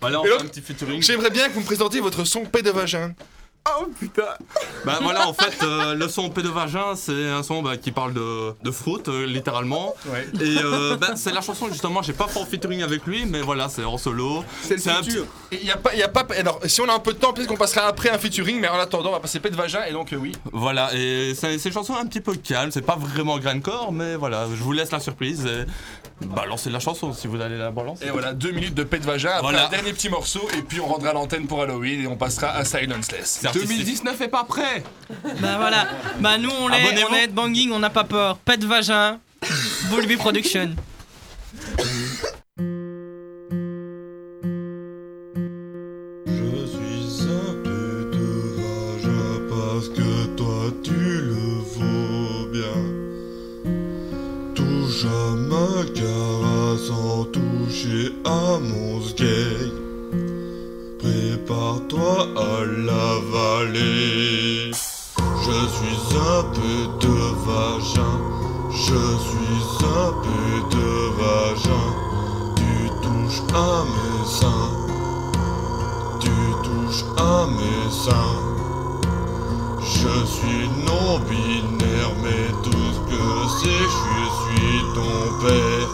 Voilà, 0.00 0.20
on 0.20 0.24
Et 0.24 0.28
fait 0.28 0.34
un 0.34 0.46
petit 0.46 0.60
featuring. 0.62 1.02
J'aimerais 1.02 1.30
bien 1.30 1.48
que 1.48 1.52
vous 1.54 1.60
me 1.60 1.64
présentiez 1.66 2.00
votre 2.00 2.24
son 2.24 2.44
P 2.44 2.62
de 2.62 2.70
vagin. 2.70 3.12
Oh 3.64 3.86
putain 3.98 4.24
Bah 4.84 4.98
voilà, 5.02 5.28
en 5.28 5.32
fait, 5.32 5.62
euh, 5.62 5.94
le 5.94 6.08
son 6.08 6.30
P 6.30 6.42
de 6.42 6.48
vagin, 6.48 6.96
c'est 6.96 7.28
un 7.28 7.44
son 7.44 7.62
bah, 7.62 7.76
qui 7.76 7.92
parle 7.92 8.12
de, 8.12 8.52
de 8.60 8.70
fruit, 8.72 9.00
euh, 9.06 9.24
littéralement. 9.24 9.94
Et 10.40 10.58
euh, 10.58 10.96
bah, 10.96 11.12
c'est 11.14 11.32
la 11.32 11.40
chanson, 11.42 11.68
justement, 11.68 12.02
j'ai 12.02 12.12
pas 12.12 12.26
fait 12.26 12.40
en 12.40 12.44
featuring 12.44 12.82
avec 12.82 13.06
lui, 13.06 13.24
mais 13.24 13.40
voilà, 13.40 13.68
c'est 13.68 13.84
en 13.84 13.98
solo. 13.98 14.44
C'est 14.62 14.74
un 14.88 15.00
petit. 15.00 15.18
Il 15.52 15.64
y 15.64 15.70
a 15.70 15.76
pas, 15.76 15.92
il 15.94 16.00
y 16.00 16.02
a 16.02 16.08
pas. 16.08 16.26
Alors, 16.36 16.58
si 16.66 16.80
on 16.80 16.88
a 16.88 16.92
un 16.94 16.98
peu 16.98 17.12
de 17.12 17.18
temps, 17.18 17.32
peut-être 17.32 17.46
qu'on 17.46 17.56
passera 17.56 17.86
après 17.86 18.10
un 18.10 18.18
featuring, 18.18 18.58
mais 18.60 18.68
en 18.68 18.78
attendant, 18.80 19.10
on 19.10 19.12
va 19.12 19.20
passer 19.20 19.38
P 19.38 19.48
de 19.50 19.56
vagin 19.56 19.84
et 19.88 19.92
donc 19.92 20.12
oui. 20.18 20.32
Voilà, 20.52 20.90
et 20.94 21.34
c'est 21.36 21.54
une 21.64 21.72
chanson 21.72 21.94
un 21.94 22.06
petit 22.06 22.20
peu 22.20 22.34
calme, 22.34 22.72
c'est 22.72 22.82
pas 22.82 22.96
vraiment 22.96 23.38
grindcore, 23.38 23.92
mais 23.92 24.16
voilà, 24.16 24.46
je 24.52 24.60
vous 24.62 24.72
laisse 24.72 24.90
la 24.90 24.98
surprise 25.00 25.46
et 25.46 25.64
balancez 26.26 26.68
la 26.70 26.80
chanson 26.80 27.12
si 27.12 27.28
vous 27.28 27.40
allez 27.40 27.58
la 27.58 27.70
balancer. 27.70 28.06
Et 28.06 28.10
voilà, 28.10 28.32
deux 28.32 28.50
minutes 28.50 28.74
de 28.74 28.82
P 28.82 28.98
de 28.98 29.04
vagin. 29.06 29.30
Après 29.30 29.42
Voilà. 29.42 29.66
un 29.66 29.70
dernier 29.70 29.92
petit 29.92 30.08
morceau 30.08 30.40
et 30.58 30.62
puis 30.62 30.80
on 30.80 30.86
rendra 30.86 31.12
l'antenne 31.12 31.46
pour 31.46 31.62
Halloween 31.62 32.02
et 32.02 32.06
on 32.08 32.16
passera 32.16 32.48
à 32.48 32.64
Silenceless. 32.64 33.40
2019 33.52 34.20
est 34.20 34.28
pas 34.28 34.44
prêt 34.44 34.82
Bah 35.40 35.56
voilà, 35.58 35.86
bah 36.20 36.38
nous 36.38 36.50
on 36.50 36.70
est, 36.70 36.80
Abonnez-vous. 36.80 37.08
on 37.10 37.14
est 37.14 37.24
headbanging, 37.24 37.70
on 37.72 37.78
n'a 37.78 37.90
pas 37.90 38.04
peur. 38.04 38.38
Pet 38.38 38.62
vagin, 38.64 39.18
Bulby 39.90 40.16
Production. 40.16 40.70
Je 57.68 57.88
suis 57.88 58.12
un 58.24 58.60
À 62.04 62.64
l'avaler. 62.86 64.72
Je 65.44 65.58
suis 65.74 66.00
un 66.18 66.42
peu 66.52 66.78
de 67.00 67.16
vagin. 67.46 68.16
Je 68.70 69.02
suis 69.28 69.62
un 69.84 70.10
peu 70.24 70.50
de 70.76 70.90
vagin. 71.20 71.86
Tu 72.56 72.72
touches 73.02 73.42
à 73.54 73.84
mes 73.94 74.24
seins. 74.26 74.72
Tu 76.18 76.36
touches 76.64 77.04
à 77.18 77.46
mes 77.46 77.88
seins. 77.90 78.40
Je 79.80 80.14
suis 80.26 80.66
non 80.86 81.20
binaire, 81.28 82.14
mais 82.22 82.46
tout 82.64 82.90
ce 82.94 83.00
que 83.10 83.24
c'est, 83.60 83.84
je 83.98 84.20
suis 84.40 84.78
ton 84.96 85.16
père. 85.46 85.92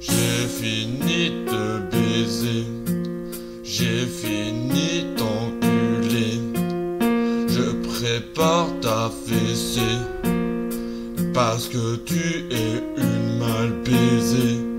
J'ai 0.00 0.40
fini 0.46 1.22
de 1.46 1.64
baiser, 1.90 2.64
j'ai 3.82 4.06
fini 4.06 5.06
t'enculer. 5.16 6.40
Je 7.48 7.66
prépare 7.88 8.68
ta 8.80 9.10
fessée, 9.26 9.98
parce 11.34 11.68
que 11.68 11.96
tu 11.96 12.44
es 12.50 12.82
une 12.96 13.38
mal 13.38 13.72
baisée. 13.84 14.71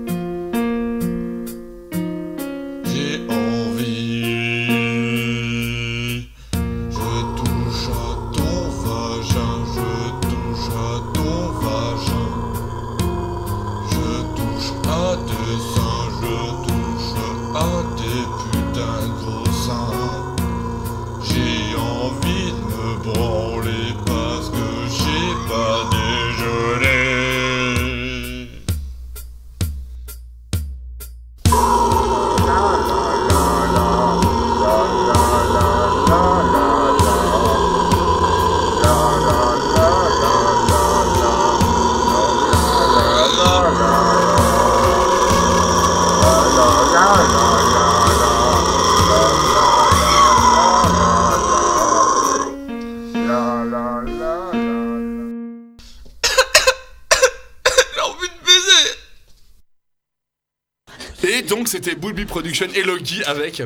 C'était 61.74 61.96
Bulby 61.96 62.24
Production 62.24 62.66
et 62.72 62.82
Loki 62.82 63.24
avec. 63.26 63.60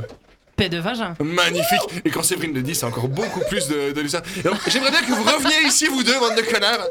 Paix 0.56 0.70
de 0.70 0.78
vagin. 0.78 1.14
Magnifique 1.20 2.02
Et 2.06 2.10
quand 2.10 2.22
Séverine 2.22 2.54
le 2.54 2.62
dit, 2.62 2.74
c'est 2.74 2.86
encore 2.86 3.06
beaucoup 3.08 3.40
plus 3.50 3.68
de, 3.68 3.92
de 3.92 4.08
ça. 4.08 4.22
J'aimerais 4.66 4.90
bien 4.90 5.02
que 5.02 5.12
vous 5.12 5.22
reveniez 5.22 5.68
ici, 5.68 5.86
vous 5.86 6.02
deux, 6.02 6.18
bande 6.18 6.36
de 6.36 6.42
connards. 6.42 6.86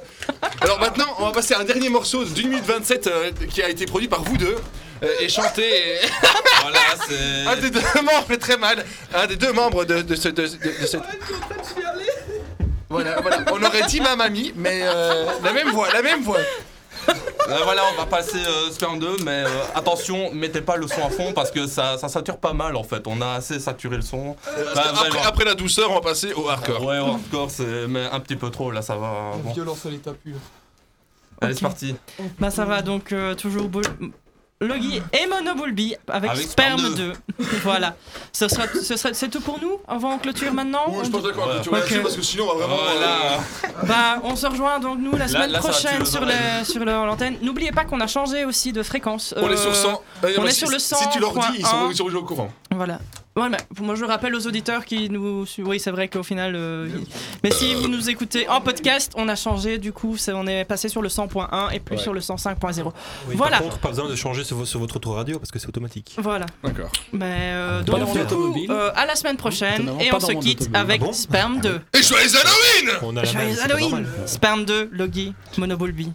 Alors 0.61 0.79
maintenant, 0.79 1.07
on 1.17 1.25
va 1.25 1.31
passer 1.31 1.55
à 1.55 1.59
un 1.59 1.63
dernier 1.63 1.89
morceau 1.89 2.23
d'une 2.23 2.49
minute 2.49 2.63
27 2.65 3.07
euh, 3.07 3.31
qui 3.49 3.61
a 3.63 3.69
été 3.69 3.85
produit 3.87 4.07
par 4.07 4.23
vous 4.23 4.37
deux. 4.37 4.55
euh, 5.03 5.07
et 5.19 5.27
chanté. 5.27 5.63
et- 5.63 6.07
Voilà, 6.61 6.79
c'est. 7.09 7.47
un 7.47 7.55
des 7.57 7.69
deux 7.71 7.79
membres 8.03 8.25
fait 8.27 8.37
très 8.37 8.57
mal. 8.57 8.85
Un 9.13 9.25
des 9.27 9.35
deux 9.35 9.51
membres 9.53 9.85
de, 9.85 10.01
de 10.01 10.15
ce. 10.15 10.29
De, 10.29 10.43
de- 10.43 10.81
de 10.81 10.85
cette- 10.85 11.01
Voilà, 12.89 13.19
voilà. 13.21 13.43
On 13.51 13.61
aurait 13.63 13.83
dit 13.87 13.99
ma 14.01 14.15
mamie, 14.15 14.53
mais 14.55 14.79
euh, 14.83 15.25
la 15.43 15.51
même 15.51 15.69
voix, 15.71 15.89
la 15.91 16.01
même 16.01 16.21
voix. 16.23 16.39
Euh, 17.09 17.59
voilà, 17.63 17.83
on 17.93 17.97
va 17.97 18.05
passer 18.05 18.37
euh, 18.45 18.69
Sperm 18.71 18.99
2, 18.99 19.17
mais 19.23 19.43
euh, 19.45 19.47
attention, 19.73 20.31
mettez 20.33 20.59
pas 20.59 20.75
le 20.75 20.85
son 20.87 21.05
à 21.05 21.09
fond 21.09 21.31
parce 21.33 21.49
que 21.49 21.65
ça, 21.65 21.97
ça 21.97 22.09
sature 22.09 22.37
pas 22.39 22.51
mal 22.51 22.75
en 22.75 22.83
fait. 22.83 23.07
On 23.07 23.21
a 23.21 23.35
assez 23.35 23.59
saturé 23.59 23.95
le 23.95 24.01
son. 24.01 24.35
Parce 24.73 24.75
Bah, 24.75 24.93
après, 25.25 25.45
la 25.45 25.55
douceur, 25.55 25.89
on 25.91 25.95
va 25.95 26.01
passer 26.01 26.33
au 26.33 26.49
hardcore. 26.49 26.83
Ouais, 26.83 26.99
au 26.99 27.05
hardcore, 27.13 27.49
c'est 27.49 27.87
mais 27.87 28.03
un 28.11 28.19
petit 28.19 28.35
peu 28.35 28.49
trop 28.49 28.69
là, 28.71 28.81
ça 28.81 28.97
va. 28.97 29.31
Bon. 29.41 29.53
Violence 29.53 29.85
à 29.85 29.89
l'état 29.89 30.11
pur. 30.11 30.35
Allez, 31.39 31.53
c'est 31.53 31.61
parti. 31.61 31.95
Bah 32.39 32.49
ça 32.51 32.65
va 32.65 32.81
donc 32.81 33.11
euh, 33.13 33.33
toujours 33.35 33.69
Bull- 33.69 33.85
Logi 34.59 34.99
et 35.13 35.27
Mono 35.27 35.53
Bulby 35.53 35.95
avec, 36.07 36.31
Avec 36.31 36.47
Sperme 36.47 36.79
Sperme 36.79 36.95
2. 36.95 37.13
voilà. 37.63 37.95
Ce 38.33 38.47
sera, 38.47 38.63
ce 38.67 38.95
sera, 38.97 39.13
c'est 39.13 39.29
tout 39.29 39.39
pour 39.41 39.59
nous 39.61 39.79
avant 39.87 40.13
on 40.15 40.17
clôture 40.17 40.51
maintenant? 40.51 40.89
Ouais, 40.89 41.03
je 41.03 41.09
On 41.09 41.11
pense 41.11 41.23
d'accord, 41.23 41.45
vois, 41.45 41.57
Ok. 41.59 41.71
là-dessus, 41.71 41.99
parce 42.01 42.15
que 42.15 42.21
sinon, 42.23 42.45
on 42.51 42.57
va 42.57 42.65
vraiment. 42.65 42.81
Voilà. 42.81 43.07
euh, 43.33 43.85
Bah, 43.87 44.21
on 44.23 44.35
se 44.35 44.47
rejoint 44.47 44.79
donc 44.79 44.97
nous 44.99 45.11
la 45.11 45.19
Là- 45.19 45.27
semaine 45.27 45.51
là, 45.51 45.59
va 45.59 45.69
prochaine 45.69 46.03
sur 46.05 46.25
le 46.25 46.33
sur 46.63 46.79
le- 46.83 46.91
l'antenne. 47.05 47.37
N'oubliez 47.43 47.71
pas 47.71 47.85
qu'on 47.85 47.99
a 47.99 48.07
changé 48.07 48.45
aussi 48.45 48.73
de 48.73 48.81
fréquence. 48.81 49.35
On 49.37 49.47
est 49.51 49.57
sur 49.57 49.69
Euh, 49.69 49.73
100. 49.75 50.01
Euh, 50.23 50.33
on 50.37 50.41
bah, 50.41 50.47
est 50.47 50.51
si- 50.51 50.57
sur 50.59 50.69
le 50.71 50.79
100. 50.79 50.95
Si 50.97 51.09
tu 51.09 51.19
leur 51.19 51.33
dis, 51.33 51.39
ils 51.59 51.65
sont, 51.65 51.91
ils 51.91 51.95
sont 51.95 52.05
au 52.15 52.23
courant. 52.23 52.49
Voilà. 52.75 52.99
Moi 53.37 53.95
je 53.95 54.03
rappelle 54.05 54.33
aux 54.35 54.47
auditeurs 54.47 54.83
qui 54.85 55.09
nous. 55.09 55.45
Oui, 55.59 55.79
c'est 55.79 55.91
vrai 55.91 56.07
qu'au 56.07 56.23
final. 56.23 56.53
euh, 56.55 56.87
Mais 57.43 57.51
si 57.51 57.73
vous 57.75 57.87
nous 57.87 58.09
écoutez 58.09 58.47
en 58.49 58.61
podcast, 58.61 59.11
on 59.15 59.29
a 59.29 59.35
changé. 59.35 59.77
Du 59.77 59.91
coup, 59.93 60.15
on 60.33 60.47
est 60.47 60.65
passé 60.65 60.89
sur 60.89 61.01
le 61.01 61.09
100.1 61.09 61.71
et 61.73 61.79
plus 61.79 61.97
Ouais. 61.97 62.01
sur 62.01 62.13
le 62.13 62.19
105.0. 62.19 62.91
Oui, 63.27 63.35
voilà. 63.35 63.57
Par 63.57 63.65
contre, 63.67 63.79
pas 63.79 63.89
besoin 63.89 64.09
de 64.09 64.15
changer 64.15 64.43
sur, 64.43 64.65
sur 64.67 64.79
votre 64.79 64.95
autoradio 64.97 65.37
parce 65.39 65.51
que 65.51 65.59
c'est 65.59 65.67
automatique. 65.67 66.15
Voilà. 66.17 66.45
D'accord. 66.63 66.91
Mais 67.13 67.51
euh, 67.53 67.83
Pas 67.83 67.99
donc, 67.99 68.05
du 68.11 68.11
coup, 68.13 68.19
automobile. 68.19 68.71
euh, 68.71 68.91
à 68.95 69.05
la 69.05 69.15
semaine 69.15 69.37
prochaine 69.37 69.89
et 69.99 70.11
on 70.13 70.19
se 70.19 70.31
quitte 70.33 70.69
avec 70.73 71.01
Ah 71.01 71.05
bon 71.05 71.13
Sperme 71.13 71.59
2. 71.61 71.81
Et 71.93 72.01
joyeux 72.03 72.27
Halloween 72.35 72.97
On 73.03 73.15
a 73.17 73.21
la 73.23 73.31
Joyeux 73.31 73.61
Halloween. 73.61 74.07
Sperme 74.25 74.65
2, 74.65 74.89
Logi, 74.91 75.33
Monobulby. 75.57 76.11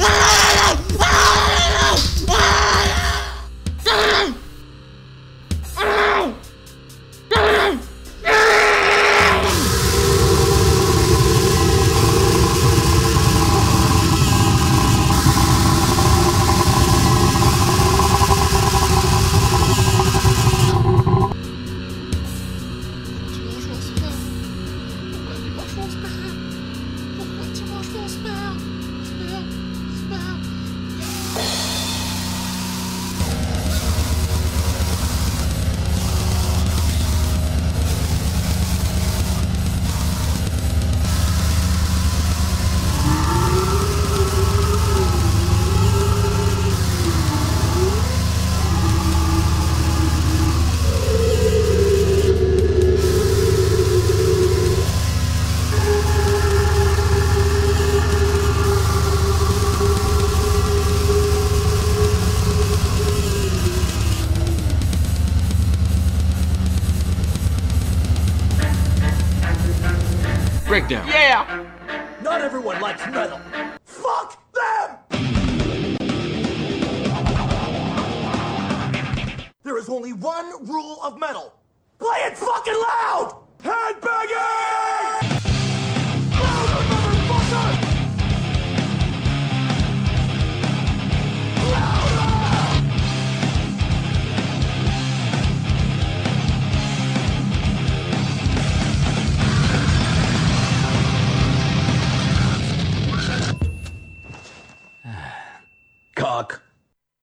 Ah! 0.00 0.31